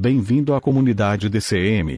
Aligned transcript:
Bem-vindo 0.00 0.54
à 0.54 0.60
comunidade 0.62 1.28
DCM. 1.28 1.96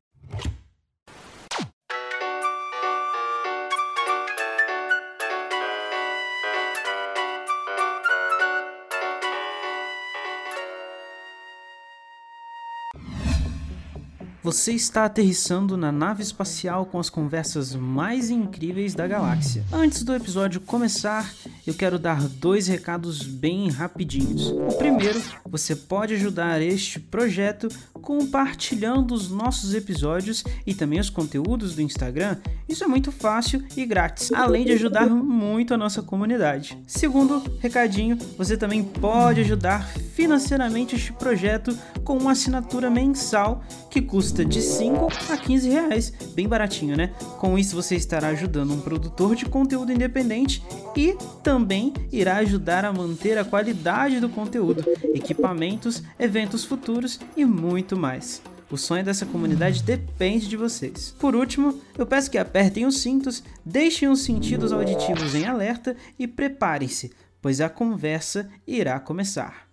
Você 14.42 14.72
está 14.72 15.04
aterrissando 15.04 15.76
na 15.76 15.92
nave 15.92 16.20
espacial 16.20 16.84
com 16.84 16.98
as 16.98 17.08
conversas 17.08 17.76
mais 17.76 18.28
incríveis 18.28 18.92
da 18.92 19.06
galáxia. 19.06 19.64
Antes 19.72 20.02
do 20.02 20.12
episódio 20.12 20.60
começar, 20.60 21.32
eu 21.64 21.72
quero 21.72 21.96
dar 21.96 22.20
dois 22.28 22.66
recados 22.66 23.22
bem 23.22 23.70
rapidinhos. 23.70 24.50
O 24.50 24.76
primeiro, 24.76 25.22
você 25.48 25.76
pode 25.76 26.14
ajudar 26.14 26.60
este 26.60 26.98
projeto 26.98 27.68
compartilhando 28.02 29.14
os 29.14 29.30
nossos 29.30 29.74
episódios 29.74 30.44
e 30.66 30.74
também 30.74 30.98
os 30.98 31.08
conteúdos 31.08 31.76
do 31.76 31.80
Instagram. 31.80 32.36
Isso 32.68 32.82
é 32.82 32.86
muito 32.88 33.12
fácil 33.12 33.62
e 33.76 33.86
grátis, 33.86 34.32
além 34.32 34.64
de 34.64 34.72
ajudar 34.72 35.08
muito 35.08 35.72
a 35.72 35.78
nossa 35.78 36.02
comunidade. 36.02 36.76
Segundo 36.86 37.42
recadinho, 37.60 38.18
você 38.36 38.56
também 38.56 38.82
pode 38.82 39.40
ajudar 39.40 39.86
financeiramente 40.14 40.96
este 40.96 41.12
projeto 41.12 41.76
com 42.04 42.18
uma 42.18 42.32
assinatura 42.32 42.90
mensal 42.90 43.62
que 43.88 44.00
custa 44.00 44.44
de 44.44 44.60
5 44.60 45.08
a 45.30 45.36
15 45.36 45.68
reais, 45.68 46.12
bem 46.34 46.48
baratinho, 46.48 46.96
né? 46.96 47.12
Com 47.38 47.58
isso 47.58 47.76
você 47.76 47.94
estará 47.94 48.28
ajudando 48.28 48.72
um 48.72 48.80
produtor 48.80 49.36
de 49.36 49.44
conteúdo 49.44 49.92
independente 49.92 50.62
e 50.96 51.16
também 51.42 51.92
irá 52.10 52.38
ajudar 52.38 52.84
a 52.84 52.92
manter 52.92 53.38
a 53.38 53.44
qualidade 53.44 54.18
do 54.18 54.28
conteúdo, 54.28 54.84
equipamentos, 55.14 56.02
eventos 56.18 56.64
futuros 56.64 57.20
e 57.36 57.44
muito 57.44 57.91
mais. 57.96 58.42
O 58.70 58.76
sonho 58.78 59.04
dessa 59.04 59.26
comunidade 59.26 59.82
depende 59.82 60.48
de 60.48 60.56
vocês. 60.56 61.14
Por 61.18 61.36
último, 61.36 61.78
eu 61.98 62.06
peço 62.06 62.30
que 62.30 62.38
apertem 62.38 62.86
os 62.86 63.02
cintos, 63.02 63.44
deixem 63.64 64.08
os 64.08 64.24
sentidos 64.24 64.72
auditivos 64.72 65.34
em 65.34 65.44
alerta 65.46 65.94
e 66.18 66.26
preparem-se, 66.26 67.12
pois 67.42 67.60
a 67.60 67.68
conversa 67.68 68.48
irá 68.66 68.98
começar. 68.98 69.68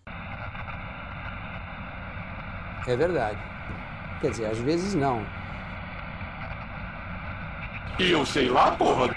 É 2.86 2.96
verdade. 2.96 3.40
Quer 4.20 4.32
dizer, 4.32 4.48
às 4.48 4.58
vezes 4.58 4.94
não. 4.94 5.26
E 8.00 8.12
eu 8.12 8.26
sei 8.26 8.50
lá, 8.50 8.72
porra! 8.72 9.16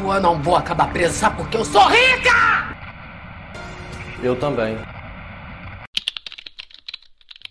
Eu 0.00 0.20
não 0.20 0.42
vou 0.42 0.56
acabar 0.56 0.92
presa, 0.92 1.30
porque 1.30 1.56
eu 1.56 1.64
sou 1.64 1.86
rica! 1.88 2.76
Eu 4.22 4.36
também. 4.38 4.76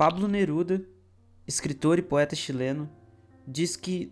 Pablo 0.01 0.27
Neruda, 0.27 0.83
escritor 1.47 1.99
e 1.99 2.01
poeta 2.01 2.35
chileno, 2.35 2.89
diz 3.47 3.75
que 3.75 4.11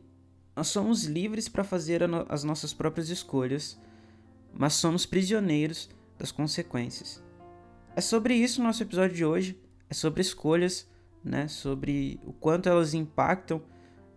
nós 0.56 0.68
somos 0.68 1.06
livres 1.06 1.50
para 1.50 1.64
fazer 1.64 2.04
as 2.30 2.44
nossas 2.44 2.72
próprias 2.72 3.10
escolhas, 3.10 3.76
mas 4.54 4.74
somos 4.74 5.08
prisioneiros 5.08 5.90
das 6.16 6.32
consequências. 6.32 7.24
É 7.96 8.02
sobre 8.02 8.36
isso 8.36 8.62
o 8.62 8.64
nosso 8.64 8.84
episódio 8.84 9.16
de 9.16 9.26
hoje, 9.26 9.60
é 9.90 9.96
sobre 9.96 10.22
escolhas, 10.22 10.88
né? 11.24 11.48
sobre 11.48 12.20
o 12.24 12.34
quanto 12.34 12.70
elas 12.70 12.94
impactam 12.94 13.60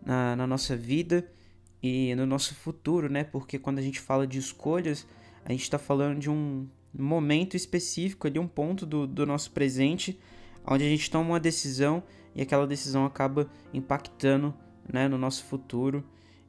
na, 0.05 0.37
na 0.37 0.47
nossa 0.47 0.77
vida 0.77 1.27
e 1.83 2.15
no 2.15 2.27
nosso 2.27 2.55
futuro, 2.55 3.09
né? 3.09 3.25
porque 3.25 3.59
quando 3.59 3.79
a 3.79 3.83
gente 3.83 3.99
fala 3.99 4.27
de 4.27 4.39
escolhas, 4.39 5.07
a 5.43 5.53
gente 5.53 5.63
está 5.63 5.79
falando 5.79 6.19
de 6.19 6.29
um 6.29 6.69
momento 6.93 7.57
específico, 7.57 8.27
ali, 8.27 8.39
um 8.39 8.47
ponto 8.47 8.85
do, 8.85 9.07
do 9.07 9.25
nosso 9.25 9.53
presente 9.53 10.21
onde 10.67 10.85
a 10.85 10.89
gente 10.89 11.11
toma 11.11 11.31
uma 11.31 11.41
decisão 11.41 12.03
e 12.35 12.43
aquela 12.43 12.67
decisão 12.67 13.05
acaba 13.05 13.51
impactando 13.73 14.55
né, 14.91 15.09
no 15.09 15.19
nosso 15.19 15.45
futuro 15.45 16.05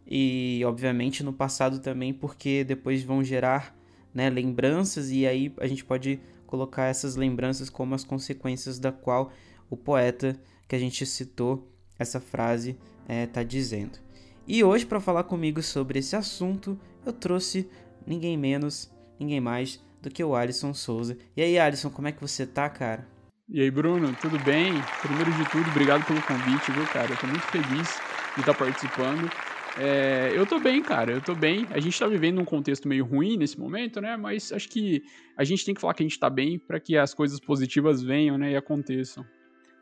e 0.06 0.62
obviamente 0.66 1.24
no 1.24 1.34
passado 1.34 1.80
também 1.80 2.14
porque 2.14 2.64
depois 2.64 3.04
vão 3.04 3.24
gerar 3.24 3.76
né, 4.14 4.30
lembranças 4.30 5.10
e 5.12 5.26
aí 5.26 5.54
a 5.58 5.68
gente 5.68 5.84
pode 5.84 6.20
colocar 6.46 6.86
essas 6.86 7.16
lembranças 7.16 7.70
como 7.70 7.96
as 7.96 8.04
consequências 8.04 8.78
da 8.80 8.92
qual 8.92 9.32
o 9.70 9.76
poeta 9.76 10.40
que 10.68 10.76
a 10.76 10.80
gente 10.80 11.06
citou 11.06 11.68
essa 11.98 12.20
frase 12.20 12.78
está 13.08 13.44
dizendo. 13.44 14.00
E 14.48 14.64
hoje 14.64 14.86
para 14.86 15.00
falar 15.00 15.24
comigo 15.24 15.62
sobre 15.62 16.00
esse 16.00 16.16
assunto 16.16 16.78
eu 17.06 17.12
trouxe 17.14 17.68
ninguém 18.06 18.38
menos, 18.38 18.92
ninguém 19.20 19.42
mais 19.42 19.82
do 20.02 20.10
que 20.10 20.24
o 20.24 20.36
Alisson 20.36 20.74
Souza. 20.74 21.18
E 21.36 21.42
aí 21.42 21.58
Alisson, 21.58 21.90
como 21.90 22.08
é 22.08 22.12
que 22.12 22.22
você 22.22 22.46
tá, 22.46 22.70
cara? 22.70 23.08
E 23.50 23.62
aí, 23.62 23.70
Bruno, 23.70 24.16
tudo 24.22 24.40
bem? 24.40 24.74
Primeiro 25.02 25.32
de 25.34 25.50
tudo, 25.50 25.70
obrigado 25.70 26.06
pelo 26.06 26.22
convite, 26.22 26.72
viu, 26.72 26.86
cara? 26.88 27.12
Eu 27.12 27.18
tô 27.18 27.28
muito 27.28 27.46
feliz 27.48 28.00
de 28.36 28.40
estar 28.40 28.54
participando. 28.54 29.30
É, 29.78 30.32
eu 30.34 30.46
tô 30.46 30.60
bem, 30.60 30.82
cara, 30.82 31.12
eu 31.12 31.22
tô 31.22 31.36
bem. 31.36 31.68
A 31.72 31.80
gente 31.80 31.98
tá 32.00 32.08
vivendo 32.08 32.40
um 32.40 32.46
contexto 32.46 32.88
meio 32.88 33.04
ruim 33.06 33.38
nesse 33.38 33.60
momento, 33.60 34.00
né? 34.00 34.16
Mas 34.16 34.52
acho 34.52 34.70
que 34.70 35.04
a 35.36 35.44
gente 35.44 35.66
tem 35.66 35.74
que 35.74 35.82
falar 35.82 35.94
que 35.94 36.04
a 36.04 36.06
gente 36.06 36.18
tá 36.18 36.30
bem 36.30 36.58
para 36.58 36.80
que 36.80 36.98
as 36.98 37.14
coisas 37.14 37.40
positivas 37.40 38.02
venham, 38.02 38.38
né? 38.38 38.52
E 38.52 38.56
aconteçam. 38.56 39.26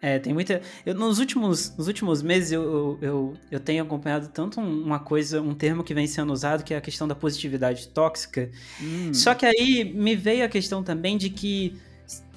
É, 0.01 0.17
tem 0.17 0.33
muita. 0.33 0.61
Eu, 0.83 0.95
nos, 0.95 1.19
últimos, 1.19 1.77
nos 1.77 1.87
últimos 1.87 2.23
meses 2.23 2.51
eu, 2.51 2.63
eu, 2.63 2.99
eu, 3.01 3.33
eu 3.51 3.59
tenho 3.59 3.83
acompanhado 3.83 4.29
tanto 4.29 4.59
uma 4.59 4.99
coisa, 4.99 5.39
um 5.39 5.53
termo 5.53 5.83
que 5.83 5.93
vem 5.93 6.07
sendo 6.07 6.33
usado, 6.33 6.63
que 6.63 6.73
é 6.73 6.77
a 6.77 6.81
questão 6.81 7.07
da 7.07 7.13
positividade 7.13 7.89
tóxica. 7.89 8.49
Hum. 8.81 9.13
Só 9.13 9.35
que 9.35 9.45
aí 9.45 9.83
me 9.93 10.15
veio 10.15 10.43
a 10.43 10.49
questão 10.49 10.81
também 10.83 11.17
de 11.17 11.29
que 11.29 11.79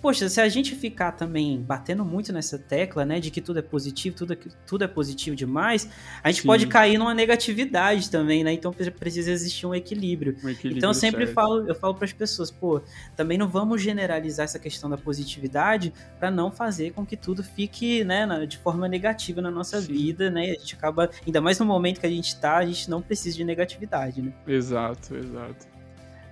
poxa, 0.05 0.29
se 0.29 0.39
a 0.39 0.47
gente 0.51 0.75
ficar 0.75 1.13
também 1.13 1.63
batendo 1.63 2.05
muito 2.05 2.31
nessa 2.31 2.59
tecla, 2.59 3.07
né, 3.07 3.19
de 3.19 3.31
que 3.31 3.41
tudo 3.41 3.59
é 3.59 3.63
positivo, 3.63 4.15
tudo 4.15 4.35
é, 4.35 4.37
tudo 4.67 4.85
é 4.85 4.87
positivo 4.87 5.35
demais, 5.35 5.89
a 6.23 6.31
gente 6.31 6.43
Sim. 6.43 6.47
pode 6.47 6.67
cair 6.67 6.99
numa 6.99 7.15
negatividade 7.15 8.11
também, 8.11 8.45
né? 8.45 8.53
Então 8.53 8.71
precisa 8.71 9.31
existir 9.31 9.67
um 9.67 9.75
equilíbrio. 9.75 10.37
Um 10.45 10.51
equilíbrio 10.51 10.77
então 10.77 10.91
eu 10.91 10.95
sempre 10.95 11.25
certo. 11.25 11.35
falo, 11.35 11.67
eu 11.67 11.75
falo 11.75 11.95
para 11.95 12.05
as 12.05 12.13
pessoas, 12.13 12.51
pô, 12.51 12.83
também 13.17 13.39
não 13.39 13.49
vamos 13.49 13.81
generalizar 13.81 14.45
essa 14.45 14.59
questão 14.59 14.91
da 14.91 14.99
positividade 14.99 15.91
para 16.19 16.31
não 16.31 16.51
fazer 16.51 16.93
com 16.93 17.07
que 17.07 17.17
tudo 17.17 17.43
fique, 17.43 18.05
né, 18.05 18.27
de 18.45 18.59
forma 18.59 18.87
negativa 18.87 19.41
na 19.41 19.51
nossa 19.51 19.81
Sim. 19.81 19.91
vida, 19.91 20.31
né? 20.31 20.51
A 20.51 20.61
gente 20.61 20.75
acaba, 20.75 21.09
ainda 21.25 21.41
mais 21.41 21.59
no 21.59 21.65
momento 21.65 22.01
que 22.01 22.07
a 22.07 22.11
gente 22.11 22.39
tá, 22.39 22.59
a 22.59 22.67
gente 22.67 22.91
não 22.91 23.01
precisa 23.01 23.39
de 23.39 23.45
negatividade, 23.45 24.21
né? 24.21 24.35
Exato, 24.47 25.17
exato. 25.17 25.74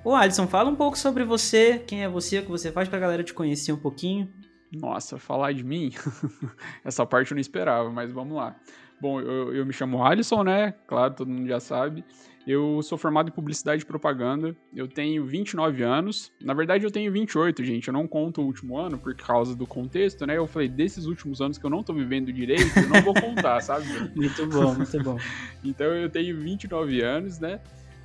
Ô 0.04 0.16
Alisson, 0.16 0.48
fala 0.48 0.68
um 0.68 0.74
pouco 0.74 0.98
sobre 0.98 1.22
você, 1.22 1.78
quem 1.86 2.02
é 2.02 2.08
você, 2.08 2.40
o 2.40 2.42
que 2.42 2.50
você 2.50 2.72
faz 2.72 2.88
pra 2.88 2.98
galera 2.98 3.22
te 3.22 3.32
conhecer 3.32 3.72
um 3.72 3.76
pouquinho. 3.76 4.28
Nossa, 4.72 5.16
falar 5.16 5.52
de 5.52 5.62
mim? 5.62 5.92
Essa 6.84 7.06
parte 7.06 7.30
eu 7.30 7.36
não 7.36 7.40
esperava, 7.40 7.88
mas 7.88 8.10
vamos 8.10 8.36
lá. 8.36 8.56
Bom, 9.00 9.20
eu, 9.20 9.54
eu, 9.54 9.64
me 9.64 9.72
chamo 9.72 10.02
Alisson, 10.04 10.42
né? 10.42 10.74
Claro, 10.88 11.14
todo 11.14 11.30
mundo 11.30 11.46
já 11.46 11.60
sabe. 11.60 12.04
Eu 12.44 12.82
sou 12.82 12.98
formado 12.98 13.28
em 13.28 13.32
publicidade 13.32 13.82
e 13.82 13.86
propaganda. 13.86 14.56
Eu 14.74 14.88
tenho 14.88 15.24
29 15.24 15.84
anos. 15.84 16.32
Na 16.40 16.52
verdade, 16.52 16.84
eu 16.84 16.90
tenho 16.90 17.12
28, 17.12 17.62
gente. 17.62 17.86
Eu 17.86 17.94
não 17.94 18.08
conto 18.08 18.42
o 18.42 18.44
último 18.44 18.76
ano 18.76 18.98
por 18.98 19.14
causa 19.14 19.54
do 19.54 19.68
contexto, 19.68 20.26
né? 20.26 20.36
Eu 20.36 20.48
falei, 20.48 20.68
desses 20.68 21.06
últimos 21.06 21.40
anos 21.40 21.58
que 21.58 21.64
eu 21.64 21.70
não 21.70 21.84
tô 21.84 21.92
vivendo 21.92 22.32
direito, 22.32 22.76
eu 22.76 22.88
não 22.88 23.02
vou 23.02 23.14
contar, 23.14 23.60
sabe? 23.62 23.86
muito 24.16 24.46
bom, 24.48 24.74
muito 24.74 25.00
bom. 25.00 25.16
então, 25.62 25.86
eu 25.86 26.10
tenho 26.10 26.36
29 26.40 27.00
anos, 27.02 27.38
né? 27.38 27.60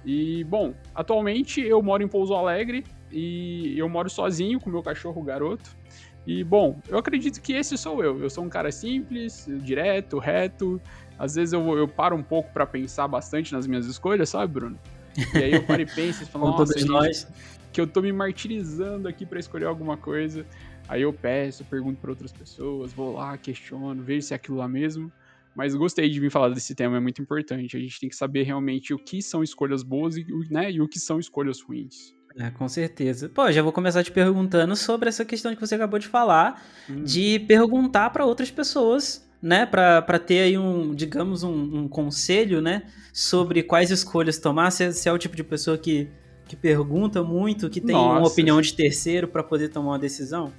E, 0.07 0.45
bom, 0.45 0.73
atualmente 0.95 1.59
eu 1.59 1.83
moro 1.83 2.01
em 2.01 2.07
Pouso 2.07 2.33
Alegre 2.33 2.85
e 3.11 3.77
eu 3.77 3.89
moro 3.89 4.09
sozinho 4.09 4.57
com 4.57 4.69
meu 4.69 4.81
cachorro 4.81 5.21
garoto. 5.21 5.75
E, 6.25 6.45
bom, 6.45 6.79
eu 6.87 6.97
acredito 6.97 7.41
que 7.41 7.51
esse 7.51 7.77
sou 7.77 8.01
eu. 8.01 8.17
Eu 8.17 8.29
sou 8.29 8.45
um 8.45 8.49
cara 8.49 8.71
simples, 8.71 9.45
direto, 9.61 10.17
reto. 10.17 10.81
Às 11.19 11.35
vezes 11.35 11.51
eu, 11.51 11.77
eu 11.77 11.89
paro 11.89 12.15
um 12.15 12.23
pouco 12.23 12.53
para 12.53 12.65
pensar 12.65 13.05
bastante 13.05 13.51
nas 13.51 13.67
minhas 13.67 13.85
escolhas, 13.85 14.29
sabe, 14.29 14.53
Bruno? 14.53 14.79
E 15.33 15.37
aí 15.39 15.51
eu 15.51 15.63
paro 15.63 15.81
e 15.81 15.85
penso 15.93 16.23
e 16.23 16.25
falo, 16.25 16.51
nossa, 16.51 16.79
gente, 16.79 16.87
nós. 16.87 17.27
que 17.73 17.81
eu 17.81 17.85
tô 17.85 18.01
me 18.01 18.13
martirizando 18.13 19.09
aqui 19.09 19.25
para 19.25 19.41
escolher 19.41 19.65
alguma 19.65 19.97
coisa. 19.97 20.45
Aí 20.87 21.01
eu 21.01 21.11
peço, 21.11 21.65
pergunto 21.65 21.99
para 21.99 22.11
outras 22.11 22.31
pessoas, 22.31 22.93
vou 22.93 23.15
lá, 23.15 23.37
questiono, 23.37 24.01
vejo 24.01 24.27
se 24.27 24.33
é 24.33 24.37
aquilo 24.37 24.55
lá 24.55 24.69
mesmo. 24.69 25.11
Mas 25.57 25.73
gostei 25.73 26.07
de 26.07 26.19
vir 26.19 26.29
falar 26.29 26.49
desse 26.49 26.75
tema, 26.75 26.97
é 26.97 26.99
muito 26.99 27.19
importante. 27.19 27.75
A 27.75 27.79
gente 27.79 27.99
tem 27.99 28.07
que 28.07 28.15
saber 28.15 28.43
realmente 28.43 28.93
o 28.93 28.99
que 28.99 29.23
são 29.23 29.41
escolhas 29.41 29.81
boas 29.81 30.15
e, 30.15 30.23
né, 30.51 30.71
e 30.71 30.79
o 30.79 30.87
que 30.87 30.99
são 30.99 31.19
escolhas 31.19 31.59
ruins. 31.61 32.13
É, 32.37 32.51
com 32.51 32.67
certeza. 32.69 33.27
Pô, 33.27 33.51
já 33.51 33.63
vou 33.63 33.71
começar 33.71 34.03
te 34.03 34.11
perguntando 34.11 34.75
sobre 34.75 35.09
essa 35.09 35.25
questão 35.25 35.55
que 35.55 35.59
você 35.59 35.73
acabou 35.73 35.97
de 35.97 36.07
falar, 36.07 36.63
hum. 36.87 37.03
de 37.03 37.39
perguntar 37.39 38.11
para 38.11 38.23
outras 38.23 38.51
pessoas 38.51 39.27
né, 39.41 39.65
para 39.65 40.19
ter 40.19 40.41
aí 40.41 40.57
um, 40.57 40.93
digamos, 40.93 41.43
um, 41.43 41.79
um, 41.79 41.87
conselho, 41.87 42.61
né, 42.61 42.83
sobre 43.13 43.63
quais 43.63 43.91
escolhas 43.91 44.37
tomar, 44.37 44.71
se, 44.71 44.91
se 44.93 45.09
é 45.09 45.13
o 45.13 45.17
tipo 45.17 45.35
de 45.35 45.43
pessoa 45.43 45.77
que, 45.77 46.09
que 46.47 46.55
pergunta 46.55 47.23
muito, 47.23 47.69
que 47.69 47.81
tem 47.81 47.95
Nossa. 47.95 48.19
uma 48.19 48.27
opinião 48.27 48.59
de 48.61 48.73
terceiro 48.73 49.27
para 49.27 49.43
poder 49.43 49.69
tomar 49.69 49.91
uma 49.91 49.99
decisão? 49.99 50.51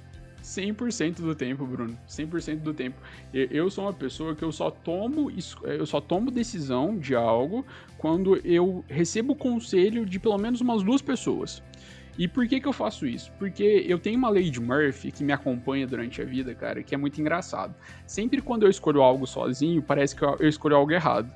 100% 0.49 1.17
do 1.17 1.35
tempo, 1.35 1.65
Bruno. 1.65 1.97
100% 2.07 2.57
do 2.57 2.73
tempo. 2.73 2.97
Eu 3.31 3.69
sou 3.69 3.85
uma 3.85 3.93
pessoa 3.93 4.35
que 4.35 4.43
eu 4.43 4.51
só 4.51 4.71
tomo 4.71 5.31
eu 5.63 5.85
só 5.85 6.01
tomo 6.01 6.31
decisão 6.31 6.97
de 6.97 7.15
algo 7.15 7.63
quando 7.97 8.37
eu 8.37 8.83
recebo 8.87 9.35
conselho 9.35 10.05
de 10.05 10.19
pelo 10.19 10.37
menos 10.39 10.59
umas 10.59 10.81
duas 10.81 11.01
pessoas. 11.01 11.61
E 12.17 12.27
por 12.27 12.47
que 12.47 12.59
que 12.59 12.67
eu 12.67 12.73
faço 12.73 13.05
isso? 13.05 13.31
Porque 13.37 13.85
eu 13.87 13.97
tenho 13.97 14.17
uma 14.17 14.29
lei 14.29 14.49
de 14.49 14.59
Murphy 14.59 15.11
que 15.11 15.23
me 15.23 15.31
acompanha 15.31 15.87
durante 15.87 16.21
a 16.21 16.25
vida, 16.25 16.53
cara, 16.53 16.83
que 16.83 16.93
é 16.93 16.97
muito 16.97 17.21
engraçado. 17.21 17.73
Sempre 18.05 18.41
quando 18.41 18.63
eu 18.63 18.69
escolho 18.69 19.01
algo 19.01 19.25
sozinho, 19.25 19.81
parece 19.81 20.15
que 20.15 20.23
eu 20.23 20.49
escolho 20.49 20.75
algo 20.75 20.91
errado. 20.91 21.31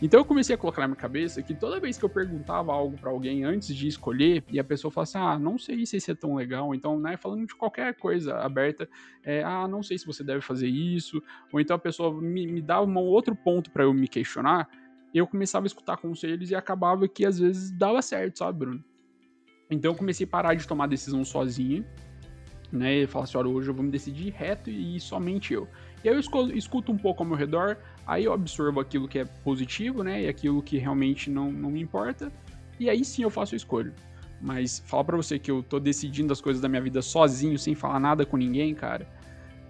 Então 0.00 0.20
eu 0.20 0.24
comecei 0.24 0.54
a 0.54 0.58
colocar 0.58 0.82
na 0.82 0.88
minha 0.88 0.96
cabeça 0.96 1.42
que 1.42 1.52
toda 1.52 1.80
vez 1.80 1.98
que 1.98 2.04
eu 2.04 2.08
perguntava 2.08 2.72
algo 2.72 2.96
para 2.96 3.10
alguém 3.10 3.42
antes 3.42 3.74
de 3.74 3.88
escolher, 3.88 4.44
e 4.48 4.60
a 4.60 4.64
pessoa 4.64 4.92
falasse, 4.92 5.18
ah, 5.18 5.36
não 5.36 5.58
sei 5.58 5.84
se 5.84 5.96
isso 5.96 6.10
é 6.10 6.14
tão 6.14 6.36
legal, 6.36 6.72
então, 6.72 7.00
né, 7.00 7.16
falando 7.16 7.46
de 7.46 7.54
qualquer 7.54 7.94
coisa 7.94 8.36
aberta, 8.36 8.88
é, 9.24 9.42
ah, 9.42 9.66
não 9.66 9.82
sei 9.82 9.98
se 9.98 10.06
você 10.06 10.22
deve 10.22 10.40
fazer 10.40 10.68
isso, 10.68 11.20
ou 11.52 11.60
então 11.60 11.74
a 11.74 11.78
pessoa 11.78 12.12
me, 12.14 12.46
me 12.46 12.62
dava 12.62 12.86
um 12.86 12.96
outro 12.98 13.34
ponto 13.34 13.72
para 13.72 13.82
eu 13.82 13.92
me 13.92 14.06
questionar, 14.06 14.68
eu 15.12 15.26
começava 15.26 15.66
a 15.66 15.68
escutar 15.68 15.96
conselhos 15.96 16.50
e 16.50 16.54
acabava 16.54 17.08
que 17.08 17.26
às 17.26 17.38
vezes 17.38 17.72
dava 17.72 18.00
certo, 18.00 18.38
sabe, 18.38 18.58
Bruno? 18.58 18.84
Então 19.70 19.90
eu 19.90 19.96
comecei 19.96 20.24
a 20.24 20.28
parar 20.28 20.54
de 20.54 20.66
tomar 20.66 20.86
decisão 20.86 21.24
sozinha, 21.24 21.84
né, 22.70 22.96
e 22.96 23.06
falar 23.06 23.24
assim, 23.24 23.38
olha, 23.38 23.48
hoje 23.48 23.68
eu 23.68 23.74
vou 23.74 23.82
me 23.82 23.90
decidir 23.90 24.32
reto 24.36 24.70
e 24.70 25.00
somente 25.00 25.54
eu. 25.54 25.66
E 26.04 26.08
aí 26.08 26.14
eu 26.14 26.20
escuto 26.54 26.92
um 26.92 26.96
pouco 26.96 27.22
ao 27.22 27.28
meu 27.28 27.36
redor, 27.36 27.76
aí 28.06 28.24
eu 28.24 28.32
absorvo 28.32 28.80
aquilo 28.80 29.08
que 29.08 29.18
é 29.18 29.24
positivo, 29.24 30.02
né? 30.04 30.22
E 30.22 30.28
aquilo 30.28 30.62
que 30.62 30.78
realmente 30.78 31.28
não, 31.28 31.50
não 31.50 31.70
me 31.70 31.80
importa. 31.80 32.30
E 32.78 32.88
aí 32.88 33.04
sim 33.04 33.22
eu 33.22 33.30
faço 33.30 33.54
a 33.54 33.56
escolha. 33.56 33.92
Mas 34.40 34.82
falar 34.86 35.04
para 35.04 35.16
você 35.16 35.38
que 35.38 35.50
eu 35.50 35.62
tô 35.62 35.80
decidindo 35.80 36.32
as 36.32 36.40
coisas 36.40 36.62
da 36.62 36.68
minha 36.68 36.80
vida 36.80 37.02
sozinho, 37.02 37.58
sem 37.58 37.74
falar 37.74 37.98
nada 37.98 38.24
com 38.24 38.36
ninguém, 38.36 38.72
cara, 38.74 39.08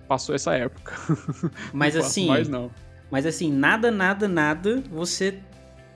passou 0.06 0.34
essa 0.34 0.54
época. 0.54 0.94
Mas 1.72 1.94
não 1.94 2.00
assim. 2.02 2.26
Mais 2.26 2.48
não. 2.48 2.70
Mas 3.10 3.24
assim, 3.24 3.50
nada, 3.50 3.90
nada, 3.90 4.28
nada, 4.28 4.82
você 4.90 5.38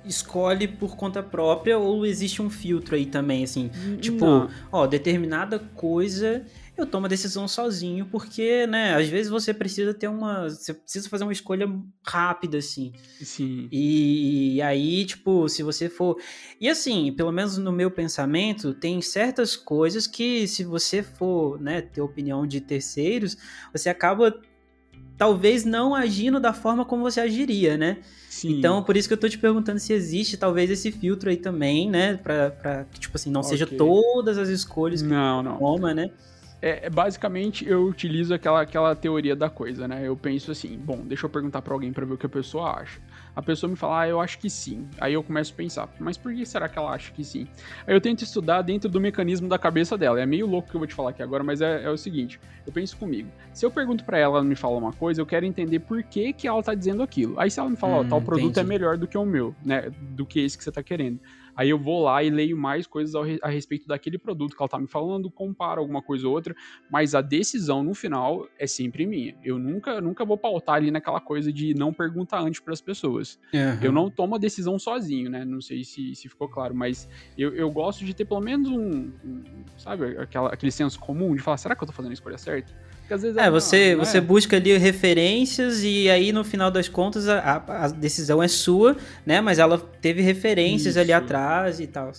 escolhe 0.04 0.66
por 0.66 0.96
conta 0.96 1.22
própria 1.22 1.78
ou 1.78 2.06
existe 2.06 2.40
um 2.40 2.48
filtro 2.48 2.94
aí 2.94 3.06
também, 3.06 3.44
assim? 3.44 3.70
Tipo, 4.00 4.24
não. 4.24 4.50
ó, 4.70 4.86
determinada 4.86 5.58
coisa 5.58 6.44
eu 6.76 6.86
tomo 6.86 7.06
a 7.06 7.08
decisão 7.08 7.46
sozinho, 7.46 8.06
porque, 8.06 8.66
né, 8.66 8.94
às 8.94 9.06
vezes 9.08 9.30
você 9.30 9.52
precisa 9.52 9.92
ter 9.92 10.08
uma. 10.08 10.48
Você 10.48 10.72
precisa 10.72 11.08
fazer 11.08 11.24
uma 11.24 11.32
escolha 11.32 11.68
rápida, 12.04 12.58
assim. 12.58 12.92
Sim. 13.20 13.68
E, 13.70 14.54
e 14.54 14.62
aí, 14.62 15.04
tipo, 15.04 15.48
se 15.48 15.62
você 15.62 15.88
for. 15.88 16.16
E 16.60 16.68
assim, 16.68 17.12
pelo 17.12 17.30
menos 17.30 17.58
no 17.58 17.72
meu 17.72 17.90
pensamento, 17.90 18.72
tem 18.72 19.02
certas 19.02 19.54
coisas 19.54 20.06
que, 20.06 20.48
se 20.48 20.64
você 20.64 21.02
for, 21.02 21.60
né, 21.60 21.82
ter 21.82 22.00
opinião 22.00 22.46
de 22.46 22.60
terceiros, 22.60 23.36
você 23.72 23.90
acaba 23.90 24.34
talvez 25.18 25.64
não 25.64 25.94
agindo 25.94 26.40
da 26.40 26.52
forma 26.54 26.84
como 26.84 27.02
você 27.02 27.20
agiria, 27.20 27.76
né? 27.76 27.98
Sim. 28.30 28.58
Então, 28.58 28.82
por 28.82 28.96
isso 28.96 29.06
que 29.06 29.14
eu 29.14 29.18
tô 29.18 29.28
te 29.28 29.38
perguntando 29.38 29.78
se 29.78 29.92
existe 29.92 30.38
talvez 30.38 30.70
esse 30.70 30.90
filtro 30.90 31.28
aí 31.28 31.36
também, 31.36 31.90
né? 31.90 32.16
Pra, 32.16 32.50
pra 32.50 32.84
que, 32.86 32.98
tipo 32.98 33.16
assim, 33.16 33.30
não 33.30 33.42
okay. 33.42 33.50
seja 33.50 33.66
todas 33.66 34.38
as 34.38 34.48
escolhas 34.48 35.02
que 35.02 35.08
não, 35.08 35.42
não. 35.42 35.58
toma, 35.58 35.92
né? 35.92 36.10
É, 36.62 36.86
é, 36.86 36.90
basicamente 36.90 37.68
eu 37.68 37.84
utilizo 37.86 38.32
aquela, 38.32 38.60
aquela 38.60 38.94
teoria 38.94 39.34
da 39.34 39.50
coisa, 39.50 39.88
né? 39.88 40.06
Eu 40.06 40.16
penso 40.16 40.52
assim, 40.52 40.78
bom, 40.78 40.98
deixa 41.04 41.26
eu 41.26 41.30
perguntar 41.30 41.60
para 41.60 41.74
alguém 41.74 41.92
para 41.92 42.06
ver 42.06 42.14
o 42.14 42.16
que 42.16 42.24
a 42.24 42.28
pessoa 42.28 42.78
acha. 42.78 43.00
A 43.34 43.42
pessoa 43.42 43.68
me 43.68 43.74
fala, 43.74 44.02
ah, 44.02 44.08
eu 44.08 44.20
acho 44.20 44.38
que 44.38 44.48
sim. 44.48 44.86
Aí 45.00 45.14
eu 45.14 45.24
começo 45.24 45.52
a 45.52 45.56
pensar, 45.56 45.88
mas 45.98 46.16
por 46.16 46.32
que 46.32 46.46
será 46.46 46.68
que 46.68 46.78
ela 46.78 46.92
acha 46.92 47.10
que 47.12 47.24
sim? 47.24 47.48
Aí 47.84 47.92
eu 47.92 48.00
tento 48.00 48.22
estudar 48.22 48.62
dentro 48.62 48.88
do 48.88 49.00
mecanismo 49.00 49.48
da 49.48 49.58
cabeça 49.58 49.98
dela. 49.98 50.20
É 50.20 50.24
meio 50.24 50.46
louco 50.46 50.70
que 50.70 50.76
eu 50.76 50.78
vou 50.78 50.86
te 50.86 50.94
falar 50.94 51.10
aqui 51.10 51.22
agora, 51.22 51.42
mas 51.42 51.60
é, 51.60 51.82
é 51.82 51.90
o 51.90 51.96
seguinte: 51.96 52.38
eu 52.64 52.72
penso 52.72 52.96
comigo. 52.96 53.28
Se 53.52 53.66
eu 53.66 53.70
pergunto 53.70 54.04
para 54.04 54.18
ela, 54.18 54.38
ela 54.38 54.44
me 54.44 54.54
fala 54.54 54.76
uma 54.76 54.92
coisa, 54.92 55.20
eu 55.20 55.26
quero 55.26 55.44
entender 55.44 55.80
por 55.80 56.00
que, 56.04 56.32
que 56.32 56.46
ela 56.46 56.62
tá 56.62 56.74
dizendo 56.74 57.02
aquilo. 57.02 57.40
Aí 57.40 57.50
se 57.50 57.58
ela 57.58 57.68
me 57.68 57.76
fala, 57.76 57.96
hum, 57.96 58.06
ó, 58.06 58.08
tal 58.08 58.22
produto 58.22 58.44
é 58.44 58.50
entendi. 58.50 58.60
é 58.60 58.68
melhor 58.78 58.96
do 58.96 59.08
que 59.08 59.18
o 59.18 59.26
meu, 59.26 59.52
né? 59.64 59.90
Do 60.00 60.24
que 60.24 60.38
esse 60.38 60.56
que 60.56 60.62
você 60.62 60.70
tá 60.70 60.82
querendo. 60.82 61.18
Aí 61.54 61.68
eu 61.70 61.78
vou 61.78 62.04
lá 62.04 62.22
e 62.22 62.30
leio 62.30 62.56
mais 62.56 62.86
coisas 62.86 63.14
a 63.42 63.48
respeito 63.48 63.86
daquele 63.86 64.18
produto 64.18 64.56
que 64.56 64.62
ela 64.62 64.68
tá 64.68 64.78
me 64.78 64.88
falando, 64.88 65.30
comparo 65.30 65.80
alguma 65.80 66.02
coisa 66.02 66.26
ou 66.26 66.32
outra, 66.32 66.54
mas 66.90 67.14
a 67.14 67.20
decisão 67.20 67.82
no 67.82 67.94
final 67.94 68.48
é 68.58 68.66
sempre 68.66 69.06
minha. 69.06 69.36
Eu 69.42 69.58
nunca, 69.58 70.00
nunca 70.00 70.24
vou 70.24 70.38
pautar 70.38 70.76
ali 70.76 70.90
naquela 70.90 71.20
coisa 71.20 71.52
de 71.52 71.74
não 71.74 71.92
perguntar 71.92 72.40
antes 72.40 72.60
para 72.60 72.72
as 72.72 72.80
pessoas. 72.80 73.38
Uhum. 73.52 73.78
Eu 73.82 73.92
não 73.92 74.10
tomo 74.10 74.34
a 74.34 74.38
decisão 74.38 74.78
sozinho, 74.78 75.30
né? 75.30 75.44
Não 75.44 75.60
sei 75.60 75.84
se, 75.84 76.14
se 76.14 76.28
ficou 76.28 76.48
claro, 76.48 76.74
mas 76.74 77.08
eu, 77.36 77.54
eu 77.54 77.70
gosto 77.70 78.04
de 78.04 78.14
ter 78.14 78.24
pelo 78.24 78.40
menos 78.40 78.68
um, 78.68 79.12
um 79.24 79.64
sabe, 79.76 80.16
aquela, 80.18 80.48
aquele 80.48 80.72
senso 80.72 80.98
comum 80.98 81.34
de 81.34 81.42
falar, 81.42 81.56
será 81.56 81.76
que 81.76 81.82
eu 81.82 81.86
tô 81.86 81.92
fazendo 81.92 82.12
a 82.12 82.14
escolha 82.14 82.38
certa? 82.38 82.72
Porque 83.12 83.14
às 83.14 83.22
vezes 83.22 83.36
é, 83.36 83.50
você, 83.50 83.94
não, 83.94 84.04
você 84.04 84.18
é. 84.18 84.20
busca 84.20 84.56
ali 84.56 84.76
referências 84.78 85.82
e 85.82 86.08
aí 86.08 86.32
no 86.32 86.44
final 86.44 86.70
das 86.70 86.88
contas 86.88 87.28
a, 87.28 87.62
a 87.68 87.88
decisão 87.88 88.42
é 88.42 88.48
sua, 88.48 88.96
né? 89.26 89.40
Mas 89.40 89.58
ela 89.58 89.78
teve 89.78 90.22
referências 90.22 90.94
isso. 90.94 91.00
ali 91.00 91.12
atrás 91.12 91.80
e 91.80 91.86
tal. 91.86 92.12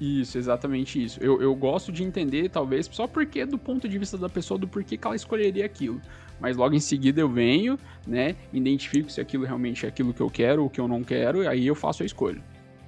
Isso, 0.00 0.38
exatamente 0.38 1.02
isso. 1.02 1.18
Eu, 1.22 1.42
eu 1.42 1.54
gosto 1.54 1.90
de 1.90 2.04
entender, 2.04 2.48
talvez, 2.48 2.88
só 2.90 3.06
porque 3.06 3.44
do 3.44 3.58
ponto 3.58 3.88
de 3.88 3.98
vista 3.98 4.16
da 4.16 4.28
pessoa, 4.28 4.58
do 4.58 4.68
porquê 4.68 4.96
que 4.96 5.06
ela 5.06 5.16
escolheria 5.16 5.66
aquilo. 5.66 6.00
Mas 6.40 6.56
logo 6.56 6.74
em 6.74 6.80
seguida 6.80 7.20
eu 7.20 7.28
venho, 7.28 7.78
né? 8.06 8.36
Identifico 8.52 9.10
se 9.10 9.20
aquilo 9.20 9.44
realmente 9.44 9.84
é 9.84 9.88
aquilo 9.88 10.14
que 10.14 10.20
eu 10.20 10.30
quero 10.30 10.62
ou 10.62 10.70
que 10.70 10.80
eu 10.80 10.86
não 10.86 11.02
quero, 11.02 11.42
e 11.42 11.46
aí 11.46 11.66
eu 11.66 11.74
faço 11.74 12.02
a 12.02 12.06
escolha. 12.06 12.40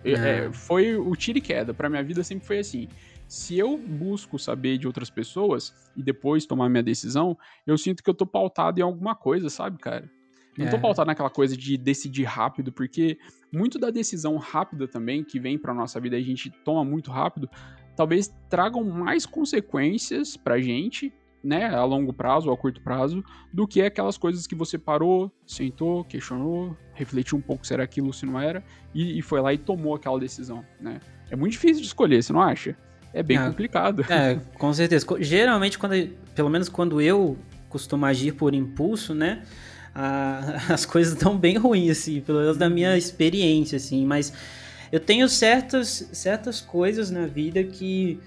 É. 0.04 0.12
É, 0.12 0.52
foi 0.52 0.96
o 0.96 1.14
tiro 1.14 1.38
e 1.38 1.40
queda. 1.42 1.74
Pra 1.74 1.90
minha 1.90 2.02
vida 2.02 2.22
sempre 2.24 2.46
foi 2.46 2.60
assim 2.60 2.88
se 3.30 3.56
eu 3.56 3.78
busco 3.78 4.40
saber 4.40 4.76
de 4.76 4.88
outras 4.88 5.08
pessoas 5.08 5.72
e 5.96 6.02
depois 6.02 6.44
tomar 6.44 6.68
minha 6.68 6.82
decisão, 6.82 7.38
eu 7.64 7.78
sinto 7.78 8.02
que 8.02 8.10
eu 8.10 8.14
tô 8.14 8.26
pautado 8.26 8.80
em 8.80 8.82
alguma 8.82 9.14
coisa, 9.14 9.48
sabe, 9.48 9.78
cara? 9.78 10.10
Não 10.58 10.66
é. 10.66 10.68
tô 10.68 10.80
pautado 10.80 11.06
naquela 11.06 11.30
coisa 11.30 11.56
de 11.56 11.76
decidir 11.76 12.24
rápido, 12.24 12.72
porque 12.72 13.16
muito 13.52 13.78
da 13.78 13.88
decisão 13.88 14.36
rápida 14.36 14.88
também, 14.88 15.22
que 15.22 15.38
vem 15.38 15.56
pra 15.56 15.72
nossa 15.72 16.00
vida 16.00 16.18
e 16.18 16.20
a 16.20 16.24
gente 16.24 16.50
toma 16.64 16.84
muito 16.84 17.12
rápido, 17.12 17.48
talvez 17.94 18.34
tragam 18.48 18.82
mais 18.82 19.24
consequências 19.24 20.36
pra 20.36 20.60
gente, 20.60 21.14
né, 21.42 21.66
a 21.72 21.84
longo 21.84 22.12
prazo 22.12 22.48
ou 22.48 22.54
a 22.54 22.56
curto 22.56 22.82
prazo, 22.82 23.22
do 23.52 23.64
que 23.64 23.80
aquelas 23.80 24.18
coisas 24.18 24.44
que 24.44 24.56
você 24.56 24.76
parou, 24.76 25.30
sentou, 25.46 26.02
questionou, 26.02 26.76
refletiu 26.94 27.38
um 27.38 27.40
pouco 27.40 27.64
se 27.64 27.72
era 27.72 27.84
aquilo, 27.84 28.12
se 28.12 28.26
não 28.26 28.40
era, 28.40 28.64
e, 28.92 29.16
e 29.20 29.22
foi 29.22 29.40
lá 29.40 29.54
e 29.54 29.58
tomou 29.58 29.94
aquela 29.94 30.18
decisão, 30.18 30.66
né? 30.80 31.00
É 31.30 31.36
muito 31.36 31.52
difícil 31.52 31.80
de 31.80 31.86
escolher, 31.86 32.24
você 32.24 32.32
não 32.32 32.42
acha? 32.42 32.76
É 33.12 33.22
bem 33.22 33.38
complicado. 33.38 34.04
É, 34.08 34.38
com 34.58 34.72
certeza. 34.72 35.06
Geralmente, 35.20 35.78
quando, 35.78 35.94
pelo 36.34 36.48
menos 36.48 36.68
quando 36.68 37.00
eu 37.00 37.36
costumo 37.68 38.06
agir 38.06 38.32
por 38.32 38.54
impulso, 38.54 39.14
né? 39.14 39.42
A, 39.94 40.56
as 40.72 40.84
coisas 40.84 41.14
estão 41.14 41.36
bem 41.36 41.56
ruins, 41.56 41.98
assim, 41.98 42.20
pelo 42.20 42.40
menos 42.40 42.56
da 42.56 42.68
minha 42.68 42.96
experiência, 42.96 43.76
assim. 43.76 44.04
Mas 44.06 44.32
eu 44.92 45.00
tenho 45.00 45.28
certas, 45.28 46.08
certas 46.12 46.60
coisas 46.60 47.10
na 47.10 47.26
vida 47.26 47.62
que 47.64 48.18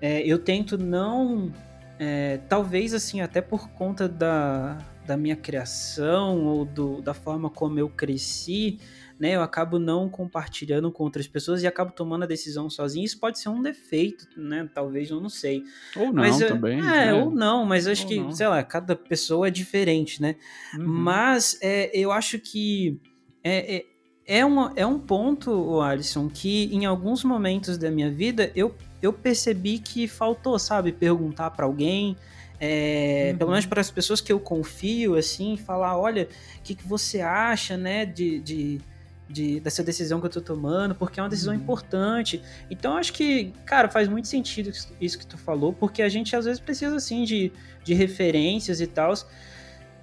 é, 0.00 0.20
eu 0.22 0.38
tento 0.38 0.78
não. 0.78 1.52
É, 1.98 2.38
talvez, 2.48 2.94
assim, 2.94 3.20
até 3.20 3.40
por 3.40 3.68
conta 3.70 4.08
da, 4.08 4.78
da 5.04 5.16
minha 5.16 5.34
criação 5.34 6.44
ou 6.44 6.64
do, 6.64 7.00
da 7.00 7.12
forma 7.12 7.50
como 7.50 7.78
eu 7.80 7.88
cresci, 7.88 8.78
né, 9.18 9.34
eu 9.34 9.42
acabo 9.42 9.78
não 9.78 10.08
compartilhando 10.08 10.92
com 10.92 11.02
outras 11.02 11.26
pessoas 11.26 11.62
e 11.62 11.66
acabo 11.66 11.90
tomando 11.90 12.22
a 12.22 12.26
decisão 12.26 12.70
sozinho. 12.70 13.04
Isso 13.04 13.18
pode 13.18 13.38
ser 13.38 13.48
um 13.48 13.60
defeito, 13.60 14.28
né? 14.36 14.68
Talvez, 14.72 15.10
eu 15.10 15.20
não 15.20 15.28
sei. 15.28 15.64
Ou 15.96 16.06
não 16.06 16.14
mas, 16.14 16.38
também. 16.38 16.80
É, 16.80 17.08
é, 17.08 17.14
ou 17.14 17.30
não, 17.30 17.64
mas 17.64 17.86
eu 17.86 17.92
acho 17.92 18.02
ou 18.02 18.08
que, 18.08 18.20
não. 18.20 18.32
sei 18.32 18.46
lá, 18.46 18.62
cada 18.62 18.94
pessoa 18.94 19.48
é 19.48 19.50
diferente, 19.50 20.22
né? 20.22 20.36
Uhum. 20.74 20.86
Mas 20.86 21.58
é, 21.60 21.90
eu 21.92 22.12
acho 22.12 22.38
que 22.38 23.00
é, 23.42 23.76
é, 23.76 23.84
é, 24.24 24.44
uma, 24.44 24.72
é 24.76 24.86
um 24.86 25.00
ponto, 25.00 25.80
Alisson, 25.80 26.28
que 26.28 26.72
em 26.72 26.86
alguns 26.86 27.24
momentos 27.24 27.76
da 27.76 27.90
minha 27.90 28.10
vida 28.10 28.52
eu, 28.54 28.72
eu 29.02 29.12
percebi 29.12 29.80
que 29.80 30.06
faltou, 30.06 30.58
sabe, 30.58 30.92
perguntar 30.92 31.50
para 31.50 31.66
alguém. 31.66 32.16
É, 32.60 33.30
uhum. 33.32 33.38
Pelo 33.38 33.50
menos 33.50 33.66
para 33.66 33.80
as 33.80 33.90
pessoas 33.90 34.20
que 34.20 34.32
eu 34.32 34.38
confio, 34.38 35.16
assim, 35.16 35.56
falar, 35.56 35.96
olha, 35.98 36.28
o 36.58 36.62
que, 36.62 36.74
que 36.74 36.86
você 36.86 37.20
acha, 37.20 37.76
né, 37.76 38.04
de, 38.04 38.40
de, 38.40 38.80
de, 39.28 39.60
dessa 39.60 39.82
decisão 39.82 40.20
que 40.20 40.26
eu 40.26 40.30
tô 40.30 40.40
tomando, 40.40 40.94
porque 40.94 41.20
é 41.20 41.22
uma 41.22 41.28
decisão 41.28 41.54
uhum. 41.54 41.60
importante. 41.60 42.42
Então 42.70 42.96
acho 42.96 43.12
que, 43.12 43.52
cara, 43.66 43.88
faz 43.88 44.08
muito 44.08 44.28
sentido 44.28 44.70
isso 45.00 45.18
que 45.18 45.26
tu 45.26 45.36
falou, 45.36 45.72
porque 45.72 46.02
a 46.02 46.08
gente 46.08 46.34
às 46.34 46.44
vezes 46.46 46.60
precisa 46.60 46.96
assim 46.96 47.24
de, 47.24 47.52
de 47.84 47.94
referências 47.94 48.80
e 48.80 48.86
tal. 48.86 49.12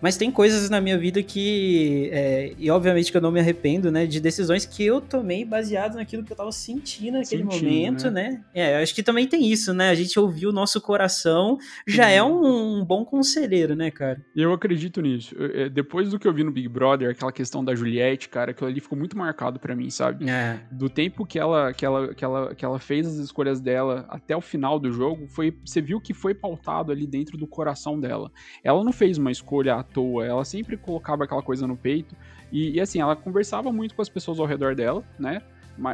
Mas 0.02 0.18
tem 0.18 0.30
coisas 0.30 0.70
na 0.70 0.82
minha 0.82 0.98
vida 0.98 1.24
que. 1.24 2.10
É, 2.12 2.54
e 2.58 2.70
obviamente 2.70 3.12
que 3.12 3.18
eu 3.18 3.22
não 3.22 3.32
me 3.32 3.40
arrependo, 3.40 3.92
né? 3.92 4.06
De 4.06 4.20
decisões 4.20 4.66
que 4.66 4.84
eu 4.84 5.00
tomei 5.00 5.46
baseado 5.46 5.96
naquilo 5.96 6.24
que 6.24 6.32
eu 6.32 6.38
tava 6.38 6.52
sentindo 6.52 7.18
naquele 7.18 7.44
Sentindo, 7.44 7.66
momento, 7.66 8.12
né? 8.12 8.30
né? 8.30 8.44
É, 8.54 8.78
eu 8.78 8.84
acho 8.84 8.94
que 8.94 9.04
também 9.04 9.28
tem 9.28 9.50
isso, 9.52 9.74
né? 9.74 9.90
A 9.90 9.96
gente 9.96 10.20
ouviu 10.20 10.50
o 10.50 10.54
nosso 10.54 10.82
coração, 10.82 11.58
já 11.88 12.10
é 12.10 12.22
um, 12.22 12.80
um 12.80 12.86
bom 12.86 13.06
conselheiro, 13.06 13.76
né, 13.76 13.90
cara? 13.90 14.24
Eu 14.36 14.54
acredito 14.54 15.02
nisso. 15.02 15.36
É, 15.40 15.70
Depois 15.70 16.10
do 16.10 16.20
que 16.20 16.28
eu 16.28 16.34
vi 16.34 16.44
no 16.44 16.52
Big 16.52 16.68
Brother, 16.68 17.10
aquela 17.10 17.32
questão 17.32 17.64
da 17.64 17.74
Juliette, 17.74 18.30
cara, 18.30 18.52
aquilo 18.52 18.70
ali 18.70 18.80
ficou 18.80 18.98
muito 18.98 19.18
marcado 19.18 19.60
pra 19.60 19.76
mim, 19.76 19.90
sabe? 19.90 20.30
É. 20.30 20.60
Do 20.72 20.90
tempo 20.90 21.26
que 21.26 21.40
ela, 21.40 21.74
que, 21.74 21.86
ela, 21.86 22.14
que, 22.14 22.24
ela, 22.24 22.56
que 22.56 22.66
ela 22.66 22.80
fez 22.80 23.08
as 23.08 23.16
escolhas 23.16 23.62
dela 23.62 24.06
até 24.10 24.36
o 24.36 24.42
final 24.42 24.80
do 24.80 24.92
jogo, 24.92 25.28
foi, 25.28 25.58
você 25.66 25.82
viu 25.82 26.00
que 26.02 26.14
foi 26.14 26.34
pautado 26.34 26.92
ali 26.92 27.08
dentro 27.08 27.38
do 27.38 27.48
coração 27.48 28.00
dela. 28.00 28.32
Ela 28.64 28.84
não 28.84 28.92
fez 28.92 29.18
uma 29.18 29.32
escolha 29.32 29.85
toa, 29.94 30.26
ela 30.26 30.46
sempre 30.46 30.78
colocava 30.78 31.24
aquela 31.24 31.42
coisa 31.42 31.68
no 31.68 31.78
peito. 31.78 32.16
E, 32.52 32.72
e, 32.72 32.82
assim, 32.82 33.00
ela 33.00 33.16
conversava 33.16 33.72
muito 33.72 33.96
com 33.96 34.02
as 34.02 34.10
pessoas 34.10 34.40
ao 34.40 34.46
redor 34.46 34.76
dela, 34.76 35.04
né? 35.20 35.42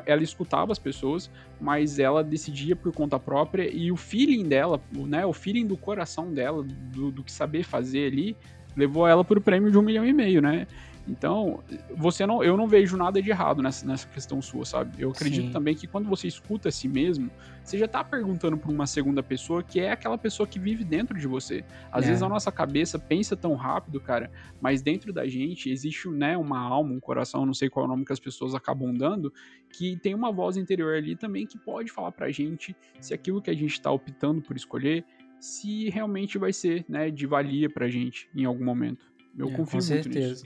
Ela 0.05 0.21
escutava 0.21 0.71
as 0.71 0.77
pessoas, 0.77 1.31
mas 1.59 1.97
ela 1.97 2.23
decidia 2.23 2.75
por 2.75 2.93
conta 2.93 3.17
própria 3.17 3.67
e 3.73 3.91
o 3.91 3.97
feeling 3.97 4.47
dela, 4.47 4.79
o, 4.95 5.07
né? 5.07 5.25
O 5.25 5.33
feeling 5.33 5.65
do 5.65 5.75
coração 5.75 6.31
dela, 6.31 6.63
do, 6.63 7.11
do 7.11 7.23
que 7.23 7.31
saber 7.31 7.63
fazer 7.63 8.11
ali, 8.11 8.37
levou 8.75 9.07
ela 9.07 9.23
pro 9.23 9.41
prêmio 9.41 9.71
de 9.71 9.77
um 9.77 9.81
milhão 9.81 10.05
e 10.05 10.13
meio, 10.13 10.41
né? 10.41 10.67
Então, 11.07 11.63
você 11.95 12.25
não, 12.25 12.43
eu 12.43 12.55
não 12.55 12.67
vejo 12.67 12.95
nada 12.95 13.21
de 13.21 13.29
errado 13.29 13.61
nessa, 13.61 13.85
nessa 13.85 14.07
questão 14.07 14.41
sua, 14.41 14.65
sabe? 14.65 15.01
Eu 15.01 15.09
acredito 15.09 15.47
Sim. 15.47 15.51
também 15.51 15.75
que 15.75 15.87
quando 15.87 16.07
você 16.07 16.27
escuta 16.27 16.69
a 16.69 16.71
si 16.71 16.87
mesmo, 16.87 17.29
você 17.63 17.77
já 17.77 17.87
tá 17.87 18.03
perguntando 18.03 18.57
pra 18.57 18.69
uma 18.71 18.85
segunda 18.87 19.21
pessoa 19.23 19.63
que 19.63 19.79
é 19.79 19.91
aquela 19.91 20.17
pessoa 20.17 20.47
que 20.47 20.59
vive 20.59 20.83
dentro 20.83 21.17
de 21.17 21.27
você. 21.27 21.63
Às 21.91 22.05
É. 22.05 22.07
vezes 22.07 22.23
a 22.23 22.29
nossa 22.29 22.51
cabeça 22.51 22.97
pensa 22.99 23.35
tão 23.35 23.55
rápido, 23.55 23.99
cara, 23.99 24.31
mas 24.59 24.81
dentro 24.81 25.13
da 25.13 25.27
gente 25.27 25.69
existe, 25.69 26.09
né, 26.09 26.37
uma 26.37 26.59
alma, 26.59 26.93
um 26.93 26.99
coração, 26.99 27.45
não 27.45 27.53
sei 27.53 27.69
qual 27.69 27.85
é 27.85 27.87
o 27.87 27.91
nome 27.91 28.05
que 28.05 28.13
as 28.13 28.19
pessoas 28.19 28.53
acabam 28.55 28.93
dando, 28.93 29.31
que 29.71 29.95
tem 29.97 30.13
uma 30.15 30.31
voz 30.31 30.57
interior 30.57 30.95
ali 30.95 31.15
também 31.15 31.45
que 31.45 31.57
pode 31.57 31.91
falar 31.91 32.11
pra 32.11 32.31
gente 32.31 32.75
se 32.99 33.13
aquilo 33.13 33.41
que 33.41 33.49
a 33.49 33.55
gente 33.55 33.79
tá 33.81 33.91
optando 33.91 34.41
por 34.41 34.55
escolher, 34.55 35.05
se 35.39 35.89
realmente 35.89 36.37
vai 36.37 36.53
ser, 36.53 36.85
né, 36.89 37.09
de 37.09 37.25
valia 37.25 37.69
pra 37.69 37.87
gente 37.87 38.29
em 38.35 38.45
algum 38.45 38.65
momento. 38.65 39.05
Eu 39.37 39.47
É, 39.47 39.51
confio 39.51 39.79
com 39.79 39.85
muito 39.87 40.03
certeza. 40.03 40.29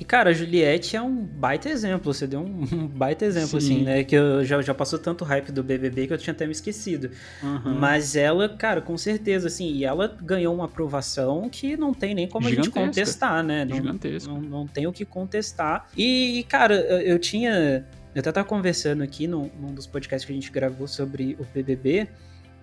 E, 0.00 0.04
cara, 0.04 0.30
a 0.30 0.32
Juliette 0.32 0.96
é 0.96 1.02
um 1.02 1.14
baita 1.14 1.68
exemplo. 1.68 2.12
Você 2.12 2.26
deu 2.26 2.40
um, 2.40 2.64
um 2.72 2.86
baita 2.88 3.26
exemplo, 3.26 3.60
Sim. 3.60 3.74
assim, 3.74 3.84
né? 3.84 4.02
Que 4.02 4.16
eu 4.16 4.42
já, 4.42 4.62
já 4.62 4.72
passou 4.72 4.98
tanto 4.98 5.24
hype 5.26 5.52
do 5.52 5.62
BBB 5.62 6.06
que 6.06 6.12
eu 6.14 6.18
tinha 6.18 6.32
até 6.32 6.46
me 6.46 6.52
esquecido. 6.52 7.10
Aham. 7.44 7.74
Mas 7.74 8.16
ela, 8.16 8.48
cara, 8.48 8.80
com 8.80 8.96
certeza, 8.96 9.48
assim, 9.48 9.70
e 9.74 9.84
ela 9.84 10.16
ganhou 10.22 10.54
uma 10.54 10.64
aprovação 10.64 11.50
que 11.50 11.76
não 11.76 11.92
tem 11.92 12.14
nem 12.14 12.26
como 12.26 12.46
a 12.46 12.50
gente 12.50 12.64
Gigantesca. 12.64 12.86
contestar, 12.86 13.44
né? 13.44 13.66
Não, 13.66 13.76
Gigantesco. 13.76 14.32
não, 14.32 14.40
não 14.40 14.66
tem 14.66 14.86
o 14.86 14.92
que 14.92 15.04
contestar. 15.04 15.86
E, 15.94 16.46
cara, 16.48 16.74
eu, 16.74 17.00
eu 17.00 17.18
tinha. 17.18 17.84
Eu 18.14 18.20
até 18.20 18.32
tava 18.32 18.48
conversando 18.48 19.02
aqui 19.02 19.26
num, 19.26 19.50
num 19.60 19.74
dos 19.74 19.86
podcasts 19.86 20.24
que 20.24 20.32
a 20.32 20.34
gente 20.34 20.50
gravou 20.50 20.88
sobre 20.88 21.36
o 21.38 21.44
BBB. 21.44 22.08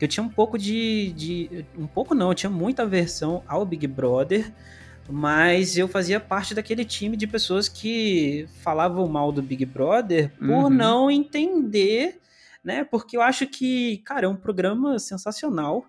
Eu 0.02 0.08
tinha 0.08 0.24
um 0.24 0.30
pouco 0.30 0.58
de, 0.58 1.14
de. 1.16 1.66
Um 1.78 1.86
pouco 1.86 2.16
não, 2.16 2.30
eu 2.30 2.36
tinha 2.36 2.50
muita 2.50 2.82
aversão 2.82 3.44
ao 3.48 3.64
Big 3.64 3.86
Brother. 3.86 4.52
Mas 5.10 5.78
eu 5.78 5.88
fazia 5.88 6.20
parte 6.20 6.54
daquele 6.54 6.84
time 6.84 7.16
de 7.16 7.26
pessoas 7.26 7.70
que 7.70 8.48
falavam 8.62 9.08
mal 9.08 9.32
do 9.32 9.42
Big 9.42 9.66
Brother 9.66 10.32
por 10.38 10.66
Uhum. 10.66 10.70
não 10.70 11.12
entender, 11.12 12.20
né? 12.64 12.84
Porque 12.84 13.16
eu 13.16 13.22
acho 13.22 13.48
que, 13.48 13.98
cara, 14.00 14.26
é 14.26 14.30
um 14.30 14.36
programa 14.36 15.00
sensacional 15.00 15.86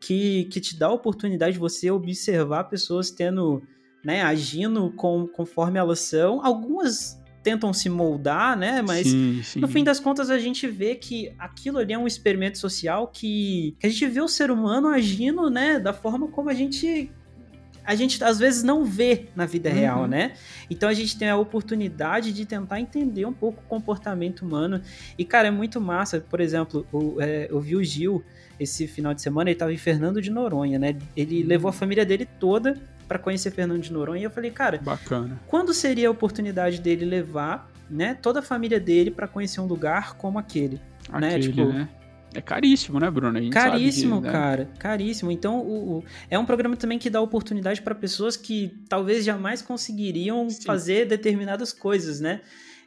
que, 0.00 0.44
que 0.46 0.60
te 0.60 0.78
dá 0.78 0.86
a 0.86 0.92
oportunidade 0.92 1.54
de 1.54 1.58
você 1.58 1.90
observar 1.90 2.64
pessoas 2.64 3.10
tendo, 3.10 3.62
né, 4.04 4.22
agindo 4.22 4.92
com, 4.92 5.26
conforme 5.26 5.78
elas 5.78 6.00
são. 6.00 6.44
Algumas 6.44 7.20
tentam 7.46 7.72
se 7.72 7.88
moldar, 7.88 8.58
né? 8.58 8.82
Mas 8.82 9.06
sim, 9.06 9.40
sim. 9.44 9.60
no 9.60 9.68
fim 9.68 9.84
das 9.84 10.00
contas, 10.00 10.30
a 10.30 10.38
gente 10.38 10.66
vê 10.66 10.96
que 10.96 11.32
aquilo 11.38 11.78
ali 11.78 11.92
é 11.92 11.98
um 11.98 12.06
experimento 12.06 12.58
social 12.58 13.06
que, 13.06 13.76
que 13.78 13.86
a 13.86 13.88
gente 13.88 14.04
vê 14.08 14.20
o 14.20 14.26
ser 14.26 14.50
humano 14.50 14.88
agindo, 14.88 15.48
né, 15.48 15.78
da 15.78 15.92
forma 15.92 16.26
como 16.26 16.50
a 16.50 16.54
gente 16.54 17.08
a 17.86 17.94
gente 17.94 18.22
às 18.24 18.38
vezes 18.38 18.62
não 18.62 18.84
vê 18.84 19.26
na 19.36 19.46
vida 19.46 19.68
Uhum. 19.70 19.74
real, 19.74 20.06
né? 20.06 20.32
Então 20.68 20.88
a 20.88 20.94
gente 20.94 21.16
tem 21.16 21.28
a 21.30 21.36
oportunidade 21.36 22.32
de 22.32 22.44
tentar 22.44 22.80
entender 22.80 23.24
um 23.24 23.32
pouco 23.32 23.60
o 23.64 23.68
comportamento 23.68 24.42
humano. 24.42 24.80
E, 25.16 25.24
cara, 25.24 25.48
é 25.48 25.50
muito 25.50 25.80
massa. 25.80 26.20
Por 26.20 26.40
exemplo, 26.40 26.86
o, 26.92 27.16
é, 27.20 27.46
eu 27.50 27.60
vi 27.60 27.76
o 27.76 27.84
Gil 27.84 28.22
esse 28.58 28.86
final 28.86 29.12
de 29.14 29.20
semana, 29.22 29.50
ele 29.50 29.58
tava 29.58 29.72
em 29.72 29.76
Fernando 29.76 30.20
de 30.20 30.30
Noronha, 30.30 30.78
né? 30.78 30.96
Ele 31.16 31.42
Uhum. 31.42 31.48
levou 31.48 31.68
a 31.68 31.72
família 31.72 32.04
dele 32.04 32.26
toda 32.38 32.74
para 33.06 33.18
conhecer 33.18 33.50
Fernando 33.52 33.80
de 33.82 33.92
Noronha. 33.92 34.20
E 34.20 34.24
eu 34.24 34.30
falei, 34.30 34.50
cara, 34.50 34.78
Bacana. 34.82 35.40
quando 35.46 35.72
seria 35.72 36.08
a 36.08 36.10
oportunidade 36.10 36.80
dele 36.80 37.04
levar, 37.04 37.70
né, 37.88 38.14
toda 38.20 38.40
a 38.40 38.42
família 38.42 38.80
dele 38.80 39.10
para 39.12 39.28
conhecer 39.28 39.60
um 39.60 39.66
lugar 39.66 40.14
como 40.16 40.38
aquele? 40.38 40.80
Né, 41.20 41.28
Aquele, 41.28 41.42
tipo- 41.48 41.64
né? 41.66 41.88
É 42.34 42.40
caríssimo, 42.40 43.00
né, 43.00 43.10
Bruno? 43.10 43.38
Caríssimo, 43.50 44.20
que, 44.20 44.26
né? 44.26 44.32
cara, 44.32 44.68
caríssimo. 44.78 45.30
Então, 45.30 45.60
o, 45.60 45.98
o- 45.98 46.04
é 46.30 46.38
um 46.38 46.44
programa 46.44 46.76
também 46.76 46.98
que 46.98 47.08
dá 47.08 47.20
oportunidade 47.20 47.80
para 47.80 47.94
pessoas 47.94 48.36
que 48.36 48.72
talvez 48.88 49.24
jamais 49.24 49.62
conseguiriam 49.62 50.48
Sim. 50.50 50.62
fazer 50.64 51.06
determinadas 51.06 51.72
coisas, 51.72 52.20
né? 52.20 52.40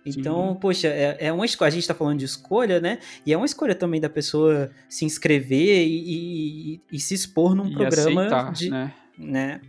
Então, 0.05 0.55
poxa, 0.55 0.87
é, 0.87 1.17
é 1.19 1.33
uma 1.33 1.45
escolha. 1.45 1.67
A 1.67 1.71
gente 1.71 1.87
tá 1.87 1.93
falando 1.93 2.19
de 2.19 2.25
escolha, 2.25 2.79
né? 2.79 2.99
E 3.25 3.33
é 3.33 3.37
uma 3.37 3.45
escolha 3.45 3.75
também 3.75 3.99
da 3.99 4.09
pessoa 4.09 4.69
se 4.87 5.03
inscrever 5.03 5.85
e, 5.85 6.73
e- 6.75 6.81
e 6.93 6.99
se 6.99 7.13
expor 7.13 7.53
num 7.53 7.67
E 7.67 7.73
programa 7.73 8.21
aceitar, 8.25 8.51
de. 8.53 8.69
né? 8.69 8.93
né? 9.17 9.61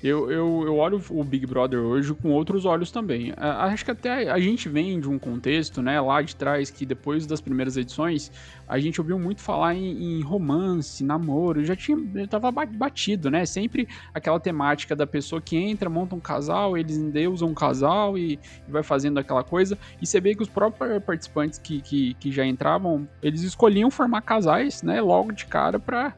Eu, 0.00 0.30
eu, 0.30 0.62
eu 0.64 0.76
olho 0.76 1.02
o 1.10 1.24
Big 1.24 1.44
Brother 1.44 1.80
hoje 1.80 2.14
com 2.14 2.30
outros 2.30 2.64
olhos 2.64 2.92
também. 2.92 3.32
Acho 3.36 3.84
que 3.84 3.90
até 3.90 4.30
a 4.30 4.38
gente 4.38 4.68
vem 4.68 5.00
de 5.00 5.08
um 5.08 5.18
contexto, 5.18 5.82
né, 5.82 6.00
lá 6.00 6.22
de 6.22 6.36
trás, 6.36 6.70
que 6.70 6.86
depois 6.86 7.26
das 7.26 7.40
primeiras 7.40 7.76
edições, 7.76 8.30
a 8.68 8.78
gente 8.78 9.00
ouviu 9.00 9.18
muito 9.18 9.40
falar 9.40 9.74
em, 9.74 10.18
em 10.18 10.22
romance, 10.22 11.02
namoro, 11.02 11.64
já 11.64 11.74
tinha, 11.74 11.98
tava 12.28 12.52
ba- 12.52 12.64
batido, 12.64 13.28
né? 13.28 13.44
Sempre 13.44 13.88
aquela 14.14 14.38
temática 14.38 14.94
da 14.94 15.06
pessoa 15.06 15.42
que 15.42 15.56
entra, 15.56 15.90
monta 15.90 16.14
um 16.14 16.20
casal, 16.20 16.78
eles 16.78 16.96
endeusam 16.96 17.48
um 17.48 17.54
casal 17.54 18.16
e, 18.16 18.38
e 18.68 18.70
vai 18.70 18.84
fazendo 18.84 19.18
aquela 19.18 19.42
coisa. 19.42 19.76
E 20.00 20.06
você 20.06 20.20
vê 20.20 20.32
que 20.34 20.42
os 20.42 20.48
próprios 20.48 21.02
participantes 21.02 21.58
que, 21.58 21.80
que, 21.80 22.14
que 22.14 22.30
já 22.30 22.46
entravam, 22.46 23.08
eles 23.20 23.42
escolhiam 23.42 23.90
formar 23.90 24.22
casais, 24.22 24.80
né, 24.80 25.00
logo 25.00 25.32
de 25.32 25.44
cara 25.46 25.80
pra 25.80 26.14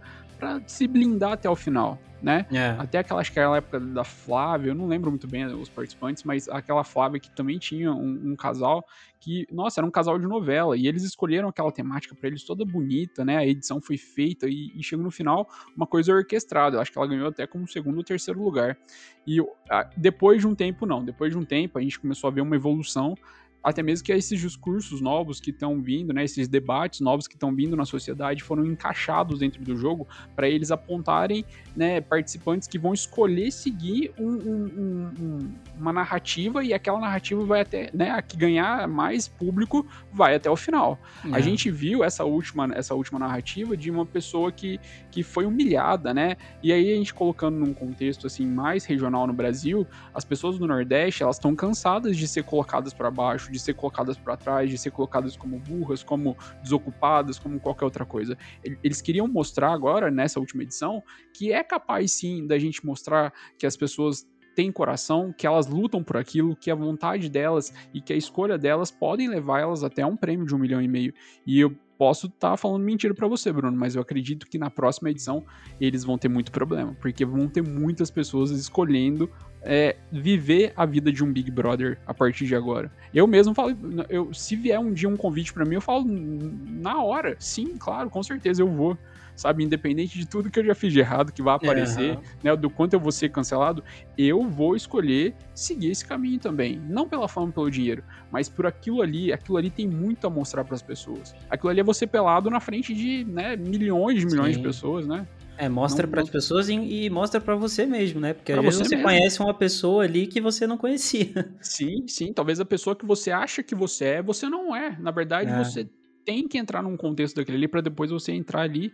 se 0.67 0.87
blindar 0.87 1.33
até 1.33 1.49
o 1.49 1.57
final, 1.57 1.99
né? 2.23 2.47
É. 2.53 2.75
Até 2.79 2.99
aquela, 2.99 3.21
acho 3.21 3.33
que 3.33 3.39
aquela 3.39 3.57
época 3.57 3.81
da 3.81 4.05
Flávia, 4.05 4.71
eu 4.71 4.75
não 4.75 4.87
lembro 4.87 5.11
muito 5.11 5.27
bem 5.27 5.47
os 5.47 5.69
participantes, 5.71 6.23
mas 6.25 6.49
aquela 6.49 6.85
Flávia 6.85 7.21
que 7.21 7.31
também 7.35 7.59
tinha 7.59 7.93
um, 7.93 8.33
um 8.33 8.37
casal 8.37 8.85
que, 9.19 9.47
nossa, 9.53 9.81
era 9.81 9.87
um 9.87 9.91
casal 9.91 10.19
de 10.19 10.27
novela, 10.27 10.77
e 10.77 10.87
eles 10.87 11.03
escolheram 11.03 11.49
aquela 11.49 11.71
temática 11.71 12.15
pra 12.15 12.29
eles 12.29 12.43
toda 12.45 12.65
bonita, 12.65 13.25
né? 13.25 13.37
A 13.37 13.47
edição 13.47 13.81
foi 13.81 13.99
feita 13.99 14.47
e, 14.49 14.73
e 14.75 14.83
chegou 14.83 15.05
no 15.05 15.11
final 15.11 15.47
uma 15.77 15.87
coisa 15.87 16.13
orquestrada. 16.15 16.77
Eu 16.77 16.81
acho 16.81 16.91
que 16.91 16.99
ela 16.99 17.07
ganhou 17.07 17.29
até 17.29 17.47
como 17.47 17.69
segundo 17.69 17.99
ou 17.99 18.05
terceiro 18.05 18.43
lugar. 18.43 18.79
E 19.27 19.37
eu- 19.39 19.49
a- 19.71 19.89
depois 19.97 20.41
de 20.41 20.47
um 20.47 20.55
tempo, 20.55 20.87
não. 20.87 21.05
Depois 21.05 21.33
de 21.33 21.39
um 21.39 21.45
tempo, 21.45 21.79
a 21.79 21.83
gente 21.83 22.01
começou 22.01 22.29
a 22.29 22.31
ver 22.31 22.41
uma 22.41 22.57
evolução. 22.57 23.15
Até 23.63 23.83
mesmo 23.83 24.05
que 24.05 24.13
esses 24.13 24.41
discursos 24.41 25.01
novos 25.01 25.39
que 25.41 25.51
estão 25.51 25.81
vindo, 25.83 26.13
né, 26.13 26.25
esses 26.25 26.49
debates 26.49 27.01
novos 27.01 27.29
que 27.29 27.35
estão 27.35 27.55
vindo 27.55 27.77
na 27.77 27.85
sociedade 27.85 28.43
foram 28.43 28.65
encaixados 28.65 29.39
dentro 29.41 29.63
do 29.63 29.77
jogo 29.77 30.09
para 30.35 30.49
eles 30.49 30.71
apontarem 30.71 31.45
né, 31.77 32.01
participantes 32.01 32.67
que 32.67 32.79
vão 32.79 32.93
escolher 32.95 33.51
seguir 33.53 34.13
um- 34.19 34.25
um- 34.29 34.71
um- 34.77 35.13
um- 35.25 35.55
uma 35.79 35.93
narrativa 35.93 36.65
e 36.65 36.73
aquela 36.75 36.99
narrativa 36.99 37.45
vai 37.45 37.61
até, 37.61 37.91
né, 37.95 38.11
a 38.11 38.21
que 38.23 38.37
ganhar 38.37 38.89
mais 38.89 39.29
público 39.29 39.87
vai 40.13 40.35
até 40.35 40.51
o 40.51 40.57
final. 40.57 40.99
A 41.33 41.39
É. 41.39 41.43
gente 41.43 41.71
viu 41.71 42.03
essa 42.03 42.25
última, 42.25 42.69
essa 42.75 42.95
última 42.95 43.19
narrativa 43.19 43.77
de 43.77 43.91
uma 43.91 44.05
pessoa 44.07 44.51
que, 44.51 44.81
que 45.11 45.23
foi 45.23 45.45
humilhada, 45.47 46.13
né? 46.15 46.37
E 46.63 46.73
aí 46.73 46.93
a 46.93 46.97
gente 46.97 47.13
colocando 47.15 47.57
num 47.59 47.73
contexto 47.75 48.27
assim 48.27 48.47
mais 48.47 48.85
regional 48.85 49.27
no 49.27 49.33
Brasil, 49.33 49.87
as 50.15 50.25
pessoas 50.25 50.59
do 50.59 50.67
Nordeste, 50.67 51.23
elas 51.23 51.37
estão 51.37 51.55
cansadas 51.55 52.17
de 52.17 52.27
ser 52.27 52.43
colocadas 52.45 52.93
para 52.93 53.11
baixo, 53.11 53.50
de 53.51 53.59
ser 53.59 53.75
colocadas 53.75 54.17
para 54.17 54.37
trás, 54.37 54.71
de 54.71 54.79
ser 54.79 54.91
colocadas 54.91 55.37
como 55.37 55.59
burras, 55.59 56.03
como 56.03 56.37
desocupadas, 56.63 57.39
como 57.39 57.61
qualquer 57.61 57.85
outra 57.85 58.05
coisa. 58.05 58.37
Ele- 58.63 58.79
Eles 58.83 59.01
queriam 59.01 59.27
mostrar 59.29 59.73
agora 59.73 60.11
nessa 60.11 60.41
última 60.41 60.63
edição 60.63 61.03
que 61.35 61.53
é 61.53 61.63
capaz 61.63 62.13
sim 62.13 62.47
da 62.47 62.59
gente 62.59 62.85
mostrar 62.85 63.33
que 63.59 63.67
as 63.67 63.77
pessoas 63.77 64.27
têm 64.55 64.73
coração, 64.73 65.33
que 65.33 65.47
elas 65.47 65.67
lutam 65.69 66.03
por 66.03 66.17
aquilo, 66.17 66.57
que 66.57 66.71
a 66.71 66.75
vontade 66.75 67.29
delas 67.31 67.73
e 67.95 68.01
que 68.01 68.13
a 68.13 68.17
escolha 68.17 68.59
delas 68.59 68.91
podem 68.91 69.29
levar 69.29 69.61
elas 69.61 69.85
até 69.85 70.05
um 70.05 70.17
prêmio 70.17 70.45
de 70.45 70.55
um 70.55 70.59
milhão 70.59 70.83
e 70.83 70.89
meio. 70.89 71.15
E 71.47 71.61
eu 71.61 71.71
posso 71.97 72.27
estar 72.27 72.57
falando 72.57 72.83
mentira 72.83 73.15
pra 73.15 73.29
você, 73.29 73.53
Bruno, 73.53 73.77
mas 73.77 73.95
eu 73.95 74.03
acredito 74.03 74.47
que 74.47 74.59
na 74.59 74.71
próxima 74.71 75.11
edição 75.11 75.45
eles 75.79 76.03
vão 76.03 76.17
ter 76.19 76.29
muito 76.29 76.51
problema, 76.51 76.95
porque 76.95 77.25
vão 77.27 77.47
ter 77.47 77.63
muitas 77.63 78.11
pessoas 78.11 78.51
escolhendo 78.51 79.31
é, 79.63 79.97
viver 80.11 80.73
a 80.77 80.87
vida 80.87 81.13
de 81.13 81.23
um 81.23 81.33
Big 81.33 81.51
Brother 81.51 81.99
a 82.07 82.15
partir 82.15 82.47
de 82.47 82.55
agora. 82.55 82.91
Eu 83.13 83.27
mesmo 83.27 83.55
falo, 83.55 83.77
eu, 84.09 84.33
se 84.33 84.57
vier 84.57 84.79
um 84.79 84.93
dia 84.93 85.09
um 85.09 85.17
convite 85.17 85.53
pra 85.53 85.65
mim, 85.65 85.75
eu 85.75 85.81
falo 85.81 86.05
"N- 86.07 86.81
na 86.81 87.03
hora, 87.03 87.37
sim, 87.39 87.77
claro, 87.79 88.09
com 88.09 88.23
certeza 88.23 88.63
eu 88.63 88.69
vou. 88.69 88.97
sabe? 89.37 89.65
Independente 89.65 90.19
de 90.19 90.27
tudo 90.27 90.51
que 90.51 90.59
eu 90.61 90.65
já 90.67 90.75
fiz 90.75 90.93
de 90.93 90.99
errado, 91.01 91.33
que 91.33 91.41
vai 91.41 91.55
aparecer, 91.55 92.15
uhum. 92.15 92.23
né? 92.45 92.55
Do 92.55 92.69
quanto 92.69 92.93
eu 92.93 93.01
vou 93.01 93.11
ser 93.11 93.31
cancelado, 93.31 93.83
eu 94.19 94.47
vou 94.47 94.77
escolher 94.77 95.35
seguir 95.55 95.93
esse 95.93 96.05
caminho 96.07 96.39
também. 96.39 96.79
Não 96.91 97.09
pela 97.09 97.27
fama, 97.27 97.51
pelo 97.51 97.71
dinheiro, 97.71 98.05
mas 98.31 98.51
por 98.51 98.67
aquilo 98.67 99.01
ali. 99.01 99.33
Aquilo 99.33 99.57
ali 99.57 99.71
tem 99.71 99.89
muito 99.89 100.27
a 100.27 100.31
mostrar 100.31 100.63
para 100.63 100.75
as 100.75 100.83
pessoas. 100.83 101.35
Aquilo 101.49 101.71
ali 101.71 101.81
é 101.81 101.83
você 101.85 102.07
pelado 102.07 102.51
na 102.51 102.61
frente 102.61 102.93
de 102.93 103.25
né, 103.25 103.57
milhões 103.57 104.21
de 104.21 104.27
milhões 104.27 104.57
Sim. 104.57 104.61
de 104.61 104.67
pessoas, 104.69 105.07
né? 105.07 105.27
É, 105.61 105.69
mostra 105.69 106.09
para 106.09 106.23
as 106.23 106.31
pessoas 106.31 106.71
e, 106.71 106.73
e, 106.73 107.11
mostra 107.11 107.39
para 107.39 107.55
você 107.55 107.85
mesmo, 107.85 108.19
né? 108.19 108.33
Porque 108.33 108.51
pra 108.51 108.63
às 108.63 108.65
vezes 108.65 108.79
você, 108.79 108.97
você 108.97 109.03
conhece 109.03 109.41
uma 109.43 109.53
pessoa 109.53 110.05
ali 110.05 110.27
que 110.27 110.41
você 110.41 110.67
não 110.67 110.79
conhecia. 110.79 111.53
Sim, 111.61 112.09
sim. 112.09 112.33
Talvez 112.33 112.61
a 112.61 112.65
pessoa 112.65 112.97
que 112.97 113.05
você 113.05 113.31
acha 113.31 113.63
que 113.63 113.75
você 113.75 114.07
é, 114.07 114.23
você 114.23 114.49
não 114.49 114.75
é. 114.75 114.97
Na 114.99 115.11
verdade, 115.11 115.51
é. 115.51 115.63
você 115.63 115.87
tem 116.25 116.49
que 116.49 116.57
entrar 116.57 116.83
num 116.83 116.97
contexto 116.97 117.37
daquele 117.37 117.59
ali 117.59 117.69
para 117.69 117.83
depois 117.83 118.11
você 118.11 118.33
entrar 118.33 118.63
ali 118.63 118.91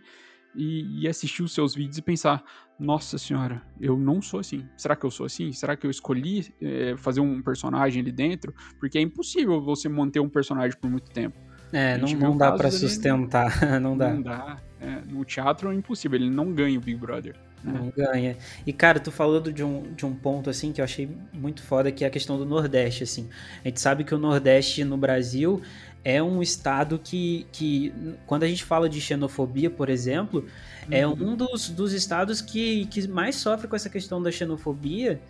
e, 0.56 1.02
e, 1.02 1.08
assistir 1.08 1.44
os 1.44 1.54
seus 1.54 1.72
vídeos 1.72 1.98
e 1.98 2.02
pensar: 2.02 2.42
nossa 2.80 3.16
senhora, 3.16 3.62
eu 3.80 3.96
não 3.96 4.20
sou 4.20 4.40
assim. 4.40 4.66
Será 4.76 4.96
que 4.96 5.06
eu 5.06 5.10
sou 5.10 5.24
assim? 5.24 5.52
Será 5.52 5.76
que 5.76 5.86
eu 5.86 5.90
escolhi 5.90 6.52
é, 6.60 6.96
fazer 6.96 7.20
um 7.20 7.40
personagem 7.42 8.02
ali 8.02 8.10
dentro? 8.10 8.52
Porque 8.80 8.98
é 8.98 9.00
impossível 9.00 9.60
você 9.60 9.88
manter 9.88 10.18
um 10.18 10.28
personagem 10.28 10.76
por 10.76 10.90
muito 10.90 11.12
tempo. 11.12 11.38
É, 11.72 11.96
não, 11.96 12.08
não 12.08 12.36
dá 12.36 12.50
para 12.50 12.72
sustentar, 12.72 13.52
não 13.80 13.96
dá. 13.96 14.12
Não 14.12 14.22
dá. 14.22 14.65
É, 14.80 15.00
no 15.06 15.24
teatro 15.24 15.70
é 15.70 15.74
impossível, 15.74 16.18
ele 16.18 16.30
não 16.30 16.52
ganha 16.52 16.78
o 16.78 16.82
Big 16.82 16.98
Brother. 16.98 17.34
Né? 17.64 17.72
Não 17.72 17.90
ganha. 17.90 18.36
E, 18.66 18.72
cara, 18.72 19.00
tu 19.00 19.10
falou 19.10 19.40
de 19.40 19.64
um, 19.64 19.94
de 19.94 20.04
um 20.04 20.14
ponto, 20.14 20.50
assim, 20.50 20.72
que 20.72 20.80
eu 20.80 20.84
achei 20.84 21.08
muito 21.32 21.62
foda, 21.62 21.90
que 21.90 22.04
é 22.04 22.06
a 22.06 22.10
questão 22.10 22.38
do 22.38 22.44
Nordeste, 22.44 23.02
assim. 23.02 23.28
A 23.64 23.68
gente 23.68 23.80
sabe 23.80 24.04
que 24.04 24.14
o 24.14 24.18
Nordeste 24.18 24.84
no 24.84 24.96
Brasil 24.96 25.62
é 26.04 26.22
um 26.22 26.40
estado 26.40 27.00
que, 27.02 27.46
que 27.50 27.92
quando 28.26 28.44
a 28.44 28.48
gente 28.48 28.62
fala 28.62 28.88
de 28.88 29.00
xenofobia, 29.00 29.70
por 29.70 29.88
exemplo, 29.88 30.46
é 30.90 31.06
uhum. 31.06 31.12
é 31.12 31.24
um 31.24 31.36
dos, 31.36 31.68
dos 31.70 31.92
estados 31.92 32.40
que, 32.40 32.86
que 32.86 33.08
mais 33.08 33.36
sofre 33.36 33.66
com 33.66 33.74
essa 33.74 33.90
questão 33.90 34.22
da 34.22 34.30
xenofobia. 34.30 35.20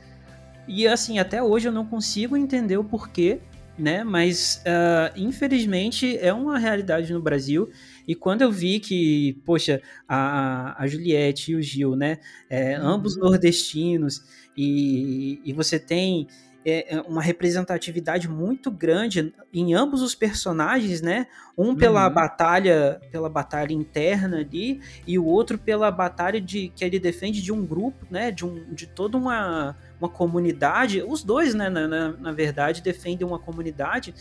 E, 0.69 0.87
assim, 0.87 1.19
até 1.19 1.43
hoje 1.43 1.69
eu 1.69 1.73
não 1.73 1.87
consigo 1.87 2.37
entender 2.37 2.77
o 2.77 2.85
porquê 2.85 3.41
né? 3.79 4.03
Mas 4.03 4.63
uh, 4.65 5.13
infelizmente 5.17 6.17
é 6.19 6.33
uma 6.33 6.59
realidade 6.59 7.13
no 7.13 7.21
Brasil. 7.21 7.71
E 8.07 8.15
quando 8.15 8.43
eu 8.43 8.51
vi 8.51 8.81
que, 8.81 9.35
poxa, 9.45 9.81
a, 10.09 10.83
a 10.83 10.87
Juliette 10.87 11.53
e 11.53 11.57
o 11.57 11.63
Gil, 11.63 11.97
né? 11.97 12.19
É, 12.49 12.79
uhum. 12.79 12.87
Ambos 12.87 13.17
nordestinos, 13.17 14.23
e, 14.57 15.41
e 15.45 15.53
você 15.53 15.79
tem 15.79 16.27
é, 16.65 16.97
é, 16.97 17.01
uma 17.03 17.23
representatividade 17.23 18.29
muito 18.29 18.73
grande 18.73 19.33
em 19.55 19.73
ambos 19.73 20.03
os 20.03 20.17
personagens, 20.17 21.01
né? 21.01 21.29
Um 21.57 21.77
pela 21.77 22.09
uhum. 22.09 22.15
batalha, 22.15 23.01
pela 23.13 23.29
batalha 23.29 23.73
interna 23.73 24.39
ali, 24.39 24.81
e 25.07 25.17
o 25.17 25.25
outro 25.25 25.57
pela 25.57 25.91
batalha 25.93 26.41
de 26.41 26.73
que 26.75 26.85
ele 26.85 26.99
defende 26.99 27.41
de 27.41 27.53
um 27.53 27.65
grupo, 27.65 28.05
né? 28.11 28.33
De, 28.33 28.45
um, 28.45 28.75
de 28.75 28.87
toda 28.87 29.17
uma 29.17 29.77
uma 29.99 30.09
comunidade, 30.09 31.03
os 31.03 31.23
dois, 31.23 31.55
né, 31.55 31.69
na, 31.69 31.89
na, 31.89 32.13
na 32.13 32.33
verdade, 32.33 32.83
defendem 32.83 33.27
uma 33.27 33.39
comunidade. 33.39 34.15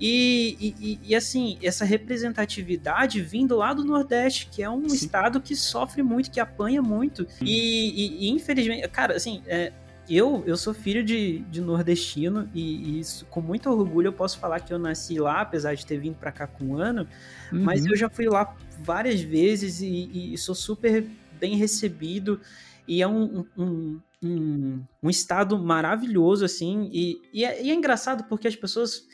E, 0.00 0.74
e, 0.80 1.00
e, 1.08 1.14
assim, 1.14 1.58
essa 1.62 1.84
representatividade 1.84 3.20
vindo 3.20 3.56
lá 3.56 3.74
do 3.74 3.84
Nordeste, 3.84 4.48
que 4.50 4.62
é 4.62 4.70
um 4.70 4.88
Sim. 4.88 4.94
estado 4.94 5.40
que 5.40 5.56
sofre 5.56 6.02
muito, 6.02 6.30
que 6.30 6.38
apanha 6.38 6.80
muito. 6.80 7.26
E, 7.42 8.26
e, 8.26 8.30
infelizmente, 8.30 8.86
cara, 8.88 9.16
assim, 9.16 9.42
é, 9.46 9.72
eu, 10.08 10.42
eu 10.46 10.56
sou 10.56 10.72
filho 10.72 11.04
de, 11.04 11.40
de 11.50 11.60
nordestino 11.60 12.48
e, 12.54 12.98
isso, 13.00 13.26
com 13.26 13.40
muito 13.40 13.68
orgulho 13.68 14.08
eu 14.08 14.12
posso 14.12 14.38
falar 14.38 14.60
que 14.60 14.72
eu 14.72 14.78
nasci 14.78 15.18
lá, 15.18 15.42
apesar 15.42 15.74
de 15.74 15.84
ter 15.84 15.98
vindo 15.98 16.16
para 16.16 16.32
cá 16.32 16.46
com 16.46 16.64
um 16.64 16.76
ano, 16.78 17.06
uhum. 17.52 17.62
mas 17.62 17.84
eu 17.84 17.94
já 17.94 18.08
fui 18.08 18.26
lá 18.26 18.56
várias 18.80 19.20
vezes 19.20 19.80
e, 19.82 20.34
sou 20.38 20.54
super 20.54 21.04
bem 21.38 21.56
recebido 21.56 22.40
e 22.86 23.02
é 23.02 23.06
um, 23.06 23.44
um, 23.56 24.00
um, 24.22 24.80
um 25.02 25.10
estado 25.10 25.58
maravilhoso, 25.58 26.44
assim, 26.44 26.88
e, 26.90 27.20
e, 27.32 27.44
é, 27.44 27.62
e, 27.62 27.70
é, 27.70 27.74
engraçado 27.74 28.24
porque 28.24 28.48
as 28.48 28.56
pessoas 28.56 29.06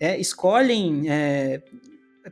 é, 0.00 0.18
escolhem 0.18 1.08
é, 1.08 1.62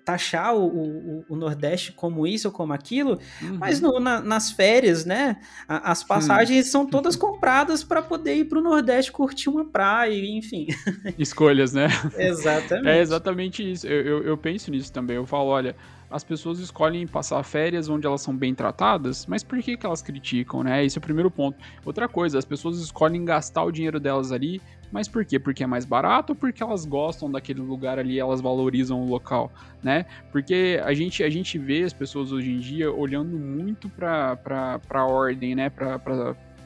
taxar 0.05 0.55
o, 0.55 0.67
o, 0.67 1.25
o, 1.29 1.37
Nordeste 1.37 1.93
como 1.93 2.26
isso 2.26 2.49
ou 2.49 2.55
como 2.55 2.73
aquilo, 2.73 3.19
uhum. 3.43 3.59
mas 3.59 3.81
no, 3.81 3.99
na, 3.99 4.21
nas 4.21 4.50
férias, 4.50 5.05
né, 5.05 5.37
as 5.67 6.05
passagens 6.05 6.69
são 6.69 6.87
todas 6.90 7.17
compradas 7.17 7.83
para 7.83 8.00
poder 8.02 8.37
ir 8.37 8.45
para 8.45 8.59
o 8.59 8.62
Nordeste 8.62 9.11
curtir 9.11 9.49
uma 9.49 9.64
praia, 9.64 10.14
enfim. 10.14 10.69
Escolhas, 11.19 11.73
né? 11.73 11.88
Exatamente. 12.17 12.88
É 12.88 13.00
exatamente 13.00 13.71
isso. 13.73 13.87
Eu, 13.87 14.07
eu, 14.07 14.23
eu 14.23 14.37
penso 14.37 14.70
nisso 14.70 14.92
também. 14.92 15.16
Eu 15.16 15.27
falo, 15.27 15.49
olha, 15.49 15.75
as 16.11 16.25
pessoas 16.25 16.59
escolhem 16.59 17.07
passar 17.07 17.42
férias 17.44 17.88
onde 17.88 18.07
elas 18.07 18.20
são 18.20 18.37
bem 18.37 18.55
tratadas, 18.55 19.27
mas 19.27 19.44
por 19.44 19.61
que, 19.61 19.77
que 19.77 19.87
elas 19.87 20.03
criticam, 20.03 20.62
né? 20.62 20.85
Esse 20.85 20.99
é 20.99 21.01
o 21.01 21.03
primeiro 21.03 21.31
ponto. 21.31 21.59
Outra 21.85 22.09
coisa, 22.09 22.38
as 22.38 22.44
pessoas 22.44 22.79
escolhem 22.79 23.25
gastar 23.25 23.62
o 23.62 23.70
dinheiro 23.70 24.01
delas 24.01 24.33
ali, 24.33 24.61
mas 24.92 25.09
por 25.09 25.24
quê? 25.24 25.38
Porque 25.38 25.62
é 25.62 25.66
mais 25.66 25.85
barato 25.85 26.33
ou 26.33 26.37
porque 26.37 26.62
elas 26.62 26.85
gostam 26.85 27.31
daquele 27.31 27.61
lugar 27.61 27.98
ali, 27.98 28.18
elas 28.18 28.40
valorizam 28.40 29.03
o 29.03 29.09
local, 29.09 29.53
né? 29.83 30.07
Porque 30.33 30.81
a 30.85 30.92
gente, 30.92 31.22
a 31.22 31.31
gente 31.31 31.59
vê 31.59 31.83
as 31.83 31.92
pessoas 31.92 32.33
hoje 32.33 32.50
em 32.50 32.59
dia 32.59 32.92
olhando 32.92 33.38
muito 33.38 33.88
para 33.88 34.81
a 34.90 35.07
ordem, 35.07 35.55
né? 35.55 35.70
Para 35.70 35.98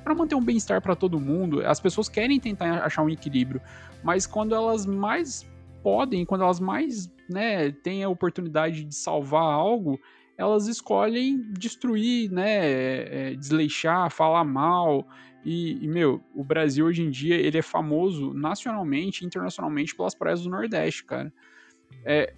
para 0.04 0.14
manter 0.14 0.34
um 0.34 0.44
bem-estar 0.44 0.82
para 0.82 0.94
todo 0.94 1.18
mundo. 1.18 1.66
As 1.66 1.80
pessoas 1.80 2.10
querem 2.10 2.38
tentar 2.38 2.84
achar 2.84 3.02
um 3.02 3.08
equilíbrio, 3.08 3.60
mas 4.02 4.26
quando 4.26 4.54
elas 4.54 4.84
mais 4.84 5.46
podem, 5.82 6.26
quando 6.26 6.44
elas 6.44 6.60
mais 6.60 7.10
né, 7.28 7.70
têm 7.70 8.04
a 8.04 8.08
oportunidade 8.08 8.84
de 8.84 8.94
salvar 8.94 9.42
algo, 9.42 9.98
elas 10.37 10.66
escolhem 10.66 11.40
destruir, 11.52 12.30
né, 12.30 13.30
é, 13.30 13.34
desleixar, 13.34 14.10
falar 14.10 14.44
mal. 14.44 15.06
E, 15.44 15.85
e, 15.85 15.88
meu, 15.88 16.22
o 16.35 16.42
Brasil 16.42 16.87
hoje 16.87 17.02
em 17.02 17.11
dia 17.11 17.37
ele 17.37 17.59
é 17.59 17.62
famoso 17.62 18.33
nacionalmente 18.33 19.22
e 19.22 19.26
internacionalmente 19.26 19.94
pelas 19.94 20.14
praias 20.14 20.42
do 20.42 20.50
Nordeste, 20.50 21.04
cara. 21.04 21.33
É, 22.04 22.33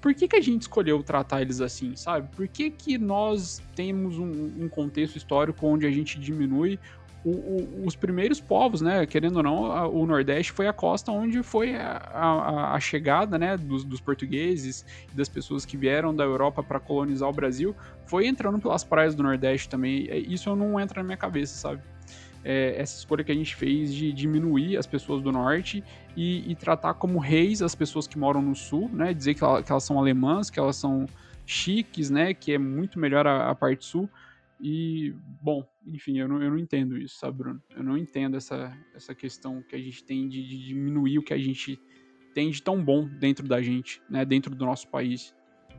por 0.00 0.14
que, 0.14 0.28
que 0.28 0.36
a 0.36 0.40
gente 0.40 0.62
escolheu 0.62 1.02
tratar 1.02 1.42
eles 1.42 1.60
assim, 1.60 1.94
sabe? 1.96 2.34
Por 2.34 2.48
que, 2.48 2.70
que 2.70 2.98
nós 2.98 3.62
temos 3.74 4.18
um, 4.18 4.64
um 4.64 4.68
contexto 4.68 5.16
histórico 5.16 5.66
onde 5.66 5.86
a 5.86 5.90
gente 5.90 6.18
diminui 6.18 6.78
o, 7.24 7.30
o, 7.30 7.86
os 7.86 7.94
primeiros 7.94 8.40
povos, 8.40 8.80
né, 8.80 9.04
querendo 9.04 9.36
ou 9.36 9.42
não, 9.42 9.66
a, 9.66 9.86
o 9.86 10.06
Nordeste 10.06 10.52
foi 10.52 10.66
a 10.66 10.72
costa 10.72 11.12
onde 11.12 11.42
foi 11.42 11.76
a, 11.76 11.98
a, 12.12 12.74
a 12.74 12.80
chegada, 12.80 13.38
né, 13.38 13.56
dos, 13.56 13.84
dos, 13.84 14.00
portugueses 14.00 14.86
das 15.12 15.28
pessoas 15.28 15.66
que 15.66 15.76
vieram 15.76 16.14
da 16.14 16.24
Europa 16.24 16.62
para 16.62 16.80
colonizar 16.80 17.28
o 17.28 17.32
Brasil, 17.32 17.76
foi 18.06 18.26
entrando 18.26 18.58
pelas 18.58 18.84
praias 18.84 19.14
do 19.14 19.22
Nordeste 19.22 19.68
também. 19.68 20.08
Isso 20.28 20.54
não 20.56 20.80
entra 20.80 21.02
na 21.02 21.06
minha 21.06 21.16
cabeça, 21.16 21.54
sabe? 21.56 21.82
É, 22.42 22.80
essa 22.80 22.98
escolha 22.98 23.22
que 23.22 23.30
a 23.30 23.34
gente 23.34 23.54
fez 23.54 23.94
de 23.94 24.12
diminuir 24.12 24.76
as 24.78 24.86
pessoas 24.86 25.22
do 25.22 25.30
Norte 25.30 25.84
e, 26.16 26.50
e 26.50 26.54
tratar 26.54 26.94
como 26.94 27.18
reis 27.18 27.60
as 27.60 27.74
pessoas 27.74 28.06
que 28.06 28.18
moram 28.18 28.40
no 28.40 28.54
Sul, 28.54 28.88
né, 28.88 29.12
dizer 29.12 29.34
que, 29.34 29.44
ela, 29.44 29.62
que 29.62 29.70
elas 29.70 29.84
são 29.84 29.98
alemãs, 29.98 30.48
que 30.48 30.58
elas 30.58 30.76
são 30.76 31.06
chiques, 31.44 32.08
né, 32.08 32.32
que 32.32 32.52
é 32.52 32.58
muito 32.58 32.98
melhor 32.98 33.26
a, 33.26 33.50
a 33.50 33.54
parte 33.54 33.84
sul 33.84 34.08
e, 34.60 35.14
bom, 35.40 35.66
enfim, 35.86 36.18
eu 36.18 36.28
não, 36.28 36.42
eu 36.42 36.50
não 36.50 36.58
entendo 36.58 36.98
isso, 36.98 37.16
sabe, 37.18 37.38
Bruno? 37.38 37.62
Eu 37.74 37.82
não 37.82 37.96
entendo 37.96 38.36
essa, 38.36 38.76
essa 38.94 39.14
questão 39.14 39.62
que 39.62 39.74
a 39.74 39.78
gente 39.78 40.04
tem 40.04 40.28
de, 40.28 40.46
de 40.46 40.66
diminuir 40.66 41.18
o 41.18 41.22
que 41.22 41.32
a 41.32 41.38
gente 41.38 41.80
tem 42.34 42.50
de 42.50 42.62
tão 42.62 42.82
bom 42.82 43.08
dentro 43.08 43.48
da 43.48 43.62
gente, 43.62 44.02
né? 44.08 44.24
Dentro 44.24 44.54
do 44.54 44.66
nosso 44.66 44.86
país. 44.88 45.34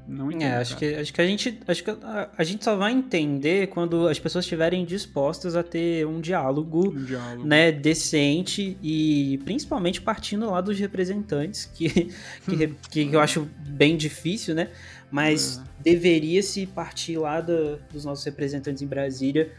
Não 0.08 0.32
entendo, 0.32 0.44
é, 0.44 0.58
acho 0.58 0.78
que, 0.78 0.96
acho 0.96 1.14
que 1.14 1.22
a 1.22 1.26
gente 1.26 1.60
acho 1.68 1.84
que 1.84 1.90
a, 1.90 2.30
a, 2.38 2.44
gente 2.44 2.64
só 2.64 2.76
vai 2.76 2.92
entender 2.92 3.68
quando 3.68 4.08
as 4.08 4.20
pessoas 4.20 4.44
estiverem 4.46 4.84
dispostas 4.84 5.56
a 5.56 5.64
ter 5.64 6.06
um 6.06 6.20
diálogo, 6.20 6.90
um 6.90 7.04
diálogo, 7.04 7.48
né, 7.48 7.72
decente 7.72 8.78
e 8.82 9.40
principalmente 9.46 10.02
partindo 10.02 10.50
lá 10.50 10.60
dos 10.60 10.78
representantes, 10.80 11.66
que, 11.66 12.12
que, 12.90 13.06
que 13.06 13.14
eu 13.14 13.20
acho 13.20 13.48
bem 13.60 13.96
difícil, 13.96 14.56
né? 14.56 14.70
Mas 15.10 15.60
é. 15.60 15.62
deveria 15.84 16.42
se 16.42 16.66
partir 16.66 17.18
lá 17.18 17.40
do, 17.40 17.78
dos 17.92 18.04
nossos 18.04 18.26
representantes 18.26 18.82
em 18.82 18.88
Brasília, 18.88 19.52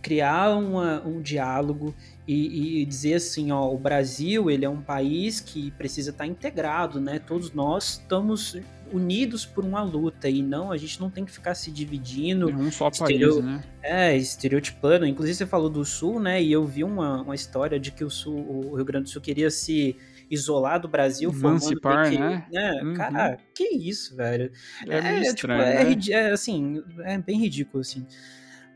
criar 0.00 0.56
uma, 0.56 1.02
um 1.06 1.20
diálogo 1.20 1.94
e, 2.28 2.82
e, 2.82 2.84
dizer 2.84 3.14
assim, 3.14 3.50
ó, 3.50 3.72
o 3.72 3.78
Brasil 3.78 4.50
ele 4.50 4.62
é 4.62 4.68
um 4.68 4.82
país 4.82 5.40
que 5.40 5.70
precisa 5.70 6.10
estar 6.10 6.26
integrado, 6.26 7.00
né? 7.00 7.18
Todos 7.18 7.52
nós 7.54 7.92
estamos 7.92 8.54
unidos 8.92 9.46
por 9.46 9.64
uma 9.64 9.82
luta 9.82 10.28
e 10.28 10.42
não 10.42 10.70
a 10.70 10.76
gente 10.76 11.00
não 11.00 11.08
tem 11.08 11.24
que 11.24 11.32
ficar 11.32 11.54
se 11.54 11.70
dividindo. 11.70 12.50
É 12.50 12.54
um 12.54 12.70
só 12.70 12.88
estereo... 12.88 13.36
país, 13.36 13.44
né? 13.44 13.64
É, 13.82 14.14
estereotipando. 14.14 15.06
Inclusive 15.06 15.38
você 15.38 15.46
falou 15.46 15.70
do 15.70 15.82
Sul, 15.86 16.20
né? 16.20 16.42
E 16.42 16.52
eu 16.52 16.66
vi 16.66 16.84
uma, 16.84 17.22
uma 17.22 17.34
história 17.34 17.80
de 17.80 17.90
que 17.90 18.04
o 18.04 18.10
Sul, 18.10 18.36
o 18.36 18.76
Rio 18.76 18.84
Grande 18.84 19.04
do 19.04 19.10
Sul 19.10 19.22
queria 19.22 19.50
se 19.50 19.96
isolar 20.30 20.78
do 20.78 20.86
Brasil, 20.86 21.30
Emancipar, 21.30 22.10
que, 22.10 22.18
né? 22.18 22.46
né? 22.52 22.82
Uhum. 22.82 22.92
Cara, 22.92 23.38
que 23.54 23.64
isso, 23.64 24.14
velho. 24.14 24.52
É, 24.86 24.98
é 24.98 25.00
tipo, 25.00 25.22
estranho, 25.22 25.62
é, 25.62 25.84
né? 25.84 25.98
é, 26.10 26.30
assim, 26.30 26.84
é 27.04 27.16
bem 27.16 27.40
ridículo, 27.40 27.80
assim. 27.80 28.06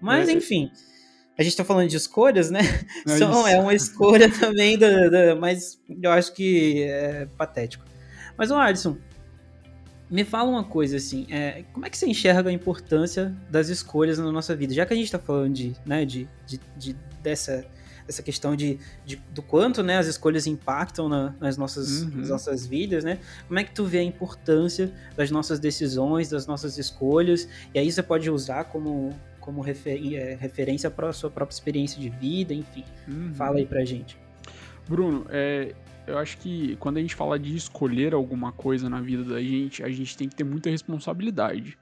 Mas, 0.01 0.31
é, 0.31 0.33
enfim 0.33 0.71
a 1.39 1.43
gente 1.43 1.57
tá 1.57 1.65
falando 1.65 1.89
de 1.89 1.97
escolhas, 1.97 2.51
né? 2.51 2.61
É, 3.07 3.17
São, 3.19 3.47
é 3.49 3.59
uma 3.61 3.75
escolha 3.75 4.31
também, 4.31 4.79
da, 4.79 5.09
da, 5.09 5.35
mas 5.37 5.81
eu 6.03 6.11
acho 6.11 6.33
que 6.35 6.83
é 6.85 7.27
patético. 7.37 7.85
Mas, 8.37 8.51
o 8.51 8.55
Alisson, 8.57 8.97
Me 10.11 10.25
fala 10.25 10.51
uma 10.51 10.63
coisa 10.65 10.99
assim, 10.99 11.27
é, 11.31 11.65
como 11.73 11.87
é 11.87 11.91
que 11.91 11.97
você 11.97 12.07
enxerga 12.07 12.51
a 12.51 12.53
importância 12.53 13.35
das 13.51 13.69
escolhas 13.69 14.19
na 14.19 14.31
nossa 14.31 14.55
vida? 14.55 14.75
Já 14.75 14.85
que 14.85 14.93
a 14.93 14.97
gente 14.97 15.11
tá 15.11 15.19
falando 15.19 15.55
de, 15.55 15.75
né, 15.87 16.05
de, 16.05 16.29
de, 16.47 16.61
de 16.77 16.95
dessa, 17.23 17.65
dessa 18.07 18.23
questão 18.23 18.55
de, 18.55 18.79
de, 19.07 19.17
do 19.31 19.41
quanto 19.41 19.83
né, 19.83 19.97
as 19.97 20.07
escolhas 20.07 20.47
impactam 20.47 21.09
na, 21.09 21.35
nas, 21.41 21.57
nossas, 21.57 22.03
Uhum. 22.03 22.11
nas 22.19 22.29
nossas 22.29 22.67
vidas, 22.67 23.05
né? 23.05 23.21
Como 23.49 23.59
é 23.59 23.65
que 23.65 23.73
tu 23.73 23.87
vê 23.87 24.01
a 24.01 24.03
importância 24.03 24.93
das 25.17 25.31
nossas 25.31 25.59
decisões, 25.59 26.29
das 26.29 26.47
nossas 26.47 26.77
escolhas? 26.77 27.49
E 27.73 27.79
aí 27.79 27.91
você 27.91 28.03
pode 28.03 28.31
usar 28.31 28.65
como, 28.65 29.15
como 29.43 29.61
refer, 29.61 30.15
é, 30.15 30.35
referência 30.37 30.91
para 30.91 31.09
a 31.09 31.13
sua 31.13 31.31
própria 31.31 31.55
experiência 31.55 32.01
de 32.01 32.09
vida, 32.09 32.55
enfim. 32.55 32.85
Uhum. 33.07 33.35
Fala 33.35 33.59
aí 33.59 33.67
pra 33.67 33.85
gente. 33.85 34.17
Bruno, 34.89 35.27
é, 35.29 35.75
eu 36.07 36.17
acho 36.17 36.39
que 36.39 36.77
quando 36.77 36.97
a 36.97 37.01
gente 37.01 37.15
fala 37.15 37.39
de 37.39 37.55
escolher 37.55 38.15
alguma 38.15 38.53
coisa 38.53 38.89
na 38.89 39.01
vida 39.01 39.25
da 39.25 39.43
gente, 39.43 39.83
a 39.83 39.91
gente 39.91 40.17
tem 40.17 40.29
que 40.29 40.37
ter 40.37 40.45
muita 40.45 40.71
responsabilidade. 40.71 41.77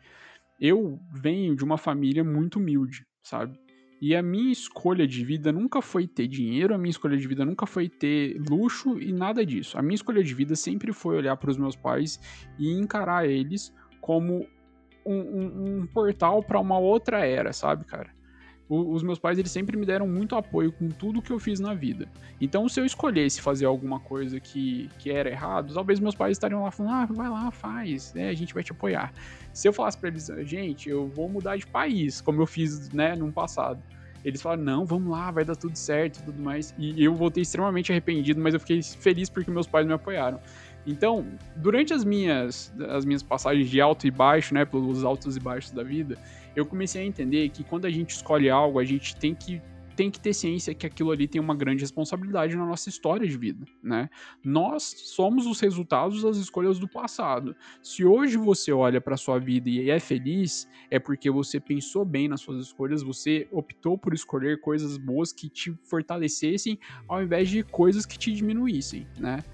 Eu 0.58 0.98
venho 1.12 1.54
de 1.54 1.62
uma 1.62 1.78
família 1.78 2.24
muito 2.24 2.58
humilde, 2.58 3.06
sabe? 3.22 3.58
E 4.00 4.16
a 4.16 4.22
minha 4.22 4.50
escolha 4.50 5.06
de 5.06 5.22
vida 5.22 5.52
nunca 5.52 5.82
foi 5.82 6.06
ter 6.06 6.26
dinheiro, 6.26 6.74
a 6.74 6.78
minha 6.78 6.90
escolha 6.90 7.18
de 7.18 7.28
vida 7.28 7.44
nunca 7.44 7.66
foi 7.66 7.86
ter 7.86 8.40
luxo 8.48 8.98
e 8.98 9.12
nada 9.12 9.44
disso. 9.44 9.76
A 9.76 9.82
minha 9.82 9.94
escolha 9.94 10.24
de 10.24 10.32
vida 10.32 10.56
sempre 10.56 10.90
foi 10.90 11.16
olhar 11.16 11.36
para 11.36 11.50
os 11.50 11.58
meus 11.58 11.76
pais 11.76 12.18
e 12.58 12.72
encarar 12.72 13.28
eles 13.28 13.74
como 14.00 14.46
um, 15.04 15.14
um- 15.14 15.78
um 15.82 15.86
portal 15.86 16.42
para 16.42 16.58
uma 16.60 16.78
outra 16.78 17.24
era, 17.26 17.52
sabe, 17.52 17.84
cara? 17.84 18.10
O- 18.68 18.92
os 18.94 19.02
meus 19.02 19.18
pais 19.18 19.36
eles 19.38 19.50
sempre 19.50 19.76
me 19.76 19.84
deram 19.84 20.06
muito 20.06 20.36
apoio 20.36 20.70
com 20.70 20.88
tudo 20.88 21.20
que 21.20 21.32
eu 21.32 21.40
fiz 21.40 21.58
na 21.58 21.74
vida. 21.74 22.08
Então, 22.40 22.68
se 22.68 22.78
eu 22.80 22.84
escolhesse 22.84 23.40
fazer 23.40 23.66
alguma 23.66 23.98
coisa 23.98 24.38
que, 24.38 24.88
que 24.98 25.10
era 25.10 25.28
errado, 25.28 25.74
talvez 25.74 25.98
meus 25.98 26.14
pais 26.14 26.32
estariam 26.32 26.62
lá 26.62 26.70
falando: 26.70 26.92
ah, 26.94 27.06
vai 27.06 27.28
lá, 27.28 27.50
faz, 27.50 28.14
né, 28.14 28.28
a 28.28 28.34
gente 28.34 28.54
vai 28.54 28.62
te 28.62 28.70
apoiar. 28.70 29.12
Se 29.52 29.66
eu 29.66 29.72
falasse 29.72 29.98
pra 29.98 30.08
eles, 30.08 30.30
gente, 30.44 30.88
eu 30.88 31.08
vou 31.08 31.28
mudar 31.28 31.56
de 31.56 31.66
país, 31.66 32.20
como 32.20 32.40
eu 32.40 32.46
fiz, 32.46 32.90
né, 32.90 33.16
no 33.16 33.32
passado. 33.32 33.82
Eles 34.24 34.42
falaram, 34.42 34.62
não, 34.62 34.84
vamos 34.84 35.10
lá, 35.10 35.30
vai 35.30 35.46
dar 35.46 35.56
tudo 35.56 35.74
certo 35.76 36.18
e 36.18 36.22
tudo 36.22 36.40
mais. 36.42 36.74
E 36.78 37.02
eu 37.02 37.14
voltei 37.14 37.42
extremamente 37.42 37.90
arrependido, 37.90 38.38
mas 38.38 38.52
eu 38.52 38.60
fiquei 38.60 38.82
feliz 38.82 39.30
porque 39.30 39.50
meus 39.50 39.66
pais 39.66 39.86
me 39.86 39.94
apoiaram. 39.94 40.38
Então, 40.86 41.26
durante 41.56 41.92
as 41.92 42.04
minhas, 42.04 42.72
as 42.88 43.04
minhas 43.04 43.22
passagens 43.22 43.68
de 43.68 43.80
alto 43.80 44.06
e 44.06 44.10
baixo, 44.10 44.54
né, 44.54 44.64
pelos 44.64 45.04
altos 45.04 45.36
e 45.36 45.40
baixos 45.40 45.70
da 45.70 45.82
vida, 45.82 46.18
eu 46.56 46.66
comecei 46.66 47.02
a 47.02 47.04
entender 47.04 47.48
que 47.50 47.62
quando 47.62 47.84
a 47.84 47.90
gente 47.90 48.10
escolhe 48.10 48.50
algo, 48.50 48.78
a 48.78 48.84
gente 48.84 49.16
tem 49.16 49.34
que 49.34 49.60
tem 50.00 50.10
que 50.10 50.18
ter 50.18 50.32
ciência 50.32 50.74
que 50.74 50.86
aquilo 50.86 51.10
ali 51.10 51.28
tem 51.28 51.38
uma 51.38 51.54
grande 51.54 51.82
responsabilidade 51.82 52.56
na 52.56 52.64
nossa 52.64 52.88
história 52.88 53.28
de 53.28 53.36
vida, 53.36 53.66
né? 53.82 54.08
Nós 54.42 54.82
somos 54.82 55.46
os 55.46 55.60
resultados 55.60 56.22
das 56.22 56.38
escolhas 56.38 56.78
do 56.78 56.88
passado. 56.88 57.54
Se 57.82 58.02
hoje 58.02 58.38
você 58.38 58.72
olha 58.72 58.98
para 58.98 59.18
sua 59.18 59.38
vida 59.38 59.68
e 59.68 59.90
é 59.90 60.00
feliz, 60.00 60.66
é 60.90 60.98
porque 60.98 61.30
você 61.30 61.60
pensou 61.60 62.02
bem 62.02 62.28
nas 62.28 62.40
suas 62.40 62.64
escolhas, 62.64 63.02
você 63.02 63.46
optou 63.52 63.98
por 63.98 64.14
escolher 64.14 64.58
coisas 64.62 64.96
boas 64.96 65.34
que 65.34 65.50
te 65.50 65.76
fortalecessem 65.84 66.78
ao 67.06 67.22
invés 67.22 67.50
de 67.50 67.62
coisas 67.62 68.06
que 68.06 68.18
te 68.18 68.32
diminuíssem, 68.32 69.06
né? 69.18 69.44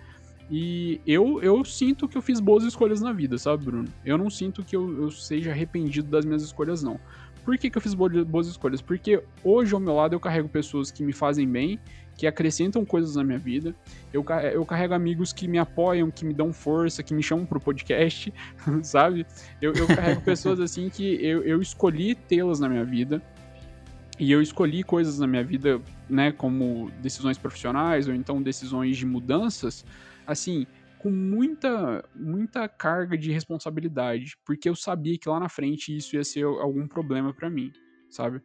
E 0.49 1.01
eu, 1.07 1.43
eu 1.43 1.65
sinto 1.65 2.07
que 2.09 2.17
eu 2.17 2.23
fiz 2.23 2.39
boas 2.39 2.63
escolhas 2.63 3.01
na 3.01 3.13
vida, 3.13 3.37
sabe, 3.37 3.65
Bruno? 3.65 3.89
Eu 4.05 4.17
não 4.17 4.31
sinto 4.31 4.63
que 4.63 4.77
eu, 4.77 5.03
eu 5.03 5.11
seja 5.11 5.51
arrependido 5.51 6.09
das 6.09 6.25
minhas 6.25 6.43
escolhas, 6.43 6.83
não. 6.83 7.01
Por 7.45 7.57
que, 7.59 7.71
que 7.71 7.79
eu 7.79 7.83
fiz 7.83 7.95
bo- 7.95 8.25
boas 8.25 8.47
escolhas? 8.47 8.81
Porque 8.81 9.23
hoje 9.43 9.75
ao 9.75 9.81
meu 9.81 9.95
lado 9.95 10.15
eu 10.15 10.21
carrego 10.21 10.49
pessoas 10.49 10.91
que 10.91 11.03
me 11.03 11.13
fazem 11.13 11.49
bem, 11.49 11.79
que 12.17 12.27
acrescentam 12.27 12.85
coisas 12.85 13.17
na 13.17 13.23
minha 13.23 13.39
vida. 13.39 13.75
Eu, 14.13 14.25
eu 14.53 14.65
carrego 14.65 14.95
amigos 14.95 15.33
que 15.33 15.47
me 15.47 15.59
apoiam, 15.59 16.11
que 16.11 16.25
me 16.25 16.33
dão 16.33 16.53
força, 16.53 17.03
que 17.03 17.13
me 17.13 17.23
chamam 17.23 17.45
pro 17.45 17.61
podcast, 17.61 18.33
sabe? 18.83 19.27
Eu, 19.61 19.73
eu 19.75 19.87
carrego 19.87 20.21
pessoas 20.23 20.61
assim 20.61 20.89
que 20.89 21.05
eu, 21.25 21.43
eu 21.43 21.61
escolhi 21.61 22.15
tê-las 22.15 22.59
na 22.61 22.69
minha 22.69 22.85
vida. 22.85 23.23
E 24.19 24.33
eu 24.33 24.41
escolhi 24.41 24.83
coisas 24.83 25.19
na 25.19 25.27
minha 25.27 25.45
vida, 25.45 25.79
né, 26.09 26.33
como 26.33 26.91
decisões 27.03 27.37
profissionais 27.37 28.09
ou 28.09 28.15
então 28.15 28.43
decisões 28.43 28.97
de 28.97 29.05
mudanças, 29.05 29.85
assim, 30.27 30.67
com 30.99 31.11
muita 31.11 32.05
muita 32.15 32.69
carga 32.69 33.17
de 33.17 33.31
responsabilidade, 33.31 34.37
porque 34.45 34.69
eu 34.69 34.75
sabia 34.75 35.19
que 35.19 35.29
lá 35.29 35.39
na 35.39 35.49
frente 35.49 35.97
isso 35.97 36.17
ia 36.17 36.25
ser 36.25 36.45
algum 36.45 36.87
problema 36.89 37.33
pra 37.33 37.49
mim, 37.49 37.73
sabe? 38.11 38.43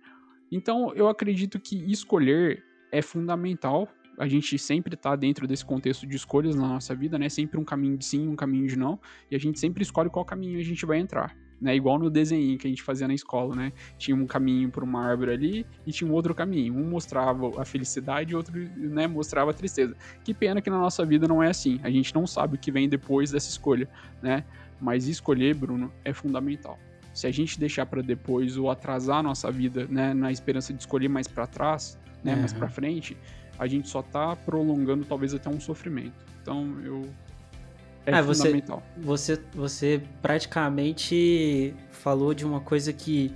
Então, 0.51 0.93
eu 0.93 1.07
acredito 1.07 1.59
que 1.59 1.77
escolher 1.89 2.63
é 2.91 3.01
fundamental. 3.01 3.87
A 4.19 4.27
gente 4.27 4.59
sempre 4.59 4.97
tá 4.97 5.15
dentro 5.15 5.47
desse 5.47 5.65
contexto 5.65 6.05
de 6.05 6.15
escolhas 6.15 6.55
na 6.55 6.67
nossa 6.67 6.93
vida, 6.93 7.17
né? 7.17 7.29
Sempre 7.29 7.57
um 7.57 7.63
caminho 7.63 7.97
de 7.97 8.05
sim, 8.05 8.27
um 8.27 8.35
caminho 8.35 8.67
de 8.67 8.77
não, 8.77 8.99
e 9.31 9.35
a 9.35 9.39
gente 9.39 9.59
sempre 9.59 9.81
escolhe 9.81 10.09
qual 10.09 10.25
caminho 10.25 10.59
a 10.59 10.63
gente 10.63 10.85
vai 10.85 10.99
entrar. 10.99 11.35
Né, 11.61 11.75
igual 11.75 11.99
no 11.99 12.09
desenho 12.09 12.57
que 12.57 12.65
a 12.65 12.69
gente 12.71 12.81
fazia 12.81 13.07
na 13.07 13.13
escola, 13.13 13.55
né? 13.55 13.71
Tinha 13.95 14.17
um 14.17 14.25
caminho 14.25 14.71
para 14.71 14.83
uma 14.83 15.05
árvore 15.05 15.31
ali 15.31 15.65
e 15.85 15.91
tinha 15.91 16.09
um 16.09 16.13
outro 16.13 16.33
caminho. 16.33 16.73
Um 16.75 16.89
mostrava 16.89 17.61
a 17.61 17.63
felicidade 17.63 18.33
e 18.33 18.35
outro 18.35 18.57
né, 18.75 19.05
mostrava 19.05 19.51
a 19.51 19.53
tristeza. 19.53 19.95
Que 20.23 20.33
pena 20.33 20.59
que 20.59 20.71
na 20.71 20.79
nossa 20.79 21.05
vida 21.05 21.27
não 21.27 21.43
é 21.43 21.49
assim. 21.49 21.79
A 21.83 21.91
gente 21.91 22.15
não 22.15 22.25
sabe 22.25 22.55
o 22.55 22.57
que 22.57 22.71
vem 22.71 22.89
depois 22.89 23.29
dessa 23.29 23.47
escolha, 23.47 23.87
né? 24.23 24.43
Mas 24.79 25.07
escolher, 25.07 25.53
Bruno, 25.53 25.93
é 26.03 26.11
fundamental. 26.11 26.79
Se 27.13 27.27
a 27.27 27.31
gente 27.31 27.59
deixar 27.59 27.85
para 27.85 28.01
depois 28.01 28.57
ou 28.57 28.71
atrasar 28.71 29.17
a 29.17 29.23
nossa 29.23 29.51
vida, 29.51 29.85
né, 29.87 30.15
na 30.15 30.31
esperança 30.31 30.73
de 30.73 30.79
escolher 30.79 31.09
mais 31.09 31.27
para 31.27 31.45
trás, 31.45 31.99
né, 32.23 32.35
mais 32.35 32.53
Uhum. 32.53 32.57
para 32.57 32.69
frente, 32.69 33.15
a 33.59 33.67
gente 33.67 33.87
só 33.87 34.01
tá 34.01 34.35
prolongando 34.35 35.05
talvez 35.05 35.31
até 35.35 35.47
um 35.47 35.59
sofrimento. 35.59 36.15
Então, 36.41 36.79
eu 36.83 37.05
é 38.05 38.15
Ah, 38.15 38.21
você- 38.21 38.43
fundamental. 38.43 38.83
Você, 38.97 39.39
você 39.53 40.01
praticamente 40.21 41.73
falou 41.91 42.33
de 42.33 42.45
uma 42.45 42.59
coisa 42.61 42.91
que 42.93 43.31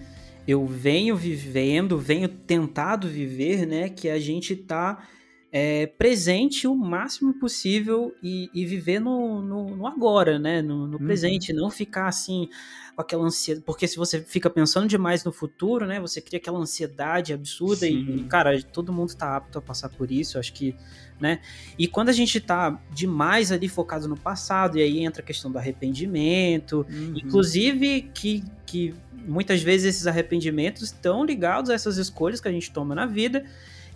eu 0.47 0.65
venho 0.65 1.15
vivendo, 1.15 1.97
venho 1.97 2.27
tentado 2.29 3.07
viver, 3.07 3.65
né? 3.65 3.89
Que 3.89 4.09
a 4.09 4.19
gente 4.19 4.55
tá 4.55 5.07
é, 5.51 5.87
presente 5.87 6.67
o 6.67 6.75
máximo 6.75 7.33
possível 7.39 8.13
e, 8.21 8.49
e 8.53 8.65
viver 8.65 8.99
no, 8.99 9.41
no, 9.41 9.75
no 9.77 9.87
agora, 9.87 10.37
né? 10.37 10.61
No, 10.61 10.85
no 10.87 10.97
Uhum. 10.97 11.05
presente, 11.05 11.53
não 11.53 11.69
ficar 11.71 12.07
assim 12.07 12.49
com 12.95 13.01
aquela 13.01 13.23
ansiedade. 13.23 13.65
Porque 13.65 13.87
se 13.87 13.97
você 13.97 14.21
fica 14.21 14.49
pensando 14.49 14.87
demais 14.87 15.23
no 15.23 15.31
futuro, 15.31 15.85
né? 15.85 15.99
Você 15.99 16.21
cria 16.21 16.39
aquela 16.39 16.57
ansiedade 16.57 17.33
absurda 17.33 17.85
e, 17.87 17.93
e, 17.93 18.23
cara, 18.23 18.61
todo 18.63 18.93
mundo 18.93 19.13
tá 19.15 19.35
apto 19.35 19.59
a 19.59 19.61
passar 19.61 19.89
por 19.89 20.11
isso. 20.11 20.39
Acho 20.39 20.53
que 20.53 20.75
né? 21.19 21.39
E 21.79 21.87
quando 21.87 22.09
a 22.09 22.13
gente 22.13 22.39
tá 22.39 22.77
demais 22.91 23.51
ali 23.51 23.69
focado 23.69 24.07
no 24.07 24.17
passado, 24.17 24.77
e 24.77 24.81
aí 24.81 24.99
entra 24.99 25.21
a 25.21 25.25
questão 25.25 25.51
do 25.51 25.57
arrependimento, 25.57 26.85
Uhum. 26.89 27.13
inclusive 27.15 28.09
que, 28.13 28.43
que 28.65 28.93
muitas 29.25 29.61
vezes 29.61 29.95
esses 29.95 30.07
arrependimentos 30.07 30.83
estão 30.83 31.23
ligados 31.23 31.69
a 31.69 31.73
essas 31.73 31.97
escolhas 31.97 32.41
que 32.41 32.47
a 32.47 32.51
gente 32.51 32.69
toma 32.71 32.93
na 32.93 33.05
vida. 33.05 33.45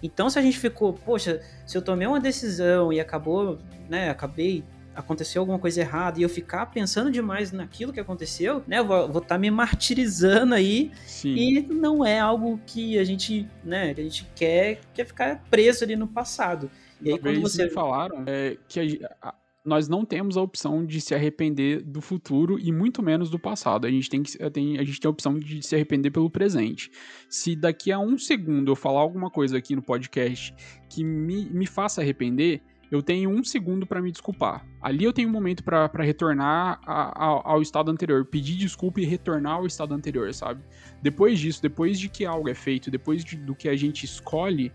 Então, 0.02 0.30
se 0.30 0.40
a 0.40 0.42
gente 0.42 0.58
ficou, 0.58 0.94
poxa, 0.94 1.42
se 1.66 1.78
eu 1.78 1.82
tomei 1.82 2.08
uma 2.08 2.22
decisão 2.22 2.92
e 2.94 3.00
acabou, 3.02 3.60
né, 3.90 4.10
acabei 4.10 4.64
aconteceu 5.00 5.42
alguma 5.42 5.58
coisa 5.60 5.82
errada 5.82 6.20
e 6.20 6.24
eu 6.24 6.30
ficar 6.30 6.66
pensando 6.68 7.10
demais 7.12 7.52
naquilo 7.52 7.92
que 7.94 8.00
aconteceu, 8.00 8.64
né, 8.68 8.80
eu 8.80 8.86
vou 8.86 9.22
estar 9.22 9.38
me 9.38 9.50
martirizando 9.50 10.54
aí 10.54 10.92
Sim. 11.06 11.36
e 11.36 11.62
não 11.62 12.06
é 12.06 12.20
algo 12.20 12.60
que 12.66 12.98
a 13.00 13.04
gente, 13.04 13.48
né, 13.64 13.94
que 13.94 14.02
a 14.02 14.04
gente 14.04 14.28
quer, 14.36 14.80
quer 14.94 15.06
ficar 15.06 15.44
preso 15.50 15.84
ali 15.84 15.96
no 15.96 16.08
passado. 16.08 16.70
E 17.02 17.10
aí 17.10 17.16
Uma 17.16 17.22
vez 17.24 17.38
quando 17.40 17.50
você 17.52 17.70
falaram 17.70 18.24
é, 18.28 18.58
que 18.68 18.80
a- 19.22 19.30
a- 19.30 19.36
nós 19.66 19.88
não 19.88 20.04
temos 20.06 20.36
a 20.38 20.42
opção 20.42 20.86
de 20.86 21.00
se 21.02 21.14
arrepender 21.14 21.84
do 21.84 22.02
futuro 22.02 22.58
e 22.60 22.72
muito 22.72 23.04
menos 23.04 23.30
do 23.30 23.38
passado. 23.38 23.86
A 23.86 23.92
gente 23.92 24.10
tem, 24.10 24.24
que, 24.24 24.38
tem, 24.50 24.80
a 24.80 24.84
gente 24.84 25.00
tem 25.00 25.08
a 25.08 25.12
opção 25.12 25.38
de 25.38 25.62
se 25.62 25.76
arrepender 25.76 26.10
pelo 26.12 26.30
presente. 26.30 26.90
Se 27.30 27.56
daqui 27.56 27.92
a 27.92 28.00
um 28.00 28.18
segundo 28.18 28.72
eu 28.72 28.76
falar 28.76 29.02
alguma 29.02 29.30
coisa 29.30 29.58
aqui 29.58 29.76
no 29.76 29.82
podcast 29.82 30.56
que 30.90 31.04
me, 31.04 31.46
me 31.50 31.68
faça 31.68 32.02
arrepender, 32.02 32.62
eu 32.92 33.04
tenho 33.04 33.30
um 33.30 33.44
segundo 33.44 33.86
para 33.86 34.02
me 34.02 34.12
desculpar. 34.12 34.66
Ali 34.82 35.04
eu 35.04 35.14
tenho 35.14 35.30
um 35.30 35.32
momento 35.32 35.64
para 35.64 35.90
retornar 36.00 36.80
a- 36.86 37.26
a- 37.26 37.42
ao 37.52 37.62
estado 37.62 37.92
anterior, 37.92 38.26
pedir 38.26 38.56
desculpa 38.56 39.00
e 39.00 39.06
retornar 39.06 39.54
ao 39.58 39.66
estado 39.68 39.94
anterior, 39.94 40.34
sabe? 40.34 40.62
Depois 41.02 41.40
disso, 41.40 41.62
depois 41.62 42.00
de 42.00 42.10
que 42.10 42.26
algo 42.26 42.50
é 42.50 42.54
feito, 42.56 42.90
depois 42.90 43.24
de- 43.24 43.36
do 43.38 43.54
que 43.54 43.70
a 43.70 43.76
gente 43.76 44.06
escolhe, 44.06 44.72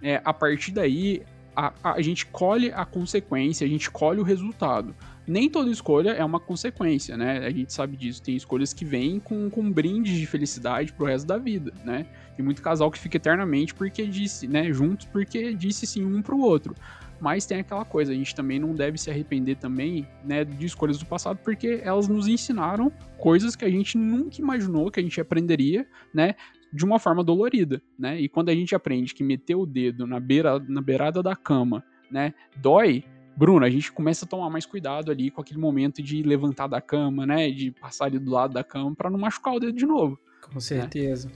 é, 0.00 0.20
a 0.24 0.32
partir 0.32 0.70
daí 0.72 1.22
a, 1.56 1.72
a- 1.82 2.00
gente 2.00 2.24
colhe 2.26 2.70
a 2.72 2.84
consequência, 2.84 3.66
a 3.66 3.68
gente 3.68 3.90
colhe 3.90 4.20
o 4.20 4.22
resultado. 4.22 4.94
Nem 5.26 5.50
toda 5.50 5.68
escolha 5.70 6.10
é 6.10 6.24
uma 6.24 6.38
consequência, 6.38 7.16
né? 7.16 7.38
A 7.44 7.50
gente 7.50 7.72
sabe 7.72 7.96
disso. 7.96 8.22
Tem 8.22 8.36
escolhas 8.36 8.72
que 8.72 8.84
vêm 8.84 9.18
com, 9.18 9.50
com 9.50 9.70
brindes 9.70 10.16
de 10.16 10.24
felicidade 10.24 10.92
pro 10.92 11.04
resto 11.06 11.26
da 11.26 11.36
vida, 11.36 11.72
né? 11.84 12.06
Tem 12.36 12.44
muito 12.44 12.62
casal 12.62 12.90
que 12.92 12.98
fica 12.98 13.16
eternamente 13.16 13.74
porque 13.74 14.06
disse, 14.06 14.46
né? 14.46 14.72
Juntos 14.72 15.06
porque 15.06 15.52
disse 15.52 15.84
sim 15.86 16.04
um 16.04 16.22
pro 16.22 16.38
outro. 16.38 16.74
Mas 17.20 17.46
tem 17.46 17.58
aquela 17.58 17.84
coisa, 17.84 18.12
a 18.12 18.14
gente 18.14 18.34
também 18.34 18.58
não 18.58 18.74
deve 18.74 18.98
se 18.98 19.10
arrepender 19.10 19.56
também, 19.56 20.06
né, 20.24 20.44
de 20.44 20.66
escolhas 20.66 20.98
do 20.98 21.06
passado, 21.06 21.38
porque 21.42 21.80
elas 21.82 22.08
nos 22.08 22.28
ensinaram 22.28 22.92
coisas 23.16 23.56
que 23.56 23.64
a 23.64 23.70
gente 23.70 23.98
nunca 23.98 24.40
imaginou 24.40 24.90
que 24.90 25.00
a 25.00 25.02
gente 25.02 25.20
aprenderia, 25.20 25.86
né, 26.14 26.34
de 26.72 26.84
uma 26.84 26.98
forma 26.98 27.24
dolorida, 27.24 27.82
né? 27.98 28.20
E 28.20 28.28
quando 28.28 28.50
a 28.50 28.54
gente 28.54 28.74
aprende 28.74 29.14
que 29.14 29.24
meter 29.24 29.54
o 29.54 29.64
dedo 29.64 30.06
na, 30.06 30.20
beira, 30.20 30.58
na 30.58 30.82
beirada 30.82 31.22
da 31.22 31.34
cama, 31.34 31.82
né, 32.10 32.34
dói, 32.56 33.04
Bruno, 33.38 33.64
a 33.64 33.70
gente 33.70 33.92
começa 33.92 34.24
a 34.24 34.28
tomar 34.28 34.50
mais 34.50 34.66
cuidado 34.66 35.12
ali 35.12 35.30
com 35.30 35.40
aquele 35.40 35.60
momento 35.60 36.02
de 36.02 36.24
levantar 36.24 36.66
da 36.66 36.80
cama, 36.80 37.24
né? 37.24 37.48
De 37.52 37.70
passar 37.70 38.06
ali 38.06 38.18
do 38.18 38.32
lado 38.32 38.52
da 38.52 38.64
cama 38.64 38.92
para 38.96 39.08
não 39.08 39.16
machucar 39.16 39.54
o 39.54 39.60
dedo 39.60 39.74
de 39.74 39.86
novo. 39.86 40.18
Com 40.42 40.58
certeza. 40.58 41.28
Né? 41.28 41.34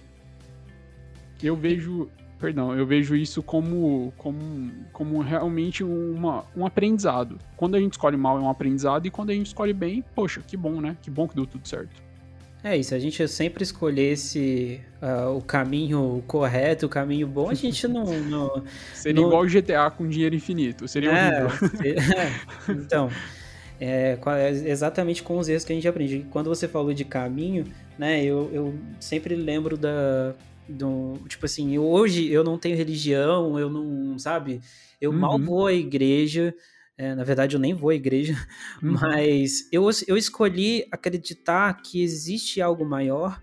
Eu 1.40 1.54
vejo, 1.54 2.10
perdão, 2.42 2.76
eu 2.76 2.84
vejo 2.84 3.14
isso 3.14 3.40
como, 3.40 4.12
como, 4.16 4.72
como 4.92 5.20
realmente 5.20 5.84
uma, 5.84 6.44
um 6.56 6.66
aprendizado. 6.66 7.38
Quando 7.56 7.76
a 7.76 7.78
gente 7.78 7.92
escolhe 7.92 8.16
mal 8.16 8.36
é 8.36 8.40
um 8.40 8.50
aprendizado 8.50 9.06
e 9.06 9.10
quando 9.10 9.30
a 9.30 9.32
gente 9.32 9.46
escolhe 9.46 9.72
bem, 9.72 10.04
poxa, 10.12 10.42
que 10.44 10.56
bom, 10.56 10.80
né? 10.80 10.96
Que 11.00 11.08
bom 11.08 11.28
que 11.28 11.36
deu 11.36 11.46
tudo 11.46 11.68
certo. 11.68 12.02
É 12.64 12.76
isso, 12.76 12.96
a 12.96 12.98
gente 12.98 13.26
sempre 13.28 13.62
escolhesse 13.62 14.80
uh, 15.00 15.36
o 15.36 15.40
caminho 15.40 16.22
correto, 16.26 16.86
o 16.86 16.88
caminho 16.88 17.28
bom, 17.28 17.48
a 17.48 17.54
gente 17.54 17.86
não. 17.86 18.06
não 18.28 18.64
Seria 18.92 19.20
não... 19.20 19.28
igual 19.28 19.42
o 19.42 19.46
GTA 19.46 19.88
com 19.96 20.08
dinheiro 20.08 20.34
infinito, 20.34 20.88
seria 20.88 21.12
é, 21.12 21.44
horrível. 21.44 21.70
É, 21.84 22.72
então, 22.72 23.08
é, 23.80 24.18
exatamente 24.66 25.22
com 25.22 25.38
os 25.38 25.48
erros 25.48 25.64
que 25.64 25.72
a 25.72 25.76
gente 25.76 25.86
aprende. 25.86 26.26
Quando 26.30 26.48
você 26.48 26.66
falou 26.66 26.92
de 26.92 27.04
caminho, 27.04 27.66
né, 27.96 28.24
eu, 28.24 28.50
eu 28.52 28.74
sempre 28.98 29.36
lembro 29.36 29.76
da. 29.76 30.34
Do, 30.68 31.18
tipo 31.28 31.44
assim, 31.44 31.76
hoje 31.78 32.30
eu 32.30 32.44
não 32.44 32.58
tenho 32.58 32.76
religião, 32.76 33.58
eu 33.58 33.68
não, 33.68 34.18
sabe? 34.18 34.60
Eu 35.00 35.10
uhum. 35.10 35.18
mal 35.18 35.38
vou 35.38 35.66
à 35.66 35.72
igreja, 35.72 36.54
é, 36.96 37.14
na 37.14 37.24
verdade, 37.24 37.56
eu 37.56 37.60
nem 37.60 37.74
vou 37.74 37.90
à 37.90 37.94
igreja, 37.94 38.34
uhum. 38.82 38.92
mas 38.92 39.68
eu, 39.72 39.88
eu 40.06 40.16
escolhi 40.16 40.86
acreditar 40.90 41.82
que 41.82 42.02
existe 42.02 42.60
algo 42.60 42.84
maior 42.84 43.42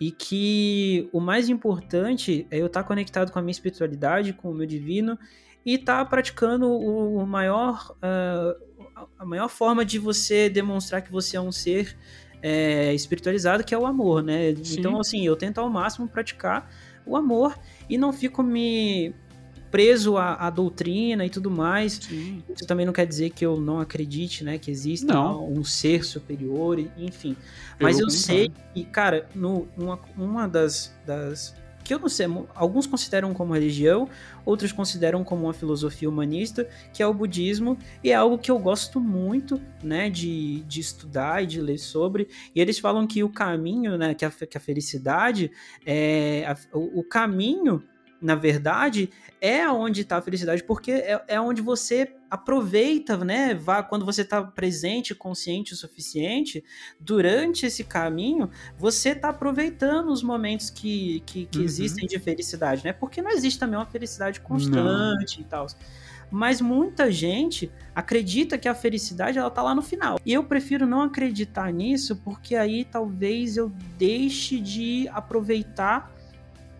e 0.00 0.10
que 0.10 1.08
o 1.12 1.20
mais 1.20 1.48
importante 1.48 2.46
é 2.50 2.58
eu 2.58 2.66
estar 2.66 2.84
conectado 2.84 3.32
com 3.32 3.38
a 3.38 3.42
minha 3.42 3.52
espiritualidade, 3.52 4.32
com 4.32 4.50
o 4.50 4.54
meu 4.54 4.66
divino 4.66 5.18
e 5.64 5.74
estar 5.74 6.04
praticando 6.04 6.70
o, 6.70 7.26
maior, 7.26 7.96
uh, 7.96 9.06
a 9.18 9.24
maior 9.24 9.48
forma 9.48 9.84
de 9.84 9.98
você 9.98 10.48
demonstrar 10.48 11.02
que 11.02 11.10
você 11.10 11.36
é 11.36 11.40
um 11.40 11.50
ser 11.50 11.96
é, 12.42 12.94
espiritualizado, 12.94 13.64
que 13.64 13.74
é 13.74 13.78
o 13.78 13.86
amor, 13.86 14.22
né? 14.22 14.54
Sim. 14.62 14.78
Então, 14.78 15.00
assim, 15.00 15.26
eu 15.26 15.36
tento 15.36 15.58
ao 15.58 15.68
máximo 15.68 16.08
praticar 16.08 16.70
o 17.04 17.16
amor 17.16 17.58
e 17.88 17.96
não 17.96 18.12
fico 18.12 18.42
me 18.42 19.14
preso 19.70 20.16
à, 20.16 20.34
à, 20.34 20.50
doutrina 20.50 21.24
e 21.26 21.30
tudo 21.30 21.50
mais. 21.50 21.94
Sim. 21.94 22.42
Isso 22.48 22.66
também 22.66 22.86
não 22.86 22.92
quer 22.92 23.06
dizer 23.06 23.30
que 23.30 23.44
eu 23.44 23.60
não 23.60 23.80
acredite, 23.80 24.42
né, 24.44 24.58
que 24.58 24.70
existe 24.70 25.06
um 25.12 25.62
ser 25.64 26.04
superior, 26.04 26.78
enfim. 26.96 27.36
Mas 27.78 27.98
eu, 27.98 28.06
eu 28.06 28.10
sei 28.10 28.52
que, 28.72 28.84
cara, 28.84 29.28
no, 29.34 29.68
uma, 29.76 30.00
uma 30.16 30.48
das, 30.48 30.94
das 31.04 31.54
que 31.86 31.94
eu 31.94 31.98
não 31.98 32.08
sei, 32.08 32.26
alguns 32.54 32.86
consideram 32.86 33.32
como 33.32 33.54
religião, 33.54 34.08
outros 34.44 34.72
consideram 34.72 35.22
como 35.22 35.44
uma 35.44 35.52
filosofia 35.52 36.08
humanista, 36.08 36.68
que 36.92 37.02
é 37.02 37.06
o 37.06 37.14
budismo, 37.14 37.78
e 38.02 38.10
é 38.10 38.14
algo 38.14 38.38
que 38.38 38.50
eu 38.50 38.58
gosto 38.58 39.00
muito, 39.00 39.60
né, 39.82 40.10
de, 40.10 40.62
de 40.62 40.80
estudar 40.80 41.44
e 41.44 41.46
de 41.46 41.60
ler 41.60 41.78
sobre, 41.78 42.28
e 42.54 42.60
eles 42.60 42.78
falam 42.78 43.06
que 43.06 43.22
o 43.22 43.28
caminho, 43.28 43.96
né, 43.96 44.14
que 44.14 44.24
a, 44.24 44.30
que 44.30 44.58
a 44.58 44.60
felicidade, 44.60 45.50
é, 45.84 46.44
a, 46.46 46.56
o, 46.76 47.00
o 47.00 47.04
caminho 47.04 47.82
na 48.20 48.34
verdade, 48.34 49.10
é 49.40 49.68
onde 49.68 50.00
está 50.00 50.16
a 50.16 50.22
felicidade, 50.22 50.62
porque 50.64 50.90
é, 50.90 51.22
é 51.28 51.40
onde 51.40 51.60
você 51.60 52.14
aproveita, 52.30 53.16
né? 53.18 53.54
Vá, 53.54 53.82
quando 53.82 54.04
você 54.04 54.22
está 54.22 54.42
presente, 54.42 55.14
consciente 55.14 55.72
o 55.72 55.76
suficiente, 55.76 56.64
durante 56.98 57.66
esse 57.66 57.84
caminho, 57.84 58.50
você 58.78 59.10
está 59.10 59.28
aproveitando 59.28 60.08
os 60.08 60.22
momentos 60.22 60.70
que, 60.70 61.22
que, 61.26 61.46
que 61.46 61.58
uhum. 61.58 61.64
existem 61.64 62.06
de 62.06 62.18
felicidade, 62.18 62.84
né? 62.84 62.92
Porque 62.92 63.22
não 63.22 63.30
existe 63.30 63.58
também 63.58 63.78
uma 63.78 63.86
felicidade 63.86 64.40
constante 64.40 65.38
não. 65.38 65.46
e 65.46 65.48
tal. 65.48 65.66
Mas 66.30 66.60
muita 66.60 67.10
gente 67.12 67.70
acredita 67.94 68.58
que 68.58 68.68
a 68.68 68.74
felicidade 68.74 69.38
ela 69.38 69.50
tá 69.50 69.62
lá 69.62 69.74
no 69.74 69.82
final. 69.82 70.18
E 70.26 70.32
eu 70.32 70.42
prefiro 70.42 70.84
não 70.84 71.02
acreditar 71.02 71.72
nisso, 71.72 72.16
porque 72.16 72.56
aí 72.56 72.84
talvez 72.84 73.56
eu 73.56 73.70
deixe 73.96 74.58
de 74.58 75.08
aproveitar 75.12 76.15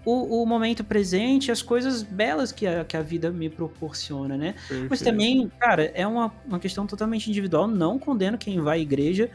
o, 0.06 0.42
o, 0.42 0.46
momento 0.46 0.84
presente, 0.84 1.50
as 1.50 1.60
coisas 1.60 2.00
belas 2.00 2.52
que 2.52 2.64
a, 2.64 2.84
que 2.84 2.96
a 2.96 3.02
vida 3.02 3.28
me 3.32 3.50
proporciona, 3.50 4.36
né? 4.36 4.52
Perfeito. 4.52 4.86
Mas 4.88 5.00
também, 5.00 5.50
cara, 5.58 5.90
é 5.94 6.06
uma, 6.06 6.32
uma 6.46 6.60
questão 6.60 6.86
totalmente 6.86 7.28
individual. 7.28 7.66
Não 7.66 7.98
condeno 7.98 8.38
quem 8.38 8.60
vai 8.60 8.78
à 8.78 8.80
igreja, 8.80 9.28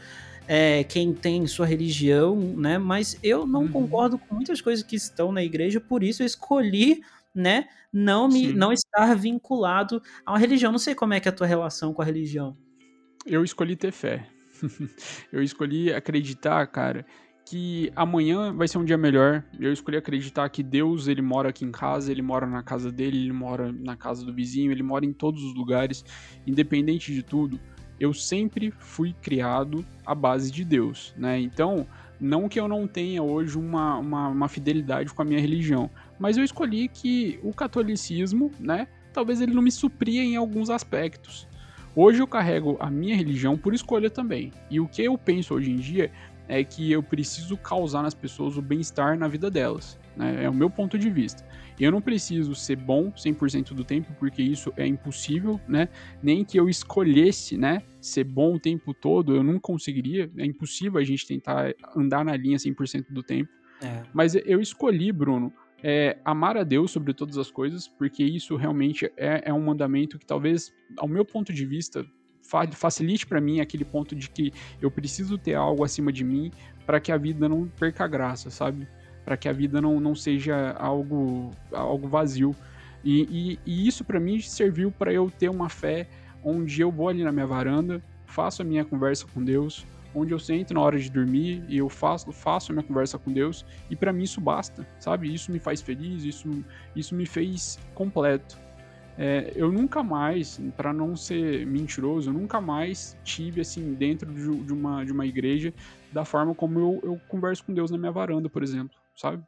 é, 0.48 0.82
quem 0.84 1.12
tem 1.12 1.46
sua 1.46 1.66
religião, 1.66 2.34
né? 2.56 2.78
Mas 2.78 3.18
eu 3.22 3.46
não 3.46 3.64
uhum. 3.64 3.68
concordo 3.68 4.16
com 4.16 4.34
muitas 4.34 4.62
coisas 4.62 4.82
que 4.82 4.96
estão 4.96 5.30
na 5.30 5.44
igreja, 5.44 5.78
por 5.78 6.02
isso 6.02 6.22
eu 6.22 6.26
escolhi, 6.26 7.02
né? 7.34 7.68
Não 7.92 8.26
me 8.26 8.50
não 8.54 8.72
estar 8.72 9.14
vinculado 9.14 10.02
a 10.24 10.32
uma 10.32 10.38
religião. 10.38 10.72
Não 10.72 10.78
sei 10.78 10.94
como 10.94 11.12
é 11.12 11.20
que 11.20 11.28
é 11.28 11.30
a 11.30 11.34
tua 11.34 11.46
relação 11.46 11.92
com 11.92 12.00
a 12.00 12.04
religião. 12.04 12.56
Eu 13.26 13.44
escolhi 13.44 13.76
ter 13.76 13.92
fé. 13.92 14.26
eu 15.30 15.42
escolhi 15.42 15.92
acreditar, 15.92 16.66
cara, 16.68 17.04
que 17.44 17.92
amanhã 17.96 18.52
vai 18.52 18.66
ser 18.68 18.78
um 18.78 18.84
dia 18.84 18.96
melhor. 18.96 19.44
Eu 19.58 19.72
escolhi 19.72 19.96
acreditar 19.96 20.48
que 20.48 20.62
Deus, 20.62 21.06
ele 21.06 21.22
mora 21.22 21.50
aqui 21.50 21.64
em 21.64 21.72
casa, 21.72 22.10
ele 22.10 22.22
mora 22.22 22.46
na 22.46 22.62
casa 22.62 22.90
dele, 22.90 23.18
ele 23.18 23.32
mora 23.32 23.72
na 23.72 23.96
casa 23.96 24.24
do 24.24 24.32
vizinho, 24.32 24.70
ele 24.70 24.82
mora 24.82 25.04
em 25.04 25.12
todos 25.12 25.42
os 25.42 25.54
lugares, 25.54 26.04
independente 26.46 27.12
de 27.12 27.22
tudo. 27.22 27.58
Eu 27.98 28.12
sempre 28.12 28.72
fui 28.78 29.14
criado 29.20 29.84
à 30.04 30.14
base 30.14 30.50
de 30.50 30.64
Deus, 30.64 31.14
né? 31.16 31.38
Então, 31.38 31.86
não 32.20 32.48
que 32.48 32.58
eu 32.58 32.68
não 32.68 32.86
tenha 32.86 33.22
hoje 33.22 33.58
uma, 33.58 33.98
uma, 33.98 34.28
uma 34.28 34.48
fidelidade 34.48 35.12
com 35.12 35.22
a 35.22 35.24
minha 35.24 35.40
religião, 35.40 35.90
mas 36.18 36.36
eu 36.36 36.44
escolhi 36.44 36.88
que 36.88 37.38
o 37.42 37.52
catolicismo, 37.52 38.50
né? 38.58 38.88
Talvez 39.12 39.40
ele 39.40 39.52
não 39.52 39.62
me 39.62 39.70
supria 39.70 40.22
em 40.22 40.36
alguns 40.36 40.70
aspectos. 40.70 41.46
Hoje 41.94 42.22
eu 42.22 42.26
carrego 42.26 42.78
a 42.80 42.88
minha 42.88 43.14
religião 43.14 43.58
por 43.58 43.74
escolha 43.74 44.08
também. 44.08 44.50
E 44.70 44.80
o 44.80 44.88
que 44.88 45.02
eu 45.02 45.18
penso 45.18 45.54
hoje 45.54 45.70
em 45.70 45.76
dia 45.76 46.10
é 46.52 46.62
que 46.62 46.92
eu 46.92 47.02
preciso 47.02 47.56
causar 47.56 48.02
nas 48.02 48.12
pessoas 48.12 48.58
o 48.58 48.62
bem-estar 48.62 49.18
na 49.18 49.26
vida 49.26 49.50
delas. 49.50 49.98
Né? 50.14 50.44
É 50.44 50.50
o 50.50 50.52
meu 50.52 50.68
ponto 50.68 50.98
de 50.98 51.08
vista. 51.08 51.42
Eu 51.80 51.90
não 51.90 52.02
preciso 52.02 52.54
ser 52.54 52.76
bom 52.76 53.10
100% 53.10 53.72
do 53.72 53.82
tempo, 53.82 54.14
porque 54.18 54.42
isso 54.42 54.70
é 54.76 54.86
impossível, 54.86 55.58
né? 55.66 55.88
Nem 56.22 56.44
que 56.44 56.60
eu 56.60 56.68
escolhesse, 56.68 57.56
né, 57.56 57.82
ser 58.00 58.24
bom 58.24 58.54
o 58.54 58.60
tempo 58.60 58.92
todo, 58.92 59.34
eu 59.34 59.42
não 59.42 59.58
conseguiria. 59.58 60.30
É 60.36 60.44
impossível 60.44 61.00
a 61.00 61.04
gente 61.04 61.26
tentar 61.26 61.74
andar 61.96 62.22
na 62.22 62.36
linha 62.36 62.58
100% 62.58 63.06
do 63.10 63.22
tempo. 63.22 63.50
É. 63.82 64.02
Mas 64.12 64.34
eu 64.34 64.60
escolhi, 64.60 65.10
Bruno, 65.10 65.50
é, 65.82 66.18
amar 66.22 66.58
a 66.58 66.64
Deus 66.64 66.90
sobre 66.90 67.14
todas 67.14 67.38
as 67.38 67.50
coisas, 67.50 67.88
porque 67.88 68.22
isso 68.22 68.56
realmente 68.56 69.10
é, 69.16 69.42
é 69.46 69.52
um 69.54 69.64
mandamento 69.64 70.18
que 70.18 70.26
talvez, 70.26 70.70
ao 70.98 71.08
meu 71.08 71.24
ponto 71.24 71.50
de 71.50 71.64
vista, 71.64 72.06
facilite 72.42 73.26
para 73.26 73.40
mim 73.40 73.60
aquele 73.60 73.84
ponto 73.84 74.14
de 74.14 74.28
que 74.28 74.52
eu 74.80 74.90
preciso 74.90 75.38
ter 75.38 75.54
algo 75.54 75.84
acima 75.84 76.12
de 76.12 76.24
mim 76.24 76.52
para 76.84 77.00
que 77.00 77.12
a 77.12 77.16
vida 77.16 77.48
não 77.48 77.66
perca 77.66 78.06
graça, 78.06 78.50
sabe? 78.50 78.86
Para 79.24 79.36
que 79.36 79.48
a 79.48 79.52
vida 79.52 79.80
não, 79.80 80.00
não 80.00 80.14
seja 80.14 80.72
algo, 80.72 81.50
algo 81.72 82.08
vazio. 82.08 82.54
E, 83.04 83.22
e, 83.30 83.58
e 83.64 83.86
isso 83.88 84.04
para 84.04 84.20
mim 84.20 84.40
serviu 84.40 84.90
para 84.90 85.12
eu 85.12 85.30
ter 85.30 85.48
uma 85.48 85.68
fé 85.68 86.08
onde 86.44 86.80
eu 86.80 86.90
vou 86.90 87.08
ali 87.08 87.22
na 87.22 87.32
minha 87.32 87.46
varanda, 87.46 88.02
faço 88.26 88.62
a 88.62 88.64
minha 88.64 88.84
conversa 88.84 89.26
com 89.32 89.42
Deus, 89.42 89.86
onde 90.14 90.32
eu 90.32 90.38
sento 90.38 90.74
na 90.74 90.80
hora 90.80 90.98
de 90.98 91.10
dormir 91.10 91.64
e 91.68 91.78
eu 91.78 91.88
faço, 91.88 92.30
faço 92.32 92.72
a 92.72 92.74
minha 92.74 92.84
conversa 92.84 93.18
com 93.18 93.32
Deus 93.32 93.64
e 93.90 93.96
para 93.96 94.12
mim 94.12 94.24
isso 94.24 94.40
basta, 94.40 94.86
sabe? 94.98 95.32
Isso 95.32 95.50
me 95.50 95.58
faz 95.58 95.80
feliz, 95.80 96.24
isso, 96.24 96.64
isso 96.94 97.14
me 97.14 97.26
fez 97.26 97.78
completo. 97.94 98.58
É, 99.18 99.52
eu 99.54 99.70
nunca 99.70 100.02
mais, 100.02 100.58
para 100.76 100.92
não 100.92 101.14
ser 101.14 101.66
mentiroso, 101.66 102.30
eu 102.30 102.34
nunca 102.34 102.60
mais 102.60 103.16
tive 103.24 103.60
assim 103.60 103.94
dentro 103.94 104.32
de, 104.32 104.64
de, 104.64 104.72
uma, 104.72 105.04
de 105.04 105.12
uma 105.12 105.26
igreja 105.26 105.72
da 106.12 106.24
forma 106.24 106.54
como 106.54 106.78
eu, 106.78 107.00
eu 107.02 107.20
converso 107.28 107.64
com 107.64 107.74
Deus 107.74 107.90
na 107.90 107.98
minha 107.98 108.12
varanda, 108.12 108.48
por 108.48 108.62
exemplo, 108.62 108.96
sabe? 109.14 109.42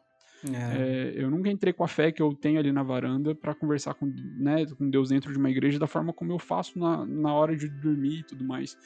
É. 0.53 0.77
É, 0.77 1.13
eu 1.17 1.31
nunca 1.31 1.51
entrei 1.51 1.73
com 1.73 1.85
a 1.85 1.89
fé 1.89 2.13
que 2.13 2.21
eu 2.21 2.35
tenho 2.35 2.59
ali 2.59 2.71
na 2.71 2.83
varanda 2.83 3.35
para 3.35 3.55
conversar 3.55 3.95
com, 3.95 4.13
né, 4.37 4.67
com 4.67 4.91
Deus 4.91 5.09
dentro 5.09 5.33
de 5.33 5.39
uma 5.39 5.51
igreja 5.51 5.79
da 5.79 5.87
forma 5.87 6.13
como 6.13 6.33
eu 6.33 6.39
faço 6.39 6.79
na, 6.79 7.07
na 7.07 7.33
hora 7.33 7.57
de 7.57 7.69
dormir 7.69 8.21
e 8.21 8.25
tudo 8.25 8.45
mais. 8.45 8.77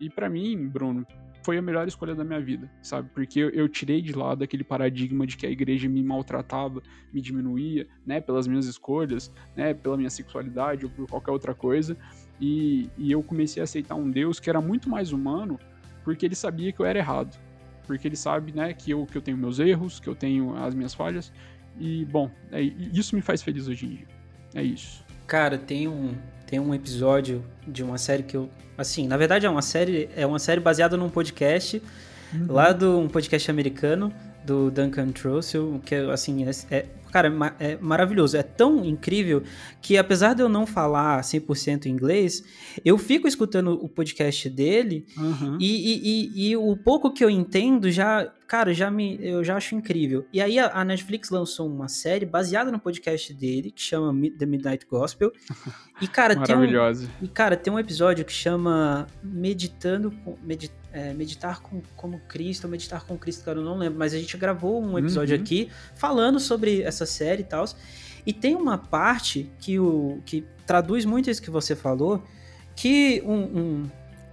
E 0.00 0.10
para 0.10 0.28
mim, 0.28 0.68
Bruno, 0.68 1.06
foi 1.42 1.58
a 1.58 1.62
melhor 1.62 1.86
escolha 1.86 2.14
da 2.14 2.24
minha 2.24 2.40
vida, 2.40 2.70
sabe? 2.80 3.10
Porque 3.12 3.40
eu, 3.40 3.50
eu, 3.50 3.68
tirei 3.68 4.00
de 4.00 4.12
lado 4.12 4.44
aquele 4.44 4.62
paradigma 4.62 5.26
de 5.26 5.36
que 5.36 5.46
a 5.46 5.50
igreja 5.50 5.88
me 5.88 6.02
maltratava, 6.02 6.82
me 7.12 7.20
diminuía, 7.20 7.86
né, 8.06 8.20
pelas 8.20 8.46
minhas 8.46 8.66
escolhas, 8.66 9.32
né, 9.56 9.74
pela 9.74 9.96
minha 9.96 10.10
sexualidade 10.10 10.84
ou 10.84 10.90
por 10.90 11.08
qualquer 11.08 11.32
outra 11.32 11.54
coisa. 11.54 11.96
E, 12.40 12.88
e 12.96 13.10
eu 13.10 13.22
comecei 13.22 13.60
a 13.60 13.64
aceitar 13.64 13.94
um 13.94 14.10
Deus 14.10 14.38
que 14.38 14.48
era 14.48 14.60
muito 14.60 14.88
mais 14.88 15.12
humano, 15.12 15.58
porque 16.04 16.26
ele 16.26 16.34
sabia 16.34 16.72
que 16.72 16.80
eu 16.80 16.86
era 16.86 16.98
errado. 16.98 17.36
Porque 17.86 18.06
ele 18.06 18.16
sabe, 18.16 18.52
né, 18.52 18.72
que 18.72 18.92
eu, 18.92 19.04
que 19.04 19.18
eu 19.18 19.22
tenho 19.22 19.36
meus 19.36 19.58
erros, 19.58 19.98
que 19.98 20.08
eu 20.08 20.14
tenho 20.14 20.56
as 20.56 20.74
minhas 20.74 20.94
falhas. 20.94 21.32
E, 21.78 22.04
bom, 22.04 22.30
é, 22.52 22.62
isso 22.62 23.16
me 23.16 23.22
faz 23.22 23.42
feliz 23.42 23.66
hoje 23.66 23.86
em 23.86 23.88
dia. 23.90 24.06
É 24.54 24.62
isso. 24.62 25.04
Cara, 25.26 25.58
tem 25.58 25.88
um, 25.88 26.14
tem 26.52 26.60
um 26.60 26.74
episódio 26.74 27.42
de 27.66 27.82
uma 27.82 27.96
série 27.96 28.22
que 28.22 28.36
eu. 28.36 28.46
Assim, 28.76 29.08
na 29.08 29.16
verdade 29.16 29.46
é 29.46 29.48
uma 29.48 29.62
série. 29.62 30.10
É 30.14 30.26
uma 30.26 30.38
série 30.38 30.60
baseada 30.60 30.98
num 30.98 31.08
podcast. 31.08 31.82
Uhum. 32.30 32.46
Lá 32.46 32.72
do 32.72 32.98
um 32.98 33.08
podcast 33.08 33.50
americano, 33.50 34.12
do 34.44 34.70
Duncan 34.70 35.12
Trussell, 35.12 35.80
que 35.82 35.94
assim, 35.94 36.44
é, 36.44 36.50
é, 36.70 36.86
cara, 37.12 37.30
é 37.60 37.76
maravilhoso. 37.76 38.36
É 38.36 38.42
tão 38.42 38.84
incrível 38.84 39.42
que, 39.82 39.98
apesar 39.98 40.34
de 40.34 40.42
eu 40.42 40.48
não 40.48 40.66
falar 40.66 41.20
100% 41.20 41.86
inglês, 41.86 42.42
eu 42.84 42.96
fico 42.96 43.28
escutando 43.28 43.72
o 43.72 43.88
podcast 43.88 44.48
dele 44.48 45.04
uhum. 45.16 45.58
e, 45.60 45.66
e, 45.66 46.00
e, 46.04 46.50
e, 46.50 46.56
o 46.56 46.74
pouco 46.74 47.12
que 47.12 47.22
eu 47.22 47.28
entendo 47.28 47.90
já, 47.90 48.32
cara, 48.48 48.72
já 48.72 48.90
me, 48.90 49.18
eu 49.20 49.44
já 49.44 49.56
acho 49.56 49.74
incrível. 49.74 50.26
E 50.32 50.40
aí 50.40 50.58
a, 50.58 50.72
a 50.72 50.84
Netflix 50.84 51.28
lançou 51.28 51.68
uma 51.68 51.86
série 51.86 52.24
baseada 52.24 52.72
no 52.72 52.78
podcast 52.78 53.34
dele, 53.34 53.70
que 53.70 53.82
chama 53.82 54.12
The 54.38 54.46
Midnight 54.46 54.86
Gospel. 54.86 55.30
E, 56.00 56.08
cara, 56.08 56.34
tem 56.42 56.56
um, 56.56 56.64
e, 57.20 57.28
cara, 57.28 57.56
tem 57.56 57.72
um 57.72 57.78
episódio 57.78 58.24
que 58.24 58.32
chama 58.32 59.06
Meditando 59.22 60.10
com. 60.10 60.36
É, 60.94 61.14
meditar 61.14 61.62
com, 61.62 61.80
como 61.96 62.20
Cristo, 62.28 62.68
meditar 62.68 63.06
com 63.06 63.16
Cristo, 63.16 63.42
cara, 63.44 63.58
eu 63.58 63.64
não 63.64 63.78
lembro, 63.78 63.98
mas 63.98 64.12
a 64.12 64.18
gente 64.18 64.36
gravou 64.36 64.82
um 64.82 64.98
episódio 64.98 65.34
uhum. 65.34 65.42
aqui 65.42 65.70
falando 65.94 66.38
sobre 66.38 66.82
essa 66.82 67.06
série 67.06 67.40
e 67.40 67.46
tal. 67.46 67.64
E 68.26 68.32
tem 68.32 68.54
uma 68.54 68.76
parte 68.76 69.50
que, 69.58 69.78
o, 69.78 70.20
que 70.26 70.44
traduz 70.66 71.04
muito 71.04 71.30
isso 71.30 71.42
que 71.42 71.50
você 71.50 71.74
falou, 71.74 72.22
que 72.76 73.22
um, 73.24 73.32
um, 73.34 73.90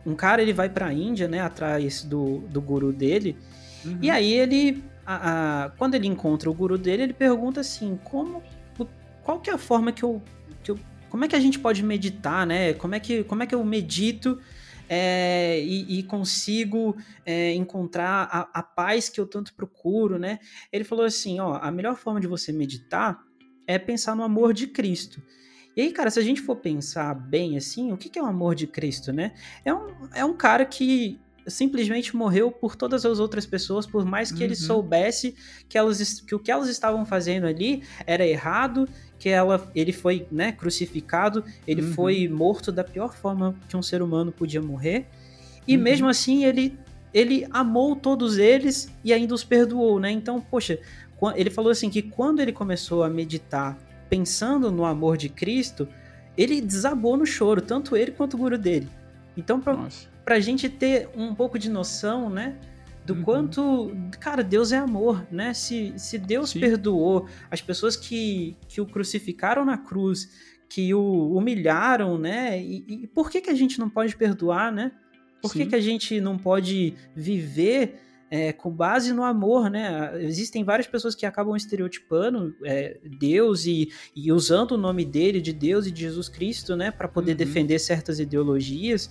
um 0.07 0.15
cara 0.15 0.41
ele 0.41 0.53
vai 0.53 0.69
para 0.69 0.87
a 0.87 0.93
Índia, 0.93 1.27
né, 1.27 1.39
atrás 1.41 2.03
do, 2.03 2.39
do 2.49 2.61
guru 2.61 2.93
dele, 2.93 3.37
uhum. 3.85 3.97
e 4.01 4.09
aí 4.09 4.31
ele, 4.31 4.83
a, 5.05 5.65
a, 5.65 5.69
quando 5.71 5.95
ele 5.95 6.07
encontra 6.07 6.49
o 6.49 6.53
guru 6.53 6.77
dele, 6.77 7.03
ele 7.03 7.13
pergunta 7.13 7.61
assim, 7.61 7.99
como, 8.03 8.43
qual 9.23 9.39
que 9.39 9.49
é 9.49 9.53
a 9.53 9.57
forma 9.57 9.91
que 9.91 10.03
eu, 10.03 10.21
que 10.63 10.71
eu, 10.71 10.79
como 11.09 11.25
é 11.25 11.27
que 11.27 11.35
a 11.35 11.39
gente 11.39 11.57
pode 11.57 11.83
meditar, 11.83 12.45
né, 12.45 12.73
como 12.73 12.95
é 12.95 12.99
que, 12.99 13.23
como 13.23 13.43
é 13.43 13.47
que 13.47 13.55
eu 13.55 13.63
medito 13.63 14.39
é, 14.89 15.61
e, 15.61 15.99
e, 15.99 16.03
consigo 16.03 16.97
é, 17.23 17.53
encontrar 17.53 18.27
a, 18.31 18.59
a, 18.59 18.63
paz 18.63 19.07
que 19.07 19.21
eu 19.21 19.27
tanto 19.27 19.53
procuro, 19.53 20.17
né? 20.17 20.39
Ele 20.71 20.83
falou 20.83 21.05
assim, 21.05 21.39
ó, 21.39 21.59
a 21.61 21.69
melhor 21.69 21.95
forma 21.95 22.19
de 22.19 22.25
você 22.25 22.51
meditar 22.51 23.23
é 23.67 23.77
pensar 23.77 24.15
no 24.15 24.23
amor 24.23 24.51
de 24.51 24.65
Cristo. 24.65 25.21
E 25.77 25.81
aí, 25.81 25.91
cara, 25.91 26.09
se 26.09 26.19
a 26.19 26.23
gente 26.23 26.41
for 26.41 26.55
pensar 26.55 27.13
bem 27.13 27.55
assim, 27.55 27.93
o 27.93 27.97
que 27.97 28.17
é 28.17 28.23
o 28.23 28.25
amor 28.25 28.55
de 28.55 28.65
Cristo, 28.65 29.13
né? 29.13 29.33
É 29.63 29.71
um, 29.71 30.09
é 30.15 30.25
um 30.25 30.35
cara 30.35 30.65
que 30.65 31.21
simplesmente 31.49 32.15
morreu 32.15 32.51
por 32.51 32.75
todas 32.75 33.05
as 33.05 33.19
outras 33.19 33.45
pessoas, 33.45 33.85
por 33.85 34.05
mais 34.05 34.31
que 34.31 34.39
uhum. 34.39 34.45
ele 34.45 34.55
soubesse 34.55 35.35
que, 35.67 35.77
elas, 35.77 36.21
que 36.21 36.35
o 36.35 36.39
que 36.39 36.51
elas 36.51 36.69
estavam 36.69 37.05
fazendo 37.05 37.45
ali 37.45 37.83
era 38.05 38.25
errado, 38.25 38.87
que 39.17 39.29
ela, 39.29 39.69
ele 39.75 39.91
foi 39.91 40.25
né, 40.31 40.51
crucificado, 40.51 41.43
ele 41.67 41.81
uhum. 41.81 41.93
foi 41.93 42.27
morto 42.27 42.71
da 42.71 42.83
pior 42.83 43.15
forma 43.15 43.55
que 43.67 43.75
um 43.75 43.81
ser 43.81 44.01
humano 44.01 44.31
podia 44.31 44.61
morrer, 44.61 45.07
e 45.67 45.75
uhum. 45.75 45.83
mesmo 45.83 46.07
assim 46.07 46.45
ele, 46.45 46.77
ele 47.13 47.45
amou 47.51 47.95
todos 47.95 48.37
eles 48.37 48.89
e 49.03 49.13
ainda 49.13 49.33
os 49.33 49.43
perdoou, 49.43 49.99
né? 49.99 50.11
Então, 50.11 50.39
poxa, 50.39 50.79
ele 51.35 51.49
falou 51.49 51.71
assim 51.71 51.89
que 51.89 52.01
quando 52.01 52.39
ele 52.39 52.53
começou 52.53 53.03
a 53.03 53.09
meditar 53.09 53.77
pensando 54.09 54.71
no 54.71 54.85
amor 54.85 55.17
de 55.17 55.29
Cristo, 55.29 55.87
ele 56.37 56.61
desabou 56.61 57.17
no 57.17 57.25
choro, 57.25 57.61
tanto 57.61 57.95
ele 57.95 58.11
quanto 58.11 58.35
o 58.35 58.37
guru 58.37 58.57
dele. 58.57 58.87
Então, 59.35 59.61
para 60.29 60.35
pra 60.35 60.39
gente 60.39 60.69
ter 60.69 61.09
um 61.15 61.33
pouco 61.33 61.57
de 61.57 61.71
noção, 61.71 62.29
né? 62.29 62.55
Do 63.03 63.15
uhum. 63.15 63.23
quanto, 63.23 63.91
cara, 64.19 64.43
Deus 64.43 64.71
é 64.71 64.77
amor, 64.77 65.25
né? 65.31 65.55
Se, 65.55 65.91
se 65.97 66.19
Deus 66.19 66.51
Sim. 66.51 66.59
perdoou 66.59 67.27
as 67.49 67.63
pessoas 67.63 67.95
que, 67.95 68.55
que 68.67 68.79
o 68.79 68.85
crucificaram 68.85 69.65
na 69.65 69.75
cruz, 69.75 70.29
que 70.69 70.93
o 70.93 71.35
humilharam, 71.35 72.19
né? 72.19 72.61
E, 72.61 72.85
e 72.87 73.07
por 73.07 73.31
que, 73.31 73.41
que 73.41 73.49
a 73.49 73.55
gente 73.55 73.79
não 73.79 73.89
pode 73.89 74.15
perdoar, 74.15 74.71
né? 74.71 74.91
Por 75.41 75.51
que, 75.51 75.65
que 75.65 75.75
a 75.75 75.81
gente 75.81 76.21
não 76.21 76.37
pode 76.37 76.93
viver 77.15 77.99
é, 78.29 78.53
com 78.53 78.69
base 78.69 79.11
no 79.11 79.23
amor, 79.23 79.67
né? 79.67 80.11
Existem 80.23 80.63
várias 80.63 80.85
pessoas 80.85 81.15
que 81.15 81.25
acabam 81.25 81.55
estereotipando 81.55 82.55
é, 82.63 82.99
Deus 83.17 83.65
e, 83.65 83.91
e, 84.15 84.31
usando 84.31 84.73
o 84.73 84.77
nome 84.77 85.05
dele, 85.05 85.41
de 85.41 85.53
Deus 85.53 85.87
e 85.87 85.91
de 85.91 86.01
Jesus 86.01 86.29
Cristo, 86.29 86.75
né? 86.75 86.91
Para 86.91 87.07
poder 87.07 87.31
uhum. 87.31 87.37
defender 87.37 87.79
certas 87.79 88.19
ideologias. 88.19 89.09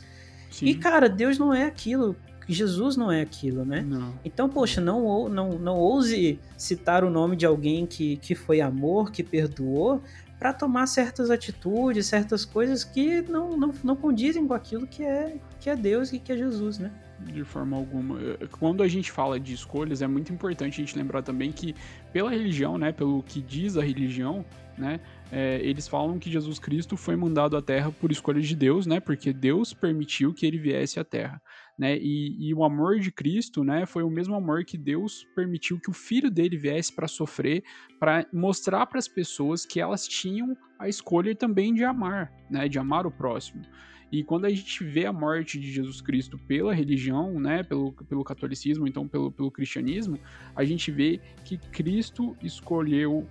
Sim. 0.50 0.66
E, 0.66 0.74
cara, 0.74 1.08
Deus 1.08 1.38
não 1.38 1.52
é 1.52 1.64
aquilo. 1.64 2.16
Jesus 2.48 2.96
não 2.96 3.12
é 3.12 3.20
aquilo, 3.20 3.64
né? 3.64 3.82
Não. 3.82 4.14
Então, 4.24 4.48
poxa, 4.48 4.80
não, 4.80 5.28
não, 5.28 5.58
não 5.58 5.76
ouse 5.76 6.40
citar 6.56 7.04
o 7.04 7.10
nome 7.10 7.36
de 7.36 7.44
alguém 7.44 7.84
que, 7.86 8.16
que 8.16 8.34
foi 8.34 8.60
amor, 8.62 9.10
que 9.10 9.22
perdoou, 9.22 10.02
para 10.38 10.52
tomar 10.52 10.86
certas 10.86 11.30
atitudes, 11.30 12.06
certas 12.06 12.44
coisas 12.44 12.84
que 12.84 13.20
não, 13.22 13.56
não, 13.56 13.74
não 13.82 13.96
condizem 13.96 14.46
com 14.46 14.54
aquilo 14.54 14.86
que 14.86 15.02
é, 15.02 15.36
que 15.60 15.68
é 15.68 15.76
Deus 15.76 16.12
e 16.12 16.18
que 16.18 16.32
é 16.32 16.36
Jesus, 16.36 16.78
né? 16.78 16.90
De 17.20 17.42
forma 17.42 17.76
alguma. 17.76 18.16
Quando 18.60 18.82
a 18.82 18.88
gente 18.88 19.10
fala 19.10 19.40
de 19.40 19.52
escolhas, 19.52 20.00
é 20.00 20.06
muito 20.06 20.32
importante 20.32 20.80
a 20.80 20.84
gente 20.84 20.96
lembrar 20.96 21.22
também 21.22 21.50
que, 21.50 21.74
pela 22.12 22.30
religião, 22.30 22.78
né, 22.78 22.92
pelo 22.92 23.22
que 23.24 23.42
diz 23.42 23.76
a 23.76 23.82
religião, 23.82 24.44
né, 24.76 25.00
é, 25.30 25.60
eles 25.62 25.86
falam 25.86 26.18
que 26.18 26.30
Jesus 26.30 26.58
Cristo 26.58 26.96
foi 26.96 27.14
mandado 27.14 27.56
à 27.56 27.62
Terra 27.62 27.92
por 27.92 28.10
escolha 28.10 28.40
de 28.40 28.56
Deus, 28.56 28.86
né? 28.86 28.98
Porque 28.98 29.32
Deus 29.32 29.74
permitiu 29.74 30.32
que 30.32 30.46
ele 30.46 30.58
viesse 30.58 30.98
à 30.98 31.04
Terra, 31.04 31.40
né? 31.78 31.98
E, 31.98 32.48
e 32.48 32.54
o 32.54 32.64
amor 32.64 32.98
de 32.98 33.12
Cristo, 33.12 33.62
né? 33.62 33.84
Foi 33.84 34.02
o 34.02 34.10
mesmo 34.10 34.34
amor 34.34 34.64
que 34.64 34.78
Deus 34.78 35.26
permitiu 35.34 35.78
que 35.78 35.90
o 35.90 35.92
Filho 35.92 36.30
dele 36.30 36.56
viesse 36.56 36.94
para 36.94 37.06
sofrer, 37.06 37.62
para 38.00 38.26
mostrar 38.32 38.86
para 38.86 38.98
as 38.98 39.08
pessoas 39.08 39.66
que 39.66 39.80
elas 39.80 40.08
tinham 40.08 40.56
a 40.78 40.88
escolha 40.88 41.34
também 41.34 41.74
de 41.74 41.84
amar, 41.84 42.32
né? 42.50 42.66
De 42.66 42.78
amar 42.78 43.06
o 43.06 43.10
próximo. 43.10 43.62
E 44.10 44.24
quando 44.24 44.46
a 44.46 44.50
gente 44.50 44.82
vê 44.82 45.04
a 45.04 45.12
morte 45.12 45.60
de 45.60 45.70
Jesus 45.70 46.00
Cristo 46.00 46.38
pela 46.38 46.72
religião, 46.72 47.38
né, 47.38 47.62
pelo, 47.62 47.92
pelo 47.92 48.24
catolicismo, 48.24 48.88
então 48.88 49.06
pelo, 49.06 49.30
pelo 49.30 49.50
cristianismo, 49.50 50.18
a 50.56 50.64
gente 50.64 50.90
vê 50.90 51.20
que 51.44 51.58
Cristo 51.58 52.34
escolheu 52.42 53.28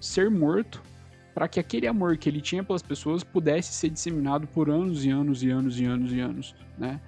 ser 0.00 0.30
morto 0.30 0.80
para 1.34 1.48
que 1.48 1.60
aquele 1.60 1.86
amor 1.86 2.16
que 2.16 2.28
ele 2.28 2.40
tinha 2.40 2.62
pelas 2.62 2.82
pessoas 2.82 3.22
pudesse 3.22 3.72
ser 3.72 3.90
disseminado 3.90 4.46
por 4.46 4.68
anos 4.68 5.04
e 5.04 5.10
anos 5.10 5.42
e 5.42 5.50
anos 5.50 5.80
e 5.80 5.84
anos 5.84 6.12
e 6.12 6.20
anos, 6.20 6.54
né? 6.78 7.00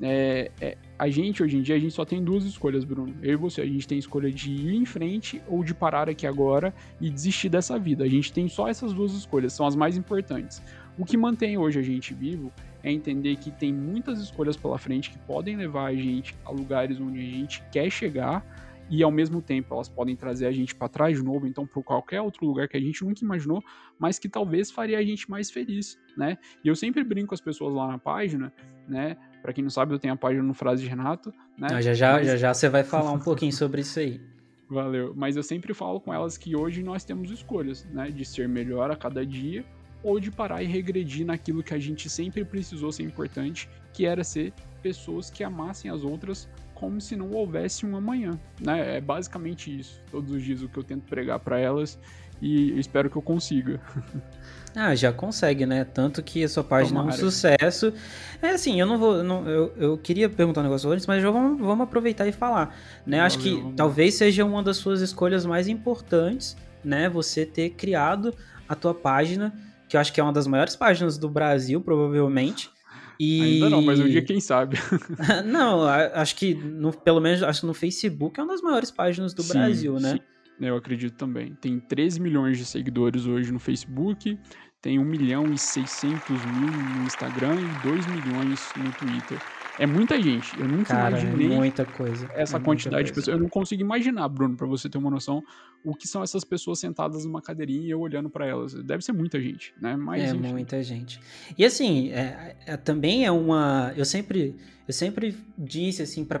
É, 0.00 0.50
é, 0.60 0.76
a 0.96 1.08
gente, 1.08 1.42
hoje 1.42 1.56
em 1.56 1.62
dia, 1.62 1.74
a 1.74 1.78
gente 1.78 1.92
só 1.92 2.04
tem 2.04 2.22
duas 2.22 2.44
escolhas, 2.44 2.84
Bruno. 2.84 3.14
Eu 3.20 3.32
e 3.32 3.36
você. 3.36 3.62
A 3.62 3.66
gente 3.66 3.86
tem 3.86 3.96
a 3.96 3.98
escolha 3.98 4.30
de 4.30 4.50
ir 4.50 4.76
em 4.76 4.84
frente 4.84 5.42
ou 5.48 5.64
de 5.64 5.74
parar 5.74 6.08
aqui 6.08 6.26
agora 6.26 6.72
e 7.00 7.10
desistir 7.10 7.48
dessa 7.48 7.78
vida. 7.78 8.04
A 8.04 8.08
gente 8.08 8.32
tem 8.32 8.48
só 8.48 8.68
essas 8.68 8.92
duas 8.92 9.12
escolhas, 9.12 9.52
são 9.52 9.66
as 9.66 9.74
mais 9.74 9.96
importantes. 9.96 10.62
O 10.96 11.04
que 11.04 11.16
mantém 11.16 11.58
hoje 11.58 11.78
a 11.78 11.82
gente 11.82 12.14
vivo 12.14 12.52
é 12.82 12.92
entender 12.92 13.36
que 13.36 13.50
tem 13.50 13.72
muitas 13.72 14.20
escolhas 14.20 14.56
pela 14.56 14.78
frente 14.78 15.10
que 15.10 15.18
podem 15.18 15.56
levar 15.56 15.86
a 15.86 15.94
gente 15.94 16.34
a 16.44 16.50
lugares 16.50 17.00
onde 17.00 17.18
a 17.18 17.22
gente 17.22 17.62
quer 17.72 17.90
chegar 17.90 18.44
e 18.90 19.02
ao 19.02 19.10
mesmo 19.10 19.42
tempo 19.42 19.74
elas 19.74 19.88
podem 19.88 20.16
trazer 20.16 20.46
a 20.46 20.52
gente 20.52 20.74
para 20.74 20.88
trás 20.88 21.16
de 21.16 21.22
novo, 21.22 21.46
então 21.46 21.66
para 21.66 21.82
qualquer 21.82 22.20
outro 22.20 22.46
lugar 22.46 22.68
que 22.68 22.76
a 22.76 22.80
gente 22.80 23.04
nunca 23.04 23.24
imaginou, 23.24 23.62
mas 23.98 24.18
que 24.18 24.28
talvez 24.28 24.70
faria 24.70 24.98
a 24.98 25.02
gente 25.02 25.30
mais 25.30 25.50
feliz, 25.50 25.98
né? 26.16 26.38
E 26.64 26.68
eu 26.68 26.76
sempre 26.76 27.04
brinco 27.04 27.28
com 27.28 27.34
as 27.34 27.40
pessoas 27.40 27.74
lá 27.74 27.86
na 27.86 27.98
página, 27.98 28.52
né? 28.88 29.16
Para 29.42 29.52
quem 29.52 29.62
não 29.62 29.70
sabe, 29.70 29.94
eu 29.94 29.98
tenho 29.98 30.14
a 30.14 30.16
página 30.16 30.42
no 30.42 30.54
Frase 30.54 30.82
de 30.82 30.88
Renato, 30.88 31.32
né? 31.56 31.68
Não, 31.70 31.82
já 31.82 31.94
já, 31.94 32.12
mas... 32.14 32.26
já 32.26 32.36
já 32.36 32.54
você 32.54 32.68
vai 32.68 32.84
falar 32.84 33.12
um 33.12 33.20
pouquinho 33.20 33.52
sobre 33.52 33.82
isso 33.82 33.98
aí. 33.98 34.20
Valeu, 34.68 35.14
mas 35.16 35.36
eu 35.36 35.42
sempre 35.42 35.72
falo 35.72 35.98
com 35.98 36.12
elas 36.12 36.36
que 36.36 36.54
hoje 36.54 36.82
nós 36.82 37.04
temos 37.04 37.30
escolhas, 37.30 37.84
né? 37.86 38.10
De 38.10 38.24
ser 38.24 38.48
melhor 38.48 38.90
a 38.90 38.96
cada 38.96 39.24
dia 39.24 39.64
ou 40.02 40.20
de 40.20 40.30
parar 40.30 40.62
e 40.62 40.66
regredir 40.66 41.26
naquilo 41.26 41.62
que 41.62 41.74
a 41.74 41.78
gente 41.78 42.08
sempre 42.08 42.44
precisou 42.44 42.92
ser 42.92 43.02
importante, 43.02 43.68
que 43.92 44.06
era 44.06 44.22
ser 44.22 44.52
pessoas 44.82 45.28
que 45.28 45.42
amassem 45.42 45.90
as 45.90 46.04
outras 46.04 46.48
como 46.78 47.00
se 47.00 47.16
não 47.16 47.30
houvesse 47.32 47.84
um 47.84 47.96
amanhã, 47.96 48.38
né? 48.60 48.98
É 48.98 49.00
basicamente 49.00 49.76
isso. 49.76 50.00
Todos 50.12 50.30
os 50.30 50.42
dias 50.42 50.62
o 50.62 50.68
que 50.68 50.78
eu 50.78 50.84
tento 50.84 51.02
pregar 51.02 51.40
para 51.40 51.58
elas 51.58 51.98
e 52.40 52.78
espero 52.78 53.10
que 53.10 53.16
eu 53.16 53.22
consiga. 53.22 53.80
Ah, 54.76 54.94
já 54.94 55.12
consegue, 55.12 55.66
né? 55.66 55.82
Tanto 55.82 56.22
que 56.22 56.44
a 56.44 56.48
sua 56.48 56.62
página 56.62 57.00
Tomara. 57.00 57.16
é 57.16 57.18
um 57.18 57.18
sucesso. 57.18 57.92
É 58.40 58.50
assim, 58.50 58.78
eu 58.78 58.86
não 58.86 58.96
vou. 58.96 59.24
Não, 59.24 59.48
eu, 59.48 59.74
eu 59.76 59.98
queria 59.98 60.28
perguntar 60.28 60.60
um 60.60 60.64
negócio 60.64 60.88
antes, 60.88 61.04
mas 61.04 61.20
já 61.20 61.30
vamos, 61.30 61.58
vamos 61.58 61.82
aproveitar 61.82 62.28
e 62.28 62.32
falar. 62.32 62.76
Né? 63.04 63.18
Acho 63.18 63.40
que 63.40 63.72
talvez 63.74 64.14
seja 64.14 64.44
uma 64.44 64.62
das 64.62 64.76
suas 64.76 65.00
escolhas 65.00 65.44
mais 65.44 65.66
importantes, 65.66 66.56
né? 66.84 67.08
Você 67.08 67.44
ter 67.44 67.70
criado 67.70 68.32
a 68.68 68.74
tua 68.76 68.94
página, 68.94 69.52
que 69.88 69.96
eu 69.96 70.00
acho 70.00 70.12
que 70.12 70.20
é 70.20 70.22
uma 70.22 70.34
das 70.34 70.46
maiores 70.46 70.76
páginas 70.76 71.18
do 71.18 71.28
Brasil, 71.28 71.80
provavelmente. 71.80 72.70
E... 73.20 73.42
Ainda 73.42 73.70
não, 73.70 73.82
mas 73.82 73.98
um 73.98 74.06
dia 74.06 74.22
quem 74.22 74.40
sabe. 74.40 74.78
não, 75.44 75.82
acho 75.82 76.36
que 76.36 76.54
no, 76.54 76.92
pelo 76.92 77.20
menos 77.20 77.42
acho 77.42 77.60
que 77.60 77.66
no 77.66 77.74
Facebook 77.74 78.38
é 78.38 78.42
uma 78.42 78.52
das 78.52 78.62
maiores 78.62 78.90
páginas 78.90 79.34
do 79.34 79.42
sim, 79.42 79.52
Brasil, 79.52 79.94
né? 79.94 80.12
Sim. 80.12 80.20
Eu 80.60 80.76
acredito 80.76 81.16
também. 81.16 81.54
Tem 81.60 81.78
13 81.78 82.20
milhões 82.20 82.58
de 82.58 82.64
seguidores 82.64 83.26
hoje 83.26 83.52
no 83.52 83.60
Facebook, 83.60 84.38
tem 84.80 84.98
1 84.98 85.04
milhão 85.04 85.52
e 85.52 85.58
600 85.58 86.28
mil 86.28 86.70
no 86.70 87.04
Instagram 87.04 87.56
e 87.60 87.88
2 87.88 88.06
milhões 88.06 88.68
no 88.76 88.90
Twitter. 88.92 89.38
É 89.78 89.86
muita 89.86 90.20
gente. 90.20 90.58
Eu 90.58 90.66
nunca 90.66 90.94
Cara, 90.94 91.16
é 91.16 91.20
imaginei 91.20 91.52
é 91.52 91.56
muita 91.56 91.84
coisa. 91.84 92.28
essa 92.34 92.56
é 92.56 92.60
quantidade 92.60 93.08
de 93.08 93.12
pessoas. 93.14 93.36
Eu 93.36 93.40
não 93.40 93.48
consigo 93.48 93.80
imaginar, 93.80 94.28
Bruno, 94.28 94.56
para 94.56 94.66
você 94.66 94.88
ter 94.88 94.98
uma 94.98 95.10
noção, 95.10 95.42
o 95.84 95.94
que 95.94 96.08
são 96.08 96.22
essas 96.22 96.44
pessoas 96.44 96.80
sentadas 96.80 97.24
numa 97.24 97.40
cadeirinha 97.40 97.86
e 97.86 97.90
eu 97.90 98.00
olhando 98.00 98.28
para 98.28 98.46
elas. 98.46 98.74
Deve 98.74 99.04
ser 99.04 99.12
muita 99.12 99.40
gente, 99.40 99.72
né? 99.80 99.96
Mas, 99.96 100.22
é 100.22 100.34
enfim. 100.34 100.48
muita 100.48 100.82
gente. 100.82 101.20
E 101.56 101.64
assim, 101.64 102.10
é, 102.10 102.56
é, 102.66 102.76
também 102.76 103.24
é 103.24 103.30
uma. 103.30 103.92
Eu 103.96 104.04
sempre, 104.04 104.56
eu 104.86 104.92
sempre 104.92 105.36
disse 105.56 106.02
assim 106.02 106.24
para 106.24 106.40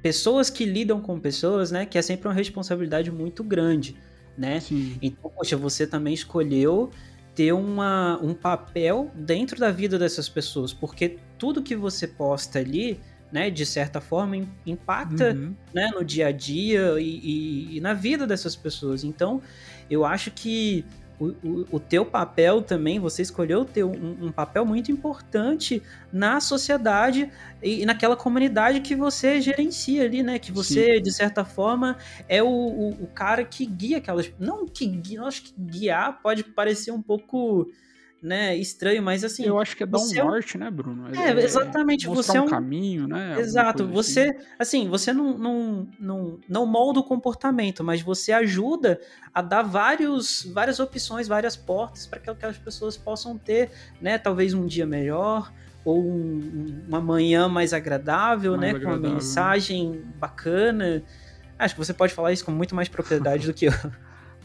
pessoas 0.00 0.48
que 0.48 0.64
lidam 0.64 1.00
com 1.00 1.18
pessoas, 1.18 1.70
né, 1.70 1.84
que 1.84 1.98
é 1.98 2.02
sempre 2.02 2.28
uma 2.28 2.34
responsabilidade 2.34 3.10
muito 3.10 3.42
grande 3.42 3.96
né? 4.36 4.60
Sim. 4.60 4.96
Então, 5.00 5.30
poxa, 5.30 5.56
você 5.56 5.86
também 5.86 6.12
escolheu 6.12 6.90
ter 7.34 7.52
uma, 7.52 8.18
um 8.22 8.32
papel 8.34 9.10
dentro 9.14 9.58
da 9.58 9.70
vida 9.70 9.98
dessas 9.98 10.28
pessoas, 10.28 10.72
porque 10.72 11.18
tudo 11.38 11.62
que 11.62 11.74
você 11.74 12.06
posta 12.06 12.58
ali, 12.60 13.00
né, 13.32 13.50
de 13.50 13.66
certa 13.66 14.00
forma, 14.00 14.36
impacta 14.64 15.32
Uhum. 15.32 15.54
né, 15.74 15.90
no 15.94 16.04
dia 16.04 16.28
a 16.28 16.32
dia 16.32 17.00
e, 17.00 17.18
e- 17.18 17.76
e 17.76 17.80
na 17.80 17.92
vida 17.92 18.26
dessas 18.26 18.54
pessoas. 18.54 19.02
Então, 19.02 19.42
eu 19.90 20.04
acho 20.04 20.30
que 20.30 20.84
o, 21.18 21.26
o- 21.42 21.66
o 21.72 21.80
teu 21.80 22.04
papel 22.04 22.62
também, 22.62 22.98
você 22.98 23.22
escolheu 23.22 23.64
ter 23.64 23.84
um, 23.84 24.26
um 24.26 24.32
papel 24.32 24.64
muito 24.64 24.90
importante 24.90 25.82
na 26.12 26.40
sociedade 26.40 27.30
e, 27.62 27.82
e 27.82 27.86
naquela 27.86 28.16
comunidade 28.16 28.80
que 28.80 28.94
você 28.96 29.40
gerencia 29.40 30.04
ali, 30.04 30.22
né? 30.22 30.38
Que 30.38 30.50
você, 30.52 31.00
de 31.00 31.12
certa 31.12 31.44
forma, 31.44 31.96
é 32.28 32.42
o, 32.42 32.46
o, 32.48 33.04
o 33.04 33.06
cara 33.08 33.44
que 33.44 33.64
guia 33.66 33.98
aquelas. 33.98 34.32
Não 34.38 34.66
que 34.66 34.86
guia, 34.86 35.22
acho 35.22 35.42
que 35.44 35.54
guiar 35.58 36.20
pode 36.22 36.42
parecer 36.44 36.90
um 36.92 37.02
pouco 37.02 37.66
né, 38.24 38.56
estranho, 38.56 39.02
mas 39.02 39.22
assim. 39.22 39.44
Eu 39.44 39.58
acho 39.60 39.76
que 39.76 39.82
é 39.82 39.86
dar 39.86 39.98
um 39.98 40.10
é 40.10 40.14
norte, 40.24 40.56
né, 40.56 40.70
Bruno? 40.70 41.14
É, 41.14 41.30
exatamente, 41.42 42.06
Mostrar 42.08 42.22
você 42.32 42.38
é 42.38 42.40
um 42.40 42.46
caminho, 42.48 43.06
né? 43.06 43.38
Exato, 43.38 43.84
coisa 43.84 43.92
você, 43.92 44.20
assim. 44.30 44.38
assim, 44.58 44.88
você 44.88 45.12
não, 45.12 45.36
não, 45.36 45.88
não, 46.00 46.40
não 46.48 46.66
molda 46.66 47.00
o 47.00 47.04
comportamento, 47.04 47.84
mas 47.84 48.00
você 48.00 48.32
ajuda 48.32 48.98
a 49.32 49.42
dar 49.42 49.60
vários, 49.62 50.42
várias 50.54 50.80
opções, 50.80 51.28
várias 51.28 51.54
portas 51.54 52.06
para 52.06 52.18
que 52.18 52.30
aquelas 52.30 52.56
pessoas 52.56 52.96
possam 52.96 53.36
ter, 53.36 53.70
né, 54.00 54.16
talvez 54.16 54.54
um 54.54 54.64
dia 54.66 54.86
melhor 54.86 55.52
ou 55.84 56.02
um- 56.02 56.38
um- 56.38 56.84
uma 56.88 57.02
manhã 57.02 57.46
mais 57.46 57.74
agradável, 57.74 58.52
Mais 58.56 58.72
né, 58.72 58.78
com 58.78 58.86
uma 58.86 58.94
agradável. 58.94 59.14
mensagem 59.16 60.02
bacana. 60.18 61.02
Acho 61.58 61.74
que 61.74 61.84
você 61.84 61.92
pode 61.92 62.14
falar 62.14 62.32
isso 62.32 62.44
com 62.44 62.50
muito 62.50 62.74
mais 62.74 62.88
propriedade 62.88 63.46
do 63.46 63.52
que 63.52 63.66
eu. 63.66 63.72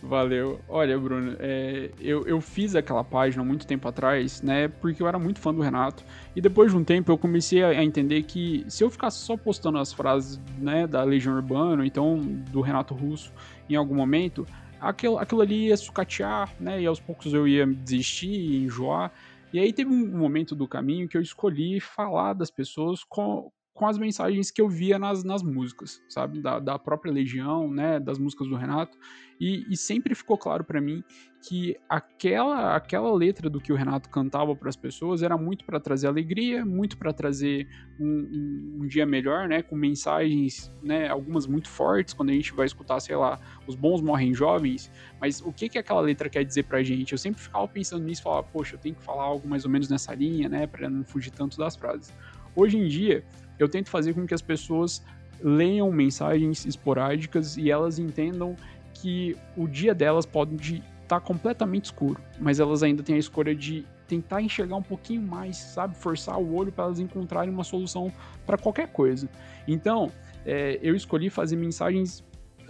Valeu. 0.02 0.62
Olha, 0.68 0.97
Bruno, 0.97 1.36
é, 1.39 1.91
eu, 2.00 2.26
eu 2.26 2.39
fiz 2.39 2.74
aquela 2.74 3.04
página 3.04 3.43
muito 3.43 3.68
tempo 3.68 3.86
atrás, 3.88 4.41
né? 4.41 4.70
Porque 4.70 5.04
eu 5.04 5.08
era 5.08 5.20
muito 5.20 5.39
fã 5.39 5.54
do 5.54 5.62
Renato. 5.62 6.06
E 6.34 6.39
depois 6.39 6.72
de 6.72 6.78
um 6.78 6.84
tempo 6.86 7.12
eu 7.12 7.18
comecei 7.18 7.62
a, 7.62 7.70
a 7.70 7.84
entender 7.84 8.24
que 8.24 8.66
se 8.70 8.82
eu 8.82 8.89
ficasse 8.89 9.20
só 9.20 9.36
postando 9.36 9.78
as 9.78 9.91
frases, 9.91 10.39
né, 10.58 10.88
da 10.88 11.04
Legião 11.04 11.36
Urbana, 11.36 11.86
então 11.86 12.18
do 12.50 12.62
Renato 12.62 12.93
Russo, 12.93 13.34
em 13.70 13.76
algum 13.76 13.93
momento, 13.93 14.47
aquilo, 14.80 15.18
aquilo 15.18 15.41
ali 15.41 15.68
ia 15.68 15.76
sucatear, 15.76 16.54
né? 16.60 16.82
E 16.82 16.86
aos 16.86 17.00
poucos 17.02 17.34
eu 17.34 17.45
ia 17.45 17.68
desistir 17.68 18.64
enjoar. 18.64 19.12
E 19.52 19.60
aí 19.60 19.74
teve 19.74 19.91
um 19.91 20.18
momento 20.18 20.56
do 20.56 20.68
caminho 20.68 21.10
que 21.10 21.18
eu 21.18 21.22
escolhi 21.22 21.82
falar 21.82 22.34
das 22.34 22.50
pessoas 22.50 23.04
com, 23.04 23.52
com 23.80 23.88
as 23.88 23.97
mensagens 23.97 24.51
que 24.51 24.61
eu 24.61 24.67
via 24.67 24.99
nas, 24.99 25.23
nas 25.23 25.41
músicas, 25.41 26.01
sabe? 26.09 26.41
Da, 26.41 26.59
da 26.59 26.77
própria 26.77 27.13
Legião, 27.13 27.71
né? 27.71 27.97
Das 27.97 28.19
músicas 28.19 28.45
do 28.49 28.57
Renato. 28.57 28.97
E, 29.39 29.63
e 29.71 29.77
sempre 29.77 30.13
ficou 30.13 30.38
claro 30.38 30.65
pra 30.65 30.82
mim 30.82 31.01
que 31.47 31.73
aquela 31.88 32.75
aquela 32.75 33.09
letra 33.15 33.49
do 33.49 33.61
que 33.61 33.71
o 33.71 33.75
Renato 33.77 34.09
cantava 34.09 34.53
para 34.53 34.67
as 34.67 34.75
pessoas 34.75 35.23
era 35.23 35.38
muito 35.38 35.63
para 35.63 35.80
trazer 35.80 36.07
alegria, 36.07 36.65
muito 36.65 36.97
para 36.97 37.13
trazer 37.13 37.69
um, 37.97 38.03
um- 38.05 38.80
um 38.84 38.86
dia 38.88 39.05
melhor, 39.05 39.47
né? 39.47 39.61
Com 39.63 39.77
mensagens, 39.77 40.69
né? 40.84 41.07
Algumas 41.07 41.47
muito 41.47 41.69
fortes 41.69 42.13
quando 42.13 42.32
a 42.32 42.34
gente 42.34 42.53
vai 42.53 42.65
escutar, 42.65 42.99
sei 42.99 43.15
lá, 43.15 43.39
os 43.65 43.75
bons 43.75 44.01
morrem 44.01 44.34
jovens. 44.34 44.91
Mas 45.21 45.39
o 45.39 45.53
que 45.53 45.69
que 45.69 45.77
aquela 45.77 46.01
letra 46.01 46.27
quer 46.30 46.43
dizer 46.43 46.63
pra 46.63 46.84
gente? 46.84 47.13
Eu 47.13 47.17
sempre 47.17 47.41
ficava 47.41 47.65
pensando 47.65 48.03
nisso, 48.03 48.23
falava, 48.23 48.43
poxa, 48.43 48.75
eu 48.75 48.80
tenho 48.80 48.95
que 48.95 49.03
falar 49.05 49.23
algo 49.23 49.47
mais 49.47 49.63
ou 49.63 49.71
menos 49.71 49.88
nessa 49.88 50.13
linha, 50.13 50.49
né? 50.49 50.67
Para 50.67 50.89
não 50.89 51.05
fugir 51.05 51.32
tanto 51.32 51.57
das 51.57 51.77
frases. 51.77 52.13
Hoje 52.53 52.77
em 52.77 52.89
dia 52.89 53.23
eu 53.60 53.68
tento 53.68 53.89
fazer 53.89 54.14
com 54.14 54.26
que 54.26 54.34
as 54.34 54.41
pessoas 54.41 55.03
leiam 55.41 55.91
mensagens 55.91 56.66
esporádicas 56.66 57.57
e 57.57 57.70
elas 57.70 57.99
entendam 57.99 58.55
que 58.93 59.36
o 59.55 59.68
dia 59.68 59.93
delas 59.93 60.26
pode 60.26 60.84
estar 61.03 61.20
completamente 61.20 61.86
escuro, 61.86 62.22
mas 62.39 62.60
elas 62.60 62.84
ainda 62.84 63.03
têm 63.03 63.16
a 63.16 63.20
escolha 63.20 63.55
de 63.55 63.86
tentar 64.07 64.41
enxergar 64.41 64.76
um 64.76 64.82
pouquinho 64.82 65.22
mais, 65.22 65.57
sabe? 65.57 65.95
Forçar 65.95 66.39
o 66.39 66.55
olho 66.55 66.72
para 66.72 66.86
elas 66.86 66.99
encontrarem 66.99 67.53
uma 67.53 67.64
solução 67.64 68.12
para 68.45 68.57
qualquer 68.57 68.88
coisa. 68.91 69.30
Então, 69.68 70.12
é, 70.45 70.80
eu 70.82 70.95
escolhi 70.95 71.30
fazer 71.30 71.55
mensagens. 71.55 72.24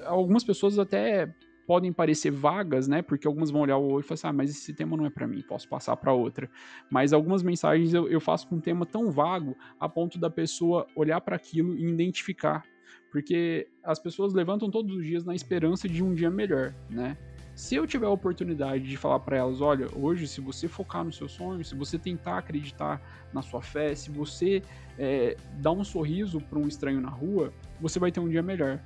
Algumas 0.06 0.44
pessoas 0.44 0.78
até 0.78 1.30
podem 1.70 1.94
parecer 1.94 2.32
vagas, 2.32 2.88
né? 2.88 3.04
Porque 3.04 3.28
algumas 3.28 3.52
vão 3.52 3.62
olhar 3.62 3.78
o 3.78 3.88
olho 3.88 4.00
e 4.00 4.04
falar 4.04 4.16
assim, 4.16 4.28
ah, 4.28 4.34
mas 4.34 4.50
esse 4.50 4.74
tema 4.74 4.98
não 4.98 5.06
é 5.06 5.10
para 5.12 5.28
mim, 5.28 5.44
posso 5.48 5.70
passar 5.70 5.96
para 5.98 6.12
outra. 6.12 6.50
Mas 6.90 7.14
algumas 7.14 7.44
mensagens 7.44 7.94
eu, 7.94 8.10
eu 8.10 8.20
faço 8.20 8.48
com 8.48 8.56
um 8.56 8.60
tema 8.60 8.88
tão 8.88 9.12
vago 9.12 9.56
a 9.80 9.88
ponto 9.88 10.18
da 10.18 10.32
pessoa 10.32 10.88
olhar 10.96 11.22
para 11.22 11.36
aquilo 11.36 11.78
e 11.78 11.88
identificar 11.88 12.64
porque 13.12 13.68
as 13.84 14.00
pessoas 14.00 14.34
levantam 14.34 14.70
todos 14.70 14.96
os 14.96 15.04
dias 15.04 15.26
na 15.26 15.34
esperança 15.34 15.88
de 15.88 16.04
um 16.04 16.14
dia 16.14 16.30
melhor, 16.30 16.74
né? 16.90 17.18
Se 17.56 17.76
eu 17.76 17.86
tiver 17.86 18.06
a 18.06 18.10
oportunidade 18.10 18.88
de 18.88 18.96
falar 18.96 19.20
para 19.20 19.36
elas, 19.38 19.60
olha, 19.60 19.88
hoje 19.94 20.28
se 20.28 20.40
você 20.40 20.68
focar 20.68 21.04
no 21.04 21.12
seu 21.12 21.28
sonho, 21.28 21.64
se 21.66 21.76
você 21.76 21.98
tentar 21.98 22.38
acreditar 22.38 23.02
na 23.34 23.42
sua 23.42 23.62
fé, 23.62 23.94
se 23.96 24.10
você 24.10 24.62
é, 24.98 25.36
dar 25.58 25.72
um 25.72 25.84
sorriso 25.84 26.40
para 26.40 26.58
um 26.58 26.68
estranho 26.68 27.02
na 27.02 27.10
rua, 27.10 27.52
você 27.82 28.00
vai 28.00 28.12
ter 28.12 28.22
um 28.22 28.30
dia 28.30 28.42
melhor. 28.42 28.80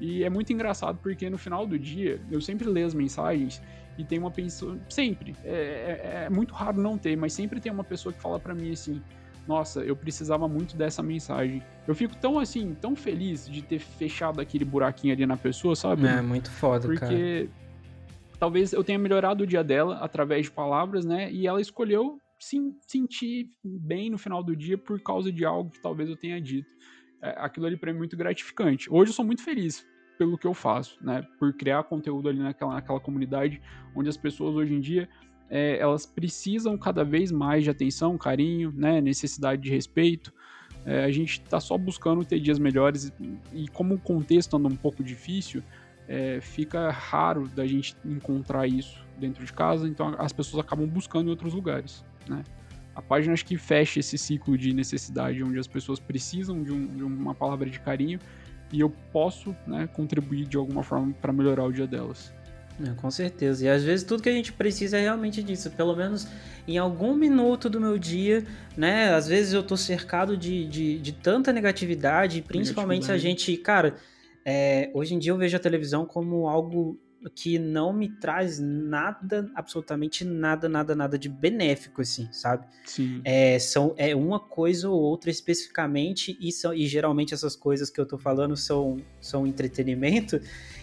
E 0.00 0.24
é 0.24 0.30
muito 0.30 0.52
engraçado 0.52 0.98
porque 1.02 1.28
no 1.28 1.36
final 1.36 1.66
do 1.66 1.78
dia 1.78 2.20
eu 2.30 2.40
sempre 2.40 2.68
leio 2.68 2.86
as 2.86 2.94
mensagens 2.94 3.60
e 3.98 4.04
tem 4.04 4.18
uma 4.18 4.30
pessoa, 4.30 4.78
sempre, 4.88 5.34
é, 5.44 5.50
é- 5.50 6.24
é 6.26 6.30
muito 6.30 6.54
raro 6.54 6.80
não 6.80 6.96
ter, 6.96 7.16
mas 7.16 7.32
sempre 7.34 7.60
tem 7.60 7.70
uma 7.70 7.84
pessoa 7.84 8.12
que 8.12 8.20
fala 8.20 8.38
para 8.40 8.54
mim 8.54 8.72
assim, 8.72 9.02
nossa, 9.46 9.80
eu 9.80 9.94
precisava 9.96 10.46
muito 10.48 10.76
dessa 10.76 11.02
mensagem. 11.02 11.62
Eu 11.86 11.94
fico 11.94 12.14
tão 12.16 12.38
assim, 12.38 12.74
tão 12.80 12.94
feliz 12.96 13.46
de 13.46 13.62
ter 13.62 13.78
fechado 13.78 14.40
aquele 14.40 14.64
buraquinho 14.64 15.12
ali 15.12 15.26
na 15.26 15.36
pessoa, 15.36 15.74
sabe? 15.76 16.06
É 16.06 16.22
muito 16.22 16.50
foda, 16.50 16.86
cara. 16.94 16.98
Porque 17.12 17.48
talvez 18.38 18.72
eu 18.72 18.82
tenha 18.84 18.98
melhorado 18.98 19.44
o 19.44 19.46
dia 19.46 19.62
dela 19.64 19.96
através 19.98 20.46
de 20.46 20.52
palavras, 20.52 21.04
né? 21.04 21.30
E 21.32 21.46
ela 21.46 21.60
escolheu 21.60 22.18
se 22.38 22.58
sentir 22.86 23.50
bem 23.62 24.08
no 24.08 24.16
final 24.16 24.42
do 24.42 24.56
dia 24.56 24.78
por 24.78 24.98
causa 25.00 25.30
de 25.30 25.44
algo 25.44 25.70
que 25.70 25.82
talvez 25.82 26.08
eu 26.08 26.16
tenha 26.16 26.40
dito. 26.40 26.68
É, 27.22 27.34
aquilo 27.38 27.66
ali 27.66 27.76
pra 27.76 27.90
mim 27.92 27.96
é 27.96 27.98
muito 27.98 28.16
gratificante. 28.16 28.88
Hoje 28.90 29.10
eu 29.10 29.14
sou 29.14 29.24
muito 29.24 29.42
feliz 29.42 29.84
pelo 30.20 30.36
que 30.36 30.46
eu 30.46 30.52
faço, 30.52 30.98
né? 31.00 31.26
Por 31.38 31.50
criar 31.54 31.82
conteúdo 31.84 32.28
ali 32.28 32.38
naquela, 32.40 32.74
naquela 32.74 33.00
comunidade 33.00 33.58
onde 33.96 34.10
as 34.10 34.18
pessoas 34.18 34.54
hoje 34.54 34.74
em 34.74 34.80
dia 34.80 35.08
é, 35.48 35.78
elas 35.78 36.04
precisam 36.04 36.76
cada 36.76 37.02
vez 37.02 37.32
mais 37.32 37.64
de 37.64 37.70
atenção, 37.70 38.18
carinho, 38.18 38.70
né? 38.76 39.00
Necessidade 39.00 39.62
de 39.62 39.70
respeito. 39.70 40.30
É, 40.84 41.04
a 41.04 41.10
gente 41.10 41.40
está 41.40 41.58
só 41.58 41.78
buscando 41.78 42.22
ter 42.22 42.38
dias 42.38 42.58
melhores 42.58 43.10
e 43.54 43.66
como 43.68 43.94
o 43.94 43.98
contexto 43.98 44.58
anda 44.58 44.68
um 44.68 44.76
pouco 44.76 45.02
difícil, 45.02 45.62
é, 46.06 46.38
fica 46.42 46.90
raro 46.90 47.48
da 47.48 47.66
gente 47.66 47.96
encontrar 48.04 48.66
isso 48.66 49.02
dentro 49.18 49.42
de 49.42 49.52
casa, 49.54 49.88
então 49.88 50.14
as 50.18 50.34
pessoas 50.34 50.62
acabam 50.62 50.86
buscando 50.86 51.28
em 51.28 51.30
outros 51.30 51.54
lugares, 51.54 52.04
né? 52.28 52.44
A 52.94 53.00
página 53.00 53.32
acho 53.32 53.46
que 53.46 53.56
fecha 53.56 54.00
esse 54.00 54.18
ciclo 54.18 54.58
de 54.58 54.74
necessidade 54.74 55.42
onde 55.42 55.58
as 55.58 55.66
pessoas 55.66 55.98
precisam 55.98 56.62
de, 56.62 56.72
um- 56.72 56.86
de 56.86 57.02
uma 57.04 57.34
palavra 57.34 57.70
de 57.70 57.80
carinho 57.80 58.18
e 58.72 58.80
eu 58.80 58.90
posso 59.12 59.54
né, 59.66 59.88
contribuir 59.92 60.46
de 60.46 60.56
alguma 60.56 60.82
forma 60.82 61.12
para 61.20 61.32
melhorar 61.32 61.64
o 61.64 61.72
dia 61.72 61.86
delas. 61.86 62.32
É, 62.82 62.94
com 62.94 63.10
certeza. 63.10 63.66
E 63.66 63.68
às 63.68 63.84
vezes 63.84 64.04
tudo 64.04 64.22
que 64.22 64.28
a 64.28 64.32
gente 64.32 64.52
precisa 64.52 64.96
é 64.96 65.02
realmente 65.02 65.42
disso. 65.42 65.70
Pelo 65.70 65.94
menos 65.94 66.26
em 66.66 66.78
algum 66.78 67.14
minuto 67.14 67.68
do 67.68 67.80
meu 67.80 67.98
dia, 67.98 68.44
né? 68.76 69.12
Às 69.12 69.28
vezes 69.28 69.52
eu 69.52 69.62
tô 69.62 69.76
cercado 69.76 70.36
de, 70.36 70.66
de, 70.66 70.98
de 70.98 71.12
tanta 71.12 71.52
negatividade, 71.52 72.40
principalmente 72.42 73.04
se 73.04 73.10
a 73.10 73.14
Negatividade. 73.14 73.44
gente. 73.50 73.62
Cara, 73.62 73.96
é, 74.44 74.90
hoje 74.94 75.14
em 75.14 75.18
dia 75.18 75.32
eu 75.32 75.36
vejo 75.36 75.56
a 75.56 75.60
televisão 75.60 76.06
como 76.06 76.48
algo 76.48 76.98
que 77.34 77.58
não 77.58 77.92
me 77.92 78.08
traz 78.08 78.58
nada, 78.58 79.50
absolutamente 79.54 80.24
nada, 80.24 80.68
nada, 80.68 80.94
nada 80.94 81.18
de 81.18 81.28
benéfico, 81.28 82.00
assim, 82.00 82.28
sabe? 82.32 82.66
Sim. 82.86 83.20
É, 83.24 83.58
são, 83.58 83.94
é 83.98 84.14
uma 84.16 84.40
coisa 84.40 84.88
ou 84.88 84.98
outra 84.98 85.30
especificamente, 85.30 86.36
e, 86.40 86.50
são, 86.50 86.72
e 86.72 86.86
geralmente 86.86 87.34
essas 87.34 87.54
coisas 87.54 87.90
que 87.90 88.00
eu 88.00 88.06
tô 88.06 88.16
falando 88.16 88.56
são, 88.56 88.96
são 89.20 89.46
entretenimento. 89.46 90.40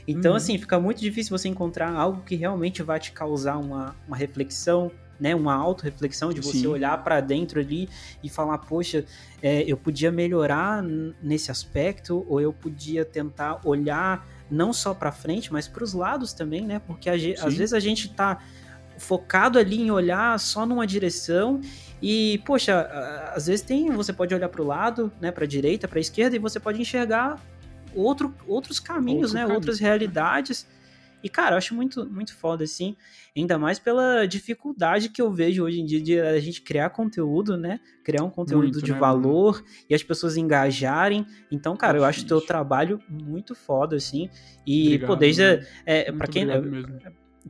Então, 0.07 0.31
Uhum. 0.31 0.37
assim, 0.37 0.57
fica 0.57 0.79
muito 0.79 0.99
difícil 1.01 1.37
você 1.37 1.47
encontrar 1.47 1.91
algo 1.91 2.23
que 2.23 2.35
realmente 2.35 2.83
vai 2.83 2.99
te 2.99 3.11
causar 3.11 3.57
uma, 3.57 3.95
uma 4.07 4.15
reflexão, 4.15 4.91
né? 5.19 5.35
Uma 5.35 5.53
auto-reflexão 5.55 6.31
de 6.31 6.41
você 6.41 6.59
Sim. 6.59 6.67
olhar 6.67 7.03
pra 7.03 7.19
dentro 7.19 7.59
ali 7.59 7.89
e 8.23 8.29
falar, 8.29 8.57
poxa, 8.59 9.05
é, 9.41 9.63
eu 9.63 9.77
podia 9.77 10.11
melhorar 10.11 10.83
nesse 11.21 11.51
aspecto, 11.51 12.25
ou 12.27 12.39
eu 12.41 12.53
podia 12.53 13.05
tentar 13.05 13.61
olhar 13.63 14.27
não 14.49 14.71
só 14.71 14.93
pra 14.93 15.11
frente, 15.11 15.51
mas 15.51 15.67
pros 15.67 15.93
lados 15.93 16.33
também, 16.33 16.65
né? 16.65 16.79
Porque 16.79 17.09
às 17.09 17.21
vezes 17.55 17.73
a 17.73 17.79
gente 17.79 18.09
tá 18.13 18.39
focado 18.97 19.59
ali 19.59 19.81
em 19.81 19.91
olhar 19.91 20.39
só 20.39 20.65
numa 20.65 20.87
direção 20.87 21.61
e, 22.01 22.41
poxa, 22.45 22.81
às 23.33 23.47
vezes 23.47 23.63
tem, 23.63 23.91
você 23.91 24.11
pode 24.13 24.33
olhar 24.33 24.49
para 24.49 24.61
o 24.61 24.65
lado, 24.65 25.11
né, 25.19 25.31
para 25.31 25.45
direita, 25.45 25.87
para 25.87 25.99
esquerda 25.99 26.35
e 26.35 26.39
você 26.39 26.59
pode 26.59 26.81
enxergar 26.81 27.39
outro, 27.93 28.33
outros 28.47 28.79
caminhos, 28.79 29.21
Outro 29.23 29.35
né, 29.35 29.41
caminho, 29.41 29.55
outras 29.55 29.79
né? 29.79 29.87
realidades. 29.87 30.67
E, 31.23 31.29
cara, 31.29 31.55
eu 31.55 31.57
acho 31.57 31.73
muito, 31.73 32.05
muito 32.09 32.35
foda, 32.35 32.63
assim, 32.63 32.95
ainda 33.35 33.57
mais 33.57 33.79
pela 33.79 34.25
dificuldade 34.27 35.09
que 35.09 35.21
eu 35.21 35.31
vejo 35.31 35.63
hoje 35.63 35.81
em 35.81 35.85
dia 35.85 36.01
de 36.01 36.19
a 36.19 36.39
gente 36.39 36.61
criar 36.61 36.89
conteúdo, 36.91 37.57
né? 37.57 37.79
Criar 38.03 38.23
um 38.23 38.29
conteúdo 38.29 38.63
Muito, 38.63 38.81
de 38.81 38.91
né, 38.91 38.99
valor 38.99 39.63
e 39.89 39.95
as 39.95 40.03
pessoas 40.03 40.37
engajarem. 40.37 41.25
Então, 41.51 41.75
cara, 41.75 41.97
eu 41.97 42.05
acho 42.05 42.23
o 42.23 42.27
teu 42.27 42.39
trabalho 42.39 43.01
muito 43.09 43.55
foda, 43.55 43.95
assim. 43.95 44.29
E, 44.65 44.85
Obrigado, 44.87 45.07
pô, 45.07 45.15
desde. 45.15 45.41
É, 45.85 46.11
pra 46.11 46.27
quem. 46.27 46.45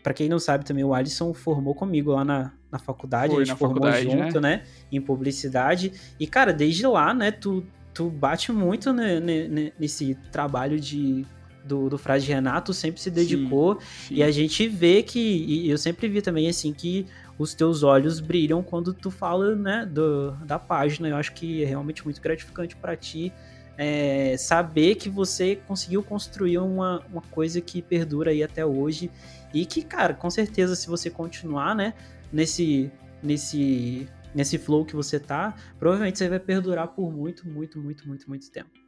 Pra 0.04 0.14
quem 0.14 0.30
não 0.30 0.38
sabe 0.38 0.64
também, 0.64 0.84
o 0.84 0.94
Alisson 0.94 1.34
formou 1.34 1.74
comigo 1.74 2.12
lá 2.12 2.24
na, 2.24 2.54
na 2.72 2.78
faculdade, 2.78 3.34
Foi, 3.34 3.42
a 3.42 3.46
gente 3.46 3.54
na 3.54 3.58
formou 3.58 3.92
faculdade, 3.92 4.04
junto, 4.04 4.40
né? 4.40 4.64
Em 4.92 5.02
publicidade. 5.02 5.92
E, 6.20 6.28
cara, 6.28 6.54
desde 6.54 6.86
lá, 6.86 7.16
né, 7.16 7.32
tu, 7.32 7.66
tu 7.96 8.08
bate 8.10 8.52
muito 8.52 8.94
né, 8.94 9.20
ne- 9.20 9.48
ne- 9.48 9.74
nesse 9.80 10.14
trabalho 10.32 10.80
de, 10.80 11.26
do, 11.68 11.90
do 11.90 11.98
Frade 11.98 12.26
Renato, 12.28 12.74
sempre 12.74 13.02
se 13.02 13.12
dedicou. 13.12 13.80
Sim. 14.08 14.16
E 14.16 14.24
a 14.24 14.32
gente 14.32 14.68
vê 14.68 15.04
que, 15.04 15.20
e 15.20 15.70
eu 15.70 15.78
sempre 15.78 16.08
vi 16.08 16.22
também, 16.22 16.48
assim, 16.48 16.74
que 16.74 17.06
os 17.38 17.54
teus 17.54 17.84
olhos 17.84 18.20
brilham 18.20 18.64
quando 18.64 18.94
tu 18.94 19.12
fala, 19.12 19.56
né, 19.56 19.86
do, 19.86 20.32
da 20.46 20.58
página. 20.58 21.08
Eu 21.08 21.16
acho 21.18 21.34
que 21.34 21.64
é 21.64 21.66
realmente 21.66 22.04
muito 22.04 22.22
gratificante 22.22 22.76
pra 22.76 22.96
ti 22.96 23.32
é, 23.78 24.36
saber 24.38 24.96
que 24.96 25.10
você 25.10 25.56
conseguiu 25.56 26.02
construir 26.02 26.58
uma, 26.58 27.04
uma 27.12 27.22
coisa 27.22 27.62
que 27.62 27.82
perdura 27.82 28.32
aí 28.32 28.42
até 28.42 28.66
hoje. 28.66 29.12
E 29.54 29.66
que, 29.66 29.84
cara, 29.84 30.14
com 30.14 30.30
certeza, 30.30 30.76
se 30.76 30.88
você 30.88 31.10
continuar, 31.10 31.76
né, 31.76 31.94
nesse, 32.34 32.92
nesse, 33.22 34.08
nesse 34.34 34.58
flow 34.58 34.84
que 34.84 34.96
você 34.96 35.20
tá, 35.20 35.56
provavelmente 35.80 36.18
você 36.18 36.28
vai 36.28 36.40
perdurar 36.40 36.88
por 36.88 37.12
muito, 37.12 37.48
muito, 37.48 37.80
muito, 37.80 38.08
muito, 38.08 38.28
muito 38.28 38.52
tempo. 38.52 38.87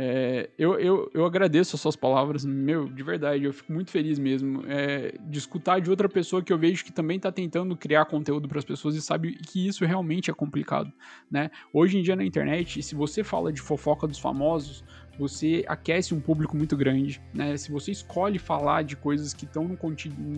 É, 0.00 0.48
eu, 0.56 0.78
eu, 0.78 1.10
eu 1.12 1.26
agradeço 1.26 1.74
as 1.74 1.82
suas 1.82 1.96
palavras, 1.96 2.44
meu, 2.44 2.88
de 2.88 3.02
verdade, 3.02 3.42
eu 3.42 3.52
fico 3.52 3.72
muito 3.72 3.90
feliz 3.90 4.16
mesmo 4.16 4.62
é, 4.68 5.18
de 5.20 5.38
escutar 5.40 5.80
de 5.80 5.90
outra 5.90 6.08
pessoa 6.08 6.40
que 6.40 6.52
eu 6.52 6.56
vejo 6.56 6.84
que 6.84 6.92
também 6.92 7.16
está 7.16 7.32
tentando 7.32 7.76
criar 7.76 8.04
conteúdo 8.04 8.46
para 8.46 8.60
as 8.60 8.64
pessoas 8.64 8.94
e 8.94 9.02
sabe 9.02 9.32
que 9.32 9.66
isso 9.66 9.84
realmente 9.84 10.30
é 10.30 10.34
complicado, 10.34 10.92
né? 11.28 11.50
Hoje 11.72 11.98
em 11.98 12.02
dia 12.02 12.14
na 12.14 12.24
internet, 12.24 12.80
se 12.80 12.94
você 12.94 13.24
fala 13.24 13.52
de 13.52 13.60
fofoca 13.60 14.06
dos 14.06 14.20
famosos, 14.20 14.84
você 15.18 15.64
aquece 15.66 16.14
um 16.14 16.20
público 16.20 16.56
muito 16.56 16.76
grande, 16.76 17.20
né? 17.34 17.56
Se 17.56 17.72
você 17.72 17.90
escolhe 17.90 18.38
falar 18.38 18.82
de 18.82 18.94
coisas 18.94 19.34
que 19.34 19.46
estão 19.46 19.66
no, 19.66 19.76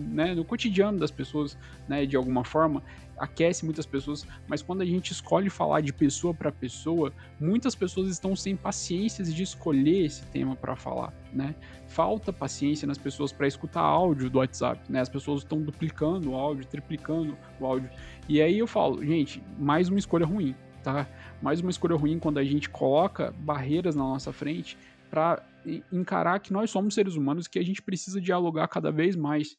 né, 0.09 0.33
no 0.33 0.43
cotidiano 0.43 0.97
das 0.97 1.11
pessoas, 1.11 1.55
né, 1.87 2.03
de 2.07 2.17
alguma 2.17 2.43
forma, 2.43 2.81
aquece 3.21 3.63
muitas 3.63 3.85
pessoas, 3.85 4.25
mas 4.47 4.63
quando 4.63 4.81
a 4.81 4.85
gente 4.85 5.11
escolhe 5.11 5.47
falar 5.47 5.81
de 5.81 5.93
pessoa 5.93 6.33
para 6.33 6.51
pessoa, 6.51 7.13
muitas 7.39 7.75
pessoas 7.75 8.09
estão 8.09 8.35
sem 8.35 8.55
paciência 8.55 9.23
de 9.23 9.43
escolher 9.43 10.05
esse 10.05 10.25
tema 10.25 10.55
para 10.55 10.75
falar, 10.75 11.13
né? 11.31 11.53
Falta 11.85 12.33
paciência 12.33 12.87
nas 12.87 12.97
pessoas 12.97 13.31
para 13.31 13.47
escutar 13.47 13.81
áudio 13.81 14.27
do 14.27 14.39
WhatsApp, 14.39 14.91
né? 14.91 15.01
As 15.01 15.09
pessoas 15.09 15.41
estão 15.41 15.61
duplicando 15.61 16.31
o 16.31 16.35
áudio, 16.35 16.65
triplicando 16.65 17.37
o 17.59 17.65
áudio. 17.65 17.91
E 18.27 18.41
aí 18.41 18.57
eu 18.57 18.65
falo, 18.65 19.05
gente, 19.05 19.43
mais 19.59 19.87
uma 19.87 19.99
escolha 19.99 20.25
ruim, 20.25 20.55
tá? 20.83 21.07
Mais 21.43 21.61
uma 21.61 21.69
escolha 21.69 21.95
ruim 21.95 22.17
quando 22.17 22.39
a 22.39 22.43
gente 22.43 22.71
coloca 22.71 23.31
barreiras 23.37 23.95
na 23.95 24.03
nossa 24.03 24.33
frente 24.33 24.75
para 25.11 25.45
encarar 25.91 26.39
que 26.39 26.51
nós 26.51 26.71
somos 26.71 26.95
seres 26.95 27.15
humanos 27.15 27.47
que 27.47 27.59
a 27.59 27.63
gente 27.63 27.83
precisa 27.83 28.19
dialogar 28.19 28.67
cada 28.67 28.91
vez 28.91 29.15
mais. 29.15 29.57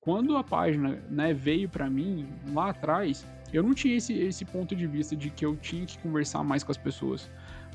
Quando 0.00 0.36
a 0.36 0.44
página 0.44 1.02
né, 1.10 1.34
veio 1.34 1.68
para 1.68 1.90
mim 1.90 2.26
lá 2.52 2.70
atrás, 2.70 3.26
eu 3.52 3.62
não 3.62 3.74
tinha 3.74 3.96
esse, 3.96 4.12
esse 4.12 4.44
ponto 4.44 4.74
de 4.74 4.86
vista 4.86 5.16
de 5.16 5.30
que 5.30 5.44
eu 5.44 5.56
tinha 5.56 5.84
que 5.84 5.98
conversar 5.98 6.44
mais 6.44 6.62
com 6.62 6.70
as 6.70 6.78
pessoas. 6.78 7.30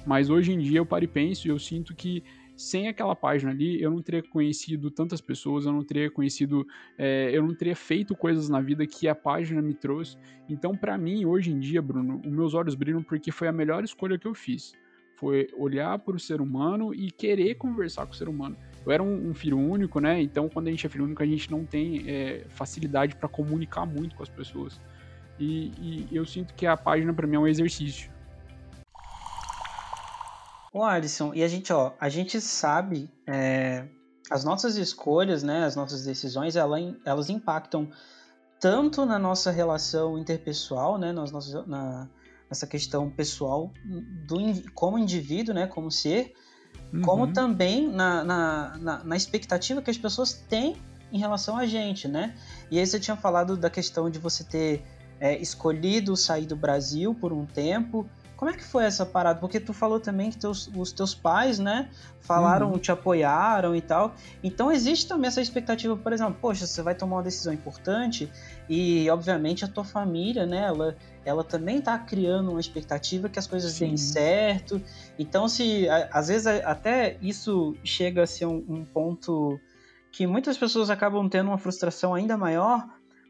Mas 0.06 0.30
hoje 0.30 0.52
em 0.52 0.60
dia 0.60 0.80
eu 0.80 0.86
paro 0.86 1.04
e 1.04 1.08
penso 1.08 1.48
e 1.48 1.50
eu 1.50 1.60
sinto 1.60 1.96
que 1.96 2.24
sem 2.56 2.88
aquela 2.88 3.16
página 3.16 3.52
ali, 3.52 3.82
eu 3.82 3.90
não 3.90 4.02
teria 4.02 4.22
conhecido 4.22 4.92
tantas 4.92 5.20
pessoas, 5.20 5.66
eu 5.66 5.74
não 5.74 5.84
teria 5.84 6.10
conhecido, 6.10 6.66
é, 6.98 7.32
eu 7.34 7.42
não 7.42 7.54
teria 7.56 7.76
feito 7.76 8.16
coisas 8.16 8.48
na 8.48 8.62
vida 8.62 8.86
que 8.86 9.08
a 9.08 9.16
página 9.16 9.62
me 9.62 9.74
trouxe. 9.74 10.18
Então, 10.48 10.76
para 10.76 10.98
mim, 10.98 11.26
hoje 11.26 11.52
em 11.52 11.60
dia, 11.60 11.82
Bruno, 11.82 12.22
os 12.24 12.32
meus 12.32 12.54
olhos 12.54 12.76
brilham 12.76 13.02
porque 13.02 13.32
foi 13.32 13.48
a 13.48 13.52
melhor 13.52 13.84
escolha 13.84 14.20
que 14.20 14.28
eu 14.28 14.36
fiz. 14.36 14.74
Foi 15.16 15.48
olhar 15.58 15.98
para 16.00 16.16
o 16.16 16.20
ser 16.20 16.42
humano 16.42 16.94
e 16.94 17.10
querer 17.10 17.56
conversar 17.56 18.06
com 18.06 18.14
o 18.14 18.16
ser 18.16 18.30
humano. 18.30 18.56
Eu 18.86 18.92
era 18.92 19.02
um, 19.02 19.30
um 19.30 19.34
filho 19.34 19.58
único, 19.58 20.00
né? 20.00 20.22
Então, 20.22 20.50
quando 20.50 20.68
a 20.68 20.72
gente 20.72 20.86
é 20.86 20.90
filho 20.90 21.06
único, 21.06 21.24
a 21.24 21.26
gente 21.26 21.50
não 21.50 21.66
tem 21.66 22.04
é, 22.08 22.46
facilidade 22.50 23.16
para 23.16 23.30
comunicar 23.30 23.86
muito 23.86 24.16
com 24.16 24.24
as 24.24 24.30
pessoas. 24.30 24.80
E, 25.40 26.08
e 26.12 26.16
eu 26.16 26.26
sinto 26.26 26.54
que 26.54 26.66
a 26.66 26.76
página, 26.76 27.14
para 27.14 27.26
mim, 27.26 27.36
é 27.36 27.40
um 27.40 27.48
exercício. 27.48 28.12
Ô 30.74 30.84
Alisson, 30.84 31.34
e 31.34 31.44
a 31.44 31.48
gente, 31.48 31.72
ó, 31.72 31.94
a 32.00 32.10
gente 32.10 32.42
sabe 32.42 33.10
é, 33.28 33.86
as 34.30 34.44
nossas 34.44 34.76
escolhas, 34.76 35.44
né, 35.44 35.64
as 35.66 35.76
nossas 35.76 36.04
decisões, 36.04 36.56
ela, 36.56 36.78
elas 37.06 37.30
impactam 37.30 37.92
tanto 38.60 39.06
na 39.06 39.20
nossa 39.20 39.52
relação 39.52 40.18
interpessoal, 40.18 40.98
né, 40.98 41.12
nas 41.12 41.32
nossas, 41.32 41.68
na, 41.68 42.10
nessa 42.50 42.66
questão 42.66 43.10
pessoal 43.10 43.72
do 44.26 44.38
como 44.74 44.98
indivíduo, 44.98 45.54
né, 45.54 45.68
como 45.68 45.92
ser, 45.92 46.34
uhum. 46.94 47.02
como 47.02 47.28
também 47.28 47.88
na, 47.88 48.24
na, 48.24 48.78
na, 48.78 49.04
na 49.04 49.16
expectativa 49.16 49.82
que 49.82 49.90
as 49.90 49.98
pessoas 49.98 50.34
têm 50.34 50.76
em 51.12 51.18
relação 51.20 51.58
a 51.58 51.66
gente, 51.66 52.08
né? 52.08 52.36
E 52.72 52.80
aí 52.80 52.86
você 52.86 53.00
tinha 53.00 53.16
falado 53.16 53.56
da 53.56 53.70
questão 53.70 54.10
de 54.10 54.20
você 54.20 54.44
ter 54.44 54.84
é, 55.20 55.38
escolhido 55.38 56.16
sair 56.16 56.46
do 56.46 56.56
Brasil 56.56 57.14
por 57.14 57.32
um 57.32 57.46
tempo. 57.46 58.08
Como 58.44 58.54
é 58.54 58.58
que 58.58 58.64
foi 58.66 58.84
essa 58.84 59.06
parada? 59.06 59.40
Porque 59.40 59.58
tu 59.58 59.72
falou 59.72 60.02
também 60.02 60.30
que 60.30 60.36
teus, 60.36 60.70
os 60.76 60.92
teus 60.92 61.16
pais, 61.16 61.60
né, 61.60 61.90
falaram, 62.20 62.74
uhum. 62.74 62.78
te 62.78 62.92
apoiaram 62.92 63.74
e 63.74 63.80
tal. 63.80 64.14
Então 64.44 64.70
existe 64.70 65.08
também 65.08 65.30
essa 65.30 65.40
expectativa, 65.40 65.96
por 65.96 66.12
exemplo, 66.12 66.36
poxa, 66.42 66.68
você 66.68 66.82
vai 66.82 66.94
tomar 66.94 67.16
uma 67.16 67.24
decisão 67.24 67.54
importante 67.54 68.30
e, 68.68 69.10
obviamente, 69.10 69.64
a 69.64 69.68
tua 69.70 69.86
família, 69.86 70.46
né, 70.46 70.66
ela, 70.66 70.98
ela 71.24 71.42
também 71.42 71.80
tá 71.80 71.98
criando 71.98 72.52
uma 72.52 72.60
expectativa 72.60 73.30
que 73.30 73.40
as 73.40 73.48
coisas 73.48 73.72
Sim. 73.72 73.86
deem 73.86 73.96
certo. 73.96 74.82
Então, 75.18 75.48
se 75.48 75.88
às 76.12 76.28
vezes 76.28 76.46
até 76.46 77.16
isso 77.22 77.78
chega 77.82 78.24
a 78.24 78.28
ser 78.28 78.46
um, 78.46 78.62
um 78.68 78.84
ponto 78.84 79.58
que 80.12 80.28
muitas 80.28 80.58
pessoas 80.58 80.90
acabam 80.90 81.30
tendo 81.30 81.48
uma 81.48 81.58
frustração 81.58 82.14
ainda 82.14 82.36
maior 82.36 82.86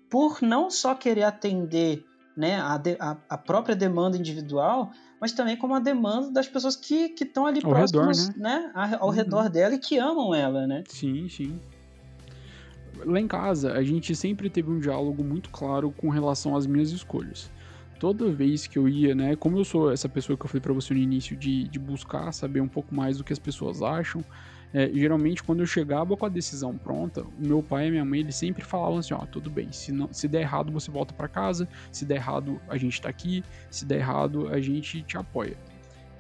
por 0.10 0.42
não 0.42 0.72
só 0.72 0.96
querer 0.96 1.22
atender 1.22 2.04
né, 2.36 2.60
a, 2.60 2.78
de, 2.78 2.98
a, 3.00 3.18
a, 3.30 3.38
própria 3.38 3.76
demanda 3.76 4.18
individual, 4.18 4.92
mas 5.22 5.32
também 5.32 5.56
como 5.56 5.76
a 5.76 5.80
demanda 5.80 6.32
das 6.32 6.48
pessoas 6.48 6.76
que 6.76 7.14
estão 7.20 7.46
ali 7.46 7.62
ao 7.64 7.70
próximas, 7.70 8.28
redor, 8.28 8.40
né? 8.40 8.72
né 8.76 8.98
ao 9.00 9.08
uhum. 9.08 9.14
redor 9.14 9.50
dela 9.50 9.76
e 9.76 9.80
que 9.80 9.98
amam 9.98 10.34
ela, 10.34 10.66
né? 10.66 10.84
Sim, 10.88 11.30
sim. 11.30 11.60
Lá 13.06 13.20
em 13.20 13.28
casa, 13.28 13.74
a 13.74 13.84
gente 13.84 14.16
sempre 14.16 14.50
teve 14.50 14.70
um 14.70 14.80
diálogo 14.80 15.24
muito 15.24 15.50
claro 15.50 15.92
com 15.92 16.10
relação 16.10 16.56
às 16.56 16.66
minhas 16.66 16.92
escolhas. 16.92 17.52
Toda 18.00 18.30
vez 18.32 18.68
que 18.68 18.78
eu 18.78 18.88
ia, 18.88 19.16
né, 19.16 19.36
como 19.36 19.58
eu 19.58 19.64
sou 19.64 19.92
essa 19.92 20.10
pessoa 20.10 20.38
que 20.38 20.44
eu 20.44 20.50
falei 20.50 20.62
para 20.62 20.74
você 20.74 20.94
no 20.94 21.00
início, 21.00 21.36
de, 21.36 21.68
de 21.68 21.80
buscar 21.80 22.32
saber 22.32 22.62
um 22.62 22.68
pouco 22.68 22.94
mais 22.94 23.18
do 23.18 23.24
que 23.24 23.32
as 23.32 23.40
pessoas 23.40 23.82
acham, 23.82 24.24
é, 24.74 24.90
geralmente 24.92 25.44
quando 25.44 25.60
eu 25.60 25.68
chegava 25.68 26.18
com 26.18 26.26
a 26.26 26.30
decisão 26.30 26.76
pronta, 26.76 27.22
o 27.22 27.34
meu 27.38 27.62
pai 27.62 27.88
e 27.88 27.92
minha 27.92 28.04
mãe 28.04 28.22
eles 28.22 28.36
sempre 28.36 28.66
falavam 28.66 28.98
assim, 28.98 29.14
ó, 29.14 29.20
tudo 29.20 29.50
bem, 29.50 29.72
se, 29.72 29.92
não, 29.92 30.12
se 30.12 30.28
der 30.28 30.42
errado 30.42 30.72
você 30.72 30.90
volta 30.90 31.14
para 31.14 31.28
casa, 31.28 31.68
se 31.92 32.06
der 32.06 32.16
errado 32.16 32.60
a 32.68 32.78
gente 32.78 33.00
tá 33.02 33.10
aqui, 33.10 33.44
se 33.70 33.86
der 33.86 34.00
errado 34.00 34.48
a 34.50 34.60
gente 34.60 35.02
te 35.04 35.18
apoia. 35.18 35.56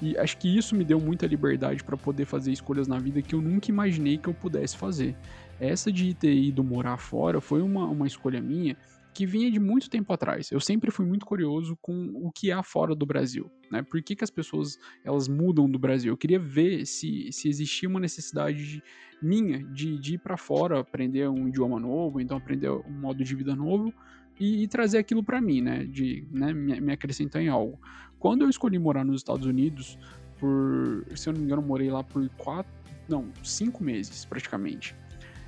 E 0.01 0.17
acho 0.17 0.37
que 0.37 0.55
isso 0.55 0.75
me 0.75 0.83
deu 0.83 0.99
muita 0.99 1.25
liberdade 1.25 1.83
para 1.83 1.95
poder 1.95 2.25
fazer 2.25 2.51
escolhas 2.51 2.87
na 2.87 2.99
vida 2.99 3.21
que 3.21 3.33
eu 3.33 3.41
nunca 3.41 3.71
imaginei 3.71 4.17
que 4.17 4.27
eu 4.27 4.33
pudesse 4.33 4.75
fazer. 4.75 5.15
Essa 5.59 5.91
de 5.91 6.13
ter 6.13 6.33
ido 6.33 6.63
morar 6.63 6.97
fora 6.97 7.39
foi 7.39 7.61
uma, 7.61 7.85
uma 7.85 8.05
escolha 8.05 8.41
minha 8.41 8.75
que 9.13 9.25
vinha 9.25 9.49
de 9.51 9.59
muito 9.59 9.89
tempo 9.89 10.11
atrás. 10.11 10.51
Eu 10.51 10.59
sempre 10.59 10.89
fui 10.91 11.05
muito 11.05 11.25
curioso 11.25 11.77
com 11.81 12.11
o 12.15 12.31
que 12.31 12.51
há 12.51 12.63
fora 12.63 12.95
do 12.95 13.05
Brasil, 13.05 13.49
né? 13.71 13.83
Por 13.83 14.01
que, 14.01 14.15
que 14.15 14.23
as 14.23 14.31
pessoas 14.31 14.77
elas 15.03 15.27
mudam 15.27 15.69
do 15.69 15.77
Brasil? 15.77 16.11
Eu 16.11 16.17
queria 16.17 16.39
ver 16.39 16.85
se, 16.85 17.31
se 17.31 17.47
existia 17.47 17.87
uma 17.87 17.99
necessidade 17.99 18.65
de, 18.65 18.83
minha 19.21 19.63
de, 19.63 19.99
de 19.99 20.15
ir 20.15 20.17
para 20.17 20.35
fora, 20.35 20.79
aprender 20.79 21.29
um 21.29 21.47
idioma 21.47 21.79
novo, 21.79 22.19
então 22.19 22.37
aprender 22.37 22.69
um 22.69 22.99
modo 22.99 23.23
de 23.23 23.35
vida 23.35 23.55
novo 23.55 23.93
e, 24.39 24.63
e 24.63 24.67
trazer 24.67 24.97
aquilo 24.97 25.23
para 25.23 25.39
mim, 25.39 25.61
né? 25.61 25.85
De 25.85 26.27
né, 26.31 26.51
me, 26.51 26.81
me 26.81 26.93
acrescentar 26.93 27.41
em 27.41 27.49
algo. 27.49 27.79
Quando 28.17 28.41
eu 28.41 28.49
escolhi 28.49 28.79
morar 28.79 29.03
nos 29.03 29.17
Estados 29.17 29.45
Unidos, 29.45 29.99
por, 30.39 31.05
se 31.15 31.29
eu 31.29 31.33
não 31.33 31.39
me 31.39 31.45
engano, 31.45 31.61
morei 31.61 31.89
lá 31.89 32.03
por 32.03 32.27
quatro, 32.31 32.71
não, 33.07 33.29
cinco 33.43 33.83
meses 33.83 34.25
praticamente. 34.25 34.95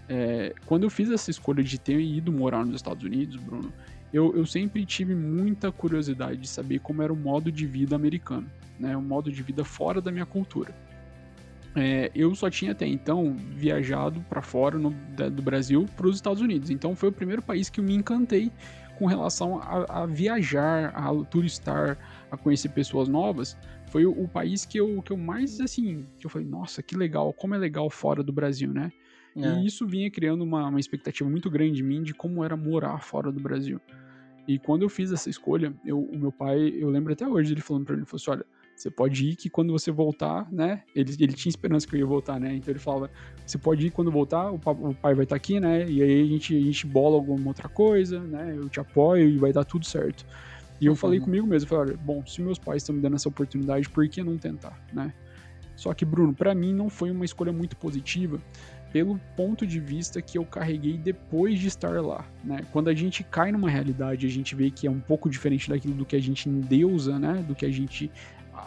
É, 0.07 0.53
quando 0.65 0.83
eu 0.83 0.89
fiz 0.89 1.09
essa 1.09 1.31
escolha 1.31 1.63
de 1.63 1.79
ter 1.79 1.99
ido 1.99 2.31
morar 2.31 2.65
nos 2.65 2.75
Estados 2.75 3.03
Unidos, 3.03 3.37
Bruno, 3.37 3.73
eu, 4.13 4.35
eu, 4.35 4.45
sempre 4.45 4.85
tive 4.85 5.15
muita 5.15 5.71
curiosidade 5.71 6.37
de 6.37 6.47
saber 6.47 6.79
como 6.79 7.01
era 7.01 7.11
o 7.11 7.15
modo 7.15 7.51
de 7.51 7.65
vida 7.65 7.95
americano, 7.95 8.49
né, 8.79 8.95
o 8.95 9.01
modo 9.01 9.31
de 9.31 9.41
vida 9.41 9.63
fora 9.63 9.99
da 9.99 10.11
minha 10.11 10.25
cultura. 10.25 10.73
É, 11.75 12.09
eu 12.15 12.33
só 12.33 12.49
tinha 12.49 12.71
até 12.71 12.87
então 12.87 13.35
viajado 13.51 14.23
para 14.29 14.41
fora 14.41 14.77
no, 14.77 14.91
do 15.29 15.41
Brasil 15.41 15.85
para 15.97 16.07
os 16.07 16.15
Estados 16.15 16.41
Unidos, 16.41 16.69
então 16.69 16.95
foi 16.95 17.09
o 17.09 17.11
primeiro 17.11 17.41
país 17.41 17.69
que 17.69 17.81
eu 17.81 17.83
me 17.83 17.93
encantei 17.93 18.49
com 18.97 19.05
relação 19.05 19.59
a, 19.59 20.03
a 20.03 20.05
viajar, 20.05 20.93
a 20.95 21.13
turistar, 21.25 21.97
a 22.31 22.37
conhecer 22.37 22.69
pessoas 22.69 23.09
novas. 23.09 23.57
Foi 23.87 24.05
o, 24.05 24.11
o 24.11 24.27
país 24.27 24.65
que 24.65 24.79
eu, 24.79 25.01
que 25.01 25.11
eu 25.11 25.17
mais 25.17 25.59
assim, 25.59 26.05
que 26.17 26.25
eu 26.25 26.29
falei, 26.29 26.47
nossa, 26.47 26.81
que 26.81 26.95
legal, 26.95 27.33
como 27.33 27.55
é 27.55 27.57
legal 27.57 27.89
fora 27.89 28.23
do 28.23 28.31
Brasil, 28.31 28.71
né? 28.71 28.91
É. 29.35 29.59
E 29.59 29.65
isso 29.65 29.85
vinha 29.85 30.09
criando 30.09 30.43
uma, 30.43 30.67
uma 30.67 30.79
expectativa 30.79 31.29
muito 31.29 31.49
grande 31.49 31.81
em 31.81 31.85
mim 31.85 32.03
de 32.03 32.13
como 32.13 32.43
era 32.43 32.55
morar 32.55 33.01
fora 33.01 33.31
do 33.31 33.39
Brasil. 33.39 33.79
E 34.47 34.59
quando 34.59 34.83
eu 34.83 34.89
fiz 34.89 35.11
essa 35.11 35.29
escolha, 35.29 35.73
eu, 35.83 35.99
o 35.99 36.17
meu 36.17 36.31
pai, 36.31 36.73
eu 36.77 36.89
lembro 36.89 37.11
até 37.11 37.27
hoje 37.27 37.53
ele 37.53 37.61
falando 37.61 37.85
para 37.85 37.95
mim, 37.95 38.01
ele 38.01 38.05
falou 38.05 38.21
assim, 38.21 38.31
olha, 38.31 38.45
você 38.75 38.91
pode 38.91 39.29
ir 39.29 39.35
que 39.35 39.49
quando 39.49 39.71
você 39.71 39.89
voltar, 39.89 40.51
né? 40.51 40.83
Ele, 40.93 41.15
ele 41.19 41.33
tinha 41.33 41.49
esperança 41.49 41.87
que 41.87 41.95
eu 41.95 41.99
ia 41.99 42.05
voltar, 42.05 42.39
né? 42.39 42.53
Então 42.53 42.71
ele 42.71 42.79
falava, 42.79 43.09
você 43.45 43.57
pode 43.57 43.87
ir 43.87 43.89
quando 43.89 44.11
voltar, 44.11 44.51
o, 44.51 44.55
o 44.55 44.93
pai 44.93 45.15
vai 45.15 45.23
estar 45.23 45.27
tá 45.27 45.35
aqui, 45.35 45.59
né? 45.59 45.89
E 45.89 46.03
aí 46.03 46.21
a 46.21 46.25
gente, 46.25 46.55
a 46.55 46.59
gente 46.59 46.85
bola 46.85 47.15
alguma 47.15 47.47
outra 47.47 47.69
coisa, 47.69 48.19
né? 48.19 48.53
Eu 48.55 48.69
te 48.69 48.79
apoio 48.79 49.29
e 49.29 49.37
vai 49.37 49.51
dar 49.51 49.63
tudo 49.63 49.85
certo. 49.85 50.25
E 50.79 50.85
eu 50.85 50.91
uhum. 50.91 50.95
falei 50.95 51.19
comigo 51.19 51.47
mesmo, 51.47 51.69
falei, 51.69 51.93
olha, 51.93 51.97
bom, 51.97 52.23
se 52.25 52.41
meus 52.41 52.59
pais 52.59 52.83
estão 52.83 52.93
me 52.93 53.01
dando 53.01 53.15
essa 53.15 53.29
oportunidade, 53.29 53.89
por 53.89 54.07
que 54.07 54.21
não 54.21 54.37
tentar, 54.37 54.77
né? 54.93 55.13
Só 55.75 55.93
que, 55.93 56.05
Bruno, 56.05 56.33
para 56.33 56.53
mim 56.53 56.73
não 56.73 56.89
foi 56.89 57.11
uma 57.11 57.25
escolha 57.25 57.51
muito 57.51 57.75
positiva, 57.75 58.41
pelo 58.95 59.19
ponto 59.35 59.67
de 59.67 59.77
vista 59.77 60.21
que 60.21 60.37
eu 60.37 60.45
carreguei 60.45 60.97
depois 60.97 61.59
de 61.59 61.67
estar 61.67 62.01
lá, 62.01 62.25
né? 62.41 62.65
Quando 62.71 62.87
a 62.87 62.93
gente 62.93 63.25
cai 63.25 63.51
numa 63.51 63.69
realidade, 63.69 64.25
a 64.25 64.29
gente 64.29 64.55
vê 64.55 64.71
que 64.71 64.87
é 64.87 64.89
um 64.89 65.01
pouco 65.01 65.29
diferente 65.29 65.69
daquilo 65.69 65.93
do 65.93 66.05
que 66.05 66.15
a 66.15 66.21
gente 66.21 66.47
endeusa, 66.47 67.19
né? 67.19 67.43
Do 67.45 67.53
que 67.53 67.65
a 67.65 67.69
gente 67.69 68.09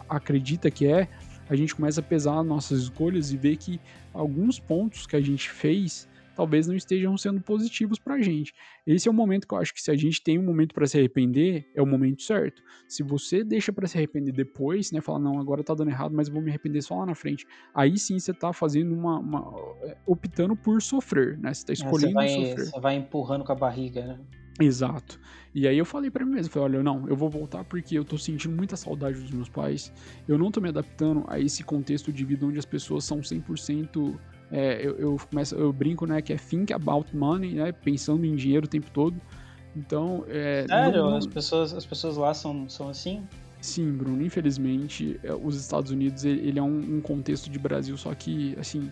acredita 0.07 0.71
que 0.71 0.87
é, 0.87 1.09
a 1.49 1.57
gente 1.57 1.75
começa 1.75 2.01
a 2.01 2.03
pesar 2.03 2.43
nossas 2.43 2.83
escolhas 2.83 3.33
e 3.33 3.39
ver 3.39 3.57
que 3.57 3.81
alguns 4.13 4.59
pontos 4.59 5.07
que 5.07 5.17
a 5.17 5.21
gente 5.23 5.49
fez 5.49 6.07
talvez 6.39 6.69
não 6.69 6.77
estejam 6.77 7.19
sendo 7.19 7.41
positivos 7.41 7.99
pra 7.99 8.23
gente. 8.23 8.55
Esse 8.87 9.09
é 9.09 9.11
o 9.11 9.15
momento 9.15 9.45
que 9.45 9.53
eu 9.53 9.59
acho 9.59 9.75
que 9.75 9.83
se 9.83 9.91
a 9.91 9.97
gente 9.97 10.23
tem 10.23 10.39
um 10.39 10.45
momento 10.45 10.73
para 10.73 10.87
se 10.87 10.97
arrepender, 10.97 11.69
é 11.75 11.83
o 11.83 11.87
momento 11.87 12.23
certo. 12.23 12.63
Se 12.87 13.03
você 13.03 13.43
deixa 13.43 13.73
para 13.73 13.89
se 13.89 13.99
arrepender 13.99 14.31
depois, 14.31 14.93
né, 14.93 15.01
fala 15.01 15.19
não, 15.19 15.41
agora 15.41 15.65
tá 15.65 15.75
dando 15.75 15.91
errado, 15.91 16.15
mas 16.15 16.29
eu 16.29 16.35
vou 16.35 16.41
me 16.41 16.49
arrepender 16.49 16.81
só 16.81 17.01
lá 17.01 17.07
na 17.07 17.15
frente. 17.17 17.45
Aí 17.75 17.99
sim 17.99 18.21
você 18.21 18.33
tá 18.33 18.53
fazendo 18.53 18.95
uma, 18.95 19.19
uma 19.19 19.53
é, 19.83 19.97
optando 20.07 20.55
por 20.55 20.81
sofrer, 20.81 21.37
né? 21.39 21.53
Você 21.53 21.67
tá 21.67 21.73
escolhendo 21.73 22.21
é, 22.21 22.29
você 22.29 22.37
vai, 22.37 22.47
sofrer. 22.47 22.67
Você 22.67 22.81
vai 22.81 22.95
empurrando 22.95 23.45
com 23.45 23.51
a 23.51 23.57
barriga, 23.57 24.07
né? 24.07 24.21
Exato. 24.61 25.19
E 25.53 25.67
aí 25.67 25.77
eu 25.77 25.85
falei 25.85 26.09
para 26.09 26.25
mim 26.25 26.35
mesmo, 26.35 26.53
falei, 26.53 26.77
olha, 26.77 26.85
não, 26.85 27.09
eu 27.09 27.17
vou 27.17 27.29
voltar 27.29 27.65
porque 27.65 27.99
eu 27.99 28.05
tô 28.05 28.17
sentindo 28.17 28.55
muita 28.55 28.77
saudade 28.77 29.21
dos 29.21 29.33
meus 29.33 29.49
pais. 29.49 29.93
Eu 30.29 30.39
não 30.39 30.53
tô 30.53 30.61
me 30.61 30.69
adaptando 30.69 31.25
a 31.27 31.41
esse 31.41 31.65
contexto 31.65 32.13
de 32.13 32.25
vida 32.25 32.47
onde 32.47 32.61
as 32.61 32.65
pessoas 32.65 33.05
são 33.05 33.19
100% 33.19 34.17
é, 34.51 34.81
eu, 34.85 34.97
eu 34.97 35.17
começo, 35.31 35.55
eu 35.55 35.73
brinco, 35.73 36.07
né, 36.07 36.23
que 36.23 36.33
é 36.33 36.37
think 36.37 36.73
about 36.73 37.15
money, 37.15 37.55
né, 37.55 37.73
pensando 37.73 38.25
em 38.25 38.35
dinheiro 38.35 38.67
o 38.67 38.69
tempo 38.69 38.91
todo. 38.91 39.21
Então, 39.77 40.25
é, 40.29 40.67
Sério? 40.67 41.03
Não, 41.03 41.17
as 41.17 41.27
pessoas, 41.27 41.73
as 41.75 41.85
pessoas 41.85 42.17
lá 42.17 42.35
são, 42.35 42.69
são 42.69 42.89
assim? 42.89 43.23
Sim, 43.61 43.93
Bruno. 43.93 44.23
Infelizmente, 44.23 45.19
é, 45.23 45.33
os 45.33 45.57
Estados 45.57 45.91
Unidos 45.91 46.25
ele 46.25 46.59
é 46.59 46.63
um, 46.63 46.97
um 46.97 47.01
contexto 47.01 47.51
de 47.51 47.59
Brasil, 47.59 47.97
só 47.97 48.15
que 48.15 48.57
assim 48.59 48.91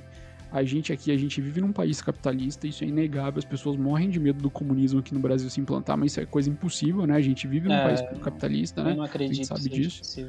a 0.50 0.62
gente 0.62 0.92
aqui, 0.92 1.10
a 1.10 1.16
gente 1.16 1.40
vive 1.40 1.60
num 1.60 1.72
país 1.72 2.00
capitalista, 2.00 2.66
isso 2.66 2.84
é 2.84 2.86
inegável, 2.86 3.38
as 3.38 3.44
pessoas 3.44 3.76
morrem 3.76 4.08
de 4.08 4.20
medo 4.20 4.40
do 4.40 4.50
comunismo 4.50 5.00
aqui 5.00 5.12
no 5.12 5.20
Brasil 5.20 5.50
se 5.50 5.60
implantar, 5.60 5.98
mas 5.98 6.12
isso 6.12 6.20
é 6.20 6.26
coisa 6.26 6.48
impossível, 6.48 7.06
né? 7.06 7.14
A 7.14 7.20
gente 7.20 7.46
vive 7.46 7.68
num 7.68 7.74
é, 7.74 7.84
país 7.84 8.00
capitalista, 8.22 8.82
né? 8.82 8.92
Eu 8.92 8.96
não 8.96 9.04
acredito 9.04 9.32
a 9.32 9.34
gente 9.34 9.46
sabe 9.46 9.68
disso. 9.68 10.20
É, 10.20 10.28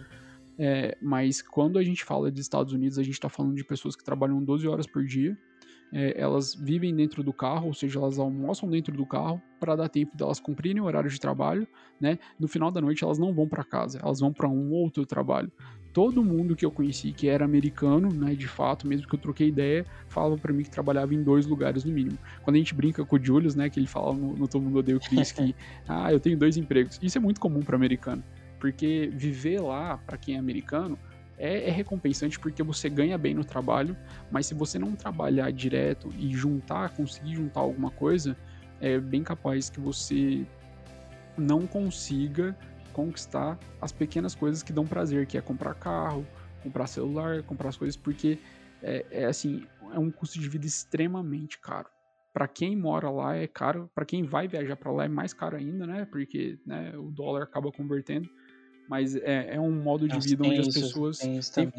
mas 1.01 1.41
quando 1.41 1.78
a 1.78 1.84
gente 1.84 2.03
fala 2.03 2.32
de 2.32 2.41
Estados 2.41 2.74
Unidos, 2.74 2.97
a 2.97 3.03
gente 3.03 3.14
está 3.14 3.30
falando 3.30 3.55
de 3.55 3.64
pessoas 3.64 3.95
que 3.95 4.03
trabalham 4.03 4.43
12 4.43 4.68
horas 4.68 4.88
por 4.88 5.03
dia, 5.05 5.38
é, 5.93 6.20
elas 6.20 6.53
vivem 6.53 6.93
dentro 6.93 7.24
do 7.24 7.32
carro, 7.32 7.68
ou 7.68 7.74
seja, 7.74 7.97
elas 7.97 8.20
almoçam 8.20 8.70
dentro 8.70 8.93
do 8.95 9.05
carro 9.05 9.41
para 9.58 9.76
dar 9.76 9.88
tempo 9.88 10.18
delas 10.18 10.39
cumprirem 10.39 10.82
o 10.82 10.86
horário 10.86 11.10
de 11.10 11.20
trabalho, 11.20 11.66
né? 11.99 12.20
No 12.38 12.47
final 12.47 12.70
da 12.70 12.82
noite 12.82 13.05
elas 13.05 13.18
não 13.18 13.34
vão 13.34 13.47
para 13.47 13.64
casa, 13.64 13.99
elas 14.03 14.20
vão 14.20 14.34
para 14.34 14.49
um 14.49 14.72
outro 14.72 15.05
trabalho 15.05 15.51
todo 15.97 16.24
mundo 16.24 16.55
que 16.55 16.64
eu 16.64 16.70
conheci 16.70 17.12
que 17.12 17.28
era 17.28 17.43
americano, 17.43 18.14
né, 18.14 18.36
de 18.36 18.47
fato, 18.47 18.88
mesmo 18.88 19.08
que 19.08 19.16
eu 19.16 19.20
troquei 19.20 19.47
ideia, 19.47 19.84
falava 20.08 20.38
para 20.38 20.53
mim 20.53 20.62
que 20.62 20.70
trabalhava 20.70 21.16
em 21.16 21.24
dois 21.24 21.47
lugares 21.47 21.84
no 21.84 21.91
mínimo. 21.91 22.20
Quando 22.43 22.55
a 22.55 22.60
gente 22.60 22.72
brinca 22.76 23.03
com 23.03 23.16
o 23.16 23.20
Julius, 23.20 23.55
né, 23.55 23.68
que 23.68 23.80
ele 23.80 23.88
fala 23.88 24.14
no, 24.14 24.34
no 24.38 24.47
Todo 24.47 24.62
Mundo 24.62 24.78
Odeia 24.78 24.95
o 24.95 24.99
Chris 24.99 25.32
que, 25.32 25.55
ah, 25.89 26.14
eu 26.14 26.20
tenho 26.20 26.38
dois 26.38 26.55
empregos. 26.55 26.99
Isso 27.01 27.18
é 27.18 27.22
muito 27.22 27.41
comum 27.41 27.62
para 27.62 27.76
americano, 27.76 28.24
porque 28.60 29.10
viver 29.14 29.62
lá, 29.62 29.97
para 29.97 30.18
quem 30.18 30.36
é 30.36 30.39
americano, 30.39 30.97
é, 31.38 31.68
é, 31.68 31.72
recompensante 31.72 32.39
porque 32.39 32.64
você 32.64 32.89
ganha 32.89 33.18
bem 33.18 33.34
no 33.34 33.45
trabalho, 33.45 33.95
mas 34.32 34.47
se 34.47 34.53
você 34.53 34.80
não 34.80 34.95
trabalhar 34.95 35.51
direto 35.51 36.10
e 36.18 36.34
juntar, 36.34 36.89
conseguir 36.95 37.36
juntar 37.36 37.60
alguma 37.60 37.91
coisa, 37.91 38.36
é 38.82 38.99
bem 38.99 39.24
capaz 39.24 39.70
que 39.70 39.80
você 39.80 40.45
não 41.38 41.68
consiga 41.68 42.58
conquistar 42.91 43.60
as 43.80 43.91
pequenas 43.91 44.34
coisas 44.34 44.64
que 44.64 44.74
dão 44.74 44.86
prazer, 44.86 45.28
que 45.28 45.38
é 45.38 45.41
comprar 45.41 45.76
carro, 45.76 46.26
comprar 46.64 46.88
celular, 46.88 47.43
comprar 47.43 47.70
as 47.70 47.78
coisas, 47.78 47.95
porque 47.95 48.39
é, 48.82 49.05
é 49.12 49.26
assim, 49.26 49.64
é 49.93 49.99
um 49.99 50.10
custo 50.10 50.39
de 50.39 50.49
vida 50.49 50.66
extremamente 50.66 51.60
caro. 51.60 51.89
Para 52.34 52.47
quem 52.47 52.76
mora 52.76 53.10
lá 53.10 53.36
é 53.36 53.47
caro, 53.47 53.89
para 53.93 54.05
quem 54.05 54.24
vai 54.24 54.47
viajar 54.47 54.76
para 54.76 54.91
lá 54.91 55.05
é 55.05 55.08
mais 55.08 55.34
caro 55.34 55.58
ainda, 55.58 55.88
né? 55.88 56.05
Porque 56.05 56.60
né, 56.66 56.95
o 56.97 57.10
dólar 57.10 57.43
acaba 57.43 57.72
convertendo. 57.72 58.30
Mas 58.88 59.15
é, 59.15 59.55
é 59.55 59.59
um 59.59 59.71
modo 59.71 60.07
de 60.07 60.15
Nossa, 60.15 60.27
vida 60.27 60.43
onde 60.45 60.59
as 60.59 60.67
pessoas 60.67 61.17
têm, 61.51 61.71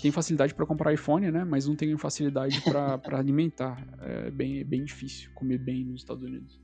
tem 0.00 0.10
facilidade 0.10 0.54
para 0.54 0.66
comprar 0.66 0.92
iPhone, 0.92 1.30
né? 1.30 1.44
Mas 1.44 1.66
não 1.66 1.76
tem 1.76 1.96
facilidade 1.96 2.60
para 2.62 3.00
alimentar. 3.16 3.86
É 4.00 4.30
bem, 4.30 4.58
é 4.58 4.64
bem 4.64 4.84
difícil 4.84 5.30
comer 5.34 5.58
bem 5.58 5.84
nos 5.84 6.00
Estados 6.00 6.22
Unidos. 6.24 6.60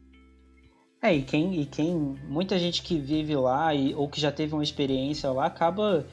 É, 1.00 1.14
e 1.14 1.22
quem, 1.22 1.60
e 1.60 1.66
quem. 1.66 1.94
Muita 2.28 2.58
gente 2.58 2.82
que 2.82 2.98
vive 2.98 3.36
lá 3.36 3.72
e, 3.72 3.94
ou 3.94 4.08
que 4.08 4.20
já 4.20 4.32
teve 4.32 4.54
uma 4.54 4.64
experiência 4.64 5.30
lá 5.30 5.46
acaba, 5.46 6.04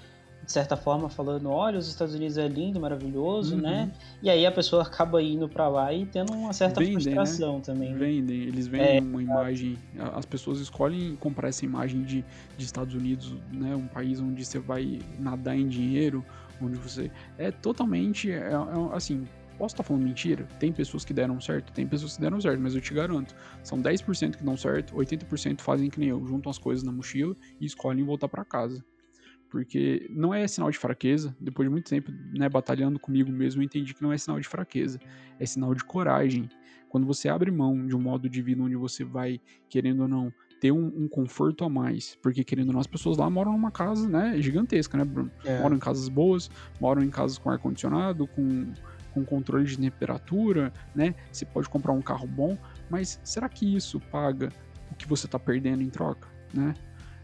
de 0.45 0.51
certa 0.51 0.77
forma, 0.77 1.09
falando: 1.09 1.49
olha, 1.49 1.77
os 1.79 1.87
Estados 1.87 2.13
Unidos 2.13 2.37
é 2.37 2.47
lindo, 2.47 2.79
maravilhoso, 2.79 3.57
né? 3.57 3.81
uhum. 3.81 3.85
né? 3.87 3.91
E 4.21 4.29
aí 4.29 4.45
a 4.45 4.51
pessoa 4.51 4.83
acaba 4.83 5.21
indo 5.21 5.49
para 5.49 5.67
lá 5.67 5.91
e 5.93 6.05
tendo 6.05 6.33
uma 6.33 6.53
certa 6.53 6.79
vendem, 6.79 6.95
né? 6.95 7.01
frustração 7.01 7.55
né? 7.55 7.61
também. 7.65 7.95
Vendem, 7.95 8.41
eles 8.43 8.67
vendem 8.67 8.97
é, 8.97 9.01
uma 9.01 9.21
imagem. 9.21 9.77
As 10.13 10.25
pessoas 10.25 10.59
escolhem 10.59 11.15
comprar 11.15 11.49
essa 11.49 11.65
imagem 11.65 12.03
de, 12.03 12.23
de 12.57 12.65
Estados 12.65 12.93
Unidos, 12.93 13.33
né? 13.51 13.75
Um 13.75 13.87
país 13.87 14.21
onde 14.21 14.45
você 14.45 14.59
vai 14.59 14.99
nadar 15.19 15.57
em 15.57 15.67
dinheiro, 15.67 16.23
onde 16.61 16.77
você. 16.77 17.11
É 17.37 17.51
totalmente. 17.51 18.31
É, 18.31 18.51
é, 18.51 18.95
assim, 18.95 19.25
Posso 19.57 19.73
estar 19.73 19.83
falando 19.83 20.03
mentira? 20.03 20.45
Tem 20.59 20.71
pessoas 20.73 21.05
que 21.05 21.13
deram 21.13 21.39
certo? 21.39 21.71
Tem 21.71 21.87
pessoas 21.87 22.15
que 22.15 22.21
deram 22.21 22.41
certo, 22.41 22.59
mas 22.59 22.75
eu 22.75 22.81
te 22.81 22.93
garanto, 22.93 23.33
são 23.63 23.81
10% 23.81 24.35
que 24.35 24.43
dão 24.43 24.57
certo, 24.57 24.93
80% 24.95 25.61
fazem 25.61 25.89
que 25.89 25.97
nem 25.97 26.09
eu, 26.09 26.25
juntam 26.27 26.49
as 26.49 26.57
coisas 26.57 26.83
na 26.83 26.91
mochila 26.91 27.35
e 27.59 27.65
escolhem 27.65 28.03
voltar 28.03 28.27
para 28.27 28.43
casa. 28.43 28.83
Porque 29.49 30.07
não 30.09 30.33
é 30.33 30.47
sinal 30.47 30.69
de 30.69 30.77
fraqueza, 30.77 31.35
depois 31.39 31.67
de 31.67 31.71
muito 31.71 31.89
tempo 31.89 32.11
né, 32.33 32.49
batalhando 32.49 32.99
comigo 32.99 33.31
mesmo, 33.31 33.61
eu 33.61 33.65
entendi 33.65 33.93
que 33.93 34.01
não 34.01 34.11
é 34.11 34.17
sinal 34.17 34.39
de 34.39 34.47
fraqueza, 34.47 34.99
é 35.39 35.45
sinal 35.45 35.73
de 35.73 35.83
coragem. 35.83 36.49
Quando 36.89 37.05
você 37.05 37.29
abre 37.29 37.51
mão 37.51 37.85
de 37.85 37.95
um 37.95 38.01
modo 38.01 38.29
de 38.29 38.41
vida 38.41 38.61
onde 38.61 38.75
você 38.75 39.03
vai, 39.03 39.39
querendo 39.69 40.01
ou 40.01 40.07
não, 40.07 40.33
ter 40.59 40.71
um, 40.71 40.85
um, 40.85 41.07
conforto 41.07 41.63
a 41.63 41.69
mais. 41.69 42.17
Porque, 42.21 42.43
querendo 42.43 42.69
ou 42.69 42.73
não, 42.73 42.79
as 42.79 42.87
pessoas 42.87 43.17
lá 43.17 43.29
moram 43.29 43.51
numa 43.51 43.71
casa, 43.71 44.07
né, 44.07 44.41
gigantesca, 44.41 44.97
né, 44.97 45.03
Bruno? 45.03 45.31
É. 45.43 45.61
Moram 45.61 45.75
em 45.75 45.79
casas 45.79 46.07
boas, 46.07 46.49
moram 46.79 47.03
em 47.03 47.09
casas 47.09 47.37
com 47.37 47.49
ar-condicionado, 47.49 48.27
com 48.27 48.73
com 49.15 49.23
controle 49.23 49.63
de 49.63 49.77
temperatura, 49.77 50.73
né? 50.93 51.15
Você 51.31 51.45
pode 51.45 51.69
comprar 51.69 51.93
um 51.93 52.01
carro 52.01 52.27
bom, 52.27 52.57
mas 52.89 53.17
será 53.23 53.47
que 53.47 53.73
isso 53.73 53.97
paga 54.11 54.49
o 54.91 54.95
que 54.95 55.07
você 55.07 55.25
está 55.25 55.39
perdendo 55.39 55.81
em 55.81 55.89
troca, 55.89 56.27
né? 56.53 56.73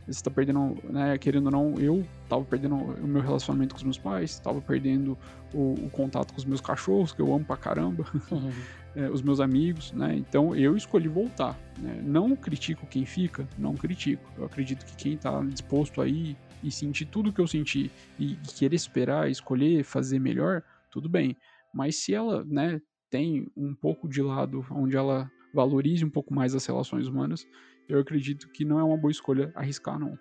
Você 0.05 0.11
está 0.11 0.31
perdendo, 0.31 0.77
né? 0.89 1.17
Querendo 1.17 1.45
ou 1.45 1.51
não, 1.51 1.79
eu 1.79 2.05
estava 2.23 2.43
perdendo 2.43 2.75
o 2.75 3.07
meu 3.07 3.21
relacionamento 3.21 3.73
com 3.73 3.77
os 3.77 3.83
meus 3.83 3.97
pais, 3.97 4.31
estava 4.31 4.59
perdendo 4.61 5.17
o, 5.53 5.73
o, 5.73 5.89
contato 5.89 6.33
com 6.33 6.39
os 6.39 6.45
meus 6.45 6.59
cachorros, 6.59 7.13
que 7.13 7.21
eu 7.21 7.33
amo 7.33 7.45
pra 7.45 7.55
caramba, 7.55 8.05
uhum. 8.31 8.51
é, 8.95 9.09
os 9.09 9.21
meus 9.21 9.39
amigos, 9.39 9.91
né? 9.91 10.15
Então 10.15 10.55
eu 10.55 10.75
escolhi 10.75 11.07
voltar. 11.07 11.57
Né? 11.79 12.01
Não 12.03 12.35
critico 12.35 12.85
quem 12.87 13.05
fica, 13.05 13.47
não 13.57 13.75
critico. 13.75 14.23
Eu 14.37 14.45
acredito 14.45 14.85
que 14.85 14.95
quem 14.95 15.13
está 15.13 15.39
disposto 15.43 16.01
aí 16.01 16.35
e 16.63 16.71
sentir 16.71 17.05
tudo 17.05 17.31
que 17.31 17.41
eu 17.41 17.47
senti 17.47 17.91
e, 18.19 18.33
e 18.33 18.37
querer 18.55 18.75
esperar, 18.75 19.29
escolher, 19.29 19.83
fazer 19.83 20.19
melhor, 20.19 20.63
tudo 20.89 21.07
bem. 21.07 21.37
Mas 21.73 21.95
se 21.95 22.13
ela, 22.13 22.43
né, 22.45 22.81
tem 23.09 23.47
um 23.55 23.73
pouco 23.75 24.07
de 24.07 24.21
lado 24.21 24.65
onde 24.71 24.95
ela 24.95 25.29
valorize 25.53 26.03
um 26.03 26.09
pouco 26.09 26.33
mais 26.33 26.55
as 26.55 26.65
relações 26.65 27.07
humanas, 27.07 27.45
eu 27.91 27.99
acredito 27.99 28.47
que 28.49 28.63
não 28.63 28.79
é 28.79 28.83
uma 28.83 28.97
boa 28.97 29.11
escolha 29.11 29.51
arriscar, 29.55 29.99
não. 29.99 30.17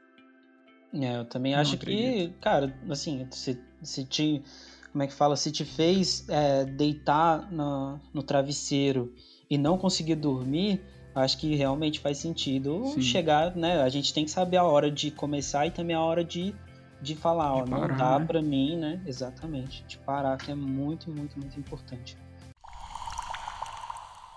É, 0.93 1.19
eu 1.19 1.25
também 1.25 1.53
não 1.53 1.61
acho 1.61 1.77
acredito. 1.77 2.33
que, 2.33 2.41
cara, 2.41 2.75
assim, 2.89 3.27
se, 3.31 3.61
se 3.83 4.05
te. 4.05 4.43
Como 4.91 5.05
é 5.05 5.07
que 5.07 5.15
fala? 5.15 5.37
Se 5.37 5.53
te 5.53 5.65
fez 5.65 6.29
é, 6.29 6.65
deitar 6.65 7.51
no, 7.53 8.01
no 8.13 8.23
travesseiro 8.25 9.15
e 9.49 9.57
não 9.57 9.79
conseguir 9.79 10.17
dormir, 10.17 10.83
acho 11.15 11.39
que 11.39 11.55
realmente 11.55 12.01
faz 12.01 12.19
sentido 12.19 12.85
Sim. 12.87 13.01
chegar, 13.01 13.55
né? 13.55 13.83
A 13.83 13.89
gente 13.89 14.13
tem 14.13 14.25
que 14.25 14.31
saber 14.33 14.57
a 14.57 14.65
hora 14.65 14.91
de 14.91 15.13
começar 15.13 15.65
e 15.67 15.71
também 15.71 15.95
a 15.95 16.01
hora 16.01 16.25
de 16.25 16.55
de 17.01 17.15
falar, 17.15 17.55
de 17.55 17.61
ó, 17.63 17.65
parar, 17.65 17.89
não 17.89 17.97
dá 17.97 18.19
né? 18.19 18.27
pra 18.27 18.43
mim, 18.43 18.77
né? 18.77 19.01
Exatamente. 19.07 19.85
De 19.87 19.97
parar, 19.99 20.37
que 20.37 20.51
é 20.51 20.55
muito, 20.55 21.11
muito, 21.11 21.39
muito 21.39 21.59
importante. 21.59 22.17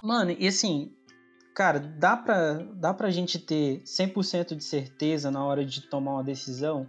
Mano, 0.02 0.32
e 0.32 0.48
assim, 0.48 0.92
cara, 1.54 1.80
dá 1.80 2.18
pra, 2.18 2.54
dá 2.74 2.94
pra 2.94 3.12
gente 3.12 3.40
ter 3.40 3.82
100% 3.84 4.56
de 4.56 4.64
certeza 4.64 5.30
na 5.30 5.46
hora 5.46 5.66
de 5.66 5.82
tomar 5.82 6.14
uma 6.14 6.24
decisão? 6.24 6.88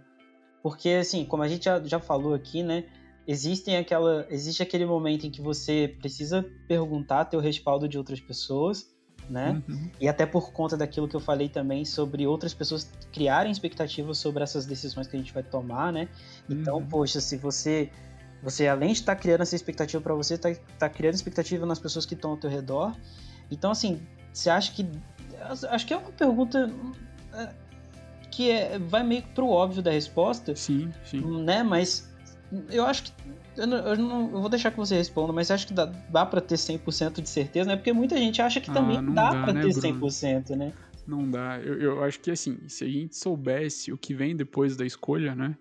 Porque, 0.61 0.89
assim, 0.89 1.25
como 1.25 1.43
a 1.43 1.47
gente 1.47 1.65
já, 1.65 1.81
já 1.83 1.99
falou 1.99 2.33
aqui, 2.33 2.63
né? 2.63 2.85
existem 3.27 3.77
aquela, 3.77 4.25
existe 4.29 4.61
aquele 4.61 4.85
momento 4.85 5.25
em 5.25 5.31
que 5.31 5.41
você 5.41 5.95
precisa 5.99 6.45
perguntar 6.67 7.25
ter 7.25 7.37
o 7.37 7.39
respaldo 7.39 7.87
de 7.87 7.97
outras 7.97 8.19
pessoas, 8.19 8.87
né? 9.29 9.61
Uhum. 9.67 9.89
E 9.99 10.07
até 10.07 10.25
por 10.25 10.53
conta 10.53 10.77
daquilo 10.77 11.07
que 11.07 11.15
eu 11.15 11.19
falei 11.19 11.49
também 11.49 11.83
sobre 11.83 12.27
outras 12.27 12.53
pessoas 12.53 12.89
criarem 13.11 13.51
expectativas 13.51 14.19
sobre 14.19 14.43
essas 14.43 14.65
decisões 14.65 15.07
que 15.07 15.15
a 15.15 15.19
gente 15.19 15.33
vai 15.33 15.41
tomar, 15.41 15.91
né? 15.91 16.07
Então, 16.47 16.77
Uhum. 16.77 16.85
poxa, 16.85 17.19
se 17.19 17.37
você 17.37 17.89
você 18.43 18.67
além 18.67 18.89
de 18.89 18.99
estar 18.99 19.15
criando 19.15 19.41
essa 19.41 19.55
expectativa 19.55 20.03
para 20.03 20.13
você, 20.13 20.37
tá, 20.37 20.53
tá 20.77 20.87
criando 20.87 21.15
expectativa 21.15 21.65
nas 21.65 21.79
pessoas 21.79 22.05
que 22.05 22.13
estão 22.13 22.31
ao 22.31 22.37
teu 22.37 22.49
redor. 22.49 22.95
Então, 23.49 23.71
assim, 23.71 23.99
você 24.37 24.49
acha 24.49 24.73
que 24.73 24.85
acho 25.69 25.85
que 25.87 25.93
é 25.93 25.97
uma 25.97 26.11
pergunta 26.11 26.71
é, 27.33 27.49
que 28.31 28.51
é, 28.51 28.77
vai 28.79 29.03
meio 29.03 29.23
pro 29.33 29.47
óbvio 29.47 29.81
da 29.81 29.91
resposta, 29.91 30.55
Sim, 30.55 30.91
sim. 31.05 31.21
né? 31.43 31.63
Mas 31.63 32.09
eu 32.69 32.85
acho 32.85 33.03
que. 33.03 33.13
Eu, 33.55 33.65
não, 33.67 33.77
eu, 33.77 33.95
não- 33.97 34.21
eu 34.31 34.41
vou 34.41 34.49
deixar 34.49 34.71
que 34.71 34.77
você 34.77 34.95
responda, 34.95 35.31
mas 35.31 35.49
acha 35.49 35.65
que 35.65 35.73
dá, 35.73 35.85
dá 35.85 36.25
pra 36.25 36.41
ter 36.41 36.57
100% 36.57 37.21
de 37.21 37.29
certeza, 37.29 37.69
né? 37.69 37.77
Porque 37.77 37.93
muita 37.93 38.17
gente 38.17 38.41
acha 38.41 38.59
que 38.59 38.69
Ah, 38.71 38.73
também 38.73 39.13
dá, 39.13 39.29
dá, 39.31 39.43
pra 39.43 39.53
né, 39.53 39.61
ter 39.61 39.71
Bruno? 39.73 39.99
100%, 39.99 40.55
né? 40.57 40.73
Não 41.07 41.29
dá. 41.29 41.59
Eu, 41.61 41.79
eu 41.79 42.03
acho 42.03 42.19
que 42.19 42.31
assim, 42.31 42.57
se 42.67 42.83
a 42.83 42.87
gente 42.87 43.15
soubesse 43.15 43.93
o 43.93 43.97
que 43.97 44.13
vem 44.13 44.35
depois 44.35 44.75
da 44.75 44.85
escolha, 44.85 45.33
né? 45.33 45.55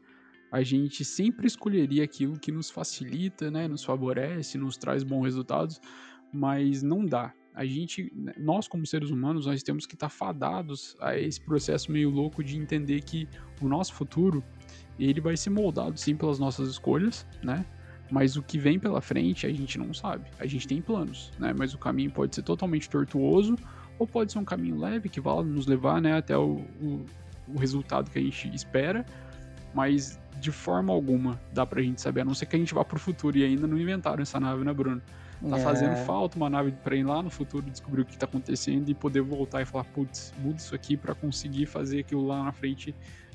A 0.50 0.62
gente 0.62 1.04
sempre 1.04 1.46
escolheria 1.46 2.02
aquilo 2.02 2.38
que 2.38 2.50
nos 2.50 2.70
facilita, 2.70 3.50
né? 3.50 3.68
Nos 3.68 3.84
favorece, 3.84 4.58
nos 4.58 4.76
traz 4.76 5.04
bons 5.04 5.22
resultados, 5.22 5.80
mas 6.32 6.82
não 6.82 7.04
dá. 7.04 7.32
A 7.54 7.64
gente, 7.64 8.12
nós 8.36 8.66
como 8.66 8.84
seres 8.84 9.10
humanos, 9.10 9.46
nós 9.46 9.62
temos 9.62 9.86
que 9.86 9.94
estar 9.94 10.08
fadados 10.08 10.96
a 11.00 11.16
esse 11.16 11.40
processo 11.40 11.92
meio 11.92 12.10
louco 12.10 12.42
de 12.42 12.58
entender 12.58 13.00
que 13.02 13.28
o 13.62 13.68
nosso 13.68 13.94
futuro, 13.94 14.42
ele 14.98 15.20
vai 15.20 15.36
ser 15.36 15.50
moldado 15.50 15.98
sim 15.98 16.16
pelas 16.16 16.38
nossas 16.38 16.68
escolhas, 16.68 17.24
né? 17.42 17.64
Mas 18.10 18.36
o 18.36 18.42
que 18.42 18.58
vem 18.58 18.78
pela 18.78 19.00
frente 19.00 19.46
a 19.46 19.52
gente 19.52 19.78
não 19.78 19.94
sabe. 19.94 20.28
A 20.38 20.46
gente 20.46 20.66
tem 20.66 20.82
planos, 20.82 21.30
né? 21.38 21.54
Mas 21.56 21.72
o 21.74 21.78
caminho 21.78 22.10
pode 22.10 22.34
ser 22.34 22.42
totalmente 22.42 22.90
tortuoso 22.90 23.56
ou 23.98 24.06
pode 24.06 24.32
ser 24.32 24.38
um 24.38 24.44
caminho 24.44 24.78
leve 24.78 25.08
que 25.08 25.20
vai 25.20 25.42
nos 25.44 25.66
levar 25.66 26.00
né, 26.00 26.16
até 26.16 26.36
o, 26.36 26.60
o, 26.80 27.06
o 27.48 27.58
resultado 27.58 28.10
que 28.10 28.18
a 28.18 28.22
gente 28.22 28.52
espera, 28.54 29.06
mas 29.72 30.18
de 30.40 30.50
forma 30.50 30.92
alguma 30.92 31.40
dá 31.52 31.64
pra 31.64 31.80
gente 31.80 32.00
saber, 32.00 32.22
a 32.22 32.24
não 32.24 32.34
ser 32.34 32.46
que 32.46 32.56
a 32.56 32.58
gente 32.58 32.74
vá 32.74 32.84
pro 32.84 32.98
futuro 32.98 33.38
e 33.38 33.44
ainda 33.44 33.66
não 33.66 33.78
inventaram 33.78 34.22
essa 34.22 34.40
nave, 34.40 34.64
né, 34.64 34.72
Bruno? 34.72 35.00
Tá 35.48 35.56
É. 35.56 35.60
fazendo 35.60 35.96
falta 35.96 36.36
uma 36.36 36.48
nave 36.48 36.72
pra 36.72 36.96
ir 36.96 37.04
lá 37.04 37.22
no 37.22 37.30
futuro 37.30 37.70
descobrir 37.70 38.00
o 38.02 38.04
que 38.04 38.16
tá 38.16 38.24
acontecendo 38.24 38.88
e 38.88 38.94
poder 38.94 39.20
voltar 39.20 39.60
e 39.60 39.64
falar, 39.66 39.84
putz, 39.84 40.32
muda 40.38 40.56
isso 40.56 40.74
aqui 40.74 40.96
pra 40.96 41.14
conseguir 41.14 41.66
fazer 41.66 42.00
aquilo 42.00 42.26
lá 42.26 42.42
na 42.42 42.52
frente 42.52 42.94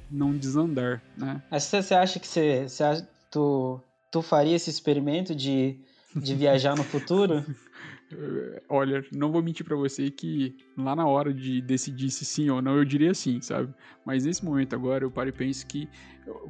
não 0.09 0.35
desandar, 0.35 1.03
né? 1.15 1.41
Mas 1.51 1.63
você, 1.65 1.93
acha 1.93 2.19
que 2.19 2.27
você, 2.27 2.67
você 2.67 2.83
acha, 2.83 3.07
tu, 3.29 3.79
tu 4.09 4.21
faria 4.23 4.55
esse 4.55 4.69
experimento 4.69 5.35
de, 5.35 5.79
de 6.15 6.33
viajar 6.33 6.75
no 6.75 6.83
futuro? 6.83 7.45
Olha, 8.67 9.05
não 9.13 9.31
vou 9.31 9.41
mentir 9.43 9.63
pra 9.65 9.75
você 9.75 10.09
que 10.09 10.55
lá 10.75 10.95
na 10.95 11.05
hora 11.05 11.31
de 11.33 11.61
decidir 11.61 12.09
se 12.09 12.25
sim 12.25 12.49
ou 12.49 12.61
não, 12.61 12.75
eu 12.77 12.83
diria 12.85 13.13
sim, 13.13 13.39
sabe? 13.39 13.73
Mas 14.05 14.25
nesse 14.25 14.43
momento 14.43 14.73
agora 14.73 15.03
eu 15.03 15.11
paro 15.11 15.29
e 15.29 15.31
penso 15.31 15.65
que 15.67 15.87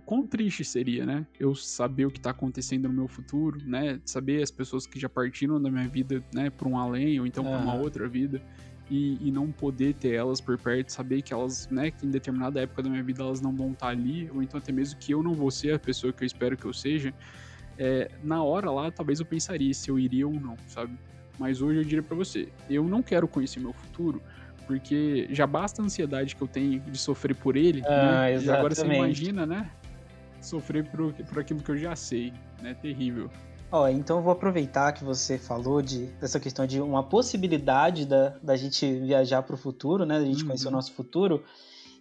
quão 0.06 0.26
triste 0.26 0.64
seria, 0.64 1.06
né? 1.06 1.28
Eu 1.38 1.54
saber 1.54 2.06
o 2.06 2.12
que 2.12 2.20
tá 2.20 2.30
acontecendo 2.30 2.88
no 2.88 2.94
meu 2.94 3.08
futuro, 3.08 3.60
né? 3.66 4.00
Saber 4.06 4.42
as 4.42 4.52
pessoas 4.52 4.88
que 4.88 5.00
já 5.00 5.10
partiram 5.10 5.62
da 5.62 5.70
minha 5.70 5.88
vida, 5.88 6.24
né, 6.34 6.50
pra 6.50 6.68
um 6.68 6.78
além 6.78 7.20
ou 7.20 7.28
então 7.28 7.44
pra 7.44 7.58
uma 7.58 7.74
Aham. 7.74 7.82
outra 7.82 8.08
vida. 8.08 8.42
E, 8.90 9.28
e 9.28 9.32
não 9.32 9.52
poder 9.52 9.94
ter 9.94 10.16
elas 10.16 10.42
por 10.42 10.58
perto, 10.58 10.90
saber 10.92 11.22
que 11.22 11.32
elas, 11.32 11.70
né, 11.70 11.92
que 11.92 12.08
em 12.08 12.10
determinada 12.10 12.60
época 12.60 12.82
da 12.82 12.90
minha 12.90 13.04
vida 13.04 13.22
elas 13.22 13.40
não 13.40 13.56
vão 13.56 13.72
estar 13.74 13.90
ali, 13.90 14.32
ou 14.32 14.42
então 14.42 14.58
até 14.60 14.72
mesmo 14.72 15.00
que 15.00 15.12
eu 15.12 15.22
não 15.22 15.36
vou 15.36 15.52
ser 15.52 15.76
a 15.76 15.80
pessoa 15.80 16.12
que 16.12 16.24
eu 16.24 16.26
espero 16.26 16.58
que 16.58 16.66
eu 16.66 16.74
seja, 16.74 17.14
é, 17.78 18.10
na 18.24 18.44
hora 18.44 18.72
lá 18.72 18.90
talvez 18.90 19.20
eu 19.20 19.28
pensaria 19.28 19.72
se 19.76 19.92
eu 19.92 20.00
iria 20.00 20.28
ou 20.28 20.34
não, 20.34 20.56
sabe? 20.68 20.98
Mas 21.40 21.62
hoje 21.62 21.80
eu 21.80 21.84
diria 21.84 22.04
pra 22.04 22.16
você, 22.18 22.50
eu 22.70 22.84
não 22.84 23.02
quero 23.02 23.28
conhecer 23.28 23.60
meu 23.62 23.72
futuro, 23.72 24.22
porque 24.68 25.28
já 25.32 25.48
basta 25.48 25.82
a 25.82 25.86
ansiedade 25.86 26.36
que 26.36 26.42
eu 26.42 26.48
tenho 26.48 26.80
de 26.82 26.98
sofrer 26.98 27.34
por 27.36 27.56
ele, 27.56 27.82
Ah, 27.88 28.28
né? 28.30 28.42
E 28.44 28.50
agora 28.52 28.76
você 28.76 28.86
imagina, 28.86 29.46
né? 29.46 29.72
Sofrer 30.42 30.90
por, 30.92 31.14
por 31.14 31.40
aquilo 31.40 31.62
que 31.62 31.70
eu 31.72 31.78
já 31.78 31.96
sei, 31.96 32.34
né? 32.62 32.74
Terrível. 32.74 33.30
Ó, 33.72 33.88
então 33.88 34.18
eu 34.18 34.24
vou 34.24 34.34
aproveitar 34.34 34.92
que 34.94 35.04
você 35.04 35.38
falou 35.38 35.82
de, 35.82 36.08
dessa 36.20 36.40
questão 36.40 36.66
de 36.66 36.82
uma 36.82 37.04
possibilidade 37.04 38.06
da, 38.06 38.30
da 38.42 38.56
gente 38.56 39.00
viajar 39.00 39.44
para 39.44 39.54
o 39.56 39.58
futuro, 39.58 40.06
né? 40.06 40.20
Da 40.20 40.26
gente 40.26 40.44
conhecer 40.44 40.66
o 40.68 40.70
Uhum. 40.72 40.76
nosso 40.76 40.92
futuro. 40.94 41.44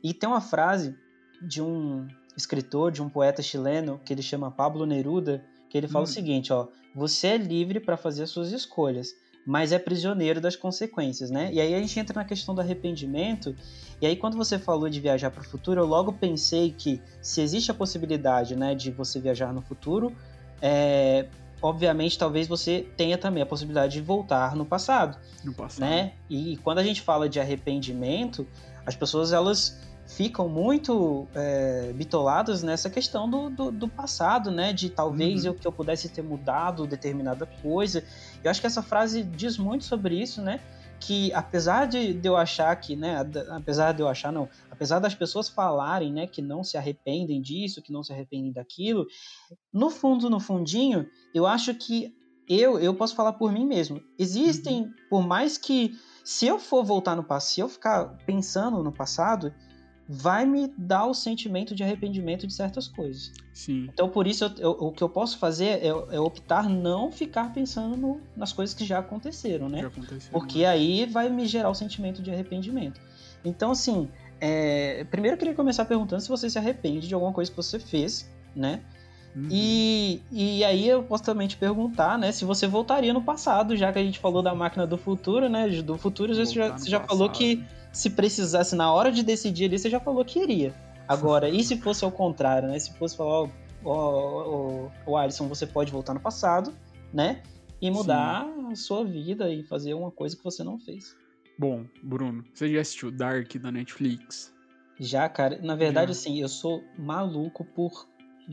E 0.03 0.13
tem 0.15 0.29
uma 0.29 0.41
frase 0.41 0.97
de 1.43 1.61
um 1.63 2.07
escritor, 2.37 2.91
de 2.91 3.03
um 3.03 3.09
poeta 3.09 3.43
chileno, 3.43 4.01
que 4.05 4.13
ele 4.13 4.23
chama 4.23 4.51
Pablo 4.51 4.87
Neruda, 4.87 5.45
que 5.69 5.77
ele 5.77 5.89
fala 5.89 6.03
Hum. 6.05 6.09
o 6.09 6.13
seguinte, 6.13 6.53
ó. 6.53 6.69
Você 6.95 7.29
é 7.29 7.37
livre 7.37 7.81
para 7.81 7.97
fazer 7.99 8.23
as 8.23 8.31
suas 8.31 8.51
escolhas, 8.51 9.09
mas 9.51 9.73
é 9.73 9.79
prisioneiro 9.79 10.43
das 10.43 10.55
consequências, 10.57 11.31
né? 11.31 11.49
E 11.51 11.59
aí 11.59 11.75
a 11.75 11.79
gente 11.81 11.99
entra 11.99 12.21
na 12.21 12.25
questão 12.27 12.55
do 12.55 12.61
arrependimento. 12.61 13.57
E 13.99 14.07
aí 14.07 14.15
quando 14.15 14.37
você 14.37 14.59
falou 14.59 14.91
de 14.91 15.01
viajar 15.01 15.31
para 15.31 15.41
o 15.41 15.45
futuro, 15.45 15.81
eu 15.81 15.87
logo 15.87 16.13
pensei 16.13 16.71
que 16.71 17.01
se 17.23 17.41
existe 17.41 17.71
a 17.71 17.75
possibilidade, 17.75 18.55
né, 18.55 18.75
de 18.75 18.91
você 18.91 19.19
viajar 19.19 19.51
no 19.55 19.63
futuro, 19.63 20.13
é, 20.61 21.27
obviamente 21.63 22.19
talvez 22.19 22.47
você 22.47 22.87
tenha 22.95 23.17
também 23.17 23.43
a 23.43 23.47
possibilidade 23.47 23.95
de 23.95 24.03
voltar 24.03 24.55
no 24.55 24.67
passado, 24.67 25.17
No 25.43 25.55
passado. 25.55 25.81
né? 25.81 26.13
E 26.29 26.59
quando 26.59 26.79
a 26.79 26.85
gente 26.85 27.01
fala 27.01 27.27
de 27.27 27.41
arrependimento, 27.41 28.47
as 28.85 28.95
pessoas 28.95 29.33
elas 29.33 29.79
ficam 30.07 30.49
muito 30.49 31.27
é, 31.35 31.93
bitoladas 31.95 32.63
nessa 32.63 32.89
questão 32.89 33.29
do, 33.29 33.51
do, 33.51 33.71
do 33.71 33.89
passado, 33.89 34.51
né? 34.51 34.73
De 34.73 34.89
talvez 34.89 35.45
Uhum. 35.45 35.51
eu 35.51 35.55
que 35.55 35.67
eu 35.67 35.73
pudesse 35.73 36.09
ter 36.09 36.23
mudado 36.23 36.87
determinada 36.87 37.45
coisa. 37.63 38.03
Eu 38.43 38.51
acho 38.51 38.61
que 38.61 38.67
essa 38.67 38.83
frase 38.83 39.23
diz 39.23 39.59
muito 39.59 39.85
sobre 39.85 40.21
isso, 40.21 40.43
né? 40.43 40.61
Que 41.01 41.33
apesar 41.33 41.87
de, 41.87 42.19
eu 42.23 42.37
achar 42.37 42.75
que, 42.77 42.97
né? 42.97 43.25
Apesar 43.51 43.93
de 43.93 44.03
eu 44.03 44.09
achar, 44.09 44.33
não. 44.33 44.49
Apesar 44.71 44.99
das 44.99 45.15
pessoas 45.15 45.49
falarem, 45.49 46.13
né? 46.13 46.27
Que 46.27 46.43
não 46.43 46.65
se 46.65 46.77
arrependem 46.77 47.41
disso, 47.41 47.83
que 47.83 47.93
não 47.93 48.03
se 48.03 48.13
arrependem 48.13 48.53
daquilo. 48.53 49.07
No 49.73 49.91
fundo, 49.91 50.29
no 50.29 50.41
fundinho, 50.41 51.09
eu 51.33 51.47
acho 51.47 51.75
que 51.75 52.15
eu, 52.49 52.79
eu 52.79 52.95
posso 52.95 53.15
falar 53.15 53.35
por 53.35 53.53
mim 53.53 53.67
mesmo. 53.67 54.03
Existem, 54.19 54.91
por 55.11 55.23
mais 55.23 55.59
que 55.59 55.95
se 56.25 56.47
eu 56.47 56.59
for 56.59 56.85
voltar 56.85 57.15
no 57.15 57.23
passado, 57.23 57.51
se 57.51 57.61
eu 57.61 57.69
ficar 57.69 58.17
pensando 58.27 58.83
no 58.83 58.93
passado, 58.93 59.55
vai 60.09 60.47
me 60.47 60.73
dar 60.79 61.07
o 61.07 61.13
sentimento 61.13 61.75
de 61.75 61.83
arrependimento 61.83 62.47
de 62.47 62.55
certas 62.55 62.89
coisas. 62.89 63.31
Sim. 63.53 63.89
Então, 63.93 64.09
por 64.09 64.27
isso, 64.27 64.45
eu- 64.45 64.55
eu- 64.59 64.71
o 64.87 64.93
que 64.93 65.03
eu 65.03 65.09
posso 65.09 65.37
fazer 65.37 65.85
é, 65.85 65.89
é 65.89 66.19
optar 66.21 66.69
não 66.69 67.13
ficar 67.13 67.53
pensando 67.53 67.97
no- 67.97 68.21
nas 68.35 68.53
coisas 68.53 68.75
que 68.75 68.85
já 68.87 69.01
aconteceram, 69.01 69.69
né? 69.69 69.83
Já 69.83 69.89
aconteceu. 69.89 70.31
Porque 70.33 70.65
aí 70.65 71.05
vai 71.05 71.29
me 71.29 71.47
gerar 71.47 71.69
o 71.69 71.75
sentimento 71.75 72.23
de 72.23 72.31
arrependimento. 72.31 72.99
Então, 73.45 73.73
assim, 73.73 74.09
é, 74.41 75.05
primeiro 75.11 75.35
eu 75.35 75.39
queria 75.39 75.55
começar 75.55 75.85
perguntando 75.85 76.23
se 76.23 76.29
você 76.29 76.49
se 76.49 76.59
arrepende 76.59 77.07
de 77.07 77.13
alguma 77.15 77.33
coisa 77.33 77.51
que 77.51 77.57
você 77.57 77.79
fez, 77.79 78.31
né? 78.57 78.81
Uhum. 79.37 79.49
E, 79.51 80.23
e 80.33 80.65
aí 80.65 80.89
eu 80.89 81.03
posso 81.03 81.23
também 81.23 81.47
te 81.47 81.57
perguntar, 81.57 82.19
né, 82.19 82.33
se 82.33 82.45
você 82.47 82.67
voltaria 82.67 83.13
no 83.13 83.23
passado, 83.23 83.77
já 83.77 83.93
que 83.93 83.99
a 83.99 84.03
gente 84.03 84.19
falou 84.19 84.43
da 84.43 84.55
máquina 84.55 84.87
do 84.87 84.97
futuro, 84.97 85.49
né? 85.51 85.69
Do 85.83 85.99
futuro, 85.99 86.35
você 86.35 86.47
já, 86.47 86.77
você 86.77 86.91
já 86.91 87.01
falou 87.01 87.29
que 87.29 87.63
se 87.99 88.11
precisasse, 88.11 88.77
na 88.77 88.93
hora 88.93 89.11
de 89.11 89.25
decidir 89.25 89.65
ali, 89.65 89.77
você 89.77 89.91
já 89.91 89.99
falou 89.99 90.25
que 90.25 90.39
iria. 90.39 90.73
Agora, 91.09 91.49
e 91.49 91.65
se 91.65 91.77
fosse 91.79 92.05
ao 92.05 92.13
contrário, 92.13 92.69
né? 92.69 92.79
Se 92.79 92.97
fosse 92.97 93.17
falar, 93.17 93.51
ó, 93.85 94.89
ó, 95.05 95.17
Alisson, 95.17 95.49
você 95.49 95.67
pode 95.67 95.91
voltar 95.91 96.15
no 96.15 96.21
passado, 96.21 96.73
né? 97.13 97.43
E 97.81 97.91
mudar 97.91 98.47
a 98.71 98.77
sua 98.77 99.05
vida 99.05 99.53
e 99.53 99.65
fazer 99.65 99.95
uma 99.95 100.13
coisa 100.13 100.37
que 100.37 100.45
você 100.45 100.63
não 100.63 100.79
fez. 100.79 101.17
Bom, 101.59 101.87
Bruno, 102.01 102.45
você 102.55 102.73
já 102.73 102.81
assistiu 102.81 103.11
Dark 103.11 103.53
da 103.57 103.73
Netflix? 103.73 104.55
Já, 105.01 105.29
cara, 105.29 105.59
na 105.61 105.75
verdade, 105.75 106.13
Já. 106.13 106.21
assim, 106.21 106.41
eu 106.41 106.49
sou 106.49 106.85
maluco 106.97 107.65
por 107.65 108.07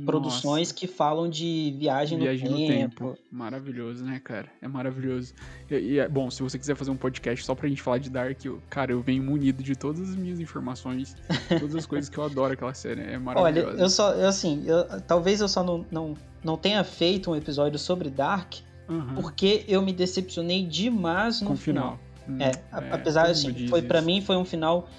produções 0.04 0.68
Nossa, 0.70 0.74
que 0.74 0.88
falam 0.88 1.30
de 1.30 1.74
viagem, 1.78 2.20
Viagem 2.20 2.50
no, 2.50 2.60
no 2.60 2.68
tempo. 2.68 3.06
tempo. 3.06 3.18
Maravilhoso, 3.32 4.04
né, 4.04 4.20
cara? 4.24 4.48
É 4.62 4.68
maravilhoso. 4.68 5.34
E, 5.72 5.76
e 5.76 6.00
é 6.00 6.08
bom, 6.10 6.30
se 6.30 6.44
você 6.44 6.58
quiser 6.60 6.76
fazer 6.76 6.92
um 6.92 6.98
podcast 6.98 7.46
só 7.46 7.56
pra 7.56 7.70
gente 7.70 7.82
falar 7.82 8.00
de 8.00 8.10
Dark, 8.10 8.44
eu- 8.44 8.62
cara, 8.70 8.92
eu 8.92 9.00
venho 9.02 9.24
munido 9.24 9.64
de 9.64 9.76
todas 9.76 10.10
as 10.10 10.16
minhas 10.16 10.40
informações, 10.40 11.16
todas 11.60 11.76
as 11.76 11.86
coisas 11.86 12.10
que 12.10 12.18
eu 12.18 12.24
adoro 12.26 12.54
aquela 12.54 12.74
série. 12.74 13.02
É 13.02 13.12
Olha, 13.12 13.20
maravilhosa. 13.20 13.78
eu 13.82 13.90
só, 13.90 14.14
eu, 14.14 14.28
assim, 14.28 14.64
eu- 14.66 15.02
talvez 15.02 15.40
eu 15.40 15.48
só 15.48 15.64
não, 15.64 15.86
não, 15.90 16.14
não 16.44 16.58
tenha 16.58 16.84
feito 16.84 17.32
um 17.32 17.36
episódio 17.36 17.80
sobre 17.80 18.10
Dark, 18.10 18.56
Aham, 18.90 19.16
porque 19.16 19.64
eu 19.68 19.82
me 19.82 19.94
decepcionei 19.94 20.66
demais 20.66 21.40
no 21.42 21.48
Com 21.52 21.56
final. 21.56 21.98
final. 22.26 22.38
Hum, 22.38 22.42
É, 22.42 22.52
a- 22.72 22.96
apesar, 22.96 23.28
assim, 23.28 23.68
foi 23.68 23.82
para 23.84 24.02
mim 24.02 24.20
foi 24.20 24.36
um 24.36 24.44
final 24.46 24.90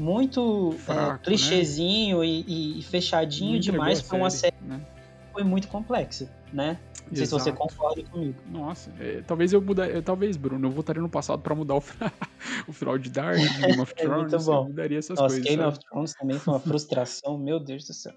muito 0.00 0.72
Fraco, 0.78 1.20
é, 1.22 1.24
clichêzinho 1.24 2.24
e, 2.24 2.40
e- 2.46 2.78
e 2.78 2.82
fechadinho 2.82 3.56
entregou 3.56 3.72
demais 3.78 4.00
para 4.02 4.16
uma 4.16 4.30
série 4.30 4.56
né? 4.62 4.80
que 5.26 5.32
foi 5.32 5.44
muito 5.44 5.68
complexa, 5.68 6.28
né? 6.52 6.78
Não 7.10 7.16
sei 7.16 7.26
se 7.26 7.32
você 7.32 7.52
concorda 7.52 8.02
comigo. 8.04 8.40
Nossa, 8.46 8.90
é, 9.00 9.20
talvez 9.26 9.52
eu 9.52 9.60
mudar, 9.60 9.88
é, 9.90 10.00
talvez, 10.00 10.36
Bruno, 10.36 10.68
eu 10.68 10.70
voltaria 10.70 11.02
no 11.02 11.08
passado 11.08 11.42
pra 11.42 11.54
mudar 11.54 11.74
o 11.74 11.80
final, 11.80 12.10
o 12.68 12.72
final 12.72 12.98
de 12.98 13.10
Dark, 13.10 13.36
Game 13.60 13.80
of 13.80 13.92
É 13.98 14.06
muito 14.06 14.28
Thrones, 14.28 14.46
bom. 14.46 14.54
eu 14.54 14.64
mudaria 14.64 14.98
essas 14.98 15.18
Nossa, 15.18 15.34
coisas. 15.34 15.44
Game 15.44 15.62
sabe? 15.62 15.76
of 15.76 15.84
Thrones 15.88 16.14
também 16.14 16.38
foi 16.38 16.54
uma 16.54 16.60
frustração, 16.60 17.36
meu 17.38 17.58
Deus 17.58 17.84
do 17.86 17.92
céu. 17.92 18.14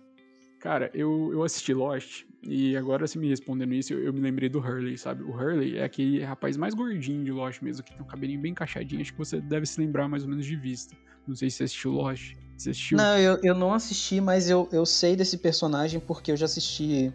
Cara, 0.64 0.90
eu, 0.94 1.30
eu 1.34 1.44
assisti 1.44 1.74
Lost 1.74 2.24
e 2.42 2.78
agora 2.78 3.06
você 3.06 3.20
me 3.20 3.28
respondendo 3.28 3.74
isso, 3.74 3.92
eu, 3.92 4.02
eu, 4.02 4.14
me 4.14 4.22
lembrei 4.22 4.48
do 4.48 4.60
Hurley, 4.60 4.98
sabe? 4.98 5.22
O 5.22 5.36
Hurley 5.36 5.78
é 5.78 5.84
aquele 5.84 6.24
rapaz 6.24 6.56
mais 6.56 6.74
gordinho 6.74 7.22
de 7.22 7.34
Lost 7.34 7.62
mesmo, 7.62 7.84
que 7.84 7.92
tem 7.92 8.02
um 8.02 8.08
cabelinho 8.08 8.40
bem 8.40 8.54
encaixadinho. 8.54 9.02
Acho 9.02 9.12
que 9.12 9.18
você 9.18 9.42
deve 9.42 9.66
se 9.66 9.78
lembrar 9.78 10.08
mais 10.08 10.24
ou 10.24 10.30
menos 10.30 10.46
de 10.46 10.56
vista. 10.56 10.96
Não 11.28 11.36
sei 11.36 11.50
se 11.50 11.58
você 11.58 11.64
assistiu 11.66 11.92
Lost. 11.92 12.36
Você 12.58 12.70
assistiu? 12.70 12.98
Não, 12.98 13.18
eu, 13.18 13.38
eu 13.44 13.54
não 13.54 13.74
assisti, 13.74 14.22
mas 14.22 14.50
eu, 14.50 14.70
eu 14.72 14.86
sei 14.86 15.18
desse 15.18 15.38
personagem 15.38 16.00
porque 16.00 16.32
eu 16.32 16.38
já 16.38 16.46
assisti 16.46 17.12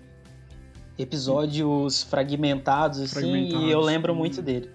episódios 0.99 2.03
fragmentados, 2.03 3.01
assim, 3.01 3.15
fragmentados, 3.15 3.67
e 3.67 3.71
eu 3.71 3.81
lembro 3.81 4.15
muito 4.15 4.43
dele 4.43 4.71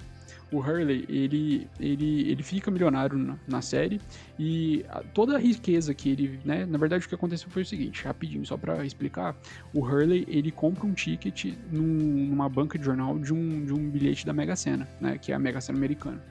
o 0.53 0.59
Hurley, 0.59 1.05
ele, 1.09 1.67
ele, 1.79 2.29
ele 2.29 2.43
fica 2.43 2.69
milionário 2.69 3.17
na, 3.17 3.35
na 3.47 3.61
série 3.61 3.99
e 4.37 4.85
a, 4.87 5.01
toda 5.01 5.35
a 5.35 5.39
riqueza 5.39 5.93
que 5.93 6.09
ele, 6.09 6.39
né, 6.45 6.65
na 6.65 6.77
verdade 6.77 7.05
o 7.05 7.09
que 7.09 7.15
aconteceu 7.15 7.49
foi 7.49 7.63
o 7.63 7.65
seguinte, 7.65 8.05
rapidinho, 8.05 8.45
só 8.45 8.55
para 8.55 8.85
explicar, 8.85 9.35
o 9.73 9.79
Hurley, 9.79 10.25
ele 10.27 10.51
compra 10.51 10.85
um 10.85 10.93
ticket 10.93 11.53
num, 11.71 11.83
numa 11.83 12.47
banca 12.47 12.77
de 12.77 12.85
jornal 12.85 13.17
de 13.17 13.33
um, 13.33 13.65
de 13.65 13.73
um 13.73 13.89
bilhete 13.89 14.25
da 14.25 14.31
Mega 14.33 14.55
Sena, 14.55 14.87
né, 15.01 15.17
que 15.17 15.31
é 15.31 15.35
a 15.35 15.39
Mega 15.39 15.59
Sena 15.59 15.77
americana. 15.77 16.21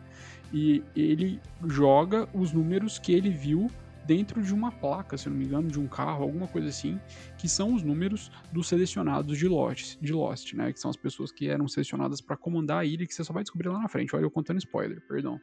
E 0.53 0.83
ele 0.95 1.41
joga 1.67 2.29
os 2.35 2.53
números 2.53 2.99
que 2.99 3.13
ele 3.13 3.31
viu 3.31 3.71
dentro 4.07 4.43
de 4.43 4.53
uma 4.53 4.71
placa, 4.71 5.17
se 5.17 5.29
não 5.29 5.37
me 5.37 5.45
engano, 5.45 5.69
de 5.69 5.79
um 5.79 5.87
carro, 5.87 6.23
alguma 6.23 6.49
coisa 6.49 6.69
assim, 6.69 7.01
que 7.39 7.49
são 7.49 7.75
os 7.75 7.83
números 7.83 8.31
dos 8.53 8.69
selecionados 8.69 9.39
de 9.39 9.49
Lost, 9.49 9.97
de 10.01 10.13
Lost, 10.13 10.55
né? 10.55 10.73
Que 10.73 10.81
são 10.81 10.91
as 10.91 10.97
pessoas 10.97 11.31
que 11.31 11.49
eram 11.49 11.69
selecionadas 11.69 12.21
para 12.21 12.37
comandar 12.37 12.81
a 12.81 12.85
ilha, 12.85 13.07
que 13.07 13.15
você 13.15 13.25
só 13.25 13.33
vai 13.33 13.43
descobrir 13.43 13.69
lá 13.69 13.79
na 13.79 13.89
frente. 13.89 14.15
Olha, 14.15 14.25
eu 14.25 14.31
contando 14.31 14.59
spoiler, 14.59 15.01
perdão. 15.07 15.41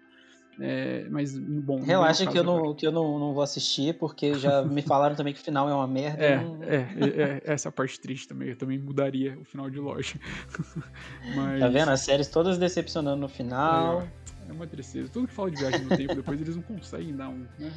É, 0.61 1.07
mas, 1.09 1.37
bom. 1.37 1.81
Relaxa 1.81 2.25
que 2.25 2.37
eu, 2.37 2.43
não, 2.43 2.73
que 2.73 2.85
eu 2.85 2.91
não, 2.91 3.17
não 3.17 3.33
vou 3.33 3.41
assistir, 3.41 3.97
porque 3.97 4.33
já 4.33 4.61
me 4.61 4.81
falaram 4.81 5.15
também 5.15 5.33
que 5.33 5.39
o 5.39 5.43
final 5.43 5.69
é 5.69 5.73
uma 5.73 5.87
merda. 5.87 6.21
É, 6.21 6.43
não... 6.43 6.63
é, 6.63 6.75
é, 6.75 7.21
é, 7.21 7.41
essa 7.45 7.71
parte 7.71 7.99
triste 7.99 8.27
também. 8.27 8.49
Eu 8.49 8.57
também 8.57 8.77
mudaria 8.77 9.37
o 9.39 9.45
final 9.45 9.69
de 9.69 9.79
Lost. 9.79 10.15
mas... 11.35 11.59
Tá 11.61 11.67
vendo? 11.69 11.89
As 11.89 12.01
séries 12.01 12.27
todas 12.27 12.57
decepcionando 12.57 13.21
no 13.21 13.29
final. 13.29 14.01
É, 14.01 14.49
é 14.49 14.51
uma 14.51 14.67
tristeza. 14.67 15.09
Tudo 15.09 15.27
que 15.27 15.33
fala 15.33 15.49
de 15.49 15.57
viagem 15.57 15.81
no 15.81 15.95
tempo, 15.95 16.15
depois 16.15 16.41
eles 16.41 16.55
não 16.57 16.63
conseguem 16.63 17.15
dar 17.15 17.29
um. 17.29 17.45
Né? 17.57 17.71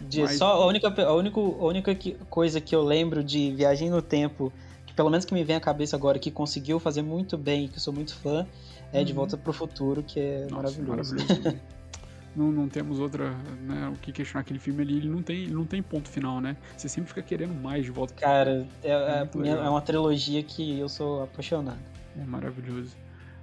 De, 0.00 0.22
Mas... 0.22 0.38
Só 0.38 0.62
a 0.62 0.66
única, 0.66 0.88
a 0.88 1.14
única, 1.14 1.40
a 1.40 1.64
única 1.64 1.94
que, 1.94 2.14
coisa 2.30 2.60
que 2.60 2.74
eu 2.74 2.82
lembro 2.82 3.22
de 3.22 3.52
Viagem 3.52 3.90
no 3.90 4.00
Tempo, 4.00 4.52
que 4.86 4.92
pelo 4.92 5.10
menos 5.10 5.24
que 5.24 5.34
me 5.34 5.42
vem 5.42 5.56
à 5.56 5.60
cabeça 5.60 5.96
agora, 5.96 6.18
que 6.18 6.30
conseguiu 6.30 6.78
fazer 6.78 7.02
muito 7.02 7.36
bem, 7.36 7.68
que 7.68 7.76
eu 7.76 7.80
sou 7.80 7.92
muito 7.92 8.14
fã, 8.14 8.46
é 8.92 8.98
uhum. 8.98 9.04
De 9.04 9.12
Volta 9.12 9.36
pro 9.36 9.52
Futuro, 9.52 10.02
que 10.02 10.20
é 10.20 10.40
Nossa, 10.50 10.54
maravilhoso. 10.54 11.16
maravilhoso. 11.16 11.58
não, 12.34 12.52
não 12.52 12.68
temos 12.68 13.00
outra, 13.00 13.30
né, 13.62 13.90
o 13.92 13.98
que 13.98 14.12
questionar 14.12 14.42
aquele 14.42 14.58
filme 14.58 14.82
ali, 14.82 14.96
ele 14.98 15.08
não 15.08 15.22
tem, 15.22 15.42
ele 15.42 15.54
não 15.54 15.64
tem 15.64 15.82
ponto 15.82 16.08
final, 16.08 16.40
né? 16.40 16.56
Você 16.76 16.88
sempre 16.88 17.08
fica 17.08 17.22
querendo 17.22 17.52
mais 17.54 17.84
de 17.84 17.90
volta. 17.90 18.14
Cara, 18.14 18.66
é, 18.82 18.90
é, 18.90 19.28
é 19.48 19.68
uma 19.68 19.82
trilogia 19.82 20.42
que 20.42 20.78
eu 20.78 20.88
sou 20.88 21.24
apaixonado. 21.24 21.78
É 22.16 22.24
maravilhoso. 22.24 22.96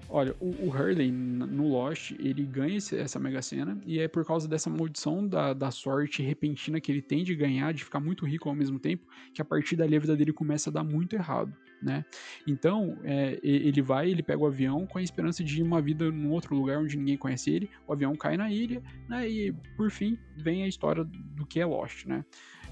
Olha, 0.07 0.35
o, 0.39 0.49
o 0.65 0.69
Hurley 0.69 1.11
no 1.11 1.67
Lost, 1.67 2.11
ele 2.19 2.45
ganha 2.45 2.77
esse, 2.77 2.95
essa 2.95 3.19
Mega 3.19 3.41
Sena 3.41 3.77
e 3.85 3.99
é 3.99 4.07
por 4.07 4.25
causa 4.25 4.47
dessa 4.47 4.69
maldição 4.69 5.27
da, 5.27 5.53
da 5.53 5.71
sorte 5.71 6.21
repentina 6.21 6.79
que 6.79 6.91
ele 6.91 7.01
tem 7.01 7.23
de 7.23 7.35
ganhar, 7.35 7.73
de 7.73 7.83
ficar 7.83 7.99
muito 7.99 8.25
rico 8.25 8.47
ao 8.47 8.55
mesmo 8.55 8.79
tempo, 8.79 9.05
que 9.33 9.41
a 9.41 9.45
partir 9.45 9.75
dali 9.75 9.95
a 9.95 9.99
vida 9.99 10.15
dele 10.15 10.31
começa 10.31 10.69
a 10.69 10.73
dar 10.73 10.83
muito 10.83 11.15
errado, 11.15 11.53
né? 11.81 12.05
Então, 12.45 12.97
é, 13.03 13.39
ele 13.43 13.81
vai, 13.81 14.09
ele 14.09 14.21
pega 14.21 14.41
o 14.41 14.45
avião 14.45 14.85
com 14.85 14.99
a 14.99 15.01
esperança 15.01 15.43
de 15.43 15.61
uma 15.61 15.81
vida 15.81 16.11
num 16.11 16.31
outro 16.31 16.55
lugar 16.55 16.79
onde 16.79 16.97
ninguém 16.97 17.17
conhece 17.17 17.49
ele, 17.49 17.69
o 17.87 17.93
avião 17.93 18.15
cai 18.15 18.37
na 18.37 18.49
ilha, 18.51 18.81
né? 19.09 19.27
E, 19.27 19.51
por 19.75 19.89
fim, 19.89 20.17
vem 20.37 20.63
a 20.63 20.67
história 20.67 21.03
do 21.03 21.45
que 21.45 21.59
é 21.59 21.65
Lost, 21.65 22.05
né? 22.05 22.23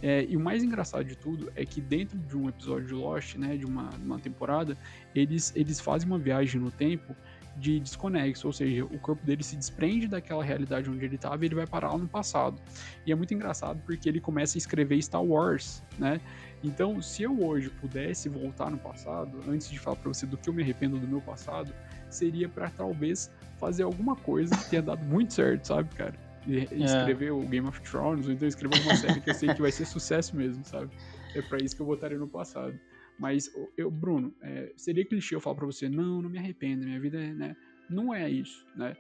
É, 0.06 0.26
e 0.28 0.36
o 0.36 0.39
mais 0.39 0.62
engraçado 0.62 1.06
de 1.06 1.16
tudo 1.16 1.49
é 1.56 1.66
que 1.66 1.80
dentro 1.80 2.20
de 2.20 2.36
um 2.36 2.49
episódio 2.49 2.88
de 2.88 2.93
Lost, 2.93 3.36
né, 3.36 3.56
de 3.56 3.66
uma, 3.66 3.89
uma 4.04 4.20
temporada, 4.20 4.78
eles, 5.16 5.54
eles 5.56 5.80
fazem 5.80 6.06
uma 6.06 6.20
viagem 6.20 6.60
no 6.60 6.70
tempo 6.70 7.16
de 7.56 7.80
desconexo, 7.80 8.47
ou 8.47 8.51
seja, 8.51 8.84
o 8.84 8.99
corpo 8.99 9.26
dele 9.26 9.43
se 9.43 9.56
desprende 9.56 10.06
daquela 10.08 10.43
realidade 10.43 10.89
onde 10.89 11.06
ele 11.06 11.16
estava 11.16 11.41
e 11.41 11.47
ele 11.47 11.56
vai 11.56 11.66
parar 11.66 11.93
lá 11.93 11.97
no 11.97 12.08
passado. 12.08 12.62
E 13.06 13.14
é 13.14 13.16
muito 13.16 13.34
engraçado 13.34 13.82
porque 13.86 14.10
ele 14.10 14.20
começa 14.20 14.58
a 14.58 14.60
escrever 14.60 15.01
Star 15.01 15.24
Wars, 15.24 15.82
né? 15.97 16.20
Então, 16.62 17.01
se 17.01 17.24
eu 17.24 17.41
hoje 17.41 17.70
pudesse 17.70 18.28
voltar 18.28 18.70
no 18.70 18.78
passado, 18.78 19.39
antes 19.47 19.70
de 19.70 19.80
falar 19.80 19.95
para 19.95 20.10
você 20.10 20.26
do 20.26 20.36
que 20.36 20.49
eu 20.49 20.54
me 20.54 20.64
arrependo 20.64 20.99
do 20.99 21.08
meu 21.08 21.22
passado, 21.22 21.74
seria 22.10 22.49
para 22.49 22.70
talvez 22.70 23.32
fazer 23.58 23.84
alguma 23.84 24.18
coisa 24.18 24.54
que 24.58 24.70
tenha 24.70 24.82
dado 24.82 25.06
muito 25.06 25.34
certo, 25.34 25.66
sabe, 25.66 25.95
cara? 25.95 26.32
É. 26.48 26.76
escrever 26.76 27.28
é. 27.28 27.32
o 27.32 27.41
Game 27.41 27.68
of 27.68 27.82
Thrones, 27.82 28.28
ou 28.28 28.34
então 28.34 28.48
escrever 28.48 28.82
uma 28.82 28.96
série 28.96 29.22
que 29.22 29.30
eu 29.30 29.34
sei 29.34 29.54
que 29.54 29.62
vai 29.62 29.72
ser 29.72 29.86
sucesso 29.86 30.36
mesmo, 30.36 30.64
sabe? 30.66 30.91
É 31.36 31.41
para 31.41 31.58
isso 31.64 31.76
que 31.76 31.82
eu 31.82 31.86
votaria 31.86 32.18
no 32.18 32.28
passado. 32.28 32.78
Mas, 33.18 33.50
eu, 33.78 33.91
Bruno, 33.91 34.34
é, 34.41 34.74
seria 34.76 35.06
clichê 35.06 35.36
eu 35.36 35.39
falar 35.39 35.56
pra 35.56 35.66
você, 35.66 35.88
não, 35.88 36.22
não 36.22 36.30
me 36.30 36.38
arrependo, 36.38 36.86
minha 36.86 37.00
vida 37.00 37.22
é, 37.22 37.34
né? 37.34 37.56
Não 37.89 38.14
é 38.14 38.30
isso, 38.30 38.66
né? 38.76 38.96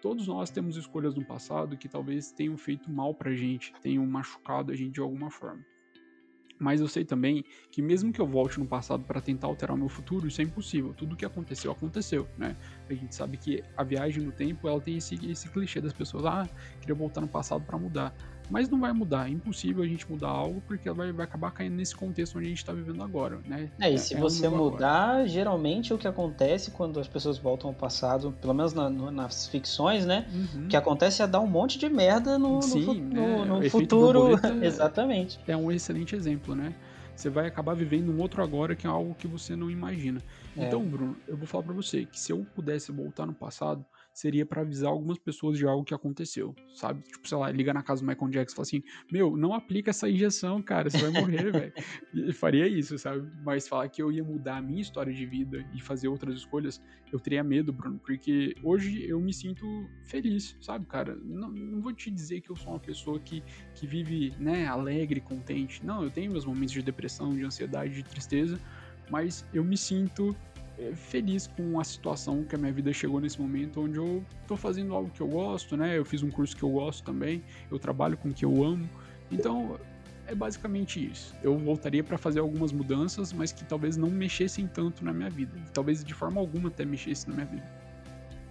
Todos 0.00 0.28
nós 0.28 0.50
temos 0.50 0.76
escolhas 0.76 1.14
no 1.14 1.24
passado 1.24 1.76
que 1.76 1.88
talvez 1.88 2.30
tenham 2.30 2.56
feito 2.56 2.90
mal 2.90 3.14
pra 3.14 3.34
gente, 3.34 3.72
tenham 3.82 4.06
machucado 4.06 4.72
a 4.72 4.76
gente 4.76 4.92
de 4.92 5.00
alguma 5.00 5.30
forma. 5.30 5.64
Mas 6.58 6.80
eu 6.80 6.88
sei 6.88 7.04
também 7.04 7.44
que 7.70 7.82
mesmo 7.82 8.12
que 8.12 8.20
eu 8.20 8.26
volte 8.26 8.58
no 8.58 8.66
passado 8.66 9.04
para 9.04 9.20
tentar 9.20 9.46
alterar 9.46 9.74
o 9.76 9.78
meu 9.78 9.88
futuro, 9.88 10.26
isso 10.26 10.40
é 10.40 10.44
impossível. 10.44 10.94
Tudo 10.94 11.16
que 11.16 11.24
aconteceu, 11.24 11.70
aconteceu, 11.70 12.26
né? 12.38 12.56
A 12.88 12.94
gente 12.94 13.14
sabe 13.14 13.36
que 13.36 13.62
a 13.76 13.84
viagem 13.84 14.24
no 14.24 14.32
tempo, 14.32 14.66
ela 14.68 14.80
tem 14.80 14.96
esse, 14.96 15.14
esse 15.30 15.48
clichê 15.48 15.80
das 15.80 15.92
pessoas, 15.92 16.24
ah, 16.24 16.48
queria 16.80 16.94
voltar 16.94 17.20
no 17.20 17.28
passado 17.28 17.64
para 17.64 17.78
mudar. 17.78 18.14
Mas 18.50 18.68
não 18.68 18.80
vai 18.80 18.92
mudar, 18.92 19.28
é 19.28 19.30
impossível 19.30 19.82
a 19.82 19.86
gente 19.86 20.08
mudar 20.10 20.28
algo 20.28 20.62
porque 20.66 20.90
vai, 20.90 21.12
vai 21.12 21.24
acabar 21.24 21.50
caindo 21.50 21.74
nesse 21.74 21.94
contexto 21.94 22.36
onde 22.36 22.46
a 22.46 22.48
gente 22.48 22.58
está 22.58 22.72
vivendo 22.72 23.02
agora, 23.02 23.40
né? 23.44 23.70
É, 23.80 23.90
e 23.90 23.98
se 23.98 24.14
é, 24.14 24.18
você 24.18 24.48
mudar, 24.48 25.10
agora. 25.10 25.28
geralmente 25.28 25.92
o 25.92 25.98
que 25.98 26.06
acontece 26.06 26.70
quando 26.70 27.00
as 27.00 27.08
pessoas 27.08 27.38
voltam 27.38 27.70
ao 27.70 27.74
passado, 27.74 28.32
pelo 28.40 28.54
menos 28.54 28.72
na, 28.72 28.88
no, 28.88 29.10
nas 29.10 29.48
ficções, 29.48 30.06
né? 30.06 30.26
Uhum. 30.32 30.64
O 30.64 30.68
que 30.68 30.76
acontece 30.76 31.22
é 31.22 31.26
dar 31.26 31.40
um 31.40 31.46
monte 31.46 31.78
de 31.78 31.88
merda 31.88 32.38
no, 32.38 32.62
Sim, 32.62 33.02
no, 33.02 33.44
no, 33.44 33.60
no 33.60 33.70
futuro. 33.70 34.38
Exatamente. 34.62 35.40
É 35.46 35.56
um 35.56 35.70
excelente 35.70 36.14
exemplo, 36.14 36.54
né? 36.54 36.74
Você 37.16 37.30
vai 37.30 37.46
acabar 37.46 37.74
vivendo 37.74 38.12
um 38.12 38.20
outro 38.20 38.42
agora 38.42 38.76
que 38.76 38.86
é 38.86 38.90
algo 38.90 39.14
que 39.14 39.26
você 39.26 39.56
não 39.56 39.70
imagina. 39.70 40.22
É. 40.54 40.66
Então, 40.66 40.84
Bruno, 40.84 41.16
eu 41.26 41.36
vou 41.36 41.46
falar 41.46 41.64
para 41.64 41.72
você 41.72 42.04
que 42.04 42.20
se 42.20 42.30
eu 42.30 42.46
pudesse 42.54 42.92
voltar 42.92 43.24
no 43.24 43.32
passado, 43.32 43.84
seria 44.16 44.46
para 44.46 44.62
avisar 44.62 44.90
algumas 44.90 45.18
pessoas 45.18 45.58
de 45.58 45.66
algo 45.66 45.84
que 45.84 45.92
aconteceu, 45.92 46.54
sabe? 46.74 47.02
Tipo, 47.02 47.28
sei 47.28 47.36
lá, 47.36 47.50
liga 47.50 47.74
na 47.74 47.82
casa 47.82 48.00
do 48.00 48.08
Michael 48.08 48.30
Jackson 48.30 48.54
e 48.54 48.56
fala 48.56 48.62
assim: 48.62 48.82
Meu, 49.12 49.36
não 49.36 49.52
aplica 49.52 49.90
essa 49.90 50.08
injeção, 50.08 50.62
cara, 50.62 50.88
você 50.88 50.96
vai 50.96 51.10
morrer, 51.20 51.52
velho. 51.52 52.32
Faria 52.32 52.66
isso, 52.66 52.96
sabe? 52.98 53.30
Mas 53.44 53.68
falar 53.68 53.86
que 53.90 54.00
eu 54.00 54.10
ia 54.10 54.24
mudar 54.24 54.56
a 54.56 54.62
minha 54.62 54.80
história 54.80 55.12
de 55.12 55.26
vida 55.26 55.68
e 55.74 55.82
fazer 55.82 56.08
outras 56.08 56.34
escolhas, 56.34 56.82
eu 57.12 57.20
teria 57.20 57.44
medo, 57.44 57.74
Bruno, 57.74 57.98
porque 57.98 58.56
hoje 58.62 59.06
eu 59.06 59.20
me 59.20 59.34
sinto 59.34 59.66
feliz, 60.06 60.56
sabe, 60.62 60.86
cara? 60.86 61.14
Não, 61.22 61.50
não 61.50 61.82
vou 61.82 61.92
te 61.92 62.10
dizer 62.10 62.40
que 62.40 62.48
eu 62.48 62.56
sou 62.56 62.72
uma 62.72 62.80
pessoa 62.80 63.20
que, 63.20 63.42
que 63.74 63.86
vive, 63.86 64.32
né, 64.38 64.66
alegre, 64.66 65.20
contente. 65.20 65.84
Não, 65.84 66.02
eu 66.02 66.10
tenho 66.10 66.32
meus 66.32 66.46
momentos 66.46 66.72
de 66.72 66.80
depressão, 66.80 67.34
de 67.34 67.44
ansiedade, 67.44 67.92
de 67.92 68.02
tristeza, 68.02 68.58
mas 69.10 69.46
eu 69.52 69.62
me 69.62 69.76
sinto 69.76 70.34
feliz 70.94 71.46
com 71.46 71.80
a 71.80 71.84
situação 71.84 72.44
que 72.44 72.54
a 72.54 72.58
minha 72.58 72.72
vida 72.72 72.92
chegou 72.92 73.20
nesse 73.20 73.40
momento, 73.40 73.80
onde 73.80 73.96
eu 73.96 74.24
tô 74.46 74.56
fazendo 74.56 74.94
algo 74.94 75.10
que 75.10 75.20
eu 75.20 75.28
gosto, 75.28 75.76
né? 75.76 75.96
Eu 75.96 76.04
fiz 76.04 76.22
um 76.22 76.30
curso 76.30 76.56
que 76.56 76.62
eu 76.62 76.70
gosto 76.70 77.04
também, 77.04 77.42
eu 77.70 77.78
trabalho 77.78 78.16
com 78.16 78.28
o 78.28 78.34
que 78.34 78.44
eu 78.44 78.62
amo. 78.62 78.88
Então, 79.30 79.78
é 80.26 80.34
basicamente 80.34 81.04
isso. 81.04 81.34
Eu 81.42 81.58
voltaria 81.58 82.04
para 82.04 82.18
fazer 82.18 82.40
algumas 82.40 82.72
mudanças, 82.72 83.32
mas 83.32 83.52
que 83.52 83.64
talvez 83.64 83.96
não 83.96 84.10
mexessem 84.10 84.66
tanto 84.66 85.04
na 85.04 85.12
minha 85.12 85.30
vida. 85.30 85.52
Talvez 85.72 86.04
de 86.04 86.14
forma 86.14 86.40
alguma 86.40 86.68
até 86.68 86.84
mexesse 86.84 87.28
na 87.28 87.34
minha 87.34 87.46
vida. 87.46 87.86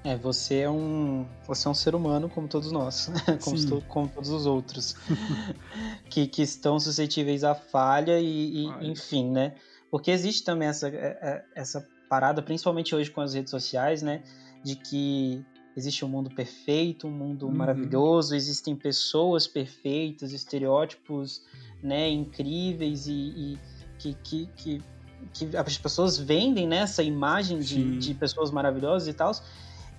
É, 0.04 0.16
você 0.16 0.60
é 0.60 0.70
um, 0.70 1.26
você 1.48 1.68
é 1.68 1.72
um 1.72 1.74
ser 1.74 1.96
humano 1.96 2.30
como 2.30 2.48
todos 2.48 2.72
nós, 2.72 3.12
como, 3.44 3.82
como 3.84 4.08
todos 4.08 4.30
os 4.30 4.46
outros, 4.46 4.96
que, 6.10 6.28
que 6.28 6.44
estão 6.44 6.80
suscetíveis 6.80 7.44
à 7.44 7.56
falha 7.56 8.20
e, 8.20 8.66
e 8.66 8.88
enfim, 8.88 9.32
né? 9.32 9.56
Porque 9.90 10.12
existe 10.12 10.44
também 10.44 10.68
essa, 10.68 10.90
é, 10.90 11.18
é, 11.22 11.46
essa 11.56 11.88
parada, 12.08 12.42
principalmente 12.42 12.96
hoje 12.96 13.12
com 13.12 13.22
as 13.22 13.34
redes 13.34 13.52
sociais, 13.52 14.02
né? 14.02 14.24
De 14.64 14.76
que 14.76 15.46
existe 15.76 16.06
um 16.06 16.08
mundo 16.08 16.30
perfeito, 16.30 17.08
um 17.08 17.12
mundo 17.12 17.48
uhum. 17.48 17.54
maravilhoso, 17.54 18.36
existem 18.36 18.76
pessoas 18.76 19.46
perfeitas, 19.46 20.32
estereótipos, 20.32 21.44
né, 21.84 22.10
incríveis 22.10 23.08
e, 23.08 23.12
e 23.12 23.60
que, 24.00 24.14
que, 24.24 24.50
que, 24.56 24.82
que, 25.34 25.58
as 25.58 25.78
pessoas 25.78 26.18
vendem 26.18 26.66
né, 26.68 26.78
essa 26.78 27.04
imagem 27.04 27.60
de, 27.60 27.98
de 27.98 28.14
pessoas 28.14 28.52
maravilhosas 28.52 29.08
e 29.08 29.14
tal. 29.14 29.32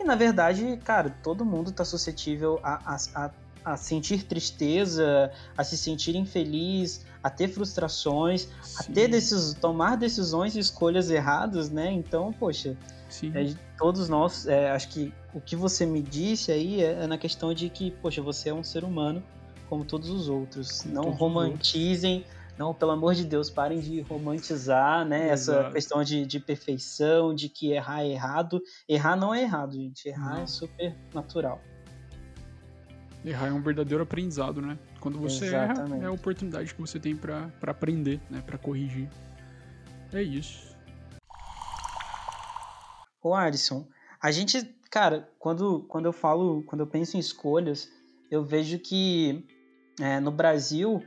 E 0.01 0.05
na 0.05 0.15
verdade, 0.15 0.79
cara, 0.83 1.11
todo 1.23 1.45
mundo 1.45 1.71
está 1.71 1.85
suscetível 1.85 2.59
a, 2.63 2.95
a, 2.95 3.27
a 3.27 3.31
a 3.67 3.77
sentir 3.77 4.23
tristeza, 4.23 5.33
a 5.59 5.65
se 5.65 5.77
sentir 5.77 6.15
infeliz, 6.15 7.05
a 7.27 7.31
ter 7.31 7.49
frustrações, 7.49 8.49
Sim. 8.63 8.77
a 8.79 8.95
ter 8.95 9.09
decis 9.09 9.53
tomar 9.55 9.97
decisões 9.97 10.55
e 10.55 10.61
escolhas 10.61 11.11
erradas, 11.11 11.71
né? 11.71 11.91
Então, 11.91 12.33
poxa, 12.33 12.77
é, 13.35 13.53
todos 13.77 14.09
nós, 14.09 14.47
é, 14.47 14.71
acho 14.71 14.89
que 14.91 15.13
o 15.35 15.41
que 15.41 15.57
você 15.57 15.85
me 15.85 16.01
disse 16.01 16.53
aí 16.53 16.81
é, 16.81 17.03
é, 17.03 17.07
na 17.09 17.19
questão 17.19 17.53
de 17.53 17.69
que, 17.69 17.91
poxa, 17.91 18.23
você 18.23 18.51
é 18.51 18.55
um 18.55 18.63
ser 18.63 18.85
humano 18.85 19.21
como 19.69 19.85
todos 19.85 20.09
os 20.09 20.29
outros. 20.29 20.83
Como 20.83 20.95
não 20.95 21.11
romantizem. 21.11 22.25
Não, 22.57 22.73
pelo 22.73 22.93
amor 22.93 23.15
de 23.15 23.25
Deus, 23.25 23.51
parem 23.51 23.81
de 23.81 24.01
romantizar, 24.03 25.05
né? 25.05 25.29
Essa 25.29 25.53
Exato. 25.53 25.73
questão 25.75 26.05
de, 26.05 26.25
de 26.25 26.39
perfeição, 26.39 27.35
de 27.35 27.49
que 27.49 27.73
errar 27.73 28.03
é 28.03 28.13
errado. 28.13 28.63
Errar 28.89 29.17
não 29.17 29.35
é 29.35 29.43
errado, 29.43 29.75
gente. 29.75 30.09
Errar 30.09 30.37
Não. 30.37 30.43
é 30.43 30.47
super 30.47 30.97
natural. 31.13 31.61
Errar 33.27 33.49
é 33.49 33.53
um 33.53 33.61
verdadeiro 33.61 34.05
aprendizado, 34.05 34.63
né? 34.63 34.79
Quando 35.01 35.19
você 35.19 35.47
Exatamente. 35.47 35.95
erra, 35.95 36.05
é 36.05 36.07
a 36.07 36.13
oportunidade 36.13 36.73
que 36.73 36.81
você 36.81 37.01
tem 37.01 37.17
pra 37.17 37.51
aprender, 37.63 38.21
né? 38.31 38.41
Pra 38.47 38.57
corrigir. 38.57 39.09
É 40.13 40.23
isso. 40.23 40.77
Ô, 43.21 43.35
Alisson, 43.35 43.89
a 44.23 44.31
gente, 44.31 44.63
cara, 44.89 45.29
quando, 45.41 45.81
quando 45.89 46.05
eu 46.07 46.13
falo, 46.13 46.63
quando 46.69 46.83
eu 46.83 46.87
penso 46.87 47.17
em 47.17 47.21
escolhas, 47.21 47.91
eu 48.31 48.45
vejo 48.45 48.79
que 48.79 49.45
é, 50.01 50.21
no 50.21 50.31
Brasil, 50.31 51.03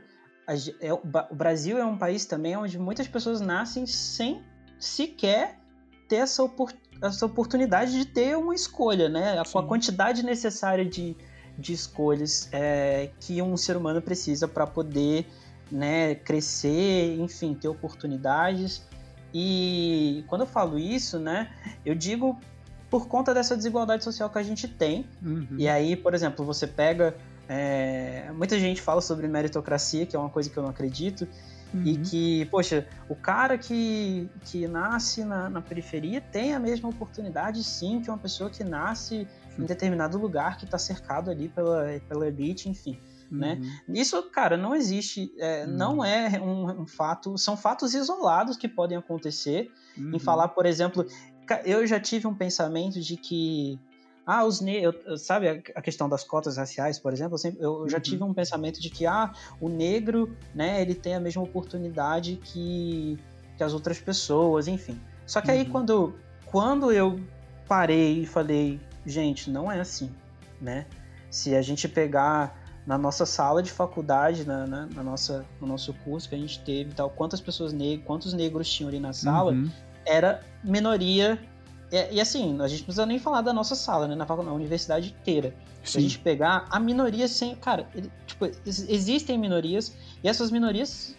a 0.46 0.52
é, 0.84 0.92
o 0.92 1.34
Brasil 1.34 1.78
é 1.78 1.84
um 1.86 1.96
país 1.96 2.26
também 2.26 2.54
onde 2.54 2.78
muitas 2.78 3.08
pessoas 3.08 3.40
nascem 3.40 3.86
sem 3.86 4.44
sequer 4.78 5.58
ter 6.06 6.16
essa, 6.16 6.42
opor- 6.42 6.74
essa 7.00 7.24
oportunidade 7.24 7.92
de 7.92 8.04
ter 8.04 8.36
uma 8.36 8.54
escolha, 8.54 9.08
né? 9.08 9.42
Com 9.50 9.58
a 9.58 9.66
quantidade 9.66 10.22
necessária 10.22 10.84
de, 10.84 11.16
de 11.60 11.72
escolhas 11.72 12.48
é, 12.52 13.10
que 13.20 13.40
um 13.42 13.56
ser 13.56 13.76
humano 13.76 14.00
precisa 14.00 14.48
para 14.48 14.66
poder 14.66 15.26
né, 15.70 16.14
crescer, 16.14 17.16
enfim, 17.20 17.54
ter 17.54 17.68
oportunidades. 17.68 18.82
E 19.32 20.24
quando 20.26 20.40
eu 20.40 20.46
falo 20.46 20.78
isso, 20.78 21.18
né, 21.18 21.52
eu 21.84 21.94
digo 21.94 22.36
por 22.90 23.06
conta 23.06 23.32
dessa 23.32 23.56
desigualdade 23.56 24.02
social 24.02 24.28
que 24.28 24.38
a 24.38 24.42
gente 24.42 24.66
tem. 24.66 25.06
Uhum. 25.24 25.46
E 25.56 25.68
aí, 25.68 25.94
por 25.94 26.14
exemplo, 26.14 26.44
você 26.44 26.66
pega. 26.66 27.14
é, 27.48 28.30
muita 28.34 28.58
gente 28.58 28.80
fala 28.80 29.00
sobre 29.00 29.28
meritocracia, 29.28 30.06
que 30.06 30.16
é 30.16 30.18
uma 30.18 30.30
coisa 30.30 30.50
que 30.50 30.56
eu 30.56 30.62
não 30.62 30.70
acredito, 30.70 31.28
e 31.84 31.96
Uhum. 31.96 32.02
que, 32.02 32.44
poxa, 32.46 32.84
o 33.08 33.14
cara 33.14 33.56
que, 33.56 34.28
que 34.44 34.66
nasce 34.66 35.24
na, 35.24 35.48
na 35.48 35.60
periferia 35.62 36.20
tem 36.20 36.52
a 36.52 36.58
mesma 36.58 36.88
oportunidade, 36.88 37.62
sim, 37.62 38.00
que 38.00 38.10
uma 38.10 38.18
pessoa 38.18 38.50
que 38.50 38.64
nasce 38.64 39.28
em 39.62 39.66
determinado 39.66 40.18
lugar 40.18 40.56
que 40.56 40.64
está 40.64 40.78
cercado 40.78 41.30
ali 41.30 41.48
pela, 41.48 41.84
pela 42.08 42.26
elite, 42.26 42.68
enfim. 42.68 42.98
né? 43.30 43.60
Uhum. 43.88 43.94
Isso, 43.94 44.20
cara, 44.30 44.56
não 44.56 44.74
existe, 44.74 45.32
é, 45.38 45.64
Hum. 45.64 45.70
não 45.76 46.04
é 46.04 46.40
um, 46.40 46.82
um 46.82 46.86
fato, 46.86 47.38
são 47.38 47.56
fatos 47.56 47.94
isolados 47.94 48.56
que 48.56 48.68
podem 48.68 48.98
acontecer. 48.98 49.70
Uhum. 49.96 50.12
Em 50.14 50.18
falar, 50.18 50.48
por 50.48 50.66
exemplo, 50.66 51.06
eu 51.64 51.86
já 51.86 52.00
tive 52.00 52.26
um 52.26 52.34
pensamento 52.34 53.00
de 53.00 53.16
que, 53.16 53.78
ah, 54.26 54.44
os 54.44 54.60
negros, 54.60 55.24
sabe 55.24 55.48
a, 55.48 55.52
a 55.76 55.80
questão 55.82 56.08
das 56.08 56.24
cotas 56.24 56.56
raciais, 56.56 56.98
por 56.98 57.12
exemplo, 57.12 57.34
eu, 57.34 57.38
sempre- 57.38 57.64
eu 57.64 57.88
já 57.88 57.98
Uhum. 57.98 58.02
tive 58.02 58.24
um 58.24 58.34
pensamento 58.34 58.80
de 58.80 58.90
que, 58.90 59.06
ah, 59.06 59.30
o 59.60 59.68
negro, 59.68 60.36
né, 60.54 60.80
ele 60.82 60.94
tem 60.96 61.14
a 61.14 61.20
mesma 61.20 61.42
oportunidade 61.42 62.36
que, 62.36 63.16
que 63.56 63.62
as 63.62 63.72
outras 63.72 64.00
pessoas, 64.00 64.66
enfim. 64.66 65.00
Só 65.24 65.40
que 65.40 65.50
aí 65.52 65.64
Uhum. 65.64 65.70
quando, 65.70 66.14
quando 66.46 66.90
eu 66.90 67.20
parei 67.68 68.22
e 68.22 68.26
falei, 68.26 68.80
gente, 69.06 69.50
não 69.50 69.70
é 69.70 69.80
assim, 69.80 70.10
né? 70.60 70.86
Se 71.30 71.54
a 71.54 71.62
gente 71.62 71.88
pegar 71.88 72.58
na 72.86 72.96
nossa 72.98 73.24
sala 73.26 73.62
de 73.62 73.70
faculdade, 73.70 74.44
na, 74.46 74.66
na, 74.66 74.86
na 74.86 75.02
nossa, 75.02 75.44
no 75.60 75.66
nosso 75.66 75.92
curso 76.04 76.28
que 76.28 76.34
a 76.34 76.38
gente 76.38 76.60
teve 76.60 76.92
tal, 76.94 77.10
quantas 77.10 77.40
pessoas 77.40 77.72
negras, 77.72 78.06
quantos 78.06 78.32
negros 78.32 78.68
tinham 78.70 78.88
ali 78.88 78.98
na 78.98 79.12
sala, 79.12 79.52
Uhum. 79.52 79.70
era 80.06 80.40
minoria. 80.64 81.38
E, 81.92 82.14
e 82.16 82.20
assim, 82.20 82.60
a 82.60 82.66
gente 82.68 82.80
não 82.80 82.84
precisa 82.86 83.06
nem 83.06 83.18
falar 83.18 83.42
da 83.42 83.52
nossa 83.52 83.74
sala, 83.74 84.08
né? 84.08 84.14
Na, 84.14 84.24
na 84.24 84.52
universidade 84.52 85.10
inteira. 85.20 85.54
Se 85.84 85.98
a 85.98 86.00
Sim. 86.00 86.08
gente 86.08 86.18
pegar 86.20 86.66
a 86.70 86.78
minoria 86.80 87.26
sem. 87.28 87.54
Cara, 87.54 87.88
ele- 87.94 88.10
tipo, 88.26 88.44
ex- 88.46 88.88
existem 88.88 89.38
minorias 89.38 89.94
e 90.22 90.28
essas 90.28 90.50
minorias 90.50 91.14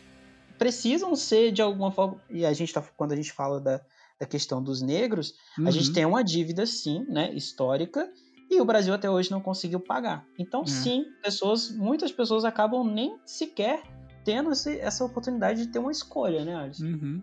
precisam 0.58 1.16
ser 1.16 1.52
de 1.52 1.62
alguma 1.62 1.92
forma. 1.92 2.18
E 2.30 2.46
a 2.46 2.54
gente 2.54 2.74
tá. 2.74 2.84
Quando 2.96 3.14
a 3.14 3.16
gente 3.16 3.32
fala 3.32 3.60
da, 3.60 3.82
da 4.22 4.28
questão 4.28 4.62
dos 4.64 4.84
negros, 4.84 5.34
a 5.66 5.72
gente 5.72 5.88
Uhum. 5.88 5.94
tem 5.94 6.06
uma 6.06 6.24
dívida, 6.24 6.64
sim, 6.68 7.04
né? 7.10 7.34
Histórica. 7.34 8.08
E 8.52 8.62
o 8.62 8.66
Brasil 8.66 8.94
até 8.94 9.10
hoje 9.10 9.32
não 9.32 9.42
conseguiu 9.42 9.80
pagar. 9.80 10.28
Então, 10.38 10.62
É. 10.62 10.68
sim, 10.68 11.06
pessoas, 11.24 11.72
muitas 11.76 12.12
pessoas 12.12 12.46
acabam 12.46 12.84
nem 12.86 13.18
sequer 13.26 13.82
tendo 14.24 14.52
esse- 14.52 14.78
essa 14.80 15.04
oportunidade 15.04 15.66
de 15.66 15.72
ter 15.72 15.80
uma 15.80 15.92
escolha, 15.92 16.46
né, 16.46 16.56
Alisson? 16.56 16.86
Uhum. 16.86 17.22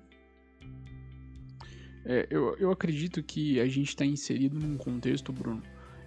É, 2.04 2.26
eu, 2.30 2.56
eu 2.58 2.72
acredito 2.72 3.22
que 3.22 3.60
a 3.60 3.66
gente 3.68 3.90
está 3.90 4.04
inserido 4.04 4.58
num 4.58 4.76
contexto, 4.76 5.32
Bruno, 5.32 5.62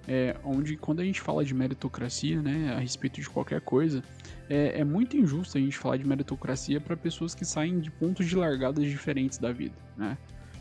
é, 0.07 0.35
onde 0.43 0.75
quando 0.75 0.99
a 0.99 1.05
gente 1.05 1.21
fala 1.21 1.45
de 1.45 1.53
meritocracia, 1.53 2.41
né, 2.41 2.73
a 2.75 2.79
respeito 2.79 3.21
de 3.21 3.29
qualquer 3.29 3.61
coisa, 3.61 4.03
é, 4.49 4.81
é 4.81 4.83
muito 4.83 5.15
injusto 5.15 5.57
a 5.57 5.61
gente 5.61 5.77
falar 5.77 5.95
de 5.95 6.05
meritocracia 6.05 6.81
para 6.81 6.97
pessoas 6.97 7.33
que 7.33 7.45
saem 7.45 7.79
de 7.79 7.89
pontos 7.91 8.27
de 8.27 8.35
largadas 8.35 8.83
diferentes 8.83 9.37
da 9.37 9.53
vida, 9.53 9.75
né? 9.95 10.17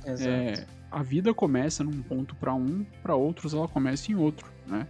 É, 0.06 0.64
a 0.90 1.02
vida 1.02 1.32
começa 1.32 1.84
num 1.84 2.02
ponto 2.02 2.34
para 2.34 2.54
um, 2.54 2.84
para 3.02 3.14
outros 3.14 3.54
ela 3.54 3.68
começa 3.68 4.10
em 4.10 4.14
outro, 4.14 4.50
né? 4.66 4.86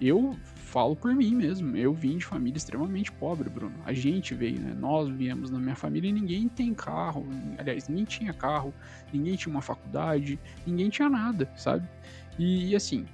Eu 0.00 0.36
falo 0.56 0.96
por 0.96 1.14
mim 1.14 1.34
mesmo, 1.34 1.76
eu 1.76 1.94
vim 1.94 2.18
de 2.18 2.24
família 2.24 2.56
extremamente 2.56 3.12
pobre, 3.12 3.48
Bruno. 3.48 3.74
A 3.84 3.92
gente 3.92 4.34
veio, 4.34 4.58
né? 4.58 4.74
Nós 4.74 5.08
viemos 5.08 5.50
na 5.50 5.58
minha 5.58 5.76
família 5.76 6.08
e 6.08 6.12
ninguém 6.12 6.48
tem 6.48 6.74
carro, 6.74 7.24
aliás, 7.56 7.88
ninguém 7.88 8.04
tinha 8.04 8.32
carro, 8.32 8.74
ninguém 9.12 9.36
tinha 9.36 9.54
uma 9.54 9.62
faculdade, 9.62 10.38
ninguém 10.66 10.90
tinha 10.90 11.08
nada, 11.08 11.48
sabe? 11.56 11.88
E 12.36 12.74
assim, 12.74 13.06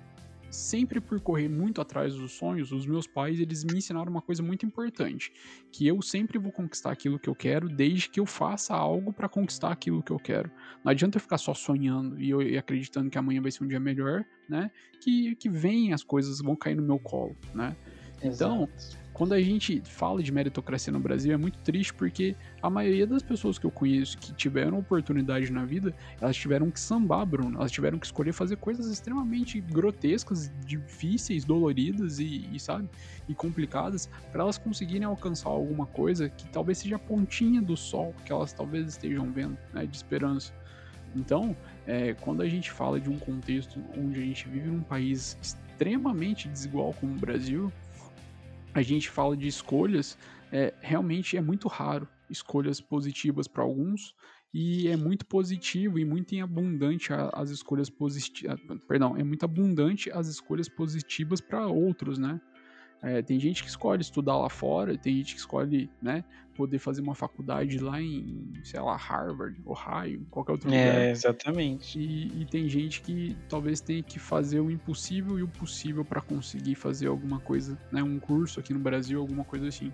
sempre 0.50 1.00
por 1.00 1.20
correr 1.20 1.48
muito 1.48 1.80
atrás 1.80 2.14
dos 2.14 2.32
sonhos, 2.32 2.72
os 2.72 2.86
meus 2.86 3.06
pais, 3.06 3.40
eles 3.40 3.64
me 3.64 3.78
ensinaram 3.78 4.10
uma 4.10 4.22
coisa 4.22 4.42
muito 4.42 4.66
importante, 4.66 5.32
que 5.70 5.86
eu 5.86 6.02
sempre 6.02 6.38
vou 6.38 6.52
conquistar 6.52 6.90
aquilo 6.90 7.18
que 7.18 7.28
eu 7.28 7.34
quero, 7.34 7.68
desde 7.68 8.10
que 8.10 8.20
eu 8.20 8.26
faça 8.26 8.74
algo 8.74 9.12
para 9.12 9.28
conquistar 9.28 9.70
aquilo 9.70 10.02
que 10.02 10.10
eu 10.10 10.18
quero. 10.18 10.50
Não 10.84 10.90
adianta 10.90 11.16
eu 11.16 11.20
ficar 11.20 11.38
só 11.38 11.54
sonhando 11.54 12.20
e, 12.20 12.30
eu, 12.30 12.42
e 12.42 12.58
acreditando 12.58 13.10
que 13.10 13.18
amanhã 13.18 13.40
vai 13.40 13.50
ser 13.50 13.64
um 13.64 13.68
dia 13.68 13.80
melhor, 13.80 14.24
né? 14.48 14.70
Que, 15.00 15.34
que 15.36 15.48
vem 15.48 15.92
as 15.92 16.02
coisas 16.02 16.40
vão 16.40 16.56
cair 16.56 16.74
no 16.74 16.82
meu 16.82 16.98
colo, 16.98 17.36
né? 17.54 17.76
Então, 18.22 18.68
Exato. 18.76 18.98
Quando 19.20 19.34
a 19.34 19.40
gente 19.42 19.82
fala 19.84 20.22
de 20.22 20.32
meritocracia 20.32 20.90
no 20.90 20.98
Brasil 20.98 21.34
é 21.34 21.36
muito 21.36 21.58
triste 21.58 21.92
porque 21.92 22.34
a 22.62 22.70
maioria 22.70 23.06
das 23.06 23.22
pessoas 23.22 23.58
que 23.58 23.66
eu 23.66 23.70
conheço 23.70 24.16
que 24.16 24.32
tiveram 24.32 24.78
oportunidade 24.78 25.52
na 25.52 25.62
vida, 25.62 25.94
elas 26.18 26.34
tiveram 26.34 26.70
que 26.70 26.80
sambar, 26.80 27.26
Bruno. 27.26 27.58
Elas 27.58 27.70
tiveram 27.70 27.98
que 27.98 28.06
escolher 28.06 28.32
fazer 28.32 28.56
coisas 28.56 28.86
extremamente 28.86 29.60
grotescas, 29.60 30.50
difíceis, 30.64 31.44
doloridas 31.44 32.18
e, 32.18 32.48
e, 32.50 32.58
sabe, 32.58 32.88
e 33.28 33.34
complicadas 33.34 34.08
para 34.32 34.42
elas 34.42 34.56
conseguirem 34.56 35.04
alcançar 35.04 35.50
alguma 35.50 35.84
coisa 35.84 36.30
que 36.30 36.48
talvez 36.48 36.78
seja 36.78 36.96
a 36.96 36.98
pontinha 36.98 37.60
do 37.60 37.76
sol 37.76 38.14
que 38.24 38.32
elas 38.32 38.54
talvez 38.54 38.88
estejam 38.88 39.30
vendo, 39.30 39.58
né, 39.74 39.84
de 39.84 39.94
esperança. 39.94 40.50
Então, 41.14 41.54
é, 41.86 42.14
quando 42.14 42.40
a 42.40 42.48
gente 42.48 42.70
fala 42.70 42.98
de 42.98 43.10
um 43.10 43.18
contexto 43.18 43.84
onde 43.98 44.18
a 44.18 44.24
gente 44.24 44.48
vive 44.48 44.70
num 44.70 44.80
país 44.80 45.36
extremamente 45.42 46.48
desigual 46.48 46.94
como 46.94 47.12
o 47.12 47.18
Brasil, 47.18 47.70
a 48.74 48.82
gente 48.82 49.08
fala 49.10 49.36
de 49.36 49.46
escolhas, 49.46 50.16
é, 50.52 50.74
realmente 50.80 51.36
é 51.36 51.40
muito 51.40 51.68
raro 51.68 52.08
escolhas 52.28 52.80
positivas 52.80 53.48
para 53.48 53.62
alguns 53.62 54.14
e 54.52 54.88
é 54.88 54.96
muito 54.96 55.24
positivo 55.26 55.98
e 55.98 56.04
muito 56.04 56.38
abundante 56.42 57.12
as 57.32 57.50
escolhas 57.50 57.88
positivas, 57.88 58.58
perdão, 58.88 59.16
é 59.16 59.22
muito 59.22 59.44
abundante 59.44 60.10
as 60.10 60.26
escolhas 60.26 60.68
positivas 60.68 61.40
para 61.40 61.66
outros, 61.66 62.18
né? 62.18 62.40
É, 63.02 63.22
tem 63.22 63.40
gente 63.40 63.62
que 63.62 63.68
escolhe 63.68 64.02
estudar 64.02 64.36
lá 64.36 64.48
fora, 64.48 64.96
tem 64.96 65.16
gente 65.16 65.34
que 65.34 65.40
escolhe, 65.40 65.90
né, 66.02 66.22
poder 66.54 66.78
fazer 66.78 67.00
uma 67.00 67.14
faculdade 67.14 67.78
lá 67.78 68.00
em, 68.02 68.52
sei 68.62 68.78
lá, 68.78 68.94
Harvard, 68.94 69.58
Ohio, 69.64 70.26
qualquer 70.30 70.52
outro 70.52 70.68
lugar. 70.68 70.98
É, 70.98 71.10
exatamente. 71.10 71.98
E, 71.98 72.42
e 72.42 72.44
tem 72.44 72.68
gente 72.68 73.00
que 73.00 73.34
talvez 73.48 73.80
tenha 73.80 74.02
que 74.02 74.18
fazer 74.18 74.60
o 74.60 74.70
impossível 74.70 75.38
e 75.38 75.42
o 75.42 75.48
possível 75.48 76.04
para 76.04 76.20
conseguir 76.20 76.74
fazer 76.74 77.06
alguma 77.06 77.40
coisa, 77.40 77.78
né? 77.90 78.02
Um 78.02 78.18
curso 78.18 78.60
aqui 78.60 78.74
no 78.74 78.80
Brasil, 78.80 79.18
alguma 79.18 79.44
coisa 79.44 79.68
assim. 79.68 79.90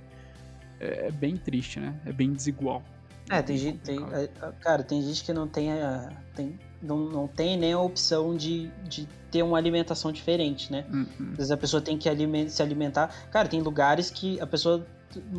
É, 0.80 1.07
é 1.07 1.11
bem 1.12 1.36
triste, 1.36 1.78
né? 1.78 2.00
É 2.04 2.12
bem 2.12 2.32
desigual. 2.32 2.82
É, 3.30 3.40
tem 3.42 3.57
bem 3.57 3.59
gente, 3.59 3.78
tem, 3.78 4.00
complicado. 4.00 4.54
é, 4.54 4.62
cara, 4.62 4.82
tem 4.82 5.02
gente 5.02 5.24
que 5.24 5.32
não 5.32 5.46
tem, 5.46 5.70
a, 5.72 6.11
tem 6.34 6.59
não, 6.82 6.98
não 6.98 7.28
tem 7.28 7.56
nem 7.56 7.72
a 7.72 7.80
opção 7.80 8.36
de, 8.36 8.68
de 8.84 9.08
ter 9.30 9.42
uma 9.42 9.56
alimentação 9.56 10.12
diferente, 10.12 10.70
né? 10.70 10.86
Uhum. 10.92 11.30
Às 11.32 11.36
vezes 11.36 11.50
a 11.50 11.56
pessoa 11.56 11.80
tem 11.80 11.96
que 11.98 12.08
alimen- 12.08 12.48
se 12.48 12.62
alimentar. 12.62 13.08
Cara, 13.30 13.48
tem 13.48 13.60
lugares 13.60 14.10
que 14.10 14.40
a 14.40 14.46
pessoa 14.46 14.86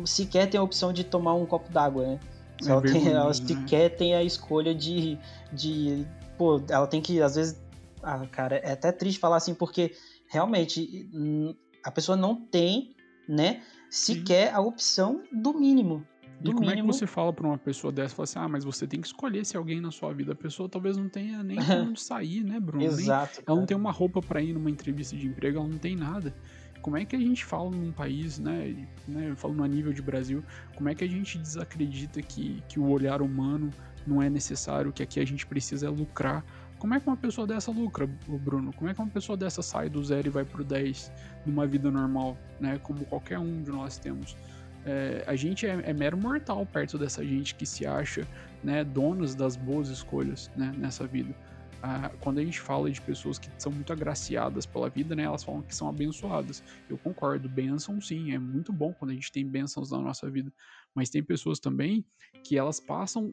sequer 0.04 0.48
tem 0.48 0.58
a 0.58 0.62
opção 0.62 0.92
de 0.92 1.04
tomar 1.04 1.34
um 1.34 1.46
copo 1.46 1.72
d'água, 1.72 2.06
né? 2.06 2.20
É 2.66 2.70
ela, 2.70 2.82
tem, 2.82 3.08
ela 3.08 3.28
né? 3.28 3.34
sequer 3.34 3.96
tem 3.96 4.14
a 4.14 4.22
escolha 4.22 4.74
de, 4.74 5.18
de. 5.52 6.06
Pô, 6.36 6.60
ela 6.68 6.86
tem 6.86 7.00
que, 7.00 7.20
às 7.20 7.36
vezes. 7.36 7.60
Ah, 8.02 8.24
cara, 8.26 8.56
é 8.56 8.72
até 8.72 8.92
triste 8.92 9.18
falar 9.18 9.36
assim, 9.36 9.54
porque 9.54 9.92
realmente 10.28 11.08
a 11.84 11.90
pessoa 11.90 12.16
não 12.16 12.34
tem, 12.36 12.94
né, 13.28 13.62
sequer 13.90 14.54
a 14.54 14.60
opção 14.60 15.22
do 15.32 15.52
mínimo. 15.52 16.06
Do 16.40 16.50
E 16.50 16.54
como 16.54 16.66
é 16.66 16.68
que 16.68 16.76
mínimo. 16.76 16.92
você 16.92 17.06
fala 17.06 17.32
pra 17.32 17.46
uma 17.46 17.58
pessoa 17.58 17.92
dessa? 17.92 18.14
Fala 18.14 18.24
assim, 18.24 18.38
ah, 18.38 18.48
mas 18.48 18.64
você 18.64 18.86
tem 18.86 19.00
que 19.00 19.06
escolher 19.08 19.44
se 19.44 19.56
alguém 19.56 19.80
na 19.80 19.90
sua 19.90 20.12
vida. 20.12 20.32
A 20.32 20.36
pessoa 20.36 20.68
talvez 20.68 20.96
não 20.96 21.08
tenha 21.08 21.42
nem 21.42 21.56
como 21.64 21.96
sair, 21.96 22.44
né, 22.44 22.60
Bruno? 22.60 22.78
Nem- 22.78 22.86
Exato. 22.88 23.42
ela 23.46 23.58
não 23.58 23.66
tem 23.66 23.76
uma 23.76 23.90
roupa 23.90 24.20
pra 24.20 24.40
ir 24.40 24.52
numa 24.52 24.70
entrevista 24.70 25.16
de 25.16 25.26
emprego, 25.26 25.58
ela 25.58 25.68
não 25.68 25.78
tem 25.78 25.96
nada. 25.96 26.32
como 26.80 26.96
é 26.96 27.04
que 27.04 27.16
a 27.16 27.18
gente 27.18 27.44
fala 27.44 27.70
num 27.70 27.90
país, 27.90 28.38
né, 28.38 28.86
né 29.06 29.34
falando 29.36 29.64
a 29.64 29.68
nível 29.68 29.92
de 29.92 30.00
Brasil, 30.00 30.44
como 30.76 30.88
é 30.88 30.94
que 30.94 31.02
a 31.02 31.08
gente 31.08 31.36
desacredita 31.38 32.22
que, 32.22 32.62
que 32.68 32.78
o 32.78 32.88
olhar 32.88 33.20
humano 33.20 33.70
não 34.06 34.22
é 34.22 34.30
necessário, 34.30 34.92
que 34.92 35.02
aqui 35.02 35.18
a 35.20 35.24
gente 35.26 35.44
precisa 35.44 35.86
é 35.86 35.90
lucrar. 35.90 36.44
Como 36.78 36.94
é 36.94 37.00
que 37.00 37.06
uma 37.08 37.16
pessoa 37.16 37.44
dessa 37.48 37.72
lucra, 37.72 38.08
Bruno? 38.28 38.72
Como 38.72 38.88
é 38.88 38.94
que 38.94 39.00
uma 39.00 39.10
pessoa 39.10 39.36
dessa 39.36 39.60
sai 39.60 39.88
do 39.90 40.02
zero 40.04 40.28
e 40.28 40.30
vai 40.30 40.44
pro 40.44 40.62
10 40.62 41.10
numa 41.44 41.66
vida 41.66 41.90
normal, 41.90 42.38
né? 42.60 42.78
Como 42.78 43.04
qualquer 43.04 43.40
um 43.40 43.60
de 43.60 43.70
nós 43.72 43.98
temos. 43.98 44.36
É, 44.90 45.22
a 45.26 45.36
gente 45.36 45.66
é, 45.66 45.82
é, 45.84 45.92
mero 45.92 46.16
mortal 46.16 46.64
perto 46.64 46.96
dessa 46.96 47.22
gente 47.22 47.54
que 47.54 47.66
se 47.66 47.86
acha 47.86 48.26
né, 48.64 48.82
donas 48.82 49.34
das 49.34 49.54
boas 49.54 49.90
escolhas 49.90 50.50
né, 50.56 50.72
nessa 50.78 51.06
vida. 51.06 51.36
Ah, 51.82 52.10
quando 52.20 52.38
a 52.38 52.44
gente 52.44 52.58
fala 52.58 52.90
de 52.90 52.98
pessoas 53.02 53.38
que 53.38 53.50
são 53.58 53.70
muito 53.70 53.92
agraciadas 53.92 54.64
pela 54.64 54.88
vida, 54.88 55.14
né, 55.14 55.24
elas 55.24 55.44
falam 55.44 55.60
que 55.60 55.74
são 55.74 55.90
abençoadas. 55.90 56.64
Eu 56.88 56.96
concordo, 56.96 57.50
bênção 57.50 58.00
sim, 58.00 58.32
é 58.32 58.38
muito 58.38 58.72
bom 58.72 58.94
quando 58.94 59.10
a 59.10 59.14
gente 59.14 59.30
tem 59.30 59.46
bênçãos 59.46 59.90
na 59.90 59.98
nossa 59.98 60.30
vida. 60.30 60.50
Mas 60.94 61.10
tem 61.10 61.22
pessoas 61.22 61.60
também 61.60 62.02
que 62.42 62.56
elas 62.56 62.80
passam 62.80 63.30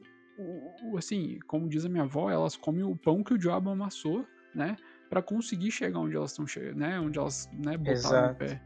assim, 0.98 1.38
como 1.46 1.66
diz 1.66 1.86
a 1.86 1.88
minha 1.88 2.02
avó, 2.02 2.30
elas 2.30 2.54
comem 2.54 2.84
o 2.84 2.94
pão 2.94 3.24
que 3.24 3.32
o 3.32 3.38
diabo 3.38 3.70
amassou, 3.70 4.26
né? 4.54 4.76
para 5.08 5.22
conseguir 5.22 5.70
chegar 5.70 6.00
onde 6.00 6.16
elas 6.16 6.32
estão 6.32 6.46
chegando, 6.46 6.78
né? 6.78 6.98
Onde 7.00 7.18
elas, 7.18 7.48
né, 7.52 7.76
botaram 7.76 7.92
Exato. 7.92 8.34
o 8.34 8.36
pé. 8.36 8.62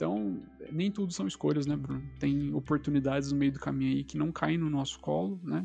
Então, 0.00 0.38
nem 0.72 0.90
tudo 0.90 1.12
são 1.12 1.26
escolhas, 1.26 1.66
né, 1.66 1.76
Bruno? 1.76 2.02
Tem 2.18 2.54
oportunidades 2.54 3.30
no 3.32 3.36
meio 3.36 3.52
do 3.52 3.60
caminho 3.60 3.98
aí 3.98 4.02
que 4.02 4.16
não 4.16 4.32
caem 4.32 4.56
no 4.56 4.70
nosso 4.70 4.98
colo, 4.98 5.38
né? 5.44 5.62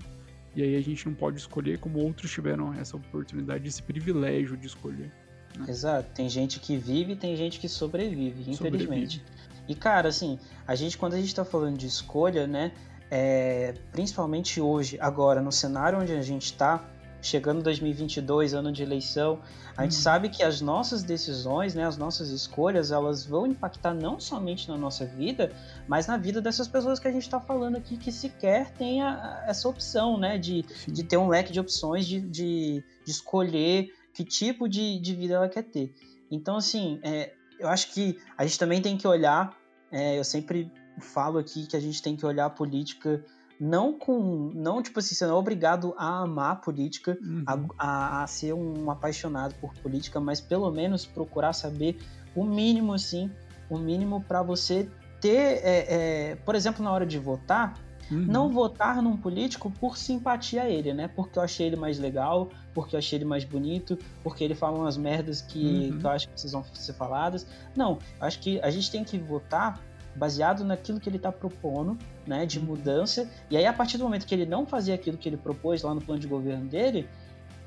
E 0.53 0.61
aí 0.61 0.75
a 0.75 0.81
gente 0.81 1.05
não 1.05 1.13
pode 1.13 1.37
escolher 1.37 1.79
como 1.79 1.99
outros 1.99 2.29
tiveram 2.31 2.73
essa 2.73 2.97
oportunidade, 2.97 3.65
esse 3.65 3.81
privilégio 3.81 4.57
de 4.57 4.67
escolher. 4.67 5.09
Né? 5.57 5.65
Exato. 5.69 6.09
Tem 6.13 6.27
gente 6.27 6.59
que 6.59 6.75
vive 6.75 7.13
e 7.13 7.15
tem 7.15 7.37
gente 7.37 7.61
que 7.61 7.69
sobrevive, 7.69 8.51
infelizmente. 8.51 9.19
Sobrevive. 9.19 9.23
E, 9.69 9.73
cara, 9.73 10.09
assim, 10.09 10.37
a 10.67 10.75
gente, 10.75 10.97
quando 10.97 11.13
a 11.13 11.17
gente 11.17 11.33
tá 11.33 11.45
falando 11.45 11.77
de 11.77 11.87
escolha, 11.87 12.45
né? 12.45 12.73
é, 13.09 13.73
principalmente 13.91 14.59
hoje, 14.59 14.97
agora, 14.99 15.41
no 15.41 15.51
cenário 15.51 15.99
onde 15.99 16.11
a 16.11 16.21
gente 16.21 16.45
está, 16.45 16.83
chegando 17.25 17.63
2022, 17.63 18.53
ano 18.53 18.71
de 18.71 18.83
eleição, 18.83 19.39
a 19.75 19.83
gente 19.83 19.95
uhum. 19.95 20.01
sabe 20.01 20.29
que 20.29 20.43
as 20.43 20.61
nossas 20.61 21.03
decisões, 21.03 21.73
né, 21.73 21.85
as 21.85 21.97
nossas 21.97 22.29
escolhas, 22.29 22.91
elas 22.91 23.25
vão 23.25 23.47
impactar 23.47 23.93
não 23.93 24.19
somente 24.19 24.69
na 24.69 24.77
nossa 24.77 25.05
vida, 25.05 25.51
mas 25.87 26.07
na 26.07 26.17
vida 26.17 26.39
dessas 26.41 26.67
pessoas 26.67 26.99
que 26.99 27.07
a 27.07 27.11
gente 27.11 27.23
está 27.23 27.39
falando 27.39 27.75
aqui, 27.77 27.97
que 27.97 28.11
sequer 28.11 28.71
tem 28.71 29.01
essa 29.47 29.67
opção, 29.67 30.17
né, 30.17 30.37
de, 30.37 30.63
de 30.87 31.03
ter 31.03 31.17
um 31.17 31.27
leque 31.27 31.51
de 31.51 31.59
opções, 31.59 32.05
de, 32.05 32.21
de, 32.21 32.83
de 33.03 33.11
escolher 33.11 33.91
que 34.13 34.23
tipo 34.23 34.69
de, 34.69 34.99
de 34.99 35.15
vida 35.15 35.35
ela 35.35 35.49
quer 35.49 35.63
ter. 35.63 35.93
Então, 36.31 36.55
assim, 36.55 36.99
é, 37.03 37.33
eu 37.59 37.67
acho 37.67 37.93
que 37.93 38.17
a 38.37 38.45
gente 38.45 38.57
também 38.57 38.81
tem 38.81 38.95
que 38.95 39.07
olhar, 39.07 39.57
é, 39.91 40.17
eu 40.17 40.23
sempre 40.23 40.71
falo 40.99 41.37
aqui 41.37 41.67
que 41.67 41.75
a 41.75 41.79
gente 41.79 42.01
tem 42.01 42.15
que 42.15 42.25
olhar 42.25 42.45
a 42.45 42.49
política 42.49 43.23
não 43.59 43.97
com. 43.97 44.51
Não, 44.53 44.81
tipo 44.81 44.99
assim, 44.99 45.15
você 45.15 45.25
não 45.25 45.35
é 45.35 45.37
obrigado 45.37 45.93
a 45.97 46.19
amar 46.19 46.51
a 46.51 46.55
política, 46.55 47.17
uhum. 47.21 47.43
a, 47.45 47.59
a, 47.77 48.23
a, 48.23 48.27
ser 48.27 48.53
um 48.53 48.89
apaixonado 48.91 49.55
por 49.55 49.73
política, 49.75 50.19
mas 50.19 50.41
pelo 50.41 50.69
menos 50.71 51.05
procurar 51.05 51.53
saber 51.53 51.97
o 52.35 52.43
mínimo, 52.43 52.93
assim, 52.93 53.31
o 53.69 53.77
mínimo 53.77 54.23
para 54.27 54.41
você 54.41 54.89
ter, 55.21 55.61
é, 55.63 55.85
é, 56.31 56.35
por 56.35 56.55
exemplo, 56.55 56.83
na 56.83 56.91
hora 56.91 57.05
de 57.05 57.17
votar, 57.17 57.79
uhum. 58.11 58.25
não 58.25 58.49
votar 58.49 59.01
num 59.01 59.15
político 59.15 59.71
por 59.71 59.97
simpatia 59.97 60.63
a 60.63 60.69
ele, 60.69 60.93
né? 60.93 61.07
Porque 61.07 61.39
eu 61.39 61.43
achei 61.43 61.67
ele 61.67 61.77
mais 61.77 61.97
legal, 61.97 62.49
porque 62.73 62.95
eu 62.95 62.99
achei 62.99 63.17
ele 63.17 63.25
mais 63.25 63.45
bonito, 63.45 63.97
porque 64.21 64.43
ele 64.43 64.53
fala 64.53 64.77
umas 64.77 64.97
merdas 64.97 65.41
que, 65.41 65.91
uhum. 65.91 65.99
que 65.99 66.05
eu 66.05 66.09
acho 66.09 66.27
que 66.27 66.33
precisam 66.33 66.63
ser 66.73 66.93
faladas. 66.93 67.47
Não, 67.75 67.99
acho 68.19 68.39
que 68.39 68.59
a 68.61 68.69
gente 68.69 68.91
tem 68.91 69.03
que 69.03 69.17
votar 69.17 69.81
baseado 70.15 70.63
naquilo 70.63 70.99
que 70.99 71.09
ele 71.09 71.17
está 71.17 71.31
propondo, 71.31 71.97
né, 72.25 72.45
de 72.45 72.59
uhum. 72.59 72.65
mudança. 72.65 73.29
E 73.49 73.57
aí, 73.57 73.65
a 73.65 73.73
partir 73.73 73.97
do 73.97 74.03
momento 74.03 74.25
que 74.25 74.33
ele 74.33 74.45
não 74.45 74.65
fazia 74.65 74.95
aquilo 74.95 75.17
que 75.17 75.27
ele 75.27 75.37
propôs 75.37 75.83
lá 75.83 75.93
no 75.93 76.01
plano 76.01 76.19
de 76.19 76.27
governo 76.27 76.65
dele, 76.65 77.07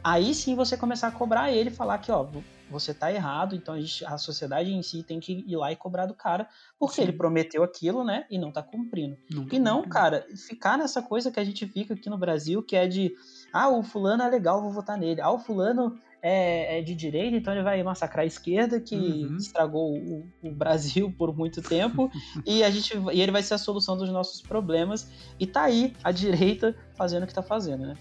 aí 0.02 0.34
sim 0.34 0.54
você 0.54 0.76
começar 0.76 1.08
a 1.08 1.12
cobrar 1.12 1.52
ele, 1.52 1.70
falar 1.70 1.98
que, 1.98 2.10
ó, 2.10 2.26
você 2.70 2.90
está 2.90 3.12
errado, 3.12 3.54
então 3.54 3.74
a, 3.74 3.80
gente, 3.80 4.04
a, 4.04 4.18
sociedade 4.18 4.70
em 4.70 4.82
si 4.82 5.02
tem 5.02 5.18
que 5.18 5.44
ir 5.46 5.56
lá 5.56 5.72
e 5.72 5.76
cobrar 5.76 6.06
do 6.06 6.14
cara, 6.14 6.48
porque 6.78 6.96
sim. 6.96 7.02
ele 7.02 7.12
prometeu 7.12 7.62
aquilo, 7.62 8.04
né, 8.04 8.26
e 8.30 8.38
não 8.38 8.48
está 8.48 8.62
cumprindo. 8.62 9.16
Não 9.30 9.46
e 9.50 9.58
não, 9.58 9.76
cumprindo. 9.76 9.94
cara, 9.94 10.26
ficar 10.48 10.76
nessa 10.76 11.02
coisa 11.02 11.30
que 11.30 11.40
a 11.40 11.44
gente 11.44 11.66
fica 11.66 11.94
aqui 11.94 12.10
no 12.10 12.18
Brasil, 12.18 12.62
que 12.62 12.76
é 12.76 12.86
de, 12.86 13.14
ah, 13.52 13.68
o 13.68 13.82
fulano 13.82 14.22
é 14.22 14.28
legal, 14.28 14.60
vou 14.60 14.70
votar 14.70 14.98
nele. 14.98 15.20
Ah, 15.20 15.30
o 15.30 15.38
fulano 15.38 15.98
é, 16.22 16.78
é, 16.78 16.82
de 16.82 16.94
direita, 16.94 17.36
então 17.36 17.52
ele 17.52 17.62
vai 17.62 17.82
massacrar 17.82 18.24
a 18.24 18.26
esquerda, 18.26 18.80
que 18.80 18.94
uhum. 18.94 19.36
estragou 19.36 19.96
o, 19.96 20.28
o, 20.42 20.50
Brasil 20.50 21.12
por 21.16 21.36
muito 21.36 21.62
tempo, 21.62 22.10
e, 22.44 22.62
a 22.62 22.70
gente, 22.70 22.94
e 23.12 23.20
ele 23.20 23.32
vai 23.32 23.42
ser 23.42 23.54
a 23.54 23.58
solução 23.58 23.96
dos 23.96 24.10
nossos 24.10 24.40
problemas. 24.40 25.10
E 25.38 25.46
tá 25.46 25.62
aí 25.62 25.94
a 26.02 26.10
direita 26.10 26.74
fazendo 26.94 27.24
o 27.24 27.26
que 27.26 27.34
tá 27.34 27.42
fazendo, 27.42 27.86
né? 27.86 27.94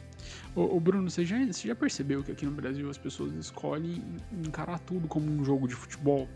Ô, 0.55 0.77
ô 0.77 0.79
Bruno, 0.79 1.09
você 1.09 1.23
já, 1.23 1.37
você 1.45 1.67
já 1.67 1.75
percebeu 1.75 2.23
que 2.23 2.31
aqui 2.31 2.45
no 2.45 2.51
Brasil 2.51 2.89
as 2.89 2.97
pessoas 2.97 3.33
escolhem 3.33 4.03
encarar 4.45 4.79
tudo 4.79 5.07
como 5.07 5.29
um 5.29 5.43
jogo 5.43 5.67
de 5.67 5.75
futebol? 5.75 6.27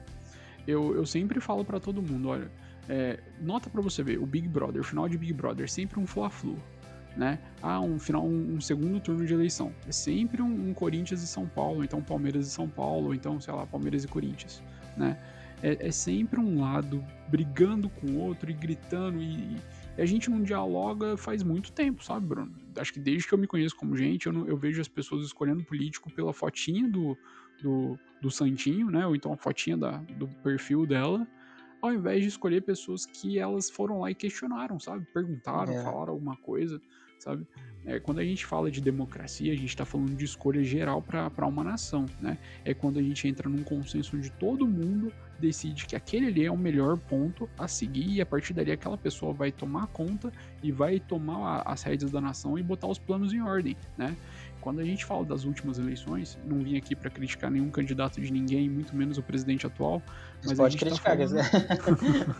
Eu, 0.67 0.95
eu 0.95 1.05
sempre 1.05 1.39
falo 1.39 1.65
para 1.65 1.79
todo 1.79 2.01
mundo, 2.01 2.29
olha, 2.29 2.51
é, 2.88 3.19
nota 3.39 3.69
para 3.69 3.82
você 3.82 4.03
ver, 4.03 4.19
o 4.19 4.25
Big 4.25 4.47
Brother, 4.47 4.82
o 4.82 4.84
final 4.84 5.09
de 5.09 5.17
Big 5.17 5.34
Brother, 5.34 5.69
sempre 5.69 5.99
um 5.99 6.05
fla-flu 6.05 6.57
né? 7.16 7.39
Ah, 7.62 7.80
um 7.80 7.99
final, 7.99 8.26
um, 8.26 8.55
um, 8.55 8.62
segundo 8.62 8.99
turno 8.99 9.26
de 9.26 9.34
eleição. 9.34 9.74
É 9.88 9.91
sempre 9.91 10.41
um, 10.41 10.70
um, 10.70 10.74
Corinthians 10.74 11.22
e 11.22 11.28
São 11.28 11.47
Paulo, 11.47 11.84
então 11.84 12.01
Palmeiras 12.01 12.47
e 12.47 12.49
São 12.49 12.68
Paulo, 12.68 13.14
então, 13.14 13.39
sei 13.39 13.53
lá, 13.53 13.66
Palmeiras 13.66 14.03
e 14.03 14.07
Corinthians, 14.07 14.64
né? 14.95 15.18
É, 15.64 15.88
é 15.88 15.91
sempre 15.91 16.39
um 16.39 16.59
lado 16.62 17.03
brigando 17.28 17.88
com 17.88 18.07
o 18.07 18.20
outro 18.20 18.49
e 18.49 18.53
gritando 18.53 19.22
e, 19.22 19.57
e, 19.97 20.01
a 20.01 20.05
gente 20.05 20.30
não 20.30 20.41
dialoga 20.41 21.16
faz 21.16 21.43
muito 21.43 21.72
tempo, 21.72 22.03
sabe, 22.03 22.26
Bruno? 22.26 22.51
Acho 22.78 22.93
que 22.93 22.99
desde 22.99 23.28
que 23.28 23.34
eu 23.34 23.38
me 23.38 23.45
conheço 23.45 23.76
como 23.76 23.95
gente, 23.95 24.26
eu, 24.26 24.34
não, 24.34 24.47
eu 24.47 24.57
vejo 24.57 24.82
as 24.82 24.88
pessoas 24.88 25.26
escolhendo 25.26 25.64
político 25.64 26.12
pela 26.12 26.34
fotinha 26.34 26.88
do, 26.88 27.16
do, 27.62 27.99
do 28.20 28.32
santinho, 28.32 28.89
né? 28.89 29.05
Ou 29.05 29.16
então 29.16 29.32
a 29.32 29.38
fotinha 29.38 29.78
da, 29.78 29.97
do 30.18 30.28
perfil 30.41 30.86
dela, 30.88 31.28
ao 31.82 31.93
invés 31.93 32.21
de 32.21 32.27
escolher 32.27 32.61
pessoas 32.61 33.05
que 33.05 33.39
elas 33.39 33.69
foram 33.69 34.01
lá 34.01 34.11
e 34.11 34.15
questionaram, 34.15 34.79
sabe? 34.79 35.05
Perguntaram, 35.13 35.73
é. 35.73 35.84
falaram 35.84 36.13
alguma 36.13 36.38
coisa 36.38 36.82
sabe? 37.21 37.45
É, 37.86 37.99
quando 37.99 38.19
a 38.19 38.23
gente 38.23 38.45
fala 38.45 38.69
de 38.69 38.82
democracia, 38.82 39.51
a 39.53 39.55
gente 39.55 39.69
está 39.69 39.86
falando 39.86 40.15
de 40.15 40.25
escolha 40.25 40.63
geral 40.63 41.01
para 41.01 41.45
uma 41.47 41.63
nação, 41.63 42.05
né? 42.19 42.38
É 42.65 42.73
quando 42.73 42.99
a 42.99 43.01
gente 43.01 43.27
entra 43.27 43.47
num 43.47 43.63
consenso 43.63 44.17
onde 44.17 44.29
todo 44.32 44.67
mundo 44.67 45.11
decide 45.39 45.86
que 45.86 45.95
aquele 45.95 46.27
ali 46.27 46.45
é 46.45 46.51
o 46.51 46.57
melhor 46.57 46.97
ponto 46.97 47.49
a 47.57 47.67
seguir 47.67 48.17
e 48.17 48.21
a 48.21 48.25
partir 48.25 48.53
dali 48.53 48.71
aquela 48.71 48.97
pessoa 48.97 49.34
vai 49.34 49.51
tomar 49.51 49.88
conta 49.88 50.32
e 50.61 50.71
vai 50.71 50.99
tomar 50.99 51.63
as 51.65 51.82
rédeas 51.82 52.11
da 52.11 52.21
nação 52.21 52.57
e 52.57 52.63
botar 52.63 52.88
os 52.88 52.99
planos 52.99 53.34
em 53.34 53.41
ordem, 53.41 53.75
né? 53.97 54.15
Quando 54.62 54.80
a 54.80 54.84
gente 54.84 55.03
fala 55.03 55.26
das 55.26 55.43
últimas 55.43 55.80
eleições, 55.80 56.38
não 56.45 56.59
vim 56.59 56.78
aqui 56.78 56.95
para 56.95 57.09
criticar 57.09 57.49
nenhum 57.49 57.72
candidato 57.72 58.22
de 58.22 58.32
ninguém, 58.32 58.70
muito 58.70 58.95
menos 58.95 59.18
o 59.18 59.24
presidente 59.24 59.66
atual. 59.66 60.01
Mas 60.45 60.57
pode 60.57 60.78
tá 60.78 60.86
criticar, 60.86 61.18
tá 61.18 61.28
falando... 61.28 62.36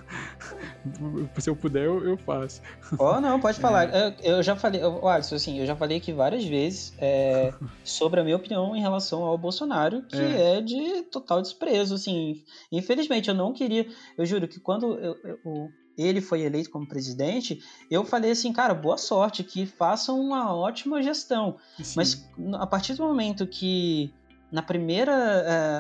Se 1.42 1.50
eu 1.50 1.56
puder, 1.56 1.86
eu, 1.86 2.04
eu 2.04 2.18
faço. 2.18 2.62
Oh, 2.98 3.20
não, 3.20 3.40
pode 3.40 3.60
falar. 3.60 3.94
É. 3.94 4.16
Eu, 4.24 4.36
eu, 4.36 4.44
já 4.44 4.56
falei, 4.56 4.82
eu, 4.84 5.08
Alisson, 5.08 5.36
assim, 5.36 5.60
eu 5.60 5.66
já 5.66 5.76
falei 5.76 5.98
aqui 5.98 6.14
várias 6.14 6.46
vezes 6.46 6.94
é, 7.00 7.54
sobre 7.84 8.20
a 8.20 8.24
minha 8.24 8.36
opinião 8.36 8.76
em 8.76 8.82
relação 8.82 9.24
ao 9.24 9.38
Bolsonaro, 9.38 10.04
que 10.04 10.18
é. 10.18 10.58
é. 10.58 10.62
de 10.62 11.04
total 11.04 11.42
desprezo, 11.42 11.96
assim. 11.96 12.44
Infelizmente, 12.72 13.30
eu 13.30 13.36
não 13.36 13.54
queria. 13.54 13.88
Eu 14.18 14.26
juro 14.26 14.48
que 14.48 14.60
quando 14.60 15.00
eu, 15.00 15.18
eu 15.24 15.72
ele 16.02 16.22
foi 16.22 16.42
eleito 16.42 16.70
como 16.70 16.88
presidente, 16.88 17.62
eu 17.90 18.04
falei 18.04 18.32
assim, 18.32 18.52
cara, 18.52 18.74
boa 18.74 18.98
sorte, 18.98 19.44
que 19.44 19.66
façam 19.66 20.20
uma 20.20 20.54
ótima 20.54 21.02
gestão. 21.02 21.58
Sim. 21.82 21.94
Mas 21.96 22.30
a 22.54 22.68
partir 22.68 22.96
do 22.96 23.04
momento 23.04 23.46
que 23.46 24.14
na 24.52 24.62
primeira, 24.62 25.14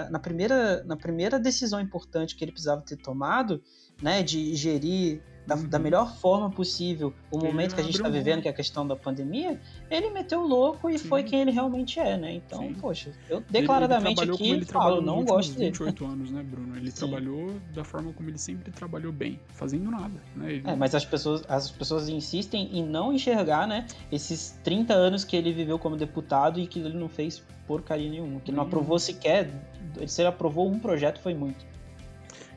uh, 0.08 0.12
na 0.12 0.20
primeira, 0.20 0.84
na 0.86 0.96
primeira 0.96 1.38
decisão 1.38 1.80
importante 1.80 2.36
que 2.36 2.44
ele 2.44 2.54
precisava 2.54 2.82
ter 2.82 2.96
tomado, 2.96 3.62
né, 4.02 4.24
de 4.24 4.56
gerir 4.56 5.22
da, 5.46 5.56
uhum. 5.56 5.68
da 5.68 5.80
melhor 5.80 6.16
forma 6.18 6.50
possível 6.50 7.14
o 7.32 7.38
ele 7.38 7.48
momento 7.48 7.76
que 7.76 7.82
a 7.82 7.84
gente 7.84 7.96
está 7.96 8.10
vivendo, 8.10 8.42
que 8.42 8.48
é 8.48 8.52
a 8.52 8.54
questão 8.54 8.88
da 8.88 8.96
pandemia, 8.96 9.60
ele 9.90 10.10
meteu 10.10 10.42
louco 10.42 10.90
e 10.90 10.98
Sim. 10.98 11.08
foi 11.08 11.24
quem 11.24 11.42
ele 11.42 11.52
realmente 11.52 12.00
é, 12.00 12.18
né? 12.18 12.34
Então, 12.34 12.60
Sim. 12.60 12.74
poxa, 12.76 13.12
eu 13.30 13.44
declaradamente 13.50 14.22
ele, 14.22 14.32
ele 14.32 14.62
aqui 14.64 14.66
falo, 14.66 15.02
não 15.02 15.24
gosto 15.24 15.54
dele. 15.54 15.72
28 15.72 16.06
anos, 16.06 16.32
né, 16.32 16.44
Bruno? 16.44 16.78
Ele 16.78 16.90
Sim. 16.92 16.98
trabalhou 16.98 17.56
da 17.74 17.84
forma 17.84 18.14
como 18.14 18.30
ele 18.30 18.38
sempre 18.38 18.72
trabalhou 18.72 19.12
bem, 19.12 19.40
fazendo 19.50 19.90
nada, 19.90 20.22
né? 20.36 20.54
Ele... 20.54 20.64
É, 20.66 20.76
mas 20.76 20.94
as 20.94 21.06
pessoas, 21.06 21.44
as 21.50 21.72
pessoas 21.72 22.08
insistem 22.08 22.70
em 22.78 22.84
não 22.84 23.12
enxergar, 23.12 23.68
né, 23.68 23.86
esses 24.12 24.60
30 24.64 24.94
anos 24.94 25.24
que 25.24 25.36
ele 25.36 25.52
viveu 25.52 25.80
como 25.80 25.96
deputado 25.96 26.60
e 26.60 26.68
que 26.68 26.80
ele 26.80 26.98
não 26.98 27.10
fez 27.10 27.44
porcaria 27.68 28.10
nenhuma, 28.10 28.40
que 28.42 28.52
não 28.52 28.64
aprovou 28.64 29.00
sequer, 29.00 29.50
se 30.06 30.22
ele 30.22 30.28
aprovou 30.28 30.70
um 30.70 30.80
projeto 30.80 31.20
foi 31.20 31.34
muito. 31.34 31.71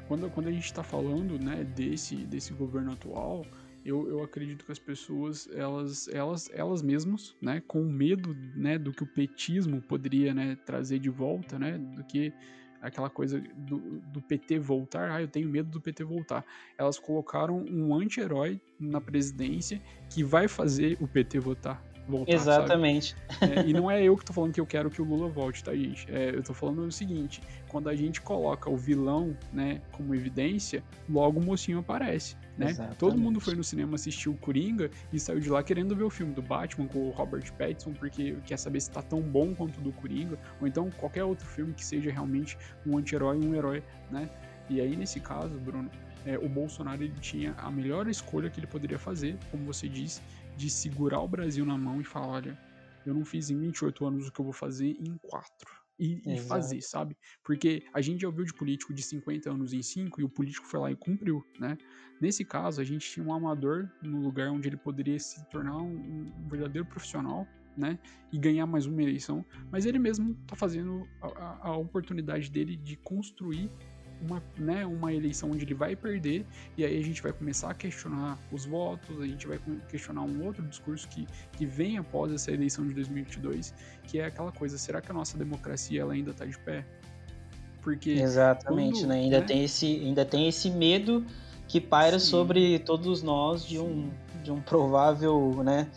Quando, 0.06 0.30
quando 0.30 0.48
a 0.48 0.52
gente 0.52 0.64
está 0.64 0.82
falando 0.82 1.38
né, 1.38 1.64
desse, 1.64 2.16
desse 2.16 2.52
governo 2.52 2.92
atual, 2.92 3.44
eu, 3.84 4.08
eu 4.08 4.22
acredito 4.22 4.64
que 4.64 4.72
as 4.72 4.78
pessoas, 4.78 5.48
elas, 5.52 6.08
elas, 6.08 6.50
elas 6.52 6.82
mesmas, 6.82 7.34
né, 7.40 7.62
com 7.66 7.84
medo 7.84 8.34
né, 8.54 8.78
do 8.78 8.92
que 8.92 9.02
o 9.02 9.06
petismo 9.06 9.80
poderia 9.82 10.32
né, 10.32 10.56
trazer 10.64 10.98
de 10.98 11.10
volta, 11.10 11.58
né, 11.58 11.78
do 11.78 12.02
que 12.04 12.32
aquela 12.80 13.08
coisa 13.08 13.40
do, 13.56 14.00
do 14.00 14.20
PT 14.20 14.58
voltar, 14.58 15.10
ah, 15.10 15.20
eu 15.20 15.28
tenho 15.28 15.48
medo 15.48 15.70
do 15.70 15.80
PT 15.80 16.04
voltar. 16.04 16.44
Elas 16.76 16.98
colocaram 16.98 17.64
um 17.64 17.94
anti-herói 17.94 18.60
na 18.78 19.00
presidência 19.00 19.80
que 20.10 20.22
vai 20.22 20.48
fazer 20.48 20.98
o 21.00 21.08
PT 21.08 21.38
votar. 21.38 21.82
Voltar, 22.06 22.32
Exatamente. 22.32 23.16
É, 23.40 23.66
e 23.66 23.72
não 23.72 23.90
é 23.90 24.02
eu 24.04 24.16
que 24.16 24.24
tô 24.24 24.32
falando 24.32 24.52
que 24.52 24.60
eu 24.60 24.66
quero 24.66 24.90
que 24.90 25.00
o 25.00 25.04
Lula 25.04 25.28
volte, 25.28 25.64
tá, 25.64 25.74
gente? 25.74 26.06
É, 26.10 26.34
eu 26.34 26.42
tô 26.42 26.52
falando 26.52 26.80
o 26.80 26.92
seguinte: 26.92 27.40
quando 27.68 27.88
a 27.88 27.94
gente 27.94 28.20
coloca 28.20 28.68
o 28.68 28.76
vilão, 28.76 29.36
né, 29.52 29.80
como 29.92 30.14
evidência, 30.14 30.82
logo 31.08 31.40
o 31.40 31.42
mocinho 31.42 31.78
aparece. 31.78 32.36
Né? 32.56 32.72
Todo 32.98 33.18
mundo 33.18 33.40
foi 33.40 33.54
no 33.54 33.64
cinema 33.64 33.96
assistir 33.96 34.28
o 34.28 34.34
Coringa 34.34 34.88
e 35.12 35.18
saiu 35.18 35.40
de 35.40 35.50
lá 35.50 35.60
querendo 35.62 35.96
ver 35.96 36.04
o 36.04 36.10
filme 36.10 36.32
do 36.32 36.40
Batman 36.40 36.86
com 36.86 37.08
o 37.08 37.10
Robert 37.10 37.52
Pattinson, 37.54 37.92
porque 37.92 38.36
quer 38.46 38.56
saber 38.56 38.80
se 38.80 38.90
tá 38.90 39.02
tão 39.02 39.20
bom 39.20 39.54
quanto 39.54 39.78
o 39.80 39.82
do 39.82 39.90
Coringa, 39.90 40.38
ou 40.60 40.68
então 40.68 40.88
qualquer 40.90 41.24
outro 41.24 41.46
filme 41.46 41.72
que 41.72 41.84
seja 41.84 42.12
realmente 42.12 42.56
um 42.86 42.96
anti-herói 42.96 43.40
e 43.40 43.46
um 43.46 43.54
herói, 43.54 43.82
né? 44.08 44.30
E 44.70 44.80
aí, 44.80 44.96
nesse 44.96 45.20
caso, 45.20 45.58
Bruno, 45.58 45.90
é, 46.24 46.38
o 46.38 46.48
Bolsonaro 46.48 47.02
ele 47.02 47.18
tinha 47.20 47.54
a 47.58 47.70
melhor 47.70 48.08
escolha 48.08 48.48
que 48.48 48.58
ele 48.58 48.66
poderia 48.66 48.98
fazer, 48.98 49.36
como 49.50 49.64
você 49.64 49.88
disse, 49.88 50.22
de 50.56 50.70
segurar 50.70 51.20
o 51.20 51.28
Brasil 51.28 51.64
na 51.64 51.76
mão 51.76 52.00
e 52.00 52.04
falar: 52.04 52.28
olha, 52.28 52.58
eu 53.06 53.14
não 53.14 53.24
fiz 53.24 53.50
em 53.50 53.58
28 53.58 54.06
anos 54.06 54.28
o 54.28 54.32
que 54.32 54.40
eu 54.40 54.44
vou 54.44 54.54
fazer 54.54 54.96
em 55.00 55.16
4 55.18 55.84
e, 55.98 56.20
e 56.26 56.38
fazer, 56.38 56.80
sabe? 56.82 57.16
Porque 57.42 57.84
a 57.92 58.00
gente 58.00 58.22
já 58.22 58.28
ouviu 58.28 58.44
de 58.44 58.54
político 58.54 58.92
de 58.92 59.02
50 59.02 59.50
anos 59.50 59.72
em 59.72 59.82
5 59.82 60.20
e 60.20 60.24
o 60.24 60.28
político 60.28 60.66
foi 60.66 60.80
lá 60.80 60.90
e 60.90 60.96
cumpriu, 60.96 61.44
né? 61.58 61.76
Nesse 62.20 62.44
caso, 62.44 62.80
a 62.80 62.84
gente 62.84 63.08
tinha 63.10 63.24
um 63.24 63.32
amador 63.32 63.88
no 64.02 64.20
lugar 64.20 64.50
onde 64.50 64.68
ele 64.68 64.76
poderia 64.76 65.18
se 65.18 65.44
tornar 65.50 65.76
um, 65.76 66.32
um 66.38 66.48
verdadeiro 66.48 66.86
profissional, 66.86 67.46
né? 67.76 67.98
E 68.32 68.38
ganhar 68.38 68.66
mais 68.66 68.86
uma 68.86 69.02
eleição, 69.02 69.44
mas 69.70 69.86
ele 69.86 69.98
mesmo 69.98 70.34
tá 70.46 70.56
fazendo 70.56 71.06
a, 71.20 71.26
a, 71.26 71.68
a 71.68 71.76
oportunidade 71.76 72.50
dele 72.50 72.76
de 72.76 72.96
construir 72.96 73.70
uma, 74.24 74.42
né, 74.58 74.86
uma 74.86 75.12
eleição 75.12 75.50
onde 75.50 75.64
ele 75.64 75.74
vai 75.74 75.94
perder, 75.94 76.46
e 76.76 76.84
aí 76.84 76.98
a 76.98 77.02
gente 77.02 77.22
vai 77.22 77.32
começar 77.32 77.70
a 77.70 77.74
questionar 77.74 78.38
os 78.50 78.64
votos, 78.64 79.20
a 79.20 79.26
gente 79.26 79.46
vai 79.46 79.60
questionar 79.88 80.22
um 80.22 80.44
outro 80.44 80.62
discurso 80.62 81.08
que, 81.08 81.26
que 81.52 81.66
vem 81.66 81.98
após 81.98 82.32
essa 82.32 82.50
eleição 82.50 82.86
de 82.86 82.94
2022, 82.94 83.74
que 84.04 84.18
é 84.18 84.26
aquela 84.26 84.52
coisa, 84.52 84.78
será 84.78 85.00
que 85.00 85.10
a 85.10 85.14
nossa 85.14 85.36
democracia 85.36 86.00
ela 86.00 86.14
ainda 86.14 86.30
está 86.30 86.44
de 86.44 86.58
pé? 86.58 86.84
Porque 87.82 88.12
Exatamente, 88.12 89.00
quando, 89.00 89.08
né? 89.08 89.14
Ainda, 89.16 89.40
né? 89.40 89.46
Tem 89.46 89.62
esse, 89.62 89.86
ainda 89.86 90.24
tem 90.24 90.48
esse 90.48 90.70
medo 90.70 91.24
que 91.68 91.80
paira 91.80 92.18
Sim. 92.18 92.30
sobre 92.30 92.78
todos 92.78 93.22
nós 93.22 93.64
de 93.64 93.78
um, 93.78 94.10
de 94.42 94.50
um 94.50 94.60
provável, 94.60 95.62
né, 95.62 95.88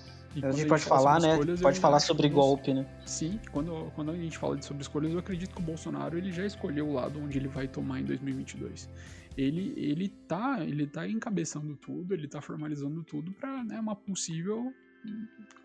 a 0.41 0.51
gente 0.51 0.67
pode 0.67 0.83
falar, 0.83 1.19
né? 1.19 1.31
Escolhas, 1.31 1.61
pode 1.61 1.79
falar 1.79 1.99
sobre 1.99 2.29
golpe, 2.29 2.73
né? 2.73 2.85
Sim, 3.05 3.39
quando, 3.51 3.91
quando 3.95 4.11
a 4.11 4.15
gente 4.15 4.37
fala 4.37 4.61
sobre 4.61 4.81
escolhas, 4.81 5.13
eu 5.13 5.19
acredito 5.19 5.53
que 5.53 5.61
o 5.61 5.63
Bolsonaro 5.65 6.17
ele 6.17 6.31
já 6.31 6.45
escolheu 6.45 6.87
o 6.87 6.93
lado 6.93 7.19
onde 7.19 7.37
ele 7.37 7.47
vai 7.47 7.67
tomar 7.67 7.99
em 7.99 8.05
2022. 8.05 8.89
Ele, 9.37 9.73
ele, 9.77 10.09
tá, 10.09 10.57
ele 10.61 10.87
tá 10.87 11.07
encabeçando 11.07 11.75
tudo, 11.75 12.13
ele 12.13 12.27
tá 12.27 12.41
formalizando 12.41 13.03
tudo 13.03 13.31
para 13.33 13.63
né, 13.63 13.79
uma 13.79 13.95
possível 13.95 14.73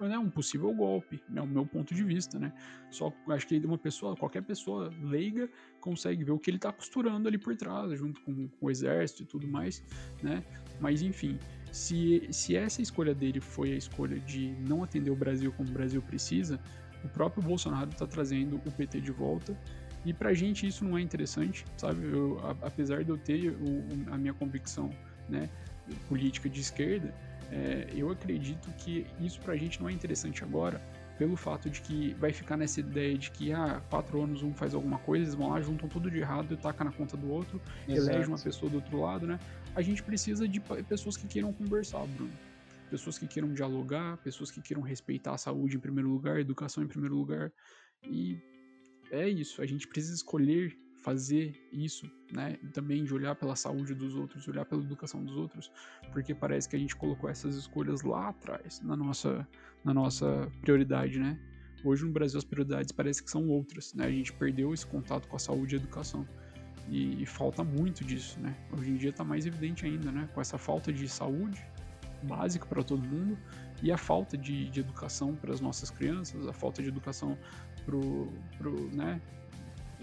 né, 0.00 0.18
um 0.18 0.30
possível 0.30 0.72
golpe, 0.74 1.22
é 1.28 1.34
né, 1.34 1.42
o 1.42 1.46
meu 1.46 1.64
ponto 1.64 1.94
de 1.94 2.02
vista, 2.02 2.38
né? 2.38 2.52
Só 2.90 3.12
acho 3.28 3.46
que 3.46 3.56
uma 3.58 3.78
pessoa, 3.78 4.16
qualquer 4.16 4.42
pessoa 4.42 4.92
leiga 5.02 5.48
consegue 5.80 6.24
ver 6.24 6.32
o 6.32 6.38
que 6.38 6.50
ele 6.50 6.58
está 6.58 6.72
costurando 6.72 7.28
ali 7.28 7.38
por 7.38 7.56
trás, 7.56 7.98
junto 7.98 8.20
com, 8.22 8.48
com, 8.48 8.66
o 8.66 8.70
exército 8.70 9.22
e 9.22 9.26
tudo 9.26 9.46
mais, 9.46 9.82
né? 10.22 10.44
Mas 10.80 11.02
enfim, 11.02 11.38
se, 11.72 12.28
se 12.30 12.54
essa 12.54 12.82
escolha 12.82 13.14
dele 13.14 13.40
foi 13.40 13.72
a 13.72 13.76
escolha 13.76 14.20
de 14.20 14.54
não 14.68 14.84
atender 14.84 15.10
o 15.10 15.16
Brasil 15.16 15.50
como 15.52 15.70
o 15.70 15.72
Brasil 15.72 16.02
precisa, 16.02 16.60
o 17.02 17.08
próprio 17.08 17.42
Bolsonaro 17.42 17.90
está 17.90 18.06
trazendo 18.06 18.56
o 18.56 18.70
PT 18.70 19.00
de 19.00 19.10
volta. 19.10 19.58
E 20.04 20.12
pra 20.12 20.34
gente 20.34 20.66
isso 20.66 20.84
não 20.84 20.98
é 20.98 21.00
interessante, 21.00 21.64
sabe? 21.76 22.06
Eu, 22.06 22.38
a, 22.42 22.50
apesar 22.66 23.02
de 23.02 23.10
eu 23.10 23.16
ter 23.16 23.50
o, 23.50 24.12
a 24.12 24.18
minha 24.18 24.34
convicção 24.34 24.90
né, 25.28 25.48
política 26.08 26.48
de 26.48 26.60
esquerda, 26.60 27.14
é, 27.50 27.86
eu 27.94 28.10
acredito 28.10 28.70
que 28.78 29.06
isso 29.20 29.40
pra 29.40 29.56
gente 29.56 29.80
não 29.80 29.88
é 29.88 29.92
interessante 29.92 30.44
agora, 30.44 30.80
pelo 31.18 31.36
fato 31.36 31.70
de 31.70 31.80
que 31.80 32.14
vai 32.14 32.32
ficar 32.32 32.56
nessa 32.56 32.80
ideia 32.80 33.16
de 33.16 33.30
que, 33.30 33.52
ah, 33.52 33.80
quatro 33.88 34.22
anos 34.22 34.42
um 34.42 34.52
faz 34.52 34.74
alguma 34.74 34.98
coisa, 34.98 35.24
eles 35.24 35.34
vão 35.34 35.50
lá, 35.50 35.60
juntam 35.60 35.88
tudo 35.88 36.10
de 36.10 36.18
errado 36.18 36.52
e 36.52 36.56
taca 36.56 36.82
na 36.82 36.90
conta 36.90 37.16
do 37.16 37.30
outro, 37.30 37.60
Exato. 37.86 38.10
elege 38.10 38.28
uma 38.28 38.38
pessoa 38.38 38.68
do 38.68 38.76
outro 38.76 39.00
lado, 39.00 39.26
né? 39.26 39.38
A 39.74 39.80
gente 39.80 40.02
precisa 40.02 40.46
de 40.46 40.60
pessoas 40.88 41.16
que 41.16 41.26
queiram 41.26 41.52
conversar, 41.52 42.06
Bruno. 42.06 42.32
Pessoas 42.90 43.18
que 43.18 43.26
queiram 43.26 43.54
dialogar, 43.54 44.18
pessoas 44.18 44.50
que 44.50 44.60
queiram 44.60 44.82
respeitar 44.82 45.32
a 45.32 45.38
saúde 45.38 45.76
em 45.76 45.80
primeiro 45.80 46.10
lugar, 46.10 46.36
a 46.36 46.40
educação 46.40 46.84
em 46.84 46.86
primeiro 46.86 47.14
lugar. 47.14 47.50
E 48.04 48.38
é 49.10 49.28
isso, 49.28 49.62
a 49.62 49.66
gente 49.66 49.88
precisa 49.88 50.14
escolher 50.14 50.76
fazer 51.02 51.54
isso, 51.72 52.10
né? 52.32 52.58
Também 52.72 53.02
de 53.02 53.12
olhar 53.12 53.34
pela 53.34 53.56
saúde 53.56 53.94
dos 53.94 54.14
outros, 54.14 54.46
olhar 54.46 54.64
pela 54.64 54.82
educação 54.82 55.24
dos 55.24 55.36
outros, 55.36 55.70
porque 56.12 56.34
parece 56.34 56.68
que 56.68 56.76
a 56.76 56.78
gente 56.78 56.94
colocou 56.94 57.28
essas 57.28 57.56
escolhas 57.56 58.02
lá 58.02 58.28
atrás 58.28 58.80
na 58.82 58.96
nossa, 58.96 59.46
na 59.84 59.92
nossa 59.92 60.50
prioridade, 60.60 61.18
né? 61.18 61.38
Hoje 61.84 62.04
no 62.04 62.12
Brasil 62.12 62.38
as 62.38 62.44
prioridades 62.44 62.92
parece 62.92 63.22
que 63.22 63.30
são 63.30 63.48
outras, 63.48 63.92
né? 63.94 64.06
A 64.06 64.10
gente 64.10 64.32
perdeu 64.34 64.72
esse 64.72 64.86
contato 64.86 65.26
com 65.28 65.36
a 65.36 65.38
saúde 65.38 65.74
e 65.74 65.78
a 65.78 65.80
educação. 65.80 66.26
E, 66.88 67.22
e 67.22 67.26
falta 67.26 67.62
muito 67.62 68.04
disso, 68.04 68.38
né? 68.40 68.54
Hoje 68.72 68.90
em 68.90 68.96
dia 68.96 69.10
está 69.10 69.24
mais 69.24 69.46
evidente 69.46 69.86
ainda, 69.86 70.10
né? 70.10 70.28
Com 70.34 70.40
essa 70.40 70.58
falta 70.58 70.92
de 70.92 71.08
saúde 71.08 71.64
básica 72.22 72.66
para 72.66 72.82
todo 72.82 73.02
mundo 73.02 73.38
e 73.82 73.90
a 73.90 73.98
falta 73.98 74.36
de, 74.36 74.68
de 74.68 74.80
educação 74.80 75.34
para 75.34 75.52
as 75.52 75.60
nossas 75.60 75.90
crianças, 75.90 76.46
a 76.46 76.52
falta 76.52 76.82
de 76.82 76.88
educação 76.88 77.36
pro, 77.84 78.28
pro 78.56 78.88
né, 78.92 79.20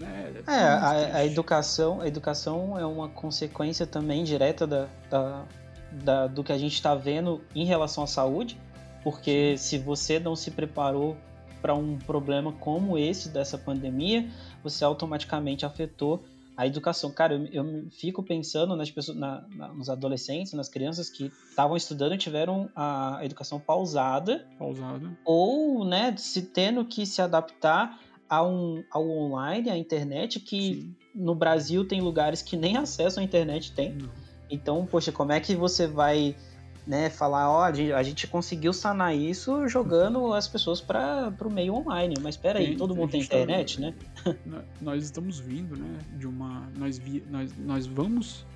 é, 0.02 0.42
é 0.46 0.52
a, 0.52 1.16
a, 1.16 1.26
educação, 1.26 2.00
a 2.00 2.08
educação 2.08 2.78
é 2.78 2.84
uma 2.84 3.08
consequência 3.08 3.86
também 3.86 4.24
direta 4.24 4.66
da, 4.66 4.88
da, 5.10 5.44
da 5.92 6.26
do 6.26 6.42
que 6.42 6.52
a 6.52 6.58
gente 6.58 6.74
está 6.74 6.94
vendo 6.94 7.42
em 7.54 7.64
relação 7.64 8.04
à 8.04 8.06
saúde, 8.06 8.58
porque 9.02 9.56
se 9.58 9.78
você 9.78 10.18
não 10.18 10.34
se 10.34 10.50
preparou 10.50 11.16
para 11.60 11.74
um 11.74 11.98
problema 11.98 12.52
como 12.52 12.96
esse 12.96 13.28
dessa 13.28 13.58
pandemia, 13.58 14.28
você 14.62 14.84
automaticamente 14.84 15.66
afetou 15.66 16.24
a 16.56 16.66
educação. 16.66 17.10
Cara, 17.10 17.34
eu, 17.34 17.46
eu 17.46 17.86
fico 17.90 18.22
pensando 18.22 18.76
nas 18.76 18.90
pessoas, 18.90 19.16
na, 19.16 19.44
na, 19.54 19.68
nos 19.68 19.88
adolescentes, 19.88 20.52
nas 20.52 20.68
crianças 20.68 21.08
que 21.08 21.32
estavam 21.48 21.76
estudando 21.76 22.14
e 22.14 22.18
tiveram 22.18 22.68
a 22.74 23.20
educação 23.22 23.58
pausada, 23.58 24.46
pausada, 24.58 25.16
ou 25.24 25.84
né, 25.84 26.14
se 26.16 26.42
tendo 26.42 26.84
que 26.84 27.06
se 27.06 27.22
adaptar 27.22 27.98
ao, 28.28 28.50
um, 28.50 28.84
ao 28.90 29.08
online, 29.08 29.70
à 29.70 29.76
internet, 29.76 30.38
que 30.40 30.74
Sim. 30.74 30.96
no 31.14 31.34
Brasil 31.34 31.84
tem 31.84 32.00
lugares 32.00 32.42
que 32.42 32.56
nem 32.56 32.76
acesso 32.76 33.20
à 33.20 33.22
internet 33.22 33.72
tem. 33.72 33.94
Não. 33.94 34.10
Então, 34.50 34.84
poxa, 34.84 35.12
como 35.12 35.32
é 35.32 35.40
que 35.40 35.54
você 35.54 35.86
vai 35.86 36.36
né, 36.86 37.10
falar, 37.10 37.50
ó, 37.50 37.64
a 37.64 38.02
gente 38.02 38.26
conseguiu 38.26 38.72
sanar 38.72 39.14
isso 39.14 39.68
jogando 39.68 40.32
as 40.32 40.48
pessoas 40.48 40.80
para 40.80 41.32
o 41.40 41.50
meio 41.50 41.74
online. 41.74 42.14
Mas 42.20 42.34
espera 42.34 42.58
aí, 42.58 42.76
todo 42.76 42.94
mundo 42.94 43.10
tem 43.10 43.20
tá 43.20 43.36
internet, 43.36 43.76
tá, 43.76 44.34
né? 44.44 44.62
Nós 44.80 45.04
estamos 45.04 45.38
vindo, 45.38 45.76
né, 45.76 45.98
de 46.16 46.26
uma 46.26 46.68
nós 46.76 46.98
vi, 46.98 47.22
nós, 47.30 47.52
nós 47.58 47.86
vamos 47.86 48.46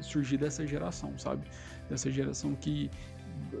surgir 0.00 0.36
dessa 0.36 0.66
geração, 0.66 1.18
sabe? 1.18 1.46
Dessa 1.88 2.10
geração 2.10 2.54
que 2.54 2.90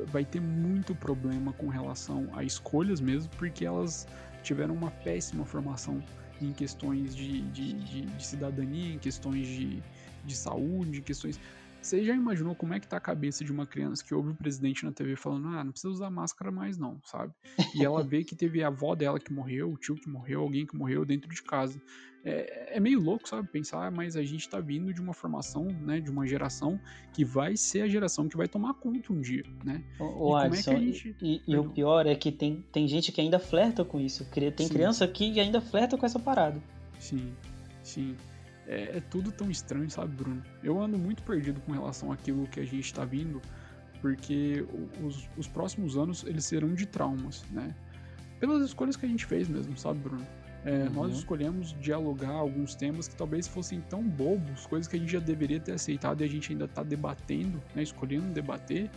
vai 0.08 0.24
ter 0.24 0.40
muito 0.40 0.94
problema 0.94 1.52
com 1.54 1.68
relação 1.68 2.28
a 2.34 2.44
escolhas 2.44 3.00
mesmo, 3.00 3.30
porque 3.36 3.64
elas 3.64 4.06
tiveram 4.42 4.74
uma 4.74 4.90
péssima 4.90 5.44
formação 5.44 6.02
em 6.40 6.52
questões 6.52 7.14
de, 7.14 7.42
de, 7.42 7.72
de, 7.72 8.00
de 8.02 8.26
cidadania, 8.26 8.94
em 8.94 8.98
questões 8.98 9.46
de, 9.46 9.82
de 10.24 10.36
saúde, 10.36 10.98
em 10.98 11.02
questões. 11.02 11.38
Você 11.82 12.04
já 12.04 12.14
imaginou 12.14 12.54
como 12.54 12.72
é 12.74 12.78
que 12.78 12.86
tá 12.86 12.96
a 12.96 13.00
cabeça 13.00 13.44
de 13.44 13.50
uma 13.50 13.66
criança 13.66 14.04
que 14.04 14.14
ouve 14.14 14.30
o 14.30 14.34
presidente 14.34 14.84
na 14.84 14.92
TV 14.92 15.16
falando, 15.16 15.48
ah, 15.48 15.64
não 15.64 15.72
precisa 15.72 15.92
usar 15.92 16.10
máscara 16.10 16.52
mais 16.52 16.78
não, 16.78 17.00
sabe? 17.04 17.34
E 17.74 17.84
ela 17.84 18.04
vê 18.04 18.22
que 18.22 18.36
teve 18.36 18.62
a 18.62 18.68
avó 18.68 18.94
dela 18.94 19.18
que 19.18 19.32
morreu, 19.32 19.72
o 19.72 19.76
tio 19.76 19.96
que 19.96 20.08
morreu, 20.08 20.42
alguém 20.42 20.64
que 20.64 20.76
morreu 20.76 21.04
dentro 21.04 21.28
de 21.28 21.42
casa. 21.42 21.82
É, 22.24 22.76
é 22.76 22.80
meio 22.80 23.00
louco, 23.00 23.28
sabe? 23.28 23.48
Pensar, 23.48 23.90
mas 23.90 24.14
a 24.14 24.22
gente 24.22 24.48
tá 24.48 24.60
vindo 24.60 24.94
de 24.94 25.00
uma 25.00 25.12
formação, 25.12 25.64
né, 25.64 25.98
de 25.98 26.08
uma 26.08 26.24
geração 26.24 26.78
que 27.12 27.24
vai 27.24 27.56
ser 27.56 27.82
a 27.82 27.88
geração 27.88 28.28
que 28.28 28.36
vai 28.36 28.46
tomar 28.46 28.74
conta 28.74 29.12
um 29.12 29.20
dia, 29.20 29.42
né? 29.64 29.82
O, 29.98 30.38
e, 30.38 30.44
Adson, 30.44 30.72
é 30.74 30.78
gente... 30.78 31.16
e, 31.20 31.42
e 31.48 31.56
o 31.56 31.68
pior 31.68 32.06
é 32.06 32.14
que 32.14 32.30
tem, 32.30 32.64
tem 32.70 32.86
gente 32.86 33.10
que 33.10 33.20
ainda 33.20 33.40
flerta 33.40 33.84
com 33.84 33.98
isso. 33.98 34.24
Tem 34.30 34.68
sim. 34.68 34.72
criança 34.72 35.08
que 35.08 35.40
ainda 35.40 35.60
flerta 35.60 35.98
com 35.98 36.06
essa 36.06 36.20
parada. 36.20 36.62
Sim, 37.00 37.32
sim 37.82 38.14
é, 38.66 38.96
é, 38.96 39.02
tudo 39.10 39.32
tão 39.32 39.50
estranho, 39.50 39.90
sabe, 39.90 40.14
Bruno? 40.14 40.42
Eu 40.62 40.80
ando 40.80 40.98
muito 40.98 41.22
perdido 41.22 41.60
com 41.60 41.72
relação 41.72 42.12
àquilo 42.12 42.46
que 42.46 42.60
a 42.60 42.64
gente 42.64 42.84
está 42.84 43.04
vindo, 43.04 43.40
porque 44.00 44.64
os, 45.02 45.28
os 45.36 45.48
próximos 45.48 45.96
anos 45.96 46.24
eles 46.24 46.44
serão 46.44 46.74
de 46.74 46.86
traumas, 46.86 47.44
né? 47.50 47.74
Pelas 48.40 48.64
escolhas 48.64 48.96
que 48.96 49.06
a 49.06 49.08
gente 49.08 49.24
fez 49.24 49.48
mesmo, 49.48 49.76
sabe, 49.76 50.00
Bruno? 50.00 50.26
É, 50.64 50.84
uhum. 50.84 50.90
Nós 50.90 51.16
escolhemos 51.16 51.74
dialogar 51.80 52.30
alguns 52.30 52.74
temas 52.74 53.08
que 53.08 53.16
talvez 53.16 53.48
fossem 53.48 53.80
tão 53.80 54.02
bobos, 54.02 54.66
coisas 54.66 54.86
que 54.86 54.96
a 54.96 54.98
gente 54.98 55.12
já 55.12 55.18
deveria 55.18 55.58
ter 55.58 55.72
aceitado 55.72 56.20
e 56.20 56.24
a 56.24 56.28
gente 56.28 56.52
ainda 56.52 56.66
está 56.66 56.84
debatendo, 56.84 57.60
né, 57.74 57.82
escolhendo 57.82 58.32
debater, 58.32 58.88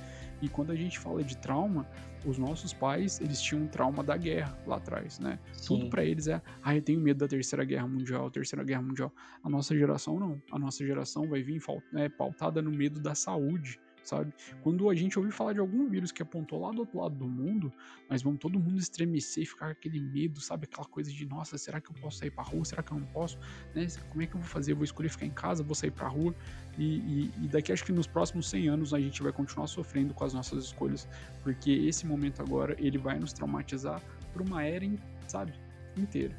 E 0.42 0.50
quando 0.50 0.72
a 0.72 0.76
gente 0.76 1.00
fala 1.00 1.24
de 1.24 1.38
trauma, 1.38 1.88
os 2.26 2.38
nossos 2.38 2.74
pais, 2.74 3.22
eles 3.22 3.42
tinham 3.42 3.64
um 3.64 3.68
trauma 3.68 4.04
da 4.04 4.18
guerra 4.18 4.58
lá 4.66 4.78
atrás, 4.78 5.20
né? 5.20 5.40
Sim. 5.54 5.68
Tudo 5.68 5.90
para 5.90 6.04
eles 6.04 6.28
é, 6.28 6.42
ah, 6.64 6.76
eu 6.76 6.82
tenho 6.82 7.00
medo 7.00 7.20
da 7.20 7.28
Terceira 7.28 7.64
Guerra 7.64 7.88
Mundial, 7.88 8.30
Terceira 8.32 8.64
Guerra 8.64 8.82
Mundial. 8.82 9.14
A 9.44 9.50
nossa 9.50 9.76
geração 9.76 10.20
não. 10.20 10.42
A 10.52 10.60
nossa 10.60 10.86
geração 10.86 11.28
vai 11.28 11.42
vir 11.42 11.62
né, 11.92 12.10
pautada 12.10 12.62
no 12.62 12.72
medo 12.72 13.00
da 13.00 13.14
saúde, 13.16 13.80
sabe? 14.06 14.34
Quando 14.62 14.90
a 14.90 14.96
gente 14.96 15.18
ouvir 15.18 15.32
falar 15.32 15.54
de 15.54 15.60
algum 15.60 15.88
vírus 15.88 16.12
que 16.12 16.22
apontou 16.22 16.62
lá 16.62 16.72
do 16.72 16.80
outro 16.80 17.00
lado 17.00 17.16
do 17.16 17.28
mundo, 17.28 17.72
nós 18.10 18.22
vamos 18.22 18.40
todo 18.40 18.60
mundo 18.60 18.78
estremecer 18.78 19.44
e 19.44 19.46
ficar 19.46 19.66
com 19.66 19.72
aquele 19.72 20.00
medo, 20.00 20.40
sabe? 20.40 20.68
Aquela 20.72 20.88
coisa 20.88 21.12
de, 21.12 21.26
nossa, 21.26 21.58
será 21.58 21.82
que 21.82 21.90
eu 21.90 21.96
posso 21.96 22.20
sair 22.20 22.32
pra 22.32 22.44
rua? 22.44 22.64
Será 22.64 22.84
que 22.84 22.92
eu 22.92 23.00
não 23.00 23.08
posso? 23.08 23.38
Né? 23.74 23.88
Como 24.10 24.22
é 24.22 24.28
que 24.28 24.36
eu 24.36 24.40
vou 24.40 24.50
fazer? 24.50 24.72
Eu 24.72 24.76
vou 24.76 24.86
escolher 24.86 25.10
ficar 25.10 25.26
em 25.26 25.32
casa, 25.32 25.64
vou 25.64 25.76
sair 25.76 25.92
pra 25.92 26.08
rua? 26.08 26.34
E, 26.78 26.84
e, 26.84 27.32
e 27.44 27.48
daqui 27.48 27.72
acho 27.72 27.84
que 27.84 27.92
nos 27.92 28.08
próximos 28.08 28.50
100 28.50 28.68
anos 28.70 28.94
a 28.94 29.00
gente 29.00 29.22
vai 29.24 29.32
continuar 29.32 29.68
sofrendo 29.68 30.14
com 30.14 30.24
as 30.24 30.34
nossas 30.34 30.66
escolhas, 30.66 31.08
porque 31.42 31.72
esse 31.72 32.06
momento 32.06 32.42
agora, 32.42 32.76
ele 32.78 32.98
vai 32.98 33.18
nos 33.18 33.34
traumatizar 33.34 34.02
por 34.34 34.42
uma 34.42 34.64
era, 34.64 34.86
sabe? 35.28 35.54
Inteira. 35.98 36.36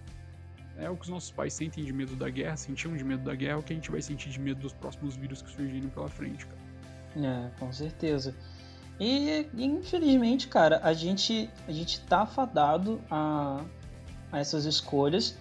É 0.78 0.90
o 0.90 0.96
que 0.96 1.02
os 1.02 1.08
nossos 1.08 1.30
pais 1.30 1.54
sentem 1.54 1.84
de 1.84 1.92
medo 1.92 2.14
da 2.16 2.28
guerra, 2.28 2.56
sentiam 2.56 2.94
de 2.94 3.02
medo 3.02 3.24
da 3.24 3.34
guerra, 3.34 3.54
é 3.54 3.56
o 3.56 3.62
que 3.62 3.72
a 3.72 3.76
gente 3.76 3.90
vai 3.90 4.02
sentir 4.02 4.28
de 4.28 4.38
medo 4.38 4.60
dos 4.60 4.74
próximos 4.74 5.16
vírus 5.16 5.40
que 5.40 5.50
surgirem 5.50 5.88
pela 5.88 6.08
frente, 6.08 6.46
cara. 6.46 6.65
É, 7.16 7.50
com 7.58 7.72
certeza. 7.72 8.34
E 8.98 9.46
infelizmente, 9.56 10.48
cara, 10.48 10.80
a 10.82 10.92
gente, 10.92 11.50
a 11.66 11.72
gente 11.72 12.00
tá 12.02 12.24
fadado 12.26 13.00
a, 13.10 13.64
a 14.32 14.38
essas 14.38 14.64
escolhas. 14.64 15.36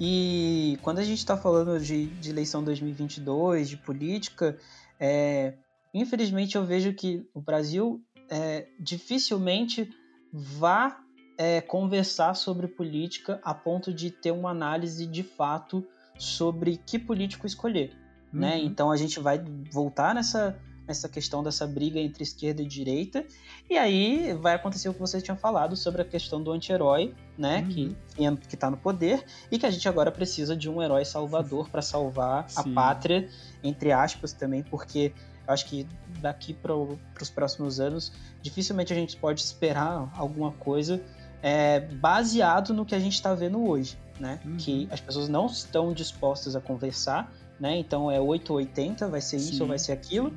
E 0.00 0.78
quando 0.82 0.98
a 0.98 1.04
gente 1.04 1.18
está 1.18 1.36
falando 1.36 1.78
de, 1.78 2.06
de 2.06 2.30
eleição 2.30 2.62
2022, 2.62 3.68
de 3.68 3.76
política, 3.76 4.58
é, 4.98 5.54
infelizmente 5.94 6.56
eu 6.56 6.64
vejo 6.64 6.92
que 6.92 7.26
o 7.32 7.40
Brasil 7.40 8.02
é, 8.28 8.66
dificilmente 8.80 9.88
vá 10.32 10.98
é, 11.38 11.60
conversar 11.60 12.34
sobre 12.34 12.66
política 12.66 13.40
a 13.42 13.54
ponto 13.54 13.92
de 13.92 14.10
ter 14.10 14.32
uma 14.32 14.50
análise 14.50 15.06
de 15.06 15.22
fato 15.22 15.86
sobre 16.18 16.76
que 16.76 16.98
político 16.98 17.46
escolher. 17.46 17.96
Né? 18.32 18.32
Uhum. 18.32 18.40
Né? 18.40 18.58
Então 18.64 18.90
a 18.90 18.96
gente 18.96 19.20
vai 19.20 19.42
voltar 19.70 20.14
nessa, 20.14 20.58
essa 20.86 21.08
questão 21.08 21.42
dessa 21.42 21.66
briga 21.66 21.98
entre 21.98 22.22
esquerda 22.22 22.62
e 22.62 22.66
direita. 22.66 23.24
E 23.70 23.76
aí 23.76 24.34
vai 24.34 24.54
acontecer 24.54 24.88
o 24.88 24.94
que 24.94 25.00
você 25.00 25.20
tinha 25.20 25.36
falado 25.36 25.76
sobre 25.76 26.02
a 26.02 26.04
questão 26.04 26.42
do 26.42 26.50
anti-herói, 26.50 27.14
né? 27.38 27.60
Uhum. 27.60 28.36
Que, 28.36 28.48
que 28.48 28.56
tá 28.56 28.70
no 28.70 28.76
poder, 28.76 29.24
e 29.50 29.58
que 29.58 29.66
a 29.66 29.70
gente 29.70 29.88
agora 29.88 30.10
precisa 30.10 30.56
de 30.56 30.68
um 30.68 30.82
herói 30.82 31.04
salvador 31.04 31.68
para 31.68 31.82
salvar 31.82 32.48
Sim. 32.48 32.60
a 32.60 32.74
pátria, 32.74 33.28
entre 33.62 33.92
aspas, 33.92 34.32
também, 34.32 34.62
porque 34.62 35.12
eu 35.46 35.52
acho 35.52 35.66
que 35.66 35.86
daqui 36.20 36.54
para 36.54 36.74
os 36.74 37.30
próximos 37.30 37.80
anos, 37.80 38.12
dificilmente 38.40 38.92
a 38.92 38.96
gente 38.96 39.16
pode 39.16 39.40
esperar 39.40 40.12
alguma 40.16 40.52
coisa 40.52 41.02
é, 41.42 41.80
baseado 41.80 42.72
no 42.72 42.86
que 42.86 42.94
a 42.94 42.98
gente 42.98 43.14
está 43.14 43.34
vendo 43.34 43.64
hoje, 43.66 43.98
né? 44.20 44.40
Uhum. 44.44 44.56
Que 44.56 44.88
as 44.90 45.00
pessoas 45.00 45.28
não 45.28 45.46
estão 45.46 45.92
dispostas 45.92 46.54
a 46.54 46.60
conversar, 46.60 47.32
né? 47.58 47.76
Então 47.76 48.10
é 48.10 48.20
8 48.20 48.50
ou 48.50 48.58
80, 48.58 49.08
vai 49.08 49.20
ser 49.20 49.36
isso 49.36 49.54
Sim. 49.54 49.62
ou 49.62 49.68
vai 49.68 49.78
ser 49.78 49.92
aquilo. 49.92 50.32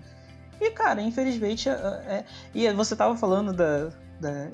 E, 0.59 0.71
cara, 0.71 1.01
infelizmente. 1.01 1.69
É, 1.69 1.73
é... 1.73 2.25
E 2.53 2.71
você 2.73 2.95
tava 2.95 3.15
falando 3.15 3.53
da, 3.53 3.89
da, 4.19 4.49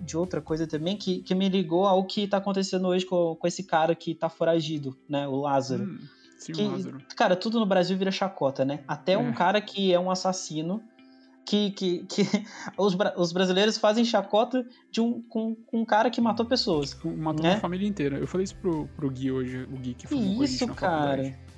de 0.00 0.16
outra 0.16 0.40
coisa 0.40 0.66
também 0.66 0.96
que, 0.96 1.22
que 1.22 1.34
me 1.34 1.48
ligou 1.48 1.86
ao 1.86 2.04
que 2.04 2.26
tá 2.26 2.36
acontecendo 2.36 2.88
hoje 2.88 3.04
com, 3.04 3.36
com 3.36 3.46
esse 3.46 3.64
cara 3.64 3.94
que 3.94 4.14
tá 4.14 4.28
foragido, 4.28 4.96
né? 5.08 5.26
O 5.26 5.36
Lázaro. 5.36 5.84
Hum, 5.84 5.98
sim, 6.38 6.52
que, 6.52 6.62
o 6.62 6.70
Lázaro. 6.72 6.98
Cara, 7.16 7.36
tudo 7.36 7.58
no 7.58 7.66
Brasil 7.66 7.96
vira 7.96 8.10
chacota, 8.10 8.64
né? 8.64 8.80
Até 8.86 9.12
é. 9.12 9.18
um 9.18 9.32
cara 9.32 9.60
que 9.60 9.92
é 9.92 9.98
um 9.98 10.10
assassino. 10.10 10.82
Que, 11.42 11.70
que, 11.70 12.04
que 12.04 12.22
os, 12.78 12.96
os 13.16 13.32
brasileiros 13.32 13.76
fazem 13.76 14.04
chacota 14.04 14.64
de 14.90 15.00
um, 15.00 15.20
com, 15.22 15.54
com 15.54 15.80
um 15.80 15.84
cara 15.84 16.08
que 16.08 16.20
matou 16.20 16.46
pessoas. 16.46 16.94
Matou 17.02 17.42
né? 17.42 17.54
uma 17.54 17.60
família 17.60 17.88
inteira. 17.88 18.18
Eu 18.18 18.26
falei 18.26 18.44
isso 18.44 18.54
pro, 18.56 18.86
pro 18.94 19.10
Gui 19.10 19.32
hoje, 19.32 19.62
o 19.64 19.76
Gui 19.76 19.94
que 19.94 20.06
foi 20.06 20.18
Isso, 20.18 20.68
cara. 20.68 21.24
Faculdade 21.24 21.49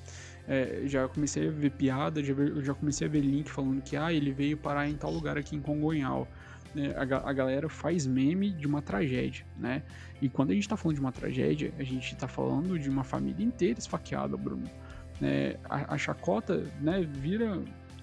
é, 0.48 0.82
já 0.86 1.06
comecei 1.08 1.48
a 1.48 1.50
ver 1.50 1.70
piada, 1.70 2.22
já, 2.22 2.34
já, 2.60 2.74
comecei 2.74 3.06
a 3.06 3.10
ver 3.10 3.20
link 3.20 3.50
falando 3.50 3.80
que 3.80 3.96
ah, 3.96 4.12
ele 4.12 4.32
veio 4.32 4.56
parar 4.56 4.88
em 4.88 4.94
tal 4.94 5.10
lugar 5.10 5.38
aqui 5.38 5.54
em 5.54 5.60
Congonhal. 5.60 6.26
É, 6.74 6.96
a, 6.96 7.02
a, 7.28 7.32
galera 7.32 7.68
faz 7.68 8.06
meme 8.06 8.50
de 8.50 8.66
uma 8.66 8.80
tragédia, 8.80 9.44
né? 9.58 9.82
E 10.22 10.28
quando 10.28 10.52
a 10.52 10.54
gente 10.54 10.68
tá 10.68 10.76
falando 10.76 10.96
de 10.96 11.00
uma 11.02 11.12
tragédia, 11.12 11.72
a 11.78 11.82
gente 11.82 12.16
tá 12.16 12.26
falando 12.26 12.78
de 12.78 12.88
uma 12.88 13.04
família 13.04 13.44
inteira 13.44 13.78
esfaqueada, 13.78 14.36
Bruno. 14.36 14.64
É, 15.20 15.58
a, 15.68 15.94
a, 15.94 15.98
chacota, 15.98 16.64
né, 16.80 17.02
vira. 17.02 17.62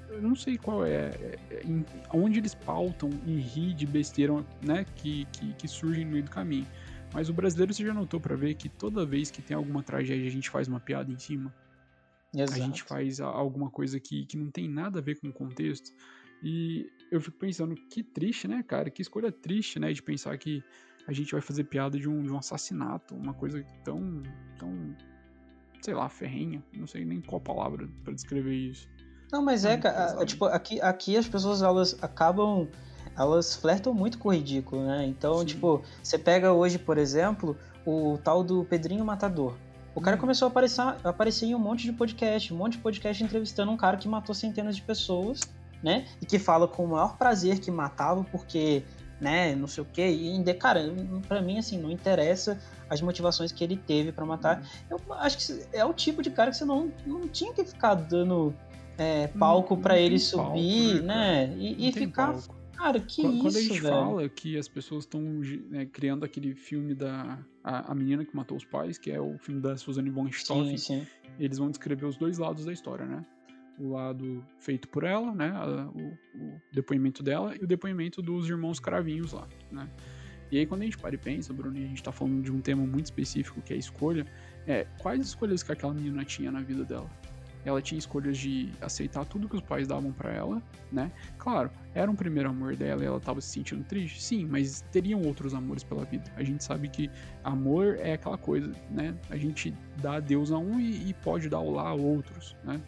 Eu 0.10 0.22
não 0.22 0.36
sei 0.36 0.58
qual 0.58 0.86
é, 0.86 0.92
é, 0.92 1.40
é 1.52 1.62
em, 1.66 1.84
onde 2.14 2.40
eles 2.40 2.54
pautam 2.54 3.10
em 3.26 3.38
rir 3.38 3.74
de 3.74 3.86
besteira, 3.86 4.34
né, 4.62 4.86
que, 4.96 5.26
que, 5.32 5.54
que 5.54 5.68
surgem 5.68 6.06
no 6.06 6.12
meio 6.12 6.24
do 6.24 6.32
caminho. 6.32 6.68
Mas 7.14 7.28
o 7.28 7.34
brasileiro 7.34 7.74
você 7.74 7.84
já 7.84 7.94
notou 7.94 8.20
para 8.20 8.36
ver 8.36 8.54
que 8.54 8.70
toda 8.70 9.06
vez 9.06 9.32
que 9.32 9.42
tem 9.42 9.58
alguma 9.58 9.82
tragédia 9.82 10.28
a 10.28 10.32
gente 10.32 10.50
faz 10.50 10.68
uma 10.68 10.80
piada 10.80 11.12
em 11.12 11.18
cima? 11.18 11.54
Exato. 12.34 12.54
A 12.54 12.66
gente 12.66 12.84
faz 12.84 13.20
alguma 13.20 13.70
coisa 13.70 14.00
que, 14.00 14.26
que 14.26 14.38
não 14.38 14.52
tem 14.52 14.70
nada 14.70 15.00
a 15.00 15.02
ver 15.02 15.20
com 15.20 15.30
o 15.30 15.34
contexto. 15.34 15.92
E 16.44 16.90
eu 17.12 17.20
fico 17.20 17.38
pensando, 17.38 17.76
que 17.76 18.04
triste, 18.04 18.48
né, 18.48 18.64
cara? 18.64 18.90
Que 18.90 19.02
escolha 19.02 19.32
triste, 19.32 19.80
né? 19.80 19.92
De 19.92 20.02
pensar 20.02 20.38
que 20.38 20.64
a 21.08 21.14
gente 21.14 21.32
vai 21.32 21.42
fazer 21.42 21.64
piada 21.66 21.98
de 21.98 22.08
um, 22.08 22.24
de 22.24 22.32
um 22.32 22.38
assassinato, 22.38 23.16
uma 23.16 23.34
coisa 23.34 23.66
tão, 23.84 24.22
tão, 24.60 24.96
sei 25.82 25.94
lá, 25.94 26.08
ferrenha. 26.08 26.64
Não 26.74 26.88
sei 26.88 27.04
nem 27.04 27.20
qual 27.20 27.42
palavra 27.42 27.90
para 28.04 28.14
descrever 28.14 28.54
isso. 28.54 28.88
Não, 29.32 29.44
mas 29.44 29.66
é, 29.66 29.78
cara, 29.78 30.26
tipo, 30.26 30.46
aqui, 30.46 30.82
aqui 30.82 31.18
as 31.18 31.28
pessoas, 31.28 31.62
elas 31.62 31.98
acabam, 32.02 32.68
elas 33.16 33.56
flertam 33.56 33.94
muito 33.94 34.18
com 34.18 34.30
o 34.30 34.34
ridículo, 34.34 34.86
né? 34.86 35.06
Então, 35.06 35.40
Sim. 35.40 35.46
tipo, 35.46 35.84
você 36.02 36.18
pega 36.18 36.52
hoje, 36.52 36.80
por 36.80 36.98
exemplo, 36.98 37.58
o 37.86 38.18
tal 38.24 38.44
do 38.44 38.64
Pedrinho 38.64 39.06
Matador. 39.06 39.56
O 39.96 40.02
cara 40.02 40.18
começou 40.18 40.48
a 40.48 40.50
aparecer, 40.50 40.82
a 40.82 40.98
aparecer 41.04 41.46
em 41.48 41.56
um 41.56 41.60
monte 41.60 41.84
de 41.84 41.94
podcast, 41.94 42.54
um 42.54 42.58
monte 42.58 42.74
de 42.74 42.80
podcast 42.80 43.24
entrevistando 43.24 43.72
um 43.72 43.78
cara 43.78 43.98
que 43.98 44.08
matou 44.08 44.34
centenas 44.36 44.76
de 44.76 44.82
pessoas, 44.82 45.42
né? 45.84 46.06
E 46.22 46.26
que 46.26 46.38
fala 46.38 46.68
com 46.68 46.86
o 46.86 46.88
maior 46.90 47.18
prazer 47.18 47.60
que 47.60 47.72
matava, 47.72 48.24
porque, 48.26 48.84
né, 49.20 49.56
não 49.56 49.68
sei 49.68 49.84
o 49.84 49.88
quê. 49.92 50.08
E, 50.08 50.54
cara, 50.54 50.94
para 51.28 51.42
mim, 51.42 51.58
assim, 51.58 51.78
não 51.78 51.90
interessa 51.90 52.60
as 52.90 53.02
motivações 53.02 53.52
que 53.52 53.64
ele 53.64 53.78
teve 53.78 54.12
para 54.12 54.26
matar. 54.26 54.64
Eu 54.90 55.00
acho 55.16 55.38
que 55.38 55.66
é 55.74 55.84
o 55.86 55.94
tipo 55.94 56.22
de 56.22 56.30
cara 56.30 56.52
que 56.52 56.58
você 56.58 56.66
não, 56.66 56.92
não 57.06 57.28
tinha 57.28 57.54
que 57.54 57.64
ficar 57.64 57.96
dando 57.96 58.54
é, 58.98 59.28
palco 59.28 59.78
para 59.78 59.98
ele 59.98 60.20
subir, 60.20 60.94
palco, 60.94 61.06
né? 61.06 61.48
né? 61.48 61.56
E, 61.58 61.90
e 61.90 61.92
ficar. 61.92 62.34
Palco. 62.34 62.60
Cara, 62.80 62.98
que 62.98 63.22
quando, 63.22 63.34
isso, 63.34 63.44
Quando 63.44 63.58
a 63.58 63.62
gente 63.62 63.82
velho? 63.82 63.94
fala 63.94 64.30
que 64.30 64.58
as 64.58 64.70
pessoas 64.70 65.04
estão 65.04 65.22
né, 65.70 65.86
criando 65.86 66.24
aquele 66.24 66.56
filme 66.56 66.96
da 66.96 67.38
a, 67.70 67.92
a, 67.92 67.96
Menina 67.96 68.26
que 68.26 68.36
Matou 68.36 68.58
os 68.58 68.66
Pais, 68.66 68.98
que 68.98 69.12
é 69.12 69.22
o 69.22 69.38
filme 69.38 69.62
da 69.62 69.78
Suzanne 69.78 70.10
von 70.10 70.28
sim, 70.32 70.76
sim. 70.78 71.08
eles 71.40 71.60
vão 71.60 71.70
descrever 71.70 72.06
os 72.06 72.18
dois 72.18 72.40
lados 72.40 72.66
da 72.66 72.74
história, 72.74 73.06
né? 73.06 73.24
O 73.78 73.92
lado 73.92 74.44
feito 74.58 74.88
por 74.90 75.04
ela, 75.04 75.34
né? 75.34 75.52
A, 75.52 75.88
o, 75.88 76.18
o, 76.44 76.62
depoimento 76.72 77.22
dela 77.22 77.56
e 77.56 77.64
o 77.64 77.68
depoimento 77.68 78.24
dos 78.24 78.50
irmãos 78.50 78.80
Cravinhos 78.80 79.34
lá, 79.34 79.48
né? 79.72 79.88
E 80.52 80.58
aí 80.58 80.66
quando 80.66 80.82
a 80.82 80.86
gente 80.86 80.98
para 80.98 81.14
e 81.14 81.18
pensa, 81.18 81.54
Bruno, 81.54 81.78
e 81.78 81.86
a 81.86 81.88
gente 81.88 82.02
tá 82.02 82.12
falando 82.12 82.42
de 82.42 82.52
um 82.52 82.60
tema 82.60 82.84
muito 82.86 83.06
específico 83.06 83.62
que 83.62 83.72
é 83.72 83.76
a 83.76 83.80
escolha, 83.80 84.26
é 84.66 84.88
quais 84.98 85.24
escolhas 85.28 85.62
que 85.62 85.72
aquela 85.72 85.94
menina 85.94 86.26
tinha 86.26 86.52
na 86.52 86.62
vida 86.62 86.84
dela? 86.84 87.10
Ela 87.66 87.82
tinha 87.82 88.00
escolhas 88.00 88.38
de 88.38 88.72
aceitar 88.82 89.26
tudo 89.26 89.50
que 89.50 89.56
os 89.56 89.62
pais 89.62 89.88
davam 89.88 90.12
para 90.12 90.32
ela, 90.32 90.62
né? 90.92 91.12
Claro, 91.38 91.70
era 91.94 92.10
um 92.10 92.16
primeiro 92.16 92.50
amor 92.50 92.76
dela 92.76 93.04
e 93.04 93.06
ela 93.06 93.20
tava 93.20 93.42
se 93.42 93.50
sentindo 93.50 93.84
triste, 93.84 94.22
sim, 94.22 94.46
mas 94.46 94.82
teriam 94.92 95.22
outros 95.22 95.54
amores 95.54 95.84
pela 95.84 96.06
vida. 96.06 96.32
A 96.36 96.44
gente 96.44 96.64
sabe 96.64 96.88
que 96.88 97.10
amor 97.44 97.98
é 98.00 98.14
aquela 98.14 98.38
coisa, 98.38 98.72
né? 98.90 99.16
A 99.30 99.38
gente 99.38 99.74
dá 100.02 100.16
adeus 100.16 100.52
a 100.52 100.58
um 100.58 100.80
e, 100.80 101.10
e 101.10 101.14
pode 101.14 101.50
dar 101.50 101.60
olá 101.60 101.90
a 101.90 101.94
outros, 101.94 102.56
né? 102.64 102.82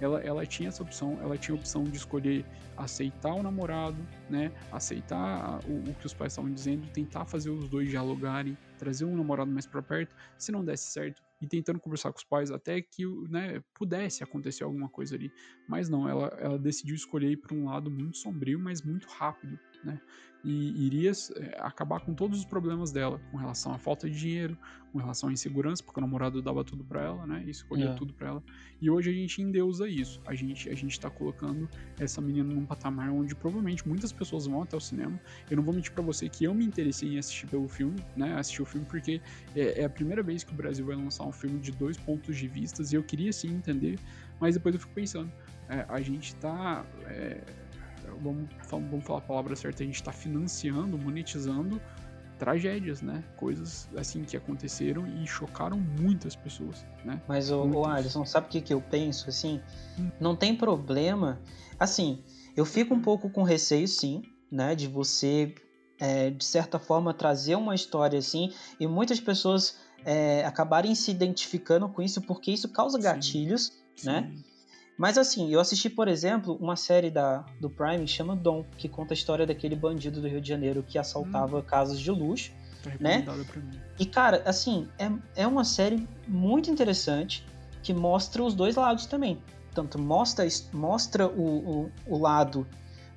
Ela, 0.00 0.20
ela 0.20 0.44
tinha 0.44 0.68
essa 0.68 0.82
opção, 0.82 1.16
ela 1.22 1.38
tinha 1.38 1.56
a 1.56 1.58
opção 1.58 1.84
de 1.84 1.96
escolher 1.96 2.44
aceitar 2.76 3.34
o 3.34 3.42
namorado, 3.42 3.96
né? 4.28 4.50
Aceitar 4.72 5.60
o, 5.64 5.90
o 5.90 5.94
que 5.94 6.06
os 6.06 6.12
pais 6.12 6.32
estavam 6.32 6.52
dizendo, 6.52 6.88
tentar 6.88 7.24
fazer 7.24 7.50
os 7.50 7.68
dois 7.68 7.88
dialogarem, 7.88 8.58
trazer 8.78 9.04
um 9.04 9.16
namorado 9.16 9.50
mais 9.50 9.64
para 9.66 9.80
perto. 9.80 10.14
Se 10.36 10.50
não 10.50 10.64
desse 10.64 10.86
certo, 10.86 11.22
e 11.42 11.46
tentando 11.48 11.80
conversar 11.80 12.12
com 12.12 12.18
os 12.18 12.24
pais 12.24 12.50
até 12.52 12.80
que 12.80 13.04
né, 13.28 13.62
pudesse 13.74 14.22
acontecer 14.22 14.62
alguma 14.62 14.88
coisa 14.88 15.16
ali. 15.16 15.30
Mas 15.68 15.88
não, 15.88 16.08
ela, 16.08 16.28
ela 16.38 16.58
decidiu 16.58 16.94
escolher 16.94 17.32
ir 17.32 17.36
para 17.36 17.54
um 17.54 17.64
lado 17.64 17.90
muito 17.90 18.16
sombrio, 18.16 18.60
mas 18.60 18.80
muito 18.80 19.08
rápido 19.08 19.58
né? 19.84 20.00
E 20.44 20.86
iria 20.86 21.12
é, 21.36 21.56
acabar 21.60 22.00
com 22.00 22.14
todos 22.14 22.40
os 22.40 22.44
problemas 22.44 22.90
dela, 22.90 23.20
com 23.30 23.36
relação 23.36 23.72
à 23.72 23.78
falta 23.78 24.10
de 24.10 24.18
dinheiro, 24.18 24.58
com 24.90 24.98
relação 24.98 25.28
à 25.28 25.32
insegurança, 25.32 25.82
porque 25.84 26.00
o 26.00 26.02
namorado 26.02 26.42
dava 26.42 26.64
tudo 26.64 26.82
para 26.82 27.00
ela, 27.00 27.26
né? 27.26 27.44
E 27.46 27.50
escolhia 27.50 27.90
é. 27.90 27.94
tudo 27.94 28.12
para 28.12 28.28
ela. 28.28 28.42
E 28.80 28.90
hoje 28.90 29.10
a 29.10 29.12
gente 29.12 29.40
endeusa 29.40 29.88
isso. 29.88 30.20
A 30.26 30.34
gente 30.34 30.68
a 30.68 30.74
gente 30.74 30.98
tá 30.98 31.08
colocando 31.08 31.68
essa 31.98 32.20
menina 32.20 32.52
num 32.52 32.66
patamar 32.66 33.10
onde 33.10 33.36
provavelmente 33.36 33.86
muitas 33.86 34.12
pessoas 34.12 34.46
vão 34.46 34.62
até 34.62 34.76
o 34.76 34.80
cinema. 34.80 35.18
Eu 35.48 35.56
não 35.56 35.62
vou 35.62 35.72
mentir 35.72 35.92
para 35.92 36.02
você 36.02 36.28
que 36.28 36.44
eu 36.44 36.52
me 36.52 36.64
interessei 36.64 37.14
em 37.14 37.18
assistir 37.18 37.46
pelo 37.46 37.68
filme, 37.68 37.96
né? 38.16 38.34
Assistir 38.34 38.62
o 38.62 38.66
filme 38.66 38.84
porque 38.86 39.20
é, 39.54 39.82
é, 39.82 39.84
a 39.84 39.90
primeira 39.90 40.24
vez 40.24 40.42
que 40.42 40.52
o 40.52 40.56
Brasil 40.56 40.84
vai 40.84 40.96
lançar 40.96 41.24
um 41.24 41.32
filme 41.32 41.60
de 41.60 41.70
dois 41.70 41.96
pontos 41.96 42.36
de 42.36 42.48
vistas 42.48 42.92
e 42.92 42.96
eu 42.96 43.04
queria 43.04 43.32
sim 43.32 43.54
entender, 43.54 43.96
mas 44.40 44.54
depois 44.56 44.74
eu 44.74 44.80
fico 44.80 44.92
pensando, 44.92 45.32
é, 45.68 45.86
a 45.88 46.00
gente 46.00 46.34
tá 46.36 46.84
é, 47.06 47.40
vamos, 48.22 48.48
vamos 48.70 49.04
falar 49.04 49.18
a 49.18 49.22
palavra 49.22 49.56
certa, 49.56 49.82
a 49.82 49.86
gente 49.86 49.96
está 49.96 50.12
financiando, 50.12 50.96
monetizando 50.98 51.80
tragédias, 52.38 53.02
né? 53.02 53.22
Coisas 53.36 53.88
assim 53.96 54.24
que 54.24 54.36
aconteceram 54.36 55.06
e 55.06 55.24
chocaram 55.28 55.78
muitas 55.78 56.34
pessoas, 56.34 56.84
né? 57.04 57.22
Mas 57.28 57.52
o, 57.52 57.62
o 57.62 57.86
Alisson, 57.86 58.24
sabe 58.24 58.48
o 58.48 58.50
que, 58.50 58.60
que 58.60 58.74
eu 58.74 58.80
penso? 58.80 59.28
Assim, 59.28 59.60
hum. 59.96 60.10
não 60.18 60.34
tem 60.34 60.56
problema. 60.56 61.40
Assim, 61.78 62.24
eu 62.56 62.64
fico 62.64 62.94
um 62.94 63.00
pouco 63.00 63.30
com 63.30 63.44
receio, 63.44 63.86
sim, 63.86 64.22
né? 64.50 64.74
De 64.74 64.88
você, 64.88 65.54
é, 66.00 66.30
de 66.30 66.44
certa 66.44 66.80
forma, 66.80 67.14
trazer 67.14 67.54
uma 67.54 67.76
história 67.76 68.18
assim 68.18 68.52
e 68.80 68.88
muitas 68.88 69.20
pessoas 69.20 69.78
é, 70.04 70.44
acabarem 70.44 70.96
se 70.96 71.12
identificando 71.12 71.88
com 71.88 72.02
isso 72.02 72.20
porque 72.22 72.50
isso 72.50 72.68
causa 72.70 72.98
gatilhos, 72.98 73.72
sim, 73.94 74.06
né? 74.06 74.32
Sim. 74.34 74.51
Mas 74.96 75.16
assim, 75.18 75.52
eu 75.52 75.58
assisti, 75.58 75.88
por 75.88 76.06
exemplo, 76.06 76.56
uma 76.60 76.76
série 76.76 77.10
da, 77.10 77.44
do 77.60 77.68
Prime 77.70 78.04
que 78.04 78.10
chama 78.10 78.36
Dom, 78.36 78.64
que 78.76 78.88
conta 78.88 79.12
a 79.12 79.16
história 79.16 79.46
daquele 79.46 79.74
bandido 79.74 80.20
do 80.20 80.28
Rio 80.28 80.40
de 80.40 80.48
Janeiro 80.48 80.84
que 80.86 80.98
assaltava 80.98 81.58
hum. 81.58 81.62
casas 81.62 81.98
de 81.98 82.10
luxo, 82.10 82.52
tá 82.82 82.90
né? 83.00 83.24
E 83.98 84.06
cara, 84.06 84.42
assim, 84.44 84.88
é, 84.98 85.10
é 85.42 85.46
uma 85.46 85.64
série 85.64 86.06
muito 86.28 86.70
interessante 86.70 87.44
que 87.82 87.92
mostra 87.92 88.42
os 88.42 88.54
dois 88.54 88.76
lados 88.76 89.06
também. 89.06 89.42
Tanto 89.74 89.98
mostra, 89.98 90.46
mostra 90.72 91.26
o, 91.26 91.86
o, 91.86 91.92
o 92.06 92.18
lado 92.18 92.66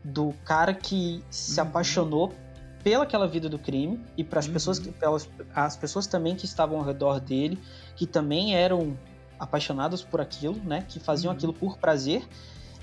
do 0.03 0.33
cara 0.45 0.73
que 0.73 1.23
se 1.29 1.59
uhum. 1.59 1.67
apaixonou 1.67 2.33
pelaquela 2.83 3.27
vida 3.27 3.49
do 3.49 3.57
crime 3.57 3.99
e 4.15 4.23
para 4.23 4.39
as 4.39 4.45
uhum. 4.45 4.53
pessoas 4.53 4.79
pelas 4.79 5.27
as 5.55 5.75
pessoas 5.75 6.05
também 6.05 6.35
que 6.35 6.45
estavam 6.45 6.77
ao 6.77 6.83
redor 6.83 7.19
dele 7.19 7.57
que 7.95 8.05
também 8.05 8.55
eram 8.55 8.95
apaixonados 9.39 10.03
por 10.03 10.21
aquilo, 10.21 10.55
né? 10.63 10.85
Que 10.87 10.99
faziam 10.99 11.31
uhum. 11.31 11.37
aquilo 11.37 11.53
por 11.53 11.77
prazer. 11.77 12.27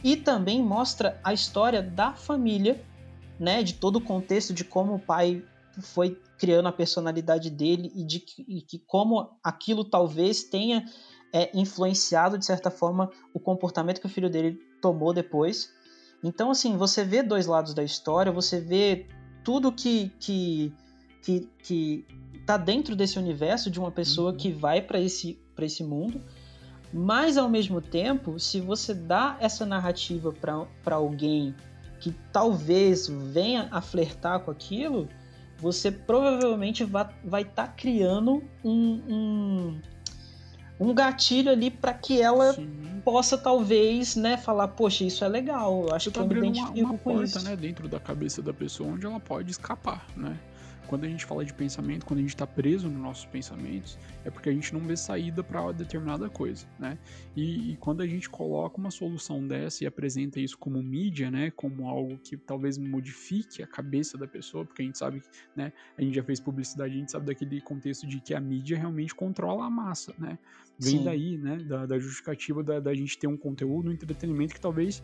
E 0.03 0.17
também 0.17 0.63
mostra 0.63 1.21
a 1.23 1.33
história 1.33 1.83
da 1.83 2.13
família, 2.13 2.85
né? 3.39 3.63
De 3.63 3.75
todo 3.75 3.97
o 3.97 4.01
contexto 4.01 4.53
de 4.53 4.65
como 4.65 4.95
o 4.95 4.99
pai 4.99 5.45
foi 5.81 6.21
criando 6.39 6.69
a 6.69 6.73
personalidade 6.73 7.49
dele 7.49 7.91
e 7.95 8.05
de 8.05 8.21
que, 8.21 8.45
e 8.47 8.61
que 8.61 8.79
como 8.79 9.31
aquilo 9.43 9.85
talvez 9.85 10.43
tenha 10.45 10.85
é, 11.33 11.51
influenciado 11.57 12.37
de 12.37 12.45
certa 12.45 12.71
forma 12.71 13.11
o 13.33 13.41
comportamento 13.41 14.01
que 14.01 14.07
o 14.07 14.11
filho 14.11 14.29
dele 14.29 14.59
tomou 14.81 15.15
depois. 15.15 15.73
Então, 16.23 16.51
assim, 16.51 16.77
você 16.77 17.05
vê 17.05 17.23
dois 17.23 17.47
lados 17.47 17.75
da 17.75 17.83
história, 17.83 18.31
você 18.31 18.61
vê 18.61 19.07
tudo 19.43 19.73
que 19.73 20.11
que 20.21 20.73
que, 21.23 21.49
que 21.63 22.05
tá 22.45 22.57
dentro 22.57 22.97
desse 22.97 23.19
universo 23.19 23.71
de 23.71 23.79
uma 23.79 23.91
pessoa 23.91 24.33
uhum. 24.33 24.37
que 24.37 24.51
vai 24.51 24.83
para 24.83 25.01
esse 25.01 25.41
para 25.55 25.65
esse 25.65 25.85
mundo 25.85 26.21
mas 26.93 27.39
ao 27.39 27.49
mesmo 27.49 27.81
tempo, 27.81 28.39
se 28.39 28.61
você 28.61 28.93
dá 28.93 29.37
essa 29.41 29.65
narrativa 29.65 30.33
para 30.33 30.95
alguém 30.95 31.55
que 32.01 32.13
talvez 32.33 33.09
venha 33.09 33.69
a 33.71 33.81
flertar 33.81 34.41
com 34.41 34.51
aquilo, 34.51 35.09
você 35.59 35.91
provavelmente 35.91 36.85
vai 36.85 37.43
estar 37.43 37.67
tá 37.67 37.69
criando 37.69 38.43
um, 38.65 39.01
um, 39.09 39.81
um, 40.81 40.93
gatilho 40.93 41.51
ali 41.51 41.71
para 41.71 41.95
que 41.95 42.21
ela 42.21 42.53
Sim. 42.53 43.01
possa 43.05 43.39
talvez 43.39 44.17
né, 44.17 44.37
falar, 44.37 44.69
poxa, 44.69 45.05
isso 45.05 45.25
é 45.25 45.29
legal, 45.29 45.87
eu 45.87 45.95
acho 45.95 46.07
você 46.07 46.11
que 46.11 46.19
tá 46.19 46.25
eu 46.25 46.43
me 46.43 46.49
identifico 46.49 46.79
uma, 46.79 46.91
uma 46.91 46.99
com 46.99 47.15
porta, 47.15 47.25
isso. 47.25 47.45
Né, 47.45 47.57
dentro 47.57 47.89
da 47.89 48.01
cabeça 48.01 48.43
da 48.43 48.53
pessoa 48.53 48.91
onde 48.91 49.07
ela 49.07 49.21
pode 49.21 49.53
escapar, 49.53 50.05
né? 50.17 50.37
Quando 50.93 51.05
a 51.05 51.09
gente 51.09 51.25
fala 51.25 51.43
de 51.43 51.55
pensamento, 51.55 52.05
quando 52.05 52.19
a 52.19 52.21
gente 52.21 52.35
está 52.35 52.47
preso 52.47 52.87
nos 52.87 53.01
nossos 53.01 53.25
pensamentos, 53.25 53.99
é 54.27 54.31
porque 54.31 54.51
a 54.51 54.53
gente 54.53 54.75
não 54.75 54.81
vê 54.81 54.95
saída 54.95 55.43
para 55.43 55.73
determinada 55.73 56.29
coisa, 56.29 56.67
né? 56.79 56.99
E, 57.35 57.73
e, 57.73 57.77
quando 57.79 58.03
a 58.03 58.07
gente 58.07 58.29
coloca 58.29 58.77
uma 58.77 58.91
solução 58.91 59.49
dessa 59.49 59.85
e 59.85 59.87
apresenta 59.87 60.39
isso 60.39 60.59
como 60.59 60.83
mídia, 60.83 61.31
né, 61.31 61.51
como 61.51 61.89
algo 61.89 62.19
que 62.19 62.37
talvez 62.37 62.77
modifique 62.77 63.63
a 63.63 63.67
cabeça 63.67 64.19
da 64.19 64.27
pessoa, 64.27 64.67
porque 64.67 64.83
a 64.83 64.85
gente 64.85 64.99
sabe, 64.99 65.23
né, 65.57 65.73
a 65.97 66.03
gente 66.03 66.15
já 66.15 66.23
fez 66.23 66.39
publicidade, 66.39 66.95
a 66.95 66.99
gente 66.99 67.11
sabe 67.11 67.25
daquele 67.25 67.59
contexto 67.63 68.07
de 68.07 68.21
que 68.21 68.35
a 68.35 68.41
mídia 68.41 68.77
realmente 68.77 69.15
controla 69.15 69.65
a 69.65 69.71
massa, 69.71 70.13
né? 70.19 70.39
Vem 70.79 70.99
Sim. 70.99 71.05
daí, 71.05 71.39
né, 71.39 71.57
da, 71.57 71.87
da 71.87 71.99
justificativa 71.99 72.63
da, 72.63 72.81
da 72.81 72.93
gente 72.93 73.19
ter 73.19 73.29
um 73.29 73.37
conteúdo, 73.39 73.89
um 73.89 73.93
entretenimento 73.93 74.53
que 74.53 74.61
talvez 74.61 75.03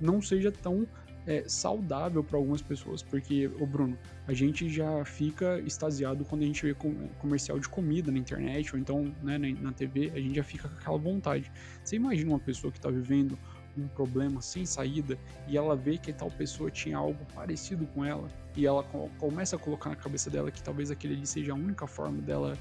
não 0.00 0.20
seja 0.20 0.50
tão 0.50 0.84
é, 1.28 1.44
saudável 1.46 2.24
para 2.24 2.38
algumas 2.38 2.62
pessoas, 2.62 3.02
porque, 3.02 3.48
o 3.60 3.66
Bruno, 3.66 3.98
a 4.26 4.32
gente 4.32 4.70
já 4.70 5.04
fica 5.04 5.60
extasiado 5.60 6.24
quando 6.24 6.42
a 6.42 6.46
gente 6.46 6.64
vê 6.64 6.74
comercial 7.18 7.60
de 7.60 7.68
comida 7.68 8.10
na 8.10 8.18
internet 8.18 8.72
ou 8.72 8.80
então 8.80 9.14
né, 9.22 9.36
na, 9.36 9.48
na 9.60 9.72
TV, 9.72 10.10
a 10.14 10.18
gente 10.18 10.36
já 10.36 10.42
fica 10.42 10.66
com 10.66 10.76
aquela 10.76 10.96
vontade. 10.96 11.52
Você 11.84 11.96
imagina 11.96 12.30
uma 12.30 12.38
pessoa 12.38 12.72
que 12.72 12.78
está 12.78 12.88
vivendo 12.88 13.38
um 13.76 13.86
problema 13.88 14.40
sem 14.40 14.64
saída 14.64 15.18
e 15.46 15.56
ela 15.56 15.76
vê 15.76 15.98
que 15.98 16.12
tal 16.14 16.30
pessoa 16.30 16.70
tinha 16.70 16.96
algo 16.96 17.24
parecido 17.34 17.86
com 17.88 18.02
ela 18.02 18.26
e 18.56 18.66
ela 18.66 18.82
começa 19.18 19.54
a 19.54 19.58
colocar 19.58 19.90
na 19.90 19.96
cabeça 19.96 20.30
dela 20.30 20.50
que 20.50 20.62
talvez 20.62 20.90
aquele 20.90 21.14
ali 21.14 21.26
seja 21.26 21.52
a 21.52 21.54
única 21.54 21.86
forma 21.86 22.22
dela, 22.22 22.56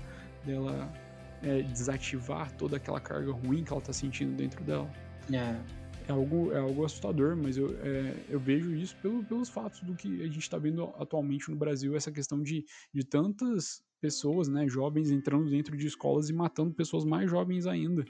dela 0.45 0.91
é, 1.41 1.61
desativar 1.61 2.51
toda 2.51 2.75
aquela 2.75 2.99
carga 2.99 3.31
ruim 3.31 3.63
que 3.63 3.71
ela 3.71 3.79
está 3.79 3.93
sentindo 3.93 4.35
dentro 4.35 4.61
dela. 4.65 4.91
É 5.31 5.86
é 6.07 6.11
algo, 6.11 6.51
é 6.53 6.59
algo 6.59 6.85
assustador, 6.85 7.35
mas 7.35 7.57
eu, 7.57 7.77
é, 7.81 8.15
eu 8.29 8.39
vejo 8.39 8.73
isso 8.73 8.95
pelo, 9.01 9.23
pelos 9.23 9.49
fatos 9.49 9.81
do 9.81 9.93
que 9.93 10.21
a 10.21 10.25
gente 10.25 10.39
está 10.39 10.57
vendo 10.57 10.83
atualmente 10.97 11.49
no 11.51 11.57
Brasil, 11.57 11.95
essa 11.95 12.11
questão 12.11 12.41
de, 12.41 12.65
de 12.93 13.03
tantas 13.03 13.83
pessoas, 13.99 14.47
né, 14.47 14.67
jovens 14.67 15.11
entrando 15.11 15.49
dentro 15.49 15.75
de 15.75 15.85
escolas 15.85 16.29
e 16.29 16.33
matando 16.33 16.73
pessoas 16.73 17.03
mais 17.03 17.29
jovens 17.29 17.67
ainda. 17.67 18.05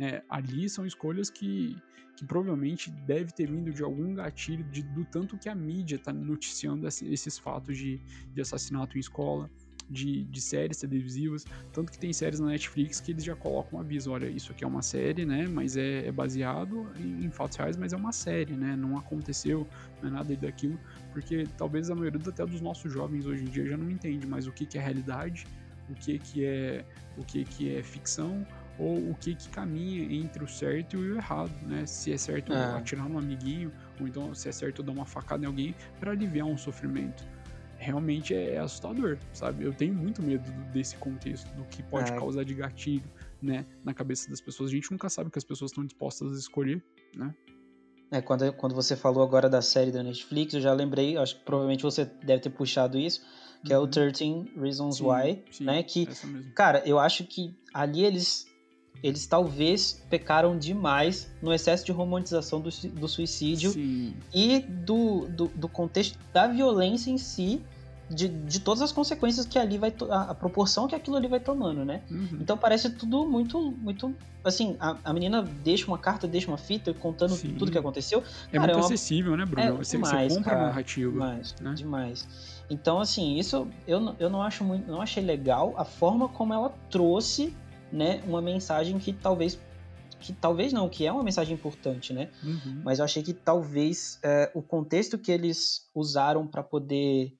É, 0.00 0.22
ali 0.28 0.68
são 0.68 0.86
escolhas 0.86 1.30
que, 1.30 1.76
que 2.16 2.24
provavelmente 2.24 2.90
deve 2.90 3.32
ter 3.32 3.50
vindo 3.50 3.72
de 3.72 3.82
algum 3.82 4.14
gatilho 4.14 4.64
de, 4.64 4.82
do 4.82 5.04
tanto 5.04 5.38
que 5.38 5.48
a 5.48 5.54
mídia 5.54 5.96
está 5.96 6.12
noticiando 6.12 6.86
esses 6.86 7.38
fatos 7.38 7.76
de, 7.76 8.00
de 8.32 8.40
assassinato 8.40 8.96
em 8.96 9.00
escola, 9.00 9.50
de, 9.88 10.24
de 10.24 10.40
séries 10.40 10.78
televisivas, 10.78 11.44
tanto 11.72 11.90
que 11.90 11.98
tem 11.98 12.12
séries 12.12 12.40
na 12.40 12.48
Netflix 12.48 13.00
que 13.00 13.12
eles 13.12 13.24
já 13.24 13.34
colocam 13.34 13.78
um 13.78 13.82
aviso, 13.82 14.10
olha, 14.10 14.26
isso 14.26 14.52
aqui 14.52 14.64
é 14.64 14.66
uma 14.66 14.82
série, 14.82 15.24
né, 15.24 15.48
mas 15.48 15.76
é, 15.76 16.06
é 16.06 16.12
baseado 16.12 16.86
em, 16.96 17.24
em, 17.24 17.30
fatos 17.30 17.56
reais, 17.56 17.76
mas 17.76 17.92
é 17.92 17.96
uma 17.96 18.12
série, 18.12 18.54
né, 18.54 18.76
não 18.76 18.96
aconteceu, 18.96 19.66
não 20.02 20.08
é 20.08 20.12
nada 20.12 20.36
daquilo, 20.36 20.78
porque 21.12 21.46
talvez 21.56 21.90
a 21.90 21.94
maioria 21.94 22.20
até 22.26 22.44
dos 22.44 22.60
nossos 22.60 22.92
jovens 22.92 23.26
hoje 23.26 23.42
em 23.42 23.48
dia 23.48 23.66
já 23.66 23.76
não 23.76 23.90
entende 23.90 24.26
mais 24.26 24.46
o 24.46 24.52
que, 24.52 24.66
que 24.66 24.78
é 24.78 24.80
realidade, 24.80 25.46
o 25.88 25.94
que, 25.94 26.18
que 26.18 26.44
é 26.44 26.84
o 27.16 27.24
que, 27.24 27.44
que 27.44 27.74
é 27.74 27.82
ficção, 27.82 28.46
ou 28.78 29.10
o 29.10 29.14
que, 29.14 29.34
que 29.34 29.48
caminha 29.48 30.04
entre 30.14 30.44
o 30.44 30.48
certo 30.48 30.96
e 30.96 31.10
o 31.10 31.16
errado, 31.16 31.50
né? 31.66 31.84
Se 31.84 32.12
é 32.12 32.16
certo 32.16 32.52
é. 32.52 32.76
atirar 32.76 33.08
no 33.08 33.18
amiguinho, 33.18 33.72
ou 34.00 34.06
então 34.06 34.32
se 34.34 34.48
é 34.48 34.52
certo 34.52 34.84
dar 34.84 34.92
uma 34.92 35.04
facada 35.04 35.44
em 35.44 35.46
alguém 35.46 35.74
para 35.98 36.12
aliviar 36.12 36.46
um 36.46 36.56
sofrimento 36.56 37.24
realmente 37.78 38.34
é, 38.34 38.58
assustador, 38.58 39.18
sabe? 39.32 39.64
Eu 39.64 39.72
tenho 39.72 39.94
muito 39.94 40.22
medo 40.22 40.50
desse 40.72 40.96
contexto, 40.96 41.48
do 41.54 41.64
que 41.64 41.82
pode 41.82 42.12
é. 42.12 42.16
causar 42.16 42.44
de 42.44 42.54
gatilho, 42.54 43.10
né, 43.40 43.64
na 43.84 43.94
cabeça 43.94 44.28
das 44.28 44.40
pessoas. 44.40 44.70
A 44.70 44.74
gente 44.74 44.90
nunca 44.90 45.08
sabe 45.08 45.28
o 45.28 45.30
que 45.30 45.38
as 45.38 45.44
pessoas 45.44 45.70
estão 45.70 45.84
dispostas 45.84 46.32
a 46.32 46.38
escolher, 46.38 46.82
né? 47.14 47.34
É, 48.10 48.22
quando, 48.22 48.50
quando 48.54 48.74
você 48.74 48.96
falou 48.96 49.22
agora 49.22 49.50
da 49.50 49.60
série 49.60 49.92
da 49.92 50.02
Netflix, 50.02 50.54
eu 50.54 50.60
já 50.60 50.72
lembrei, 50.72 51.16
acho 51.16 51.36
que 51.36 51.44
provavelmente 51.44 51.82
você 51.82 52.06
deve 52.06 52.40
ter 52.40 52.50
puxado 52.50 52.98
isso, 52.98 53.20
que 53.64 53.72
uhum. 53.74 53.80
é 53.80 53.84
o 53.84 53.86
13 53.86 54.24
uhum. 54.24 54.46
Reasons 54.56 54.96
sim, 54.96 55.04
Why, 55.04 55.44
sim, 55.50 55.64
né? 55.64 55.82
Que, 55.82 56.08
cara, 56.54 56.82
eu 56.86 56.98
acho 56.98 57.24
que 57.24 57.54
ali 57.72 58.04
eles 58.04 58.47
eles 59.02 59.26
talvez 59.26 60.04
pecaram 60.10 60.58
demais 60.58 61.30
no 61.40 61.52
excesso 61.52 61.84
de 61.84 61.92
romantização 61.92 62.60
do, 62.60 62.70
do 62.70 63.08
suicídio 63.08 63.70
Sim. 63.70 64.14
e 64.34 64.60
do, 64.60 65.26
do, 65.28 65.48
do, 65.54 65.68
contexto 65.68 66.18
da 66.32 66.48
violência 66.48 67.10
em 67.10 67.18
si, 67.18 67.62
de, 68.10 68.26
de 68.28 68.60
todas 68.60 68.82
as 68.82 68.90
consequências 68.90 69.46
que 69.46 69.58
ali 69.58 69.78
vai. 69.78 69.92
A, 70.10 70.30
a 70.30 70.34
proporção 70.34 70.88
que 70.88 70.94
aquilo 70.94 71.16
ali 71.16 71.28
vai 71.28 71.38
tomando, 71.38 71.84
né? 71.84 72.02
Uhum. 72.10 72.38
Então 72.40 72.56
parece 72.56 72.90
tudo 72.90 73.26
muito. 73.26 73.70
muito 73.72 74.14
assim, 74.42 74.76
a, 74.80 74.96
a 75.04 75.12
menina 75.12 75.42
deixa 75.42 75.86
uma 75.86 75.98
carta, 75.98 76.26
deixa 76.26 76.48
uma 76.48 76.58
fita 76.58 76.92
contando 76.94 77.34
Sim. 77.34 77.54
tudo 77.54 77.70
que 77.70 77.78
aconteceu. 77.78 78.22
É 78.50 78.56
cara, 78.56 78.60
muito 78.60 78.70
é 78.70 78.76
uma, 78.76 78.84
acessível, 78.84 79.36
né, 79.36 79.44
Bruno? 79.44 79.68
É 79.68 79.72
você, 79.72 79.96
demais, 79.96 80.32
você 80.32 80.38
compra 80.38 80.52
cara, 80.52 80.64
a 80.64 80.68
narrativa. 80.68 81.12
Demais, 81.12 81.54
né? 81.60 81.74
demais. 81.74 82.28
Então, 82.70 82.98
assim, 82.98 83.38
isso 83.38 83.68
eu, 83.86 84.14
eu 84.18 84.28
não 84.28 84.42
acho 84.42 84.64
muito. 84.64 84.90
Não 84.90 85.00
achei 85.00 85.22
legal 85.22 85.74
a 85.76 85.84
forma 85.84 86.28
como 86.28 86.52
ela 86.52 86.74
trouxe 86.90 87.54
né, 87.92 88.22
uma 88.26 88.42
mensagem 88.42 88.98
que 88.98 89.12
talvez 89.12 89.58
que 90.20 90.32
talvez 90.32 90.72
não, 90.72 90.88
que 90.88 91.06
é 91.06 91.12
uma 91.12 91.22
mensagem 91.22 91.54
importante, 91.54 92.12
né? 92.12 92.28
Uhum. 92.42 92.82
Mas 92.84 92.98
eu 92.98 93.04
achei 93.04 93.22
que 93.22 93.32
talvez 93.32 94.18
é, 94.22 94.50
o 94.54 94.60
contexto 94.60 95.16
que 95.16 95.30
eles 95.30 95.88
usaram 95.94 96.46
para 96.46 96.62
poder 96.62 97.32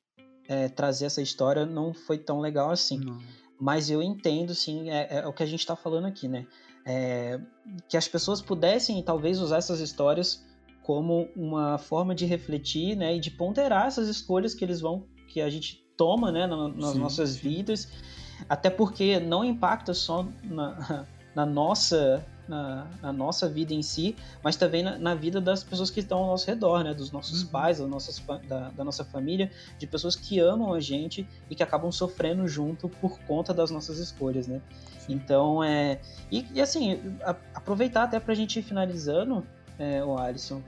é, 0.48 0.68
trazer 0.68 1.06
essa 1.06 1.20
história 1.20 1.66
não 1.66 1.92
foi 1.92 2.18
tão 2.18 2.38
legal 2.38 2.70
assim. 2.70 2.98
Não. 2.98 3.18
Mas 3.60 3.90
eu 3.90 4.00
entendo, 4.00 4.54
sim, 4.54 4.90
é, 4.90 5.18
é, 5.18 5.26
o 5.26 5.32
que 5.32 5.42
a 5.42 5.46
gente 5.46 5.60
está 5.60 5.74
falando 5.74 6.06
aqui, 6.06 6.28
né? 6.28 6.46
É, 6.86 7.40
que 7.88 7.96
as 7.96 8.06
pessoas 8.06 8.40
pudessem 8.40 9.02
talvez 9.02 9.40
usar 9.40 9.58
essas 9.58 9.80
histórias 9.80 10.46
como 10.82 11.28
uma 11.36 11.76
forma 11.76 12.14
de 12.14 12.24
refletir, 12.24 12.96
né, 12.96 13.14
e 13.14 13.20
de 13.20 13.30
ponderar 13.30 13.88
essas 13.88 14.08
escolhas 14.08 14.54
que 14.54 14.64
eles 14.64 14.80
vão, 14.80 15.06
que 15.28 15.42
a 15.42 15.50
gente 15.50 15.84
toma, 15.98 16.32
né, 16.32 16.46
nas 16.46 16.92
sim, 16.92 16.98
nossas 16.98 17.30
sim. 17.30 17.40
vidas 17.40 17.88
até 18.48 18.68
porque 18.68 19.18
não 19.18 19.44
impacta 19.44 19.94
só 19.94 20.26
na, 20.44 21.06
na 21.34 21.46
nossa 21.46 22.24
na, 22.48 22.86
na 23.02 23.12
nossa 23.12 23.48
vida 23.48 23.74
em 23.74 23.82
si, 23.82 24.16
mas 24.42 24.56
também 24.56 24.82
na, 24.82 24.98
na, 24.98 25.14
vida 25.14 25.40
das 25.40 25.62
pessoas 25.62 25.90
que 25.90 26.00
estão 26.00 26.18
ao 26.18 26.26
nosso 26.28 26.46
redor, 26.46 26.82
né? 26.82 26.94
Dos 26.94 27.12
nossos 27.12 27.42
uhum. 27.42 27.48
pais, 27.48 27.78
nossas, 27.78 28.20
da, 28.48 28.70
da, 28.70 28.82
nossa 28.82 29.04
família, 29.04 29.50
de 29.78 29.86
pessoas 29.86 30.16
que 30.16 30.40
amam 30.40 30.72
a 30.72 30.80
gente 30.80 31.28
e 31.50 31.54
que 31.54 31.62
acabam 31.62 31.92
sofrendo 31.92 32.48
junto 32.48 32.88
por 32.88 33.20
conta 33.20 33.52
das 33.52 33.70
nossas 33.70 33.98
escolhas, 33.98 34.46
né? 34.46 34.60
Então, 35.08 35.62
é... 35.62 36.00
E, 36.32 36.46
e 36.54 36.60
assim, 36.60 37.00
a, 37.22 37.36
aproveitar 37.54 38.04
até 38.04 38.18
pra 38.18 38.34
gente 38.34 38.58
ir 38.58 38.62
finalizando, 38.62 39.46
é, 39.78 40.02
o 40.02 40.18
Alisson, 40.18 40.62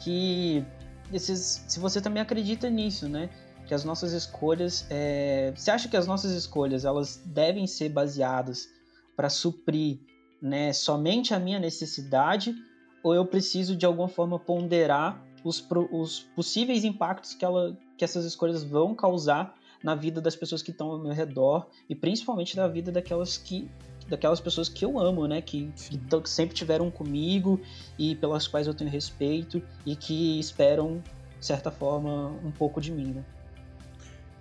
que 0.00 0.64
esses, 1.12 1.64
se 1.68 1.78
você 1.78 2.00
também 2.00 2.22
acredita 2.22 2.68
nisso, 2.68 3.08
né? 3.08 3.28
Que 3.66 3.74
as 3.74 3.84
nossas 3.84 4.12
escolhas, 4.12 4.86
é... 4.90 5.52
você 5.54 5.70
acha 5.70 5.88
que 5.88 5.96
as 5.96 6.06
nossas 6.06 6.32
escolhas 6.32 6.84
elas 6.84 7.22
devem 7.24 7.66
ser 7.66 7.88
baseadas 7.88 8.68
para 9.16 9.28
suprir, 9.28 9.98
né, 10.40 10.72
somente 10.72 11.32
a 11.34 11.38
minha 11.38 11.58
necessidade, 11.58 12.54
ou 13.02 13.14
eu 13.14 13.24
preciso 13.24 13.74
de 13.74 13.86
alguma 13.86 14.08
forma 14.08 14.38
ponderar 14.38 15.24
os, 15.42 15.64
os 15.90 16.20
possíveis 16.34 16.84
impactos 16.84 17.34
que, 17.34 17.44
ela, 17.44 17.76
que 17.96 18.04
essas 18.04 18.24
escolhas 18.24 18.62
vão 18.62 18.94
causar 18.94 19.54
na 19.82 19.94
vida 19.94 20.20
das 20.20 20.34
pessoas 20.34 20.62
que 20.62 20.70
estão 20.70 20.90
ao 20.90 20.98
meu 20.98 21.12
redor 21.12 21.68
e 21.88 21.94
principalmente 21.94 22.56
na 22.56 22.66
vida 22.66 22.90
daquelas 22.90 23.36
que 23.36 23.70
daquelas 24.08 24.40
pessoas 24.40 24.68
que 24.68 24.84
eu 24.84 24.98
amo, 25.00 25.26
né? 25.26 25.42
Que, 25.42 25.72
que, 25.72 25.98
que, 25.98 26.30
sempre 26.30 26.54
tiveram 26.54 26.90
comigo 26.90 27.60
e 27.98 28.14
pelas 28.14 28.46
quais 28.46 28.66
eu 28.66 28.74
tenho 28.74 28.88
respeito 28.88 29.60
e 29.84 29.96
que 29.96 30.38
esperam, 30.38 31.02
de 31.40 31.44
certa 31.44 31.72
forma, 31.72 32.28
um 32.44 32.52
pouco 32.52 32.80
de 32.80 32.92
mim, 32.92 33.14
né? 33.14 33.24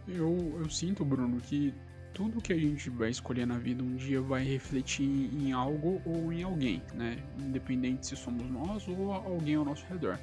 Eu, 0.07 0.57
eu 0.60 0.69
sinto, 0.69 1.03
Bruno, 1.03 1.40
que 1.41 1.73
tudo 2.14 2.41
que 2.41 2.53
a 2.53 2.57
gente 2.57 2.90
vai 2.90 3.10
escolher 3.10 3.45
na 3.45 3.57
vida 3.57 3.84
um 3.84 3.95
dia 3.95 4.22
vai 4.22 4.44
refletir 4.44 5.03
em 5.03 5.52
algo 5.52 6.02
ou 6.06 6.32
em 6.32 6.44
alguém, 6.44 6.82
né? 6.94 7.18
Independente 7.40 8.07
se 8.07 8.15
somos 8.15 8.49
nós 8.49 8.88
ou 8.88 9.11
alguém 9.11 9.56
ao 9.56 9.65
nosso 9.65 9.86
redor. 9.88 10.18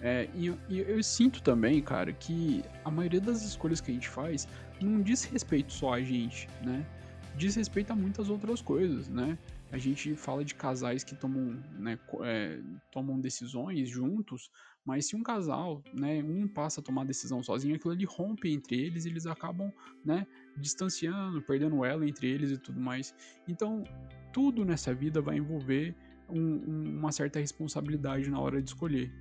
É, 0.00 0.28
e, 0.34 0.48
e, 0.68 0.80
eu 0.80 1.02
sinto 1.02 1.42
também, 1.42 1.80
cara, 1.80 2.12
que 2.12 2.62
a 2.84 2.90
maioria 2.90 3.22
das 3.22 3.42
escolhas 3.42 3.80
que 3.80 3.90
a 3.90 3.94
gente 3.94 4.08
faz 4.08 4.46
não 4.80 5.00
diz 5.00 5.24
respeito 5.24 5.72
só 5.72 5.94
a 5.94 6.02
gente, 6.02 6.46
né? 6.62 6.84
Diz 7.36 7.54
respeito 7.54 7.90
a 7.92 7.96
muitas 7.96 8.28
outras 8.28 8.60
coisas, 8.60 9.08
né? 9.08 9.38
A 9.72 9.78
gente 9.78 10.14
fala 10.14 10.44
de 10.44 10.54
casais 10.54 11.02
que 11.02 11.14
tomam, 11.14 11.58
né, 11.78 11.98
é, 12.22 12.60
tomam 12.92 13.18
decisões 13.18 13.88
juntos, 13.88 14.50
mas 14.84 15.06
se 15.06 15.16
um 15.16 15.22
casal, 15.22 15.82
né, 15.92 16.22
um 16.22 16.46
passa 16.46 16.80
a 16.80 16.84
tomar 16.84 17.04
decisão 17.04 17.42
sozinho, 17.42 17.74
aquilo 17.76 17.94
ali 17.94 18.04
rompe 18.04 18.52
entre 18.52 18.78
eles 18.78 19.04
e 19.04 19.08
eles 19.08 19.26
acabam, 19.26 19.72
né, 20.04 20.26
distanciando, 20.56 21.40
perdendo 21.40 21.84
ela 21.84 22.06
entre 22.06 22.28
eles 22.28 22.50
e 22.50 22.58
tudo 22.58 22.80
mais. 22.80 23.14
Então, 23.48 23.82
tudo 24.32 24.64
nessa 24.64 24.92
vida 24.92 25.20
vai 25.20 25.36
envolver 25.36 25.94
um, 26.28 26.40
um, 26.40 26.98
uma 26.98 27.12
certa 27.12 27.38
responsabilidade 27.38 28.28
na 28.30 28.38
hora 28.38 28.60
de 28.60 28.68
escolher. 28.68 29.12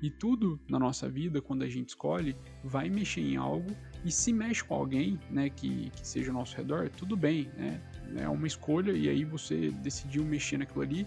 E 0.00 0.10
tudo 0.10 0.60
na 0.68 0.78
nossa 0.78 1.08
vida, 1.08 1.42
quando 1.42 1.64
a 1.64 1.68
gente 1.68 1.88
escolhe, 1.88 2.36
vai 2.62 2.88
mexer 2.88 3.20
em 3.20 3.36
algo 3.36 3.74
e 4.04 4.12
se 4.12 4.32
mexe 4.32 4.62
com 4.62 4.74
alguém, 4.74 5.18
né, 5.28 5.50
que, 5.50 5.90
que 5.90 6.06
seja 6.06 6.30
ao 6.30 6.34
nosso 6.34 6.56
redor, 6.56 6.88
tudo 6.90 7.16
bem, 7.16 7.50
né? 7.56 7.80
É 8.16 8.28
uma 8.28 8.46
escolha 8.46 8.92
e 8.92 9.08
aí 9.08 9.24
você 9.24 9.70
decidiu 9.70 10.24
mexer 10.24 10.58
naquilo 10.58 10.82
ali, 10.82 11.06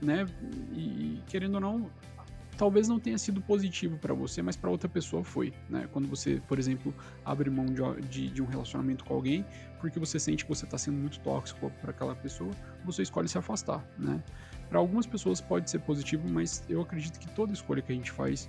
né? 0.00 0.24
E 0.74 1.20
querendo 1.26 1.56
ou 1.56 1.60
não, 1.60 1.90
talvez 2.56 2.88
não 2.88 2.98
tenha 2.98 3.18
sido 3.18 3.40
positivo 3.40 3.98
para 3.98 4.14
você, 4.14 4.42
mas 4.42 4.56
para 4.56 4.70
outra 4.70 4.88
pessoa 4.88 5.24
foi, 5.24 5.52
né? 5.68 5.88
Quando 5.92 6.08
você, 6.08 6.40
por 6.46 6.58
exemplo, 6.58 6.94
abre 7.24 7.50
mão 7.50 7.66
de, 7.66 8.08
de, 8.08 8.30
de 8.30 8.42
um 8.42 8.46
relacionamento 8.46 9.04
com 9.04 9.14
alguém 9.14 9.44
porque 9.82 9.98
você 9.98 10.18
sente 10.18 10.44
que 10.44 10.48
você 10.48 10.64
está 10.64 10.78
sendo 10.78 10.96
muito 10.96 11.18
tóxico 11.20 11.68
para 11.80 11.90
aquela 11.90 12.14
pessoa, 12.14 12.52
você 12.84 13.02
escolhe 13.02 13.28
se 13.28 13.36
afastar, 13.36 13.84
né? 13.98 14.22
Para 14.68 14.78
algumas 14.78 15.06
pessoas 15.06 15.40
pode 15.40 15.68
ser 15.68 15.80
positivo, 15.80 16.28
mas 16.30 16.64
eu 16.68 16.80
acredito 16.80 17.18
que 17.18 17.28
toda 17.34 17.52
escolha 17.52 17.82
que 17.82 17.90
a 17.90 17.94
gente 17.94 18.12
faz, 18.12 18.48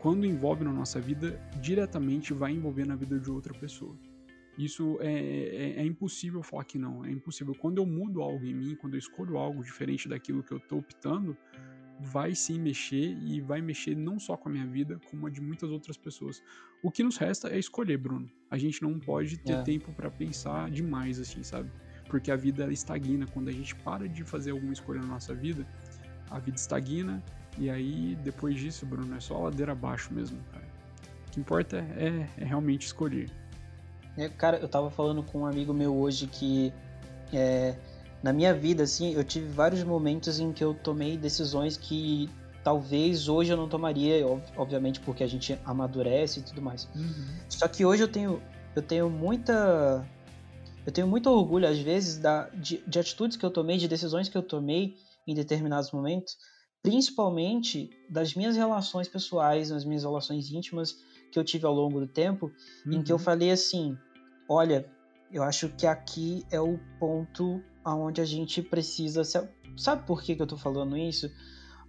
quando 0.00 0.26
envolve 0.26 0.64
na 0.64 0.72
nossa 0.72 1.00
vida, 1.00 1.40
diretamente 1.60 2.34
vai 2.34 2.52
envolver 2.52 2.84
na 2.84 2.96
vida 2.96 3.18
de 3.18 3.30
outra 3.30 3.54
pessoa. 3.54 3.96
Isso 4.58 4.98
é, 5.00 5.12
é, 5.12 5.80
é, 5.80 5.86
impossível 5.86 6.42
falar 6.42 6.64
que 6.64 6.78
não, 6.78 7.04
é 7.04 7.10
impossível. 7.10 7.54
Quando 7.54 7.78
eu 7.78 7.86
mudo 7.86 8.20
algo 8.20 8.44
em 8.44 8.52
mim, 8.52 8.74
quando 8.74 8.94
eu 8.94 8.98
escolho 8.98 9.38
algo 9.38 9.62
diferente 9.62 10.08
daquilo 10.08 10.42
que 10.42 10.52
eu 10.52 10.58
estou 10.58 10.80
optando, 10.80 11.36
vai 12.00 12.34
sim 12.34 12.58
mexer 12.58 13.16
e 13.22 13.40
vai 13.40 13.60
mexer 13.60 13.96
não 13.96 14.18
só 14.18 14.36
com 14.36 14.48
a 14.48 14.52
minha 14.52 14.66
vida, 14.66 15.00
como 15.10 15.26
a 15.26 15.30
de 15.30 15.40
muitas 15.40 15.70
outras 15.70 15.96
pessoas. 15.96 16.42
O 16.82 16.90
que 16.90 17.02
nos 17.02 17.16
resta 17.16 17.48
é 17.48 17.58
escolher, 17.58 17.96
Bruno. 17.96 18.28
A 18.50 18.58
gente 18.58 18.82
não 18.82 18.98
pode 18.98 19.36
ter 19.38 19.52
é. 19.52 19.62
tempo 19.62 19.92
para 19.92 20.10
pensar 20.10 20.70
demais, 20.70 21.20
assim, 21.20 21.42
sabe? 21.42 21.70
porque 22.12 22.30
a 22.30 22.36
vida 22.36 22.70
estagna. 22.70 23.26
Quando 23.32 23.48
a 23.48 23.52
gente 23.52 23.74
para 23.76 24.06
de 24.06 24.22
fazer 24.22 24.50
alguma 24.50 24.74
escolha 24.74 25.00
na 25.00 25.06
nossa 25.06 25.34
vida, 25.34 25.66
a 26.30 26.38
vida 26.38 26.58
estagna 26.58 27.22
e 27.56 27.70
aí 27.70 28.14
depois 28.22 28.60
disso, 28.60 28.84
Bruno, 28.84 29.16
é 29.16 29.20
só 29.20 29.38
ladeira 29.38 29.72
abaixo 29.72 30.12
mesmo, 30.12 30.38
cara. 30.52 30.68
O 31.26 31.30
que 31.30 31.40
importa 31.40 31.78
é, 31.78 32.28
é 32.36 32.44
realmente 32.44 32.84
escolher. 32.86 33.30
É, 34.18 34.28
cara, 34.28 34.58
eu 34.58 34.68
tava 34.68 34.90
falando 34.90 35.22
com 35.22 35.40
um 35.40 35.46
amigo 35.46 35.72
meu 35.72 35.96
hoje 35.96 36.26
que 36.26 36.70
é, 37.32 37.74
na 38.22 38.32
minha 38.32 38.54
vida, 38.54 38.84
assim, 38.84 39.14
eu 39.14 39.24
tive 39.24 39.48
vários 39.48 39.82
momentos 39.82 40.38
em 40.38 40.52
que 40.52 40.62
eu 40.62 40.74
tomei 40.74 41.16
decisões 41.16 41.76
que 41.76 42.30
talvez 42.62 43.28
hoje 43.28 43.52
eu 43.52 43.56
não 43.56 43.68
tomaria, 43.68 44.24
obviamente 44.56 45.00
porque 45.00 45.24
a 45.24 45.26
gente 45.26 45.58
amadurece 45.64 46.40
e 46.40 46.42
tudo 46.42 46.62
mais. 46.62 46.88
Uhum. 46.94 47.26
Só 47.48 47.66
que 47.66 47.84
hoje 47.84 48.02
eu 48.02 48.08
tenho, 48.08 48.40
eu 48.76 48.82
tenho 48.82 49.10
muita 49.10 50.06
eu 50.84 50.92
tenho 50.92 51.06
muito 51.06 51.30
orgulho, 51.30 51.68
às 51.68 51.78
vezes, 51.78 52.18
da, 52.18 52.48
de, 52.48 52.82
de 52.86 52.98
atitudes 52.98 53.36
que 53.36 53.44
eu 53.44 53.50
tomei, 53.50 53.78
de 53.78 53.86
decisões 53.86 54.28
que 54.28 54.36
eu 54.36 54.42
tomei 54.42 54.96
em 55.26 55.34
determinados 55.34 55.92
momentos, 55.92 56.36
principalmente 56.82 57.90
das 58.10 58.34
minhas 58.34 58.56
relações 58.56 59.08
pessoais, 59.08 59.68
das 59.68 59.84
minhas 59.84 60.02
relações 60.02 60.50
íntimas 60.50 60.96
que 61.30 61.38
eu 61.38 61.44
tive 61.44 61.66
ao 61.66 61.72
longo 61.72 62.00
do 62.00 62.06
tempo, 62.06 62.50
uhum. 62.84 62.94
em 62.94 63.02
que 63.02 63.12
eu 63.12 63.16
uhum. 63.16 63.22
falei 63.22 63.52
assim: 63.52 63.96
olha, 64.48 64.84
eu 65.30 65.42
acho 65.42 65.68
que 65.68 65.86
aqui 65.86 66.44
é 66.50 66.60
o 66.60 66.78
ponto 66.98 67.62
aonde 67.84 68.20
a 68.20 68.24
gente 68.24 68.62
precisa. 68.62 69.22
Sabe 69.76 70.06
por 70.06 70.22
que, 70.22 70.36
que 70.36 70.42
eu 70.42 70.46
tô 70.46 70.56
falando 70.56 70.96
isso? 70.96 71.30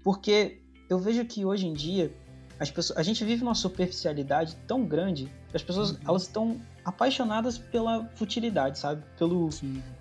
Porque 0.04 0.62
eu 0.90 1.00
vejo 1.00 1.26
que 1.26 1.46
hoje 1.46 1.68
em 1.68 1.74
dia 1.74 2.14
as 2.60 2.70
pessoas, 2.70 3.00
a 3.00 3.04
gente 3.04 3.24
vive 3.26 3.44
uma 3.44 3.56
superficialidade 3.56 4.56
tão 4.68 4.86
grande, 4.86 5.32
as 5.54 5.64
pessoas 5.64 5.92
uhum. 5.92 5.98
elas 6.08 6.24
estão 6.24 6.62
apaixonadas 6.86 7.58
pela 7.58 8.06
futilidade, 8.16 8.80
sabe? 8.80 9.04
Pelo, 9.18 9.50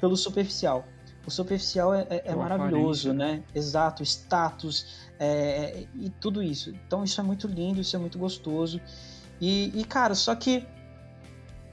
pelo 0.01 0.17
superficial. 0.17 0.85
O 1.27 1.31
superficial 1.31 1.95
é, 1.95 2.07
é, 2.11 2.23
é 2.27 2.35
maravilhoso, 2.35 3.13
né? 3.13 3.43
Exato, 3.55 4.03
status 4.03 5.09
é, 5.19 5.87
e 5.95 6.11
tudo 6.11 6.43
isso. 6.43 6.71
Então 6.87 7.05
isso 7.05 7.21
é 7.21 7.25
muito 7.25 7.47
lindo, 7.47 7.81
isso 7.81 7.95
é 7.95 7.99
muito 7.99 8.19
gostoso. 8.19 8.81
E, 9.41 9.73
e 9.75 9.85
cara, 9.85 10.15
só 10.15 10.35
que 10.35 10.67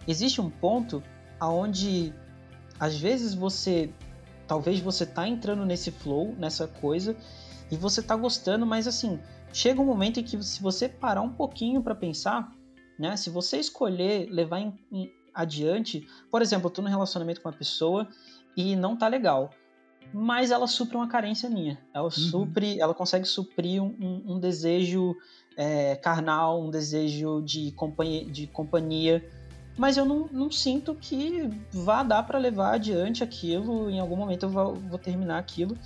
existe 0.08 0.40
um 0.40 0.50
ponto 0.50 1.04
aonde 1.40 2.14
às 2.80 2.98
vezes 2.98 3.34
você, 3.34 3.92
talvez 4.50 4.80
você 4.80 5.06
tá 5.06 5.28
entrando 5.28 5.64
nesse 5.64 5.92
flow, 5.92 6.34
nessa 6.36 6.68
coisa, 6.68 7.16
e 7.72 7.78
você 7.78 8.02
tá 8.02 8.16
gostando, 8.16 8.66
mas 8.66 8.88
assim, 8.88 9.20
chega 9.54 9.80
um 9.80 9.86
momento 9.86 10.20
em 10.20 10.24
que 10.24 10.42
se 10.44 10.60
você 10.60 10.90
parar 10.90 11.22
um 11.22 11.30
pouquinho 11.30 11.84
para 11.84 11.94
pensar, 11.94 12.52
né? 12.98 13.16
Se 13.16 13.30
você 13.30 13.58
escolher 13.60 14.28
levar 14.32 14.60
em, 14.60 14.74
em, 14.92 15.14
adiante, 15.36 16.06
por 16.32 16.42
exemplo, 16.42 16.66
eu 16.66 16.72
tô 16.72 16.82
num 16.82 16.90
relacionamento 16.90 17.42
com 17.42 17.48
uma 17.48 17.56
pessoa 17.56 18.08
e 18.58 18.76
não 18.76 18.98
tá 18.98 19.08
legal, 19.08 19.52
mas 20.12 20.50
ela 20.50 20.66
supre 20.66 20.98
uma 20.98 21.08
carência 21.08 21.48
minha. 21.48 21.80
Ela 21.94 22.06
uhum. 22.06 22.10
supre, 22.10 22.82
ela 22.82 22.96
consegue 22.96 23.26
suprir 23.26 23.84
um, 23.84 23.96
um, 24.02 24.34
um 24.34 24.40
desejo 24.40 25.16
é, 25.56 25.96
carnal, 25.96 26.60
um 26.60 26.72
desejo 26.72 27.44
de 27.44 27.72
companhia, 27.74 28.26
de 28.26 28.48
companhia 28.48 29.24
mas 29.80 29.98
eu 29.98 30.06
não, 30.06 30.30
não 30.32 30.52
sinto 30.52 30.94
que 30.94 31.50
vá 31.72 32.04
dar 32.04 32.24
para 32.24 32.38
levar 32.38 32.76
adiante 32.76 33.24
aquilo. 33.24 33.90
Em 33.90 34.00
algum 34.00 34.16
momento 34.16 34.44
eu 34.44 34.50
vou, 34.50 34.76
vou 34.76 35.00
terminar 35.00 35.40
aquilo. 35.40 35.78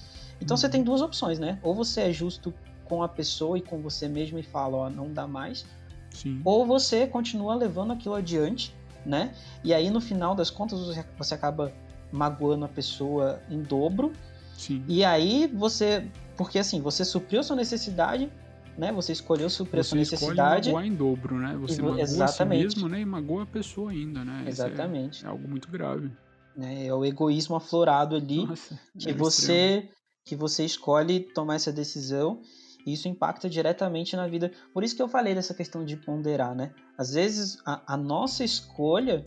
Então 0.41 0.55
uhum. 0.55 0.57
você 0.57 0.67
tem 0.67 0.83
duas 0.83 1.01
opções, 1.01 1.39
né? 1.39 1.59
Ou 1.63 1.73
você 1.73 2.01
é 2.01 2.11
justo 2.11 2.53
com 2.85 3.01
a 3.01 3.07
pessoa 3.07 3.57
e 3.57 3.61
com 3.61 3.81
você 3.81 4.07
mesmo 4.07 4.37
e 4.37 4.43
fala, 4.43 4.77
ó, 4.77 4.89
não 4.89 5.13
dá 5.13 5.25
mais, 5.25 5.65
Sim. 6.13 6.41
Ou 6.45 6.65
você 6.65 7.07
continua 7.07 7.55
levando 7.55 7.91
aquilo 7.91 8.15
adiante, 8.15 8.73
né? 9.05 9.33
E 9.63 9.73
aí 9.73 9.89
no 9.89 9.99
final 9.99 10.35
das 10.35 10.49
contas 10.49 10.79
você 11.17 11.33
acaba 11.33 11.73
magoando 12.11 12.65
a 12.65 12.67
pessoa 12.67 13.41
em 13.49 13.61
dobro. 13.61 14.13
Sim. 14.55 14.83
E 14.87 15.03
aí 15.03 15.47
você, 15.47 16.07
porque 16.37 16.59
assim, 16.59 16.79
você 16.79 17.03
supriu 17.03 17.43
sua 17.43 17.55
necessidade, 17.55 18.31
né? 18.77 18.91
Você 18.91 19.11
escolheu 19.11 19.49
suprir 19.49 19.83
você 19.83 19.89
sua 19.89 19.97
necessidade. 19.97 20.71
Você 20.71 20.85
em 20.85 20.93
dobro, 20.93 21.37
né? 21.37 21.55
Você 21.57 21.81
magoa 21.81 22.01
exatamente. 22.01 22.65
a 22.65 22.69
si 22.69 22.75
mesmo, 22.75 22.89
né? 22.89 23.01
E 23.01 23.05
magoa 23.05 23.43
a 23.43 23.45
pessoa 23.45 23.91
ainda, 23.91 24.23
né? 24.23 24.45
Exatamente. 24.47 25.23
É, 25.23 25.27
é, 25.27 25.31
algo 25.31 25.47
muito 25.47 25.69
grave. 25.69 26.11
É, 26.57 26.87
é 26.87 26.93
o 26.93 27.03
egoísmo 27.03 27.55
aflorado 27.55 28.15
ali 28.15 28.45
Nossa, 28.45 28.79
que 28.97 29.09
é 29.09 29.13
você 29.13 29.53
extremo. 29.53 29.89
que 30.25 30.35
você 30.35 30.65
escolhe 30.65 31.19
tomar 31.19 31.55
essa 31.55 31.71
decisão 31.71 32.41
e 32.85 32.93
isso 32.93 33.07
impacta 33.07 33.49
diretamente 33.49 34.15
na 34.15 34.27
vida. 34.27 34.51
Por 34.73 34.83
isso 34.83 34.95
que 34.95 35.01
eu 35.01 35.07
falei 35.07 35.33
dessa 35.33 35.53
questão 35.53 35.85
de 35.85 35.95
ponderar, 35.97 36.55
né? 36.55 36.73
Às 36.97 37.13
vezes 37.13 37.57
a, 37.65 37.93
a 37.93 37.97
nossa 37.97 38.43
escolha 38.43 39.25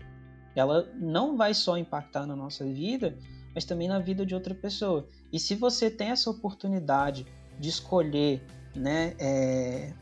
ela 0.55 0.91
não 0.95 1.37
vai 1.37 1.53
só 1.53 1.77
impactar 1.77 2.27
na 2.27 2.35
nossa 2.35 2.65
vida, 2.65 3.19
mas 3.55 3.65
também 3.65 3.89
na 3.89 3.99
vida 3.99 4.25
de 4.25 4.35
outra 4.35 4.55
pessoa. 4.55 5.07
E 5.33 5.39
se 5.39 5.55
você 5.55 5.91
tem 5.91 6.09
essa 6.09 6.31
oportunidade 6.31 7.27
de 7.59 7.69
escolher, 7.69 8.43
né, 8.77 9.15
é, 9.19 9.93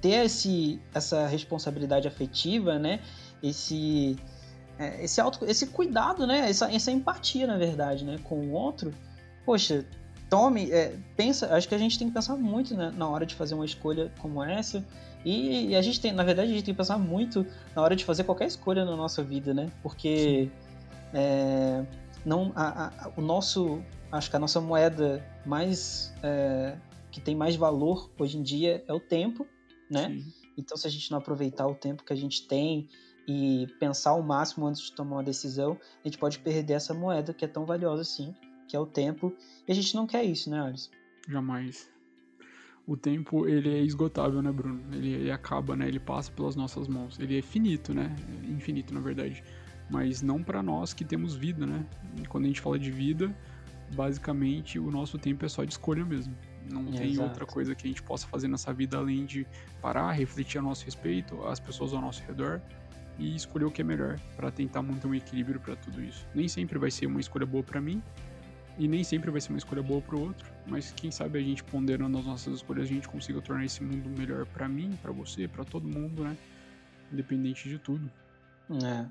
ter 0.00 0.24
esse, 0.24 0.80
essa 0.92 1.26
responsabilidade 1.26 2.06
afetiva, 2.06 2.78
né, 2.78 3.00
esse, 3.42 4.16
é, 4.78 5.04
esse, 5.04 5.20
auto, 5.20 5.44
esse 5.46 5.68
cuidado, 5.68 6.26
né, 6.26 6.48
essa, 6.50 6.72
essa 6.72 6.90
empatia, 6.90 7.46
na 7.46 7.56
verdade, 7.56 8.04
né, 8.04 8.18
com 8.24 8.36
o 8.36 8.52
outro, 8.52 8.92
poxa, 9.44 9.84
tome, 10.28 10.70
é, 10.70 10.96
pensa, 11.16 11.54
acho 11.54 11.68
que 11.68 11.74
a 11.74 11.78
gente 11.78 11.98
tem 11.98 12.08
que 12.08 12.14
pensar 12.14 12.36
muito 12.36 12.74
né, 12.74 12.92
na 12.96 13.08
hora 13.08 13.24
de 13.24 13.34
fazer 13.34 13.54
uma 13.54 13.64
escolha 13.64 14.12
como 14.18 14.42
essa. 14.42 14.84
E, 15.24 15.68
e, 15.68 15.76
a 15.76 15.80
gente 15.80 16.00
tem, 16.00 16.12
na 16.12 16.22
verdade, 16.22 16.50
a 16.50 16.52
gente 16.52 16.64
tem 16.64 16.74
que 16.74 16.78
pensar 16.78 16.98
muito 16.98 17.46
na 17.74 17.80
hora 17.80 17.96
de 17.96 18.04
fazer 18.04 18.24
qualquer 18.24 18.46
escolha 18.46 18.84
na 18.84 18.94
nossa 18.94 19.22
vida, 19.22 19.54
né? 19.54 19.70
Porque 19.82 20.50
é, 21.14 21.82
não, 22.24 22.52
a, 22.54 22.88
a, 22.88 23.10
o 23.16 23.22
nosso, 23.22 23.80
acho 24.12 24.28
que 24.28 24.36
a 24.36 24.38
nossa 24.38 24.60
moeda 24.60 25.24
mais 25.46 26.12
é, 26.22 26.74
que 27.14 27.20
tem 27.20 27.36
mais 27.36 27.54
valor 27.54 28.10
hoje 28.18 28.36
em 28.36 28.42
dia 28.42 28.84
é 28.88 28.92
o 28.92 28.98
tempo, 28.98 29.46
né? 29.88 30.08
Sim. 30.08 30.32
Então, 30.58 30.76
se 30.76 30.84
a 30.84 30.90
gente 30.90 31.12
não 31.12 31.18
aproveitar 31.18 31.64
o 31.64 31.74
tempo 31.74 32.02
que 32.02 32.12
a 32.12 32.16
gente 32.16 32.48
tem 32.48 32.88
e 33.26 33.68
pensar 33.78 34.14
o 34.14 34.22
máximo 34.22 34.66
antes 34.66 34.82
de 34.82 34.92
tomar 34.92 35.18
uma 35.18 35.22
decisão, 35.22 35.78
a 36.04 36.08
gente 36.08 36.18
pode 36.18 36.40
perder 36.40 36.72
essa 36.72 36.92
moeda 36.92 37.32
que 37.32 37.44
é 37.44 37.48
tão 37.48 37.64
valiosa 37.64 38.02
assim, 38.02 38.34
que 38.66 38.74
é 38.74 38.80
o 38.80 38.84
tempo. 38.84 39.32
E 39.66 39.70
a 39.70 39.74
gente 39.76 39.94
não 39.94 40.08
quer 40.08 40.24
isso, 40.24 40.50
né, 40.50 40.60
Alisson? 40.60 40.90
Jamais. 41.28 41.88
O 42.84 42.96
tempo, 42.96 43.46
ele 43.46 43.72
é 43.72 43.80
esgotável, 43.80 44.42
né, 44.42 44.50
Bruno? 44.50 44.82
Ele, 44.92 45.12
ele 45.12 45.30
acaba, 45.30 45.76
né? 45.76 45.86
Ele 45.86 46.00
passa 46.00 46.32
pelas 46.32 46.56
nossas 46.56 46.88
mãos. 46.88 47.16
Ele 47.20 47.38
é 47.38 47.42
finito, 47.42 47.94
né? 47.94 48.12
Infinito, 48.42 48.92
na 48.92 48.98
verdade. 48.98 49.40
Mas 49.88 50.20
não 50.20 50.42
para 50.42 50.64
nós 50.64 50.92
que 50.92 51.04
temos 51.04 51.36
vida, 51.36 51.64
né? 51.64 51.86
E 52.20 52.26
quando 52.26 52.44
a 52.44 52.48
gente 52.48 52.60
fala 52.60 52.76
de 52.76 52.90
vida, 52.90 53.32
basicamente 53.94 54.80
o 54.80 54.90
nosso 54.90 55.16
tempo 55.16 55.44
é 55.44 55.48
só 55.48 55.62
de 55.62 55.72
escolha 55.72 56.04
mesmo. 56.04 56.34
Não 56.70 56.84
tem 56.86 57.12
Exato. 57.12 57.28
outra 57.28 57.46
coisa 57.46 57.74
que 57.74 57.86
a 57.86 57.88
gente 57.88 58.02
possa 58.02 58.26
fazer 58.26 58.48
nessa 58.48 58.72
vida 58.72 58.96
além 58.96 59.24
de 59.24 59.46
parar, 59.80 60.12
refletir 60.12 60.58
a 60.58 60.62
nosso 60.62 60.84
respeito, 60.84 61.46
as 61.46 61.60
pessoas 61.60 61.92
ao 61.92 62.00
nosso 62.00 62.22
redor 62.24 62.60
e 63.18 63.34
escolher 63.36 63.64
o 63.64 63.70
que 63.70 63.82
é 63.82 63.84
melhor 63.84 64.18
para 64.36 64.50
tentar 64.50 64.82
manter 64.82 65.06
um 65.06 65.14
equilíbrio 65.14 65.60
para 65.60 65.76
tudo 65.76 66.02
isso. 66.02 66.26
Nem 66.34 66.48
sempre 66.48 66.78
vai 66.78 66.90
ser 66.90 67.06
uma 67.06 67.20
escolha 67.20 67.46
boa 67.46 67.62
para 67.62 67.80
mim, 67.80 68.02
e 68.78 68.88
nem 68.88 69.04
sempre 69.04 69.30
vai 69.30 69.40
ser 69.40 69.50
uma 69.50 69.58
escolha 69.58 69.82
boa 69.82 70.00
para 70.00 70.16
o 70.16 70.22
outro, 70.22 70.50
mas 70.66 70.92
quem 70.92 71.10
sabe 71.10 71.38
a 71.38 71.42
gente 71.42 71.62
ponderando 71.62 72.18
as 72.18 72.24
nossas 72.24 72.54
escolhas 72.54 72.84
a 72.84 72.92
gente 72.92 73.06
consiga 73.06 73.40
tornar 73.40 73.64
esse 73.64 73.82
mundo 73.82 74.08
melhor 74.18 74.46
para 74.46 74.68
mim, 74.68 74.98
para 75.00 75.12
você, 75.12 75.46
para 75.46 75.64
todo 75.64 75.86
mundo, 75.86 76.24
né? 76.24 76.36
Independente 77.12 77.68
de 77.68 77.78
tudo. 77.78 78.10
É. 78.82 79.06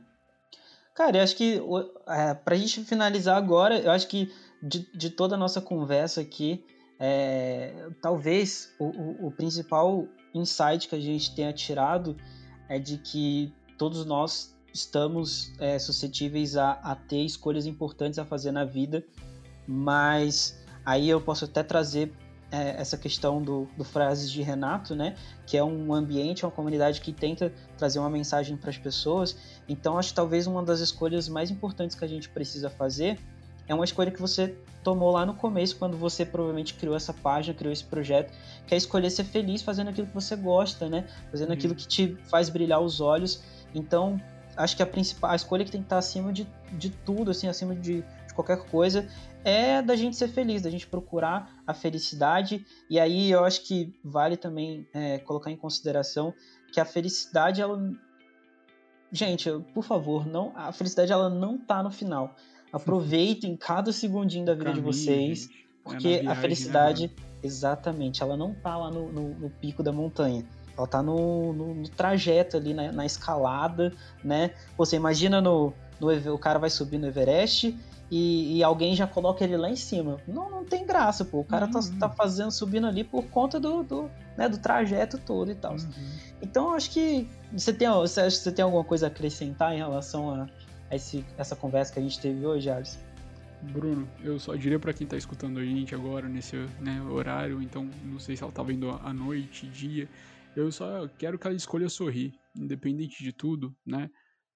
Cara, 0.93 1.17
eu 1.17 1.23
acho 1.23 1.35
que 1.35 1.61
é, 2.07 2.33
pra 2.33 2.55
gente 2.55 2.83
finalizar 2.83 3.37
agora, 3.37 3.79
eu 3.79 3.91
acho 3.91 4.07
que 4.07 4.31
de, 4.61 4.85
de 4.95 5.09
toda 5.09 5.35
a 5.35 5.37
nossa 5.37 5.61
conversa 5.61 6.21
aqui, 6.21 6.65
é, 6.99 7.89
talvez 8.01 8.73
o, 8.79 8.85
o, 8.85 9.27
o 9.27 9.31
principal 9.31 10.07
insight 10.33 10.87
que 10.87 10.95
a 10.95 10.99
gente 10.99 11.35
tenha 11.35 11.51
tirado 11.53 12.15
é 12.69 12.79
de 12.79 12.97
que 12.97 13.53
todos 13.77 14.05
nós 14.05 14.55
estamos 14.73 15.53
é, 15.59 15.77
suscetíveis 15.77 16.55
a, 16.55 16.71
a, 16.71 16.95
ter 16.95 17.23
escolhas 17.23 17.65
importantes 17.65 18.17
a 18.17 18.25
fazer 18.25 18.51
na 18.51 18.65
vida 18.65 19.05
mas 19.67 20.59
aí 20.85 21.09
eu 21.09 21.21
posso 21.21 21.45
até 21.45 21.63
trazer 21.63 22.11
é, 22.51 22.79
essa 22.79 22.97
questão 22.97 23.41
do, 23.41 23.67
do 23.77 23.83
Frases 23.83 24.29
de 24.29 24.41
Renato, 24.41 24.95
né? 24.95 25.15
Que 25.45 25.57
é 25.57 25.63
um 25.63 25.93
ambiente, 25.93 26.45
uma 26.45 26.51
comunidade 26.51 27.01
que 27.01 27.11
tenta 27.11 27.51
trazer 27.77 27.99
uma 27.99 28.09
mensagem 28.09 28.55
para 28.55 28.69
as 28.69 28.77
pessoas. 28.77 29.35
Então, 29.67 29.97
acho 29.97 30.09
que 30.09 30.15
talvez 30.15 30.45
uma 30.45 30.63
das 30.63 30.79
escolhas 30.79 31.27
mais 31.27 31.49
importantes 31.49 31.95
que 31.95 32.05
a 32.05 32.07
gente 32.07 32.29
precisa 32.29 32.69
fazer 32.69 33.19
é 33.67 33.73
uma 33.73 33.85
escolha 33.85 34.11
que 34.11 34.21
você 34.21 34.55
tomou 34.83 35.11
lá 35.11 35.25
no 35.25 35.33
começo, 35.33 35.77
quando 35.77 35.97
você 35.97 36.25
provavelmente 36.25 36.73
criou 36.73 36.95
essa 36.95 37.13
página, 37.13 37.57
criou 37.57 37.71
esse 37.71 37.85
projeto, 37.85 38.33
que 38.67 38.73
é 38.73 38.77
escolher 38.77 39.09
ser 39.09 39.23
feliz 39.23 39.61
fazendo 39.61 39.89
aquilo 39.89 40.07
que 40.07 40.13
você 40.13 40.35
gosta, 40.35 40.89
né? 40.89 41.07
Fazendo 41.31 41.49
uhum. 41.49 41.55
aquilo 41.55 41.73
que 41.73 41.87
te 41.87 42.15
faz 42.29 42.49
brilhar 42.49 42.81
os 42.81 42.99
olhos. 42.99 43.41
Então, 43.73 44.19
acho 44.57 44.75
que 44.75 44.83
a 44.83 44.85
principal 44.85 45.31
a 45.31 45.35
escolha 45.35 45.63
que 45.63 45.71
tem 45.71 45.81
que 45.81 45.85
estar 45.85 45.97
acima 45.97 46.31
de, 46.33 46.47
de 46.73 46.89
tudo, 46.89 47.31
assim, 47.31 47.47
acima 47.47 47.73
de, 47.73 48.01
de 48.01 48.33
qualquer 48.35 48.57
coisa, 48.65 49.07
é 49.43 49.81
da 49.81 49.95
gente 49.95 50.15
ser 50.15 50.27
feliz, 50.27 50.61
da 50.61 50.69
gente 50.69 50.87
procurar 50.87 51.49
a 51.65 51.73
felicidade. 51.73 52.65
E 52.89 52.99
aí 52.99 53.31
eu 53.31 53.43
acho 53.43 53.63
que 53.63 53.93
vale 54.03 54.37
também 54.37 54.87
é, 54.93 55.19
colocar 55.19 55.49
em 55.51 55.57
consideração 55.57 56.33
que 56.71 56.79
a 56.79 56.85
felicidade, 56.85 57.61
ela. 57.61 57.79
Gente, 59.11 59.49
por 59.73 59.83
favor, 59.83 60.25
não, 60.25 60.51
a 60.55 60.71
felicidade 60.71 61.11
ela 61.11 61.29
não 61.29 61.57
tá 61.57 61.83
no 61.83 61.91
final. 61.91 62.35
Aproveitem 62.73 63.55
cada 63.55 63.93
segundinho 63.93 64.45
da 64.45 64.53
vida 64.53 64.71
Caminho, 64.71 64.83
de 64.83 64.97
vocês, 64.97 65.41
gente. 65.41 65.67
porque 65.83 66.07
é 66.07 66.11
viagem, 66.11 66.27
a 66.27 66.35
né, 66.35 66.41
felicidade, 66.41 67.03
né, 67.03 67.09
exatamente, 67.43 68.23
ela 68.23 68.35
não 68.35 68.55
tá 68.55 68.75
lá 68.75 68.89
no, 68.89 69.11
no, 69.11 69.29
no, 69.35 69.49
pico 69.51 69.83
da 69.83 69.91
montanha. 69.91 70.43
Ela 70.75 70.87
tá 70.87 71.03
no, 71.03 71.53
no 71.53 71.87
trajeto 71.89 72.57
ali, 72.57 72.73
na, 72.73 72.91
na, 72.91 73.05
escalada, 73.05 73.93
né? 74.23 74.55
Você 74.75 74.95
imagina 74.95 75.39
no, 75.39 75.71
o 76.01 76.37
cara 76.39 76.57
vai 76.57 76.71
subir 76.71 76.97
no 76.97 77.05
Everest 77.05 77.77
e, 78.09 78.57
e, 78.57 78.63
alguém 78.63 78.95
já 78.95 79.07
coloca 79.07 79.43
ele 79.43 79.57
lá 79.57 79.69
em 79.69 79.75
cima. 79.75 80.17
Não, 80.27 80.49
não 80.49 80.63
tem 80.63 80.85
graça, 80.85 81.23
pô. 81.23 81.39
O 81.39 81.43
cara 81.43 81.67
tá, 81.67 81.79
uhum. 81.79 81.99
tá, 81.99 82.09
tá, 82.09 82.15
fazendo, 82.15 82.51
subindo 82.51 82.85
ali 82.85 83.03
por 83.03 83.23
conta 83.25 83.59
do, 83.59 83.83
do, 83.83 84.09
né, 84.37 84.49
do 84.49 84.57
trajeto 84.57 85.17
todo 85.17 85.51
e 85.51 85.55
tal. 85.55 85.73
Uhum. 85.73 85.89
Então, 86.41 86.69
eu 86.69 86.73
acho 86.75 86.91
que 86.91 87.27
você 87.51 87.73
tem, 87.73 87.89
você, 87.89 88.21
acha 88.21 88.37
que 88.37 88.43
você 88.43 88.51
tem 88.51 88.63
alguma 88.63 88.83
coisa 88.83 89.07
a 89.07 89.09
acrescentar 89.09 89.73
em 89.73 89.77
relação 89.77 90.29
a 90.29 90.47
esse, 90.95 91.25
essa 91.37 91.55
conversa 91.55 91.93
que 91.93 91.99
a 91.99 92.01
gente 92.01 92.19
teve 92.19 92.45
hoje, 92.45 92.69
Alisson? 92.69 92.99
Bruno, 93.61 94.07
eu 94.21 94.37
só 94.39 94.55
diria 94.55 94.77
para 94.77 94.93
quem 94.93 95.07
tá 95.07 95.15
escutando 95.15 95.59
a 95.59 95.63
gente 95.63 95.95
agora 95.95 96.27
nesse 96.27 96.57
né, 96.81 97.01
horário, 97.01 97.61
então 97.61 97.89
não 98.03 98.19
sei 98.19 98.35
se 98.35 98.43
ela 98.43 98.51
tá 98.51 98.61
vendo 98.61 98.89
à 98.89 99.13
noite, 99.13 99.67
dia, 99.67 100.09
eu 100.55 100.69
só 100.71 101.07
quero 101.17 101.39
que 101.39 101.47
ela 101.47 101.55
escolha 101.55 101.87
sorrir, 101.87 102.33
independente 102.57 103.23
de 103.23 103.31
tudo, 103.31 103.73
né? 103.85 104.09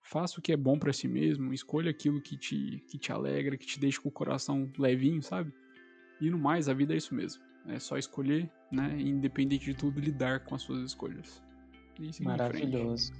faça 0.07 0.39
o 0.39 0.41
que 0.41 0.53
é 0.53 0.57
bom 0.57 0.79
para 0.79 0.93
si 0.93 1.07
mesmo, 1.07 1.53
escolha 1.53 1.91
aquilo 1.91 2.21
que 2.21 2.37
te, 2.37 2.83
que 2.89 2.97
te 2.97 3.11
alegra, 3.11 3.57
que 3.57 3.65
te 3.65 3.79
deixa 3.79 4.01
com 4.01 4.07
o 4.07 4.11
coração 4.11 4.71
levinho, 4.77 5.21
sabe? 5.21 5.53
E 6.21 6.29
no 6.29 6.39
mais, 6.39 6.69
a 6.69 6.73
vida 6.73 6.93
é 6.93 6.97
isso 6.97 7.13
mesmo. 7.13 7.43
É 7.67 7.77
só 7.77 7.97
escolher, 7.97 8.49
né? 8.71 8.95
E, 8.97 9.09
independente 9.09 9.65
de 9.65 9.73
tudo, 9.73 9.99
lidar 9.99 10.45
com 10.45 10.55
as 10.55 10.61
suas 10.61 10.81
escolhas. 10.81 11.43
Maravilhoso. 12.21 13.11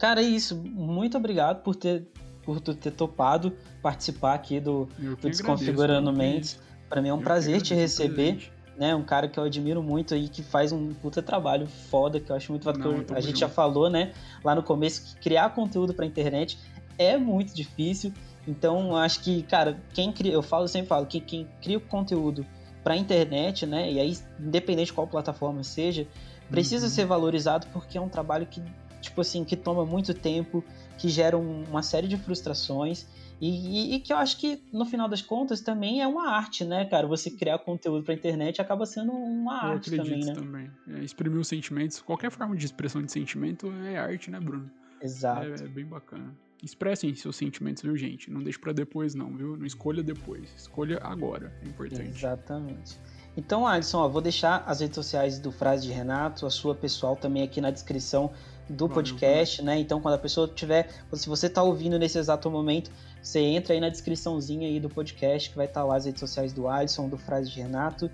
Cara, 0.00 0.20
é 0.20 0.24
isso. 0.24 0.56
Muito 0.56 1.16
obrigado 1.16 1.62
por 1.62 1.76
ter, 1.76 2.08
por 2.42 2.60
tu 2.60 2.74
ter 2.74 2.90
topado 2.90 3.52
participar 3.80 4.34
aqui 4.34 4.58
do, 4.58 4.88
do 4.98 5.16
Desconfigurando 5.16 6.12
Mentes. 6.12 6.58
Para 6.88 7.00
mim 7.00 7.10
é 7.10 7.14
um 7.14 7.18
eu 7.18 7.22
prazer 7.22 7.62
te 7.62 7.74
receber. 7.74 8.34
Presente 8.34 8.60
né? 8.80 8.94
Um 8.94 9.02
cara 9.02 9.28
que 9.28 9.38
eu 9.38 9.44
admiro 9.44 9.82
muito 9.82 10.14
aí, 10.14 10.26
que 10.26 10.42
faz 10.42 10.72
um 10.72 10.94
puta 10.94 11.20
trabalho 11.20 11.66
foda, 11.66 12.18
que 12.18 12.32
eu 12.32 12.34
acho 12.34 12.50
muito 12.50 12.64
foda. 12.64 12.78
A 13.14 13.20
gente 13.20 13.38
já 13.38 13.48
falou, 13.48 13.90
né, 13.90 14.12
lá 14.42 14.54
no 14.54 14.62
começo, 14.62 15.04
que 15.04 15.20
criar 15.20 15.50
conteúdo 15.50 15.92
pra 15.92 16.06
internet 16.06 16.58
é 16.96 17.18
muito 17.18 17.54
difícil. 17.54 18.10
Então, 18.48 18.96
acho 18.96 19.20
que, 19.20 19.42
cara, 19.42 19.78
quem 19.92 20.10
cria, 20.10 20.32
eu 20.32 20.42
falo, 20.42 20.66
sempre 20.66 20.88
falo, 20.88 21.04
que 21.04 21.20
quem 21.20 21.46
cria 21.60 21.76
o 21.76 21.80
conteúdo 21.82 22.46
pra 22.82 22.96
internet, 22.96 23.66
né, 23.66 23.92
e 23.92 24.00
aí, 24.00 24.16
independente 24.40 24.86
de 24.86 24.92
qual 24.94 25.06
plataforma 25.06 25.62
seja, 25.62 26.06
precisa 26.48 26.86
uhum. 26.86 26.90
ser 26.90 27.04
valorizado 27.04 27.66
porque 27.74 27.98
é 27.98 28.00
um 28.00 28.08
trabalho 28.08 28.46
que, 28.46 28.62
tipo 29.00 29.20
assim, 29.20 29.44
que 29.44 29.56
toma 29.56 29.84
muito 29.84 30.14
tempo, 30.14 30.64
que 30.98 31.08
gera 31.08 31.36
um, 31.36 31.64
uma 31.64 31.82
série 31.82 32.06
de 32.06 32.16
frustrações 32.16 33.06
e, 33.40 33.48
e, 33.48 33.94
e, 33.94 34.00
que 34.00 34.12
eu 34.12 34.18
acho 34.18 34.38
que, 34.38 34.62
no 34.70 34.84
final 34.84 35.08
das 35.08 35.22
contas, 35.22 35.62
também 35.62 36.02
é 36.02 36.06
uma 36.06 36.28
arte, 36.28 36.62
né, 36.62 36.84
cara? 36.84 37.06
Você 37.06 37.30
criar 37.30 37.58
conteúdo 37.58 38.04
pra 38.04 38.12
internet 38.12 38.60
acaba 38.60 38.84
sendo 38.84 39.12
uma 39.12 39.54
eu 39.54 39.70
arte 39.72 39.96
também, 39.96 40.20
né? 40.20 40.34
também. 40.34 40.70
É, 40.88 41.02
exprimir 41.02 41.38
os 41.38 41.48
sentimentos, 41.48 42.02
qualquer 42.02 42.30
forma 42.30 42.54
de 42.54 42.66
expressão 42.66 43.02
de 43.02 43.10
sentimento 43.10 43.72
é 43.86 43.96
arte, 43.96 44.30
né, 44.30 44.38
Bruno? 44.38 44.70
Exato. 45.00 45.46
É, 45.46 45.64
é 45.64 45.68
bem 45.68 45.86
bacana. 45.86 46.36
Expressem 46.62 47.14
seus 47.14 47.36
sentimentos, 47.36 47.82
viu, 47.82 47.96
gente? 47.96 48.30
Não 48.30 48.42
deixe 48.42 48.58
para 48.58 48.74
depois, 48.74 49.14
não, 49.14 49.34
viu? 49.34 49.56
Não 49.56 49.64
escolha 49.64 50.02
depois. 50.02 50.52
Escolha 50.54 51.00
agora. 51.02 51.50
É 51.64 51.68
importante. 51.68 52.10
Exatamente. 52.10 52.98
Então, 53.34 53.66
Alisson, 53.66 54.00
ó, 54.00 54.08
vou 54.08 54.20
deixar 54.20 54.64
as 54.66 54.80
redes 54.80 54.96
sociais 54.96 55.38
do 55.38 55.50
Frase 55.50 55.86
de 55.86 55.92
Renato, 55.94 56.44
a 56.44 56.50
sua 56.50 56.74
pessoal 56.74 57.16
também 57.16 57.42
aqui 57.42 57.58
na 57.58 57.70
descrição 57.70 58.30
do 58.70 58.86
Valeu, 58.86 58.94
podcast, 58.94 59.62
né? 59.62 59.78
Então, 59.78 60.00
quando 60.00 60.14
a 60.14 60.18
pessoa 60.18 60.48
tiver, 60.48 60.88
se 61.12 61.28
você 61.28 61.46
está 61.48 61.62
ouvindo 61.62 61.98
nesse 61.98 62.18
exato 62.18 62.50
momento, 62.50 62.90
você 63.22 63.40
entra 63.40 63.74
aí 63.74 63.80
na 63.80 63.88
descriçãozinha 63.88 64.68
aí 64.68 64.78
do 64.78 64.88
podcast 64.88 65.50
que 65.50 65.56
vai 65.56 65.66
estar 65.66 65.80
tá 65.80 65.86
lá 65.86 65.96
as 65.96 66.04
redes 66.04 66.20
sociais 66.20 66.52
do 66.52 66.68
Alisson, 66.68 67.08
do 67.08 67.18
Frase 67.18 67.50
de 67.50 67.60
Renato. 67.60 68.10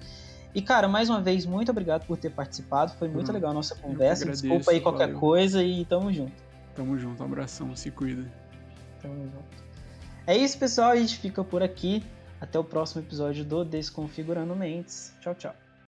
E, 0.55 0.62
cara, 0.62 0.89
mais 0.89 1.11
uma 1.11 1.20
vez, 1.20 1.45
muito 1.45 1.70
obrigado 1.70 2.07
por 2.07 2.16
ter 2.16 2.31
participado. 2.31 2.93
Foi 2.93 3.09
muito 3.09 3.31
hum, 3.31 3.35
legal 3.35 3.51
a 3.51 3.55
nossa 3.55 3.74
conversa. 3.74 4.24
Agradeço, 4.24 4.43
Desculpa 4.43 4.70
aí 4.70 4.81
qualquer 4.81 5.07
valeu. 5.07 5.20
coisa 5.20 5.62
e 5.62 5.85
tamo 5.85 6.11
junto. 6.11 6.33
Tamo 6.74 6.99
junto, 6.99 7.23
um 7.23 7.27
abração, 7.27 7.77
se 7.77 7.91
cuida. 7.91 8.24
Tamo 9.03 9.24
junto. 9.24 9.65
É 10.27 10.37
isso, 10.37 10.59
pessoal. 10.59 10.91
A 10.91 10.97
gente 10.97 11.19
fica 11.19 11.45
por 11.45 11.62
aqui. 11.62 12.03
Até 12.41 12.59
o 12.59 12.65
próximo 12.65 13.03
episódio 13.03 13.45
do 13.45 13.65
Desconfigurando 13.65 14.55
Mentes. 14.55 15.15
Tchau, 15.20 15.35
tchau. 15.35 15.66